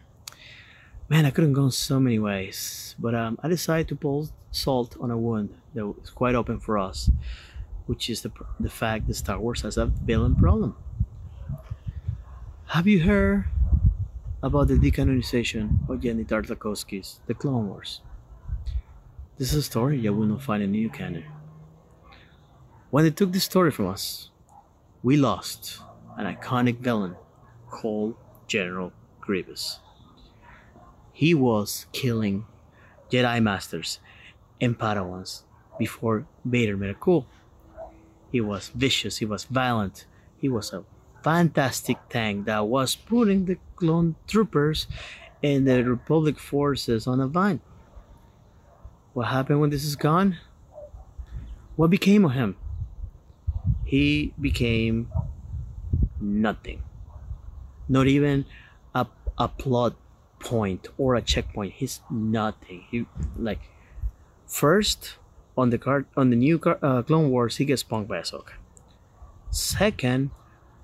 Man, 1.11 1.25
I 1.25 1.31
could 1.31 1.43
have 1.43 1.53
gone 1.53 1.71
so 1.71 1.99
many 1.99 2.19
ways, 2.19 2.93
but 2.99 3.15
um, 3.15 3.39
I 3.41 3.47
decided 3.47 3.87
to 3.87 3.95
pour 3.95 4.27
salt 4.51 4.95
on 5.01 5.09
a 5.09 5.17
wound 5.17 5.49
that 5.73 5.87
was 5.87 6.11
quite 6.11 6.35
open 6.35 6.59
for 6.59 6.77
us, 6.77 7.09
which 7.87 8.11
is 8.11 8.21
the 8.21 8.31
the 8.59 8.69
fact 8.69 9.07
that 9.07 9.15
Star 9.15 9.39
Wars 9.39 9.63
has 9.63 9.75
a 9.75 9.87
villain 9.87 10.35
problem. 10.35 10.75
Have 12.67 12.85
you 12.85 12.99
heard 12.99 13.45
about 14.43 14.67
the 14.67 14.75
decanonization 14.75 15.89
of 15.89 15.99
Genndy 15.99 16.27
Tartakovsky's 16.27 17.21
The 17.25 17.33
Clone 17.33 17.69
Wars? 17.69 18.01
This 19.39 19.51
is 19.51 19.55
a 19.55 19.63
story 19.63 19.97
you 19.97 20.13
will 20.13 20.27
not 20.27 20.43
find 20.43 20.61
in 20.61 20.69
new 20.69 20.91
canon. 20.91 21.25
When 22.91 23.03
they 23.03 23.09
took 23.09 23.31
this 23.31 23.45
story 23.45 23.71
from 23.71 23.87
us, 23.87 24.29
we 25.01 25.17
lost 25.17 25.79
an 26.17 26.31
iconic 26.31 26.77
villain 26.77 27.15
called 27.67 28.13
General 28.45 28.93
Grievous. 29.19 29.79
He 31.19 31.33
was 31.33 31.85
killing 31.91 32.45
Jedi 33.11 33.43
Masters 33.43 33.99
and 34.61 34.79
Padawans 34.79 35.43
before 35.77 36.25
Vader 36.45 36.77
made 36.77 36.97
coup. 37.01 37.25
He 38.31 38.39
was 38.39 38.69
vicious, 38.69 39.17
he 39.17 39.25
was 39.25 39.43
violent, 39.43 40.05
he 40.37 40.47
was 40.47 40.71
a 40.71 40.85
fantastic 41.21 41.97
tank 42.07 42.45
that 42.45 42.65
was 42.67 42.95
putting 42.95 43.43
the 43.43 43.57
clone 43.75 44.15
troopers 44.27 44.87
and 45.43 45.67
the 45.67 45.83
Republic 45.83 46.39
forces 46.39 47.05
on 47.05 47.19
a 47.19 47.27
vine. 47.27 47.59
What 49.11 49.27
happened 49.27 49.59
when 49.59 49.71
this 49.71 49.83
is 49.83 49.97
gone? 49.97 50.37
What 51.75 51.89
became 51.89 52.23
of 52.23 52.31
him? 52.31 52.55
He 53.83 54.33
became 54.39 55.11
nothing. 56.21 56.81
Not 57.89 58.07
even 58.07 58.45
a, 58.95 59.05
a 59.37 59.49
plot 59.49 59.95
point 60.39 60.87
or 60.97 61.15
a 61.15 61.21
checkpoint. 61.21 61.73
He's 61.73 62.01
nothing. 62.09 62.85
He 62.89 63.05
like 63.37 63.59
first 64.47 65.15
on 65.57 65.69
the 65.69 65.77
card 65.77 66.05
on 66.15 66.29
the 66.29 66.35
new 66.35 66.57
car, 66.57 66.79
uh, 66.81 67.01
Clone 67.03 67.29
Wars, 67.29 67.57
he 67.57 67.65
gets 67.65 67.83
punked 67.83 68.07
by 68.07 68.19
Ahsoka. 68.19 68.53
Second, 69.51 70.31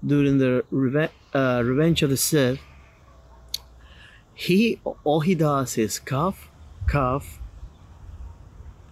during 0.06 0.38
the 0.38 0.66
Reve- 0.70 1.12
uh, 1.34 1.62
Revenge 1.64 2.04
of 2.04 2.10
the 2.10 2.18
Sith, 2.18 2.60
he 4.34 4.82
all 5.04 5.22
he 5.22 5.36
does 5.36 5.78
is 5.78 6.00
cough, 6.00 6.50
cough, 6.88 7.40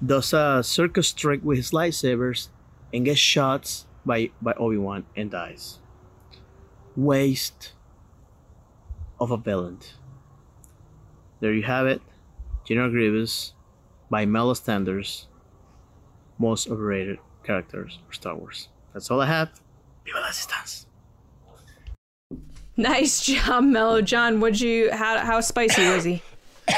does 0.03 0.33
a 0.33 0.61
circus 0.63 1.11
trick 1.11 1.41
with 1.43 1.57
his 1.57 1.71
lightsabers, 1.71 2.49
and 2.93 3.05
gets 3.05 3.19
shot 3.19 3.83
by 4.05 4.31
by 4.41 4.53
Obi 4.53 4.77
Wan 4.77 5.05
and 5.15 5.31
dies. 5.31 5.79
Waste 6.95 7.73
of 9.19 9.31
a 9.31 9.37
villain. 9.37 9.79
There 11.43 11.51
you 11.51 11.63
have 11.63 11.87
it, 11.87 12.01
General 12.63 12.89
Grievous, 12.89 13.51
by 14.09 14.25
Mello 14.25 14.53
standards, 14.53 15.27
most 16.39 16.69
overrated 16.69 17.17
characters 17.43 17.99
for 18.07 18.13
Star 18.13 18.37
Wars. 18.37 18.69
That's 18.93 19.11
all 19.11 19.19
I 19.19 19.25
have. 19.25 19.49
Viva 20.05 20.19
la 20.21 20.27
Resistance! 20.27 20.87
Nice 22.77 23.25
job, 23.25 23.65
Mello 23.65 24.01
John. 24.01 24.39
Would 24.39 24.61
you 24.61 24.89
how 24.93 25.17
how 25.19 25.41
spicy 25.41 25.85
was 25.89 26.05
he? 26.05 26.21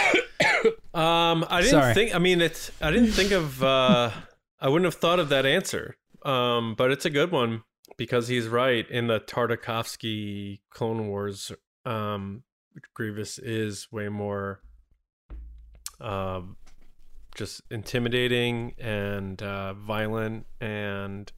Um, 0.95 1.45
I 1.49 1.59
didn't 1.61 1.71
Sorry. 1.71 1.93
think. 1.93 2.15
I 2.15 2.19
mean, 2.19 2.41
it's. 2.41 2.71
I 2.81 2.89
didn't 2.89 3.11
think 3.11 3.31
of. 3.31 3.61
Uh, 3.61 4.09
I 4.59 4.67
wouldn't 4.69 4.85
have 4.85 4.99
thought 4.99 5.19
of 5.19 5.29
that 5.29 5.45
answer. 5.45 5.97
Um, 6.23 6.73
but 6.75 6.89
it's 6.89 7.05
a 7.05 7.09
good 7.09 7.31
one 7.31 7.63
because 7.97 8.29
he's 8.29 8.47
right. 8.47 8.89
In 8.89 9.07
the 9.07 9.19
Tartakovsky 9.19 10.61
Clone 10.71 11.07
Wars, 11.07 11.51
um, 11.85 12.43
Grievous 12.93 13.37
is 13.37 13.91
way 13.91 14.09
more, 14.09 14.61
um, 15.99 16.57
just 17.35 17.61
intimidating 17.69 18.73
and 18.79 19.41
uh, 19.41 19.73
violent 19.73 20.45
and 20.59 21.31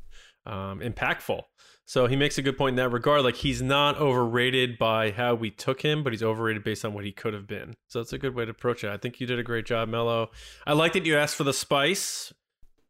um, 0.46 0.80
impactful. 0.80 1.42
So 1.86 2.08
he 2.08 2.18
makes 2.18 2.38
a 2.38 2.42
good 2.42 2.58
point 2.58 2.74
in 2.74 2.76
that 2.84 2.90
regard. 2.90 3.24
Like 3.24 3.36
he's 3.36 3.62
not 3.62 3.98
overrated 3.98 4.78
by 4.78 5.12
how 5.12 5.36
we 5.36 5.50
took 5.50 5.82
him, 5.82 6.04
but 6.04 6.12
he's 6.12 6.22
overrated 6.22 6.64
based 6.64 6.84
on 6.84 6.94
what 6.94 7.06
he 7.06 7.14
could 7.14 7.34
have 7.34 7.48
been. 7.48 7.76
So 7.88 8.00
that's 8.00 8.12
a 8.12 8.18
good 8.18 8.36
way 8.36 8.44
to 8.44 8.52
approach 8.52 8.84
it. 8.84 8.90
I 8.90 8.98
think 8.98 9.22
you 9.22 9.28
did 9.28 9.40
a 9.40 9.44
great 9.44 9.66
job, 9.66 9.88
Mello. 9.88 10.32
I 10.66 10.74
like 10.74 10.94
that 10.94 11.06
you 11.06 11.16
asked 11.16 11.36
for 11.38 11.46
the 11.46 11.54
spice. 11.54 12.34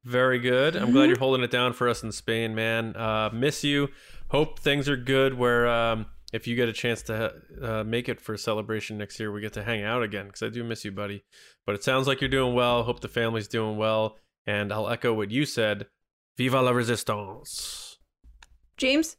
Very 0.03 0.39
good. 0.39 0.75
I'm 0.75 0.93
glad 0.93 1.09
you're 1.09 1.19
holding 1.19 1.43
it 1.43 1.51
down 1.51 1.73
for 1.73 1.87
us 1.89 2.01
in 2.01 2.11
Spain, 2.11 2.55
man. 2.55 2.95
Uh, 2.95 3.29
miss 3.31 3.63
you. 3.63 3.89
Hope 4.29 4.57
things 4.59 4.87
are 4.89 4.97
good. 4.97 5.35
Where 5.35 5.67
um, 5.67 6.07
if 6.33 6.47
you 6.47 6.55
get 6.55 6.67
a 6.67 6.73
chance 6.73 7.01
to 7.03 7.33
uh, 7.61 7.83
make 7.83 8.09
it 8.09 8.19
for 8.19 8.33
a 8.33 8.37
celebration 8.37 8.97
next 8.97 9.19
year, 9.19 9.31
we 9.31 9.41
get 9.41 9.53
to 9.53 9.63
hang 9.63 9.83
out 9.83 10.03
again 10.03 10.27
because 10.27 10.43
I 10.43 10.49
do 10.49 10.63
miss 10.63 10.83
you, 10.83 10.91
buddy. 10.91 11.23
But 11.65 11.75
it 11.75 11.83
sounds 11.83 12.07
like 12.07 12.21
you're 12.21 12.29
doing 12.29 12.53
well. 12.53 12.83
Hope 12.83 12.99
the 12.99 13.07
family's 13.07 13.47
doing 13.47 13.77
well. 13.77 14.17
And 14.45 14.71
I'll 14.71 14.89
echo 14.89 15.13
what 15.13 15.31
you 15.31 15.45
said. 15.45 15.87
Viva 16.37 16.61
la 16.61 16.71
resistance. 16.71 17.97
James? 18.77 19.17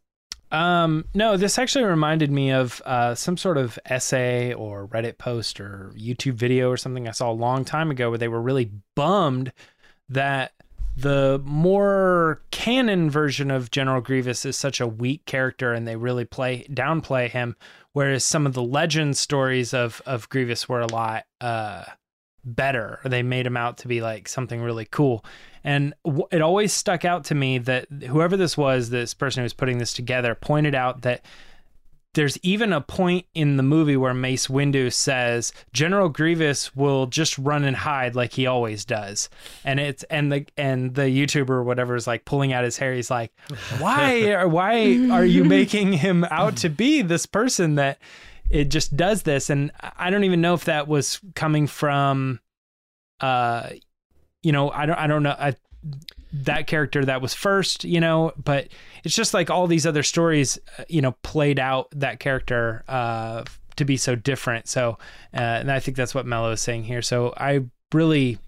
Um, 0.51 1.05
no, 1.15 1.37
this 1.37 1.59
actually 1.59 1.85
reminded 1.85 2.31
me 2.31 2.53
of 2.53 2.81
uh, 2.87 3.15
some 3.15 3.37
sort 3.37 3.59
of 3.59 3.79
essay 3.85 4.55
or 4.55 4.87
Reddit 4.89 5.19
post 5.19 5.61
or 5.61 5.93
YouTube 5.97 6.35
video 6.35 6.71
or 6.71 6.77
something 6.77 7.07
I 7.07 7.11
saw 7.13 7.31
a 7.31 7.33
long 7.33 7.65
time 7.65 7.91
ago 7.91 8.09
where 8.09 8.19
they 8.19 8.29
were 8.29 8.41
really 8.41 8.73
bummed 8.95 9.53
that 10.09 10.53
the 11.01 11.41
more 11.45 12.43
canon 12.51 13.09
version 13.09 13.53
of 13.53 13.71
General 13.71 14.01
Grievous 14.01 14.45
is 14.45 14.57
such 14.57 14.81
a 14.81 14.87
weak 14.87 15.25
character 15.27 15.73
and 15.73 15.87
they 15.87 15.95
really 15.95 16.25
play 16.25 16.67
downplay 16.71 17.31
him, 17.31 17.55
whereas 17.93 18.25
some 18.25 18.47
of 18.47 18.55
the 18.55 18.63
legend 18.63 19.17
stories 19.17 19.73
of 19.73 20.03
of 20.07 20.29
Grievous 20.29 20.69
were 20.69 20.81
a 20.81 20.93
lot 20.93 21.25
uh, 21.41 21.85
better. 22.45 22.99
They 23.05 23.23
made 23.23 23.47
him 23.47 23.57
out 23.57 23.79
to 23.79 23.89
be 23.89 24.01
like 24.01 24.29
something 24.29 24.61
really 24.61 24.87
cool. 24.87 25.25
And 25.63 25.95
w- 26.05 26.27
it 26.33 26.43
always 26.43 26.73
stuck 26.73 27.05
out 27.05 27.25
to 27.27 27.35
me 27.35 27.59
that 27.59 27.87
whoever 28.09 28.37
this 28.37 28.57
was, 28.57 28.91
this 28.91 29.15
person 29.15 29.43
who 29.43 29.45
was 29.45 29.55
putting 29.55 29.79
this 29.79 29.93
together, 29.93 30.35
pointed 30.35 30.75
out 30.75 31.03
that 31.03 31.25
there's 32.19 32.37
even 32.39 32.73
a 32.73 32.81
point 32.81 33.27
in 33.33 33.59
the 33.59 33.63
movie 33.63 33.97
where 33.97 34.13
Mace 34.13 34.49
Windu 34.49 34.93
says 34.93 35.53
General 35.73 36.09
Grievous 36.09 36.75
will 36.75 37.07
just 37.07 37.39
run 37.39 37.63
and 37.63 37.77
hide 37.77 38.17
like 38.17 38.33
he 38.33 38.45
always 38.45 38.85
does, 38.85 39.29
and 39.65 39.79
it's 39.79 40.03
and 40.03 40.33
the 40.33 40.45
and 40.57 40.97
the 40.97 41.03
YouTuber 41.03 41.49
or 41.49 41.63
whatever 41.63 41.95
is 41.95 42.09
like 42.09 42.25
pulling 42.25 42.53
out 42.53 42.65
his 42.65 42.77
hair. 42.77 42.93
He's 42.93 43.09
like, 43.09 43.31
why 43.79 44.33
are 44.33 44.49
why 44.49 45.09
are 45.13 45.25
you 45.25 45.45
making 45.59 45.93
him 45.93 46.25
out 46.25 46.57
to 46.57 46.69
be 46.69 47.03
this 47.03 47.25
person 47.25 47.77
that 47.77 48.01
it 48.51 48.65
just 48.65 48.97
does 48.97 49.23
this? 49.23 49.49
And 49.49 49.71
I 49.81 50.11
don't 50.11 50.25
even 50.25 50.41
know 50.41 50.55
if 50.55 50.65
that 50.65 50.89
was 50.89 51.21
coming 51.37 51.69
from, 51.69 52.41
uh, 53.21 53.71
you 54.43 54.51
know, 54.51 54.73
I 54.73 54.87
don't 54.87 54.99
I 54.99 55.07
don't 55.07 55.23
know. 55.23 55.37
I, 55.39 55.55
that 56.33 56.67
character 56.67 57.05
that 57.05 57.23
was 57.23 57.35
first, 57.35 57.85
you 57.85 58.01
know, 58.01 58.33
but 58.43 58.69
it's 59.05 59.15
just 59.15 59.35
like 59.35 59.51
all 59.51 59.67
these 59.67 59.87
other 59.87 60.03
stories, 60.03 60.59
uh, 60.79 60.85
you 60.89 61.01
know, 61.01 61.13
played 61.23 61.59
out 61.59 61.89
that 61.93 62.21
character 62.21 62.85
uh, 62.89 63.45
to 63.77 63.85
be 63.85 63.97
so 63.97 64.15
different. 64.15 64.69
So, 64.69 64.99
uh, 65.35 65.39
and 65.41 65.71
I 65.71 65.81
think 65.81 65.97
that's 65.97 66.15
what 66.15 66.27
Mello 66.27 66.51
is 66.53 66.61
saying 66.61 66.85
here. 66.85 67.03
So 67.03 67.33
I 67.37 67.65
really 67.93 68.39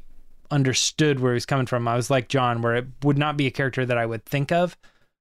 understood 0.51 1.21
where 1.21 1.33
he 1.33 1.37
was 1.37 1.47
coming 1.47 1.67
from. 1.67 1.89
I 1.89 1.97
was 1.97 2.11
like 2.11 2.29
John, 2.29 2.61
where 2.61 2.77
it 2.77 2.87
would 3.03 3.19
not 3.19 3.37
be 3.37 3.47
a 3.47 3.51
character 3.51 3.87
that 3.87 3.97
I 3.97 4.07
would 4.07 4.25
think 4.25 4.53
of, 4.53 4.77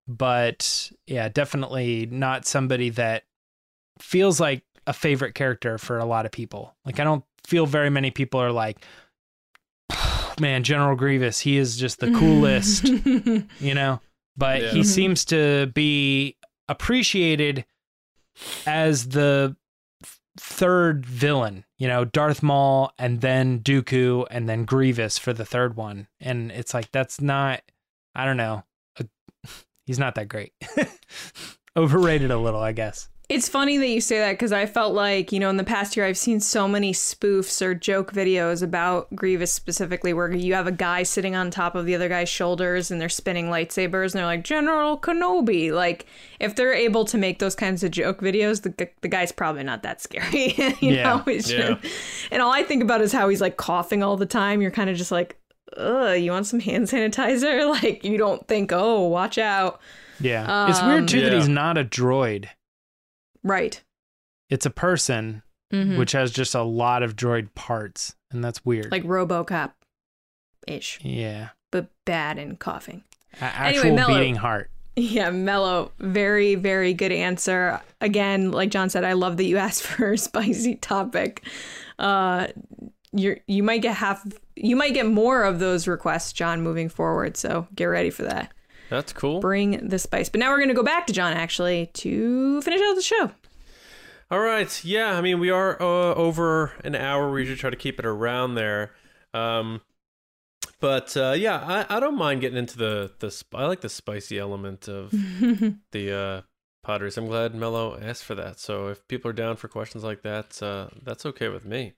but 0.07 0.91
yeah, 1.07 1.30
definitely 1.30 2.07
not 2.12 2.45
somebody 2.45 2.89
that 2.91 3.24
feels 3.99 4.39
like 4.39 4.64
a 4.88 4.93
favorite 4.93 5.36
character 5.36 5.78
for 5.78 5.99
a 5.99 6.05
lot 6.05 6.26
of 6.26 6.32
people. 6.32 6.76
Like 6.86 6.99
I 6.99 7.03
don't 7.03 7.24
feel 7.45 7.66
very 7.66 7.89
many 7.89 8.12
people 8.12 8.41
are 8.41 8.51
like, 8.51 8.84
man, 10.39 10.63
General 10.63 10.95
Grievous, 10.95 11.39
he 11.39 11.57
is 11.57 11.77
just 11.77 11.99
the 11.99 12.11
coolest, 12.19 12.85
you 12.85 13.73
know. 13.73 14.01
But 14.37 14.61
Yeah. 14.61 14.71
he 14.71 14.79
mm-hmm. 14.79 14.87
seems 14.87 15.25
to 15.25 15.67
be 15.73 16.37
appreciated 16.67 17.65
as 18.65 19.09
the 19.09 19.55
third 20.39 21.05
villain, 21.05 21.65
you 21.77 21.87
know, 21.87 22.05
Darth 22.05 22.41
Maul 22.41 22.93
and 22.97 23.21
then 23.21 23.59
Dooku 23.59 24.25
and 24.31 24.47
then 24.47 24.63
Grievous 24.63 25.17
for 25.17 25.33
the 25.33 25.45
third 25.45 25.75
one. 25.75 26.07
And 26.19 26.51
it's 26.51 26.73
like 26.73 26.91
that's 26.91 27.19
not 27.19 27.61
I 28.15 28.25
don't 28.25 28.37
know. 28.37 28.63
A, 28.99 29.05
he's 29.85 29.99
not 29.99 30.15
that 30.15 30.29
great. 30.29 30.53
Overrated 31.77 32.31
a 32.31 32.37
little, 32.37 32.61
I 32.61 32.71
guess. 32.71 33.09
It's 33.30 33.47
funny 33.47 33.77
that 33.77 33.88
you 33.88 34.01
say 34.01 34.17
that 34.17 34.32
because 34.32 34.51
I 34.51 34.65
felt 34.65 34.95
like, 34.95 35.32
you 35.32 35.39
know, 35.39 35.51
in 35.51 35.57
the 35.57 35.63
past 35.63 35.95
year, 35.95 36.03
I've 36.07 36.17
seen 36.17 36.39
so 36.39 36.67
many 36.67 36.93
spoofs 36.93 37.61
or 37.61 37.75
joke 37.75 38.11
videos 38.11 38.63
about 38.63 39.15
Grievous 39.15 39.53
specifically, 39.53 40.13
where 40.13 40.34
you 40.34 40.55
have 40.55 40.65
a 40.65 40.71
guy 40.71 41.03
sitting 41.03 41.36
on 41.36 41.51
top 41.51 41.75
of 41.75 41.86
the 41.86 41.93
other 41.93 42.09
guy's 42.09 42.27
shoulders 42.27 42.89
and 42.89 42.99
they're 42.99 43.07
spinning 43.07 43.49
lightsabers 43.51 44.05
and 44.05 44.13
they're 44.13 44.25
like, 44.25 44.43
General 44.43 44.97
Kenobi. 44.97 45.71
Like, 45.71 46.07
if 46.39 46.55
they're 46.55 46.73
able 46.73 47.05
to 47.05 47.19
make 47.19 47.38
those 47.38 47.53
kinds 47.53 47.84
of 47.84 47.91
joke 47.91 48.19
videos, 48.19 48.63
the, 48.63 48.89
the 49.01 49.07
guy's 49.07 49.32
probably 49.32 49.63
not 49.63 49.84
that 49.84 50.01
scary. 50.01 50.55
you 50.82 50.93
Yeah. 50.95 51.17
know? 51.17 51.23
Yeah. 51.27 51.38
just- 51.77 51.86
and 52.32 52.41
all 52.41 52.51
I 52.51 52.63
think 52.63 52.82
about 52.82 53.01
is 53.01 53.11
how 53.13 53.30
he's 53.30 53.41
like 53.41 53.57
coughing 53.57 54.01
all 54.01 54.17
the 54.17 54.25
time. 54.25 54.59
You're 54.59 54.71
kind 54.71 54.89
of 54.89 54.97
just 54.97 55.11
like, 55.11 55.39
ugh, 55.77 56.17
you 56.17 56.32
want 56.32 56.47
some 56.47 56.61
hand 56.61 56.86
sanitizer? 56.88 57.69
Like, 57.84 58.03
you 58.03 58.17
don't 58.17 58.47
think, 58.47 58.71
oh, 58.73 59.03
watch 59.07 59.38
out. 59.38 59.80
Yeah. 60.19 60.67
it's 60.67 60.82
weird 60.82 61.07
too 61.07 61.21
that 61.21 61.32
um, 61.34 61.39
he's 61.39 61.47
not 61.47 61.77
a 61.77 61.86
droid. 61.86 62.47
Right. 63.43 63.81
It's 64.49 64.65
a 64.65 64.69
person 64.71 65.43
Mhm. 65.71 65.97
which 65.97 66.13
has 66.13 66.31
just 66.31 66.55
a 66.55 66.63
lot 66.63 67.03
of 67.03 67.15
droid 67.15 67.53
parts, 67.55 68.15
and 68.31 68.43
that's 68.43 68.65
weird. 68.65 68.91
Like 68.91 69.03
Robocop 69.03 69.71
ish. 70.67 70.99
yeah, 71.03 71.49
but 71.71 71.89
bad 72.05 72.37
and 72.39 72.59
coughing. 72.59 73.03
A- 73.39 73.43
Anyway, 73.43 73.77
actual 73.79 73.95
Mello. 73.95 74.17
beating 74.17 74.35
heart. 74.35 74.71
Yeah, 74.95 75.29
Mello, 75.29 75.91
very, 75.99 76.55
very 76.55 76.93
good 76.93 77.11
answer. 77.11 77.79
Again, 78.01 78.51
like 78.51 78.71
John 78.71 78.89
said, 78.89 79.03
I 79.03 79.13
love 79.13 79.37
that 79.37 79.45
you 79.45 79.57
asked 79.67 79.83
for 79.83 80.13
a 80.13 80.17
spicy 80.17 80.75
topic. 80.75 81.43
Uh, 81.99 82.47
you're 83.11 83.37
you 83.47 83.63
might 83.63 83.81
get 83.81 83.95
half, 83.95 84.25
you 84.55 84.75
might 84.75 84.93
get 84.93 85.05
more 85.05 85.43
of 85.43 85.59
those 85.59 85.87
requests, 85.87 86.33
John, 86.33 86.61
moving 86.61 86.89
forward. 86.89 87.37
So 87.37 87.67
get 87.75 87.85
ready 87.85 88.09
for 88.09 88.23
that. 88.23 88.51
That's 88.89 89.13
cool. 89.13 89.39
Bring 89.39 89.87
the 89.87 89.99
spice. 89.99 90.29
But 90.29 90.39
now 90.39 90.51
we're 90.51 90.59
gonna 90.59 90.73
go 90.73 90.83
back 90.83 91.07
to 91.07 91.13
John 91.13 91.33
actually 91.33 91.87
to 91.93 92.61
finish 92.61 92.81
out 92.81 92.95
the 92.95 93.01
show. 93.01 93.31
All 94.31 94.39
right. 94.39 94.83
Yeah. 94.83 95.17
I 95.17 95.21
mean, 95.21 95.39
we 95.39 95.49
are 95.49 95.81
uh, 95.81 96.13
over 96.15 96.73
an 96.83 96.95
hour. 96.95 97.31
We 97.31 97.41
usually 97.41 97.57
try 97.57 97.69
to 97.69 97.75
keep 97.75 97.99
it 97.99 98.05
around 98.05 98.55
there. 98.55 98.91
Um, 99.33 99.81
but 100.79 101.15
uh, 101.17 101.33
yeah, 101.37 101.85
I, 101.89 101.97
I 101.97 101.99
don't 101.99 102.17
mind 102.17 102.41
getting 102.41 102.57
into 102.57 102.77
the 102.77 103.11
the. 103.19 103.31
sp- 103.31 103.55
I 103.55 103.65
like 103.65 103.81
the 103.81 103.89
spicy 103.89 104.37
element 104.39 104.87
of 104.87 105.11
the 105.91 106.13
uh, 106.13 106.41
Padres. 106.85 107.17
I'm 107.17 107.27
glad 107.27 107.53
Mello 107.53 107.97
asked 107.99 108.23
for 108.23 108.35
that. 108.35 108.59
So 108.59 108.87
if 108.87 109.07
people 109.07 109.29
are 109.29 109.33
down 109.33 109.55
for 109.55 109.67
questions 109.67 110.03
like 110.03 110.21
that, 110.23 110.61
uh, 110.63 110.87
that's 111.03 111.25
okay 111.25 111.49
with 111.49 111.65
me. 111.65 111.93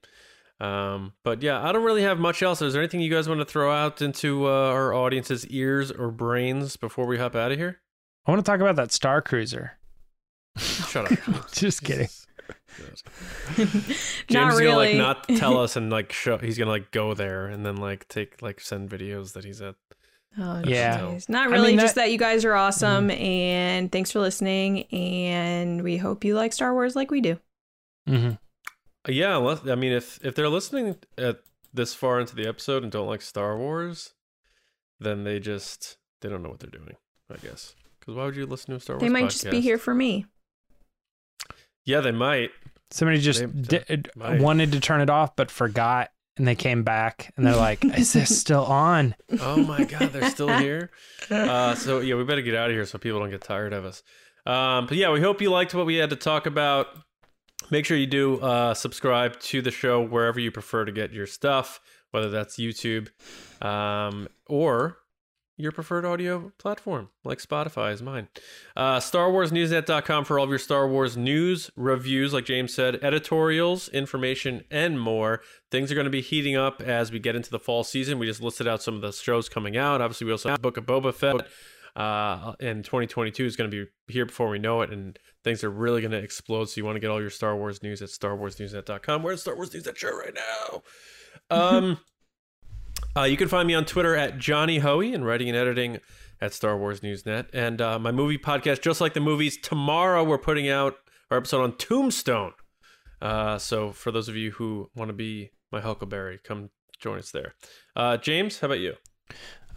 Um, 0.61 1.13
but 1.23 1.41
yeah, 1.41 1.59
I 1.67 1.71
don't 1.71 1.83
really 1.83 2.03
have 2.03 2.19
much 2.19 2.43
else. 2.43 2.61
Is 2.61 2.73
there 2.73 2.81
anything 2.81 3.01
you 3.01 3.09
guys 3.09 3.27
want 3.27 3.39
to 3.41 3.45
throw 3.45 3.71
out 3.71 4.01
into 4.01 4.45
uh, 4.47 4.49
our 4.69 4.93
audience's 4.93 5.47
ears 5.47 5.91
or 5.91 6.11
brains 6.11 6.77
before 6.77 7.07
we 7.07 7.17
hop 7.17 7.35
out 7.35 7.51
of 7.51 7.57
here? 7.57 7.81
I 8.27 8.31
want 8.31 8.45
to 8.45 8.49
talk 8.49 8.59
about 8.59 8.75
that 8.75 8.91
Star 8.91 9.21
Cruiser. 9.23 9.79
Shut 10.57 11.11
up. 11.11 11.51
Just 11.51 11.83
kidding. 11.83 12.09
James 13.57 14.29
Not 14.29 14.53
is 14.53 14.59
gonna 14.59 14.75
like 14.75 14.95
not 14.95 15.27
tell 15.29 15.57
us 15.57 15.75
and 15.75 15.89
like 15.89 16.11
show. 16.11 16.37
He's 16.37 16.57
gonna 16.57 16.71
like 16.71 16.91
go 16.91 17.13
there 17.13 17.47
and 17.47 17.65
then 17.65 17.77
like 17.77 18.07
take 18.07 18.41
like 18.41 18.59
send 18.59 18.89
videos 18.89 19.33
that 19.33 19.43
he's 19.45 19.61
at. 19.61 19.75
Oh, 20.37 20.61
Yeah. 20.65 20.99
jeez. 20.99 21.27
Not 21.29 21.47
I 21.47 21.51
really, 21.51 21.71
mean, 21.71 21.79
just 21.79 21.95
that- 21.95 22.01
that 22.05 22.11
you 22.11 22.17
guys 22.17 22.45
are 22.45 22.53
awesome 22.53 23.09
and 23.11 23.91
thanks 23.91 24.11
for 24.11 24.19
listening. 24.19 24.83
And 24.93 25.81
we 25.83 25.97
hope 25.97 26.23
you 26.23 26.35
like 26.35 26.53
Star 26.53 26.73
Wars 26.73 26.95
like 26.95 27.11
we 27.11 27.21
do. 27.21 27.39
hmm 28.07 28.31
Yeah, 29.07 29.37
unless 29.37 29.67
I 29.67 29.75
mean, 29.75 29.91
if 29.93 30.23
if 30.23 30.35
they're 30.35 30.49
listening 30.49 30.95
at 31.17 31.39
this 31.73 31.93
far 31.93 32.19
into 32.19 32.35
the 32.35 32.47
episode 32.47 32.83
and 32.83 32.91
don't 32.91 33.07
like 33.07 33.21
Star 33.21 33.57
Wars, 33.57 34.13
then 34.99 35.23
they 35.23 35.39
just 35.39 35.97
they 36.21 36.29
don't 36.29 36.43
know 36.43 36.49
what 36.49 36.59
they're 36.59 36.69
doing. 36.69 36.95
I 37.31 37.37
guess 37.37 37.75
because 37.99 38.15
why 38.15 38.25
would 38.25 38.35
you 38.35 38.45
listen 38.45 38.71
to 38.71 38.75
a 38.77 38.79
Star 38.79 38.95
Wars? 38.97 39.01
They 39.01 39.09
might 39.09 39.29
just 39.29 39.49
be 39.49 39.61
here 39.61 39.77
for 39.77 39.93
me. 39.95 40.25
Yeah, 41.85 42.01
they 42.01 42.11
might. 42.11 42.51
Somebody 42.91 43.19
just 43.21 43.39
They- 43.39 43.79
di- 43.79 44.03
might. 44.15 44.41
wanted 44.41 44.73
to 44.73 44.79
turn 44.79 45.01
it 45.01 45.09
off, 45.09 45.35
but 45.35 45.49
forgot, 45.49 46.09
and 46.37 46.45
they 46.47 46.55
came 46.55 46.83
back, 46.83 47.33
and 47.37 47.45
they're 47.47 47.55
like, 47.55 47.83
"Is 47.85 48.13
this 48.13 48.37
still 48.41 48.65
on?" 48.65 49.15
Oh 49.39 49.63
my 49.63 49.83
god, 49.85 50.11
they're 50.13 50.29
still 50.29 50.49
here. 50.59 50.91
Uh, 51.29 51.73
so 51.75 51.99
yeah, 52.01 52.15
we 52.15 52.23
better 52.23 52.41
get 52.41 52.53
out 52.55 52.69
of 52.69 52.75
here 52.75 52.85
so 52.85 52.97
people 52.99 53.19
don't 53.19 53.29
get 53.31 53.41
tired 53.41 53.73
of 53.73 53.85
us. 53.85 54.03
Um, 54.45 54.87
but 54.87 54.97
yeah, 54.97 55.11
we 55.11 55.21
hope 55.21 55.41
you 55.41 55.49
liked 55.49 55.73
what 55.73 55.85
we 55.85 55.95
had 55.95 56.09
to 56.11 56.15
talk 56.15 56.45
about. 56.45 56.87
Make 57.69 57.85
sure 57.85 57.97
you 57.97 58.07
do 58.07 58.39
uh, 58.39 58.73
subscribe 58.73 59.39
to 59.41 59.61
the 59.61 59.71
show 59.71 60.01
wherever 60.01 60.39
you 60.39 60.51
prefer 60.51 60.85
to 60.85 60.91
get 60.91 61.13
your 61.13 61.27
stuff, 61.27 61.79
whether 62.11 62.29
that's 62.29 62.57
YouTube 62.57 63.09
um, 63.63 64.27
or 64.47 64.97
your 65.61 65.71
preferred 65.71 66.05
audio 66.05 66.51
platform, 66.57 67.09
like 67.23 67.37
Spotify 67.37 67.93
is 67.93 68.01
mine. 68.01 68.27
Uh, 68.75 68.97
StarWarsNewsNet.com 68.97 70.25
for 70.25 70.39
all 70.39 70.45
of 70.45 70.49
your 70.49 70.59
Star 70.59 70.87
Wars 70.87 71.15
news, 71.15 71.69
reviews, 71.75 72.33
like 72.33 72.45
James 72.45 72.73
said, 72.73 72.95
editorials, 73.03 73.87
information, 73.89 74.63
and 74.71 74.99
more. 74.99 75.41
Things 75.69 75.91
are 75.91 75.95
going 75.95 76.05
to 76.05 76.11
be 76.11 76.21
heating 76.21 76.55
up 76.55 76.81
as 76.81 77.11
we 77.11 77.19
get 77.19 77.35
into 77.35 77.51
the 77.51 77.59
fall 77.59 77.83
season. 77.83 78.17
We 78.17 78.25
just 78.25 78.41
listed 78.41 78.67
out 78.67 78.81
some 78.81 78.95
of 78.95 79.01
the 79.01 79.11
shows 79.11 79.49
coming 79.49 79.77
out. 79.77 80.01
Obviously, 80.01 80.25
we 80.25 80.31
also 80.31 80.49
have 80.49 80.61
Book 80.61 80.77
of 80.77 80.85
Boba 80.85 81.13
Fett. 81.13 81.47
Uh, 81.95 82.53
and 82.61 82.85
2022 82.85 83.45
is 83.45 83.55
going 83.55 83.69
to 83.69 83.85
be 83.85 83.91
here 84.11 84.25
before 84.25 84.49
we 84.49 84.57
know 84.57 84.81
it, 84.81 84.91
and 84.91 85.19
things 85.43 85.63
are 85.63 85.69
really 85.69 86.01
going 86.01 86.11
to 86.11 86.17
explode. 86.17 86.65
So 86.65 86.77
you 86.77 86.85
want 86.85 86.95
to 86.95 86.99
get 86.99 87.09
all 87.09 87.21
your 87.21 87.29
Star 87.29 87.55
Wars 87.55 87.81
news 87.83 88.01
at 88.01 88.09
StarWarsNewsNet.com. 88.09 89.23
We're 89.23 89.33
at 89.33 89.39
Star 89.39 89.55
Wars 89.55 89.73
News 89.73 89.85
Net 89.85 89.97
show 89.97 90.15
right 90.15 90.33
now. 90.33 90.83
Um, 91.49 91.97
uh, 93.15 93.23
you 93.23 93.35
can 93.35 93.49
find 93.49 93.67
me 93.67 93.73
on 93.73 93.83
Twitter 93.83 94.15
at 94.15 94.37
Johnny 94.37 94.79
Hoey 94.79 95.13
and 95.13 95.25
writing 95.25 95.49
and 95.49 95.57
editing 95.57 95.99
at 96.39 96.53
Star 96.53 96.77
Wars 96.77 97.03
News 97.03 97.25
Net. 97.25 97.47
And 97.53 97.81
uh, 97.81 97.99
my 97.99 98.11
movie 98.11 98.37
podcast, 98.37 98.81
just 98.81 99.01
like 99.01 99.13
the 99.13 99.19
movies, 99.19 99.57
tomorrow 99.57 100.23
we're 100.23 100.37
putting 100.37 100.69
out 100.69 100.95
our 101.29 101.37
episode 101.37 101.63
on 101.63 101.77
Tombstone. 101.77 102.53
Uh, 103.21 103.57
so 103.57 103.91
for 103.91 104.11
those 104.11 104.29
of 104.29 104.35
you 104.35 104.51
who 104.51 104.89
want 104.95 105.09
to 105.09 105.13
be 105.13 105.51
my 105.71 105.81
Huckleberry, 105.81 106.39
come 106.43 106.69
join 106.99 107.19
us 107.19 107.31
there. 107.31 107.53
Uh, 107.95 108.17
James, 108.17 108.59
how 108.59 108.67
about 108.67 108.79
you? 108.79 108.95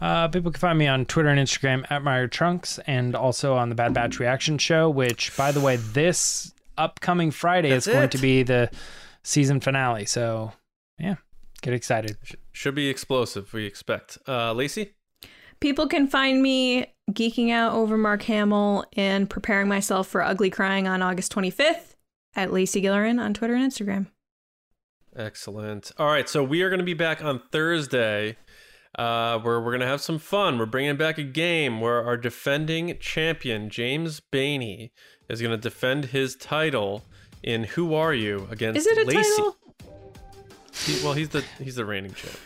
Uh, 0.01 0.27
people 0.27 0.51
can 0.51 0.59
find 0.59 0.77
me 0.77 0.87
on 0.87 1.05
Twitter 1.05 1.29
and 1.29 1.39
Instagram 1.39 1.89
at 1.89 2.03
Meyer 2.03 2.27
Trunks 2.27 2.79
and 2.85 3.15
also 3.15 3.55
on 3.55 3.69
the 3.69 3.75
Bad 3.75 3.93
Batch 3.93 4.19
Reaction 4.19 4.57
Show, 4.57 4.89
which, 4.89 5.35
by 5.37 5.51
the 5.51 5.61
way, 5.61 5.77
this 5.77 6.53
upcoming 6.77 7.31
Friday 7.31 7.69
That's 7.69 7.87
is 7.87 7.93
going 7.93 8.05
it. 8.05 8.11
to 8.11 8.17
be 8.17 8.43
the 8.43 8.69
season 9.23 9.59
finale. 9.59 10.05
So, 10.05 10.51
yeah, 10.99 11.15
get 11.61 11.73
excited. 11.73 12.17
Should 12.51 12.75
be 12.75 12.89
explosive, 12.89 13.53
we 13.53 13.65
expect. 13.65 14.17
Uh, 14.27 14.53
Lacey? 14.53 14.93
People 15.61 15.87
can 15.87 16.07
find 16.07 16.41
me 16.41 16.93
geeking 17.11 17.51
out 17.51 17.73
over 17.73 17.97
Mark 17.97 18.23
Hamill 18.23 18.85
and 18.93 19.29
preparing 19.29 19.67
myself 19.67 20.07
for 20.07 20.21
Ugly 20.21 20.49
Crying 20.49 20.87
on 20.87 21.01
August 21.01 21.33
25th 21.33 21.95
at 22.35 22.51
Lacey 22.51 22.81
Gillerin 22.81 23.19
on 23.19 23.33
Twitter 23.33 23.55
and 23.55 23.71
Instagram. 23.71 24.07
Excellent. 25.15 25.91
All 25.97 26.07
right, 26.07 26.27
so 26.27 26.43
we 26.43 26.61
are 26.61 26.69
going 26.69 26.79
to 26.79 26.85
be 26.85 26.93
back 26.93 27.23
on 27.23 27.41
Thursday, 27.51 28.35
uh, 28.97 29.39
where 29.39 29.59
we're 29.59 29.71
going 29.71 29.81
to 29.81 29.87
have 29.87 30.01
some 30.01 30.19
fun. 30.19 30.57
We're 30.57 30.65
bringing 30.65 30.95
back 30.97 31.17
a 31.17 31.23
game 31.23 31.81
where 31.81 32.03
our 32.05 32.17
defending 32.17 32.97
champion 32.99 33.69
James 33.69 34.21
Bainey 34.31 34.91
is 35.29 35.41
going 35.41 35.51
to 35.51 35.57
defend 35.61 36.05
his 36.05 36.35
title 36.35 37.03
in 37.43 37.63
"Who 37.65 37.93
Are 37.93 38.13
You" 38.13 38.47
against 38.51 38.77
Is 38.79 38.87
it 38.87 38.97
a 38.97 39.03
Lacey. 39.05 39.29
title? 39.35 39.57
He- 40.85 41.03
well, 41.03 41.13
he's 41.13 41.29
the 41.29 41.43
he's 41.61 41.75
the 41.75 41.85
reigning 41.85 42.13
champ, 42.13 42.37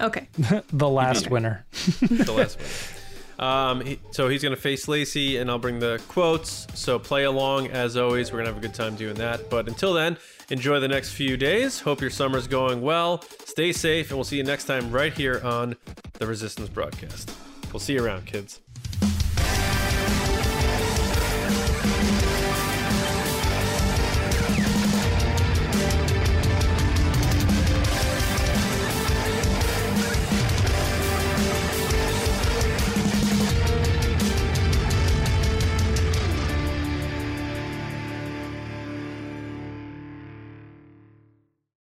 Okay. 0.00 0.28
the 0.72 0.88
last 0.88 1.30
winner. 1.30 1.64
the 2.00 2.32
last 2.32 2.58
one. 2.60 3.02
Um, 3.38 3.80
he, 3.82 4.00
so 4.12 4.28
he's 4.28 4.42
going 4.42 4.54
to 4.54 4.60
face 4.60 4.88
Lacey, 4.88 5.36
and 5.36 5.50
I'll 5.50 5.58
bring 5.58 5.78
the 5.78 6.00
quotes. 6.08 6.66
So 6.72 6.98
play 6.98 7.24
along 7.24 7.66
as 7.68 7.96
always. 7.98 8.32
We're 8.32 8.38
going 8.38 8.46
to 8.46 8.52
have 8.54 8.62
a 8.62 8.66
good 8.66 8.74
time 8.74 8.96
doing 8.96 9.14
that. 9.16 9.50
But 9.50 9.68
until 9.68 9.92
then, 9.92 10.16
enjoy 10.50 10.80
the 10.80 10.88
next 10.88 11.12
few 11.12 11.36
days. 11.36 11.80
Hope 11.80 12.00
your 12.00 12.10
summer's 12.10 12.46
going 12.46 12.80
well. 12.82 13.22
Stay 13.44 13.72
safe, 13.72 14.10
and 14.10 14.16
we'll 14.16 14.24
see 14.24 14.36
you 14.36 14.44
next 14.44 14.64
time 14.64 14.90
right 14.90 15.12
here 15.12 15.40
on 15.44 15.76
the 16.14 16.26
Resistance 16.26 16.68
broadcast. 16.68 17.32
We'll 17.72 17.80
see 17.80 17.94
you 17.94 18.04
around, 18.04 18.26
kids. 18.26 18.60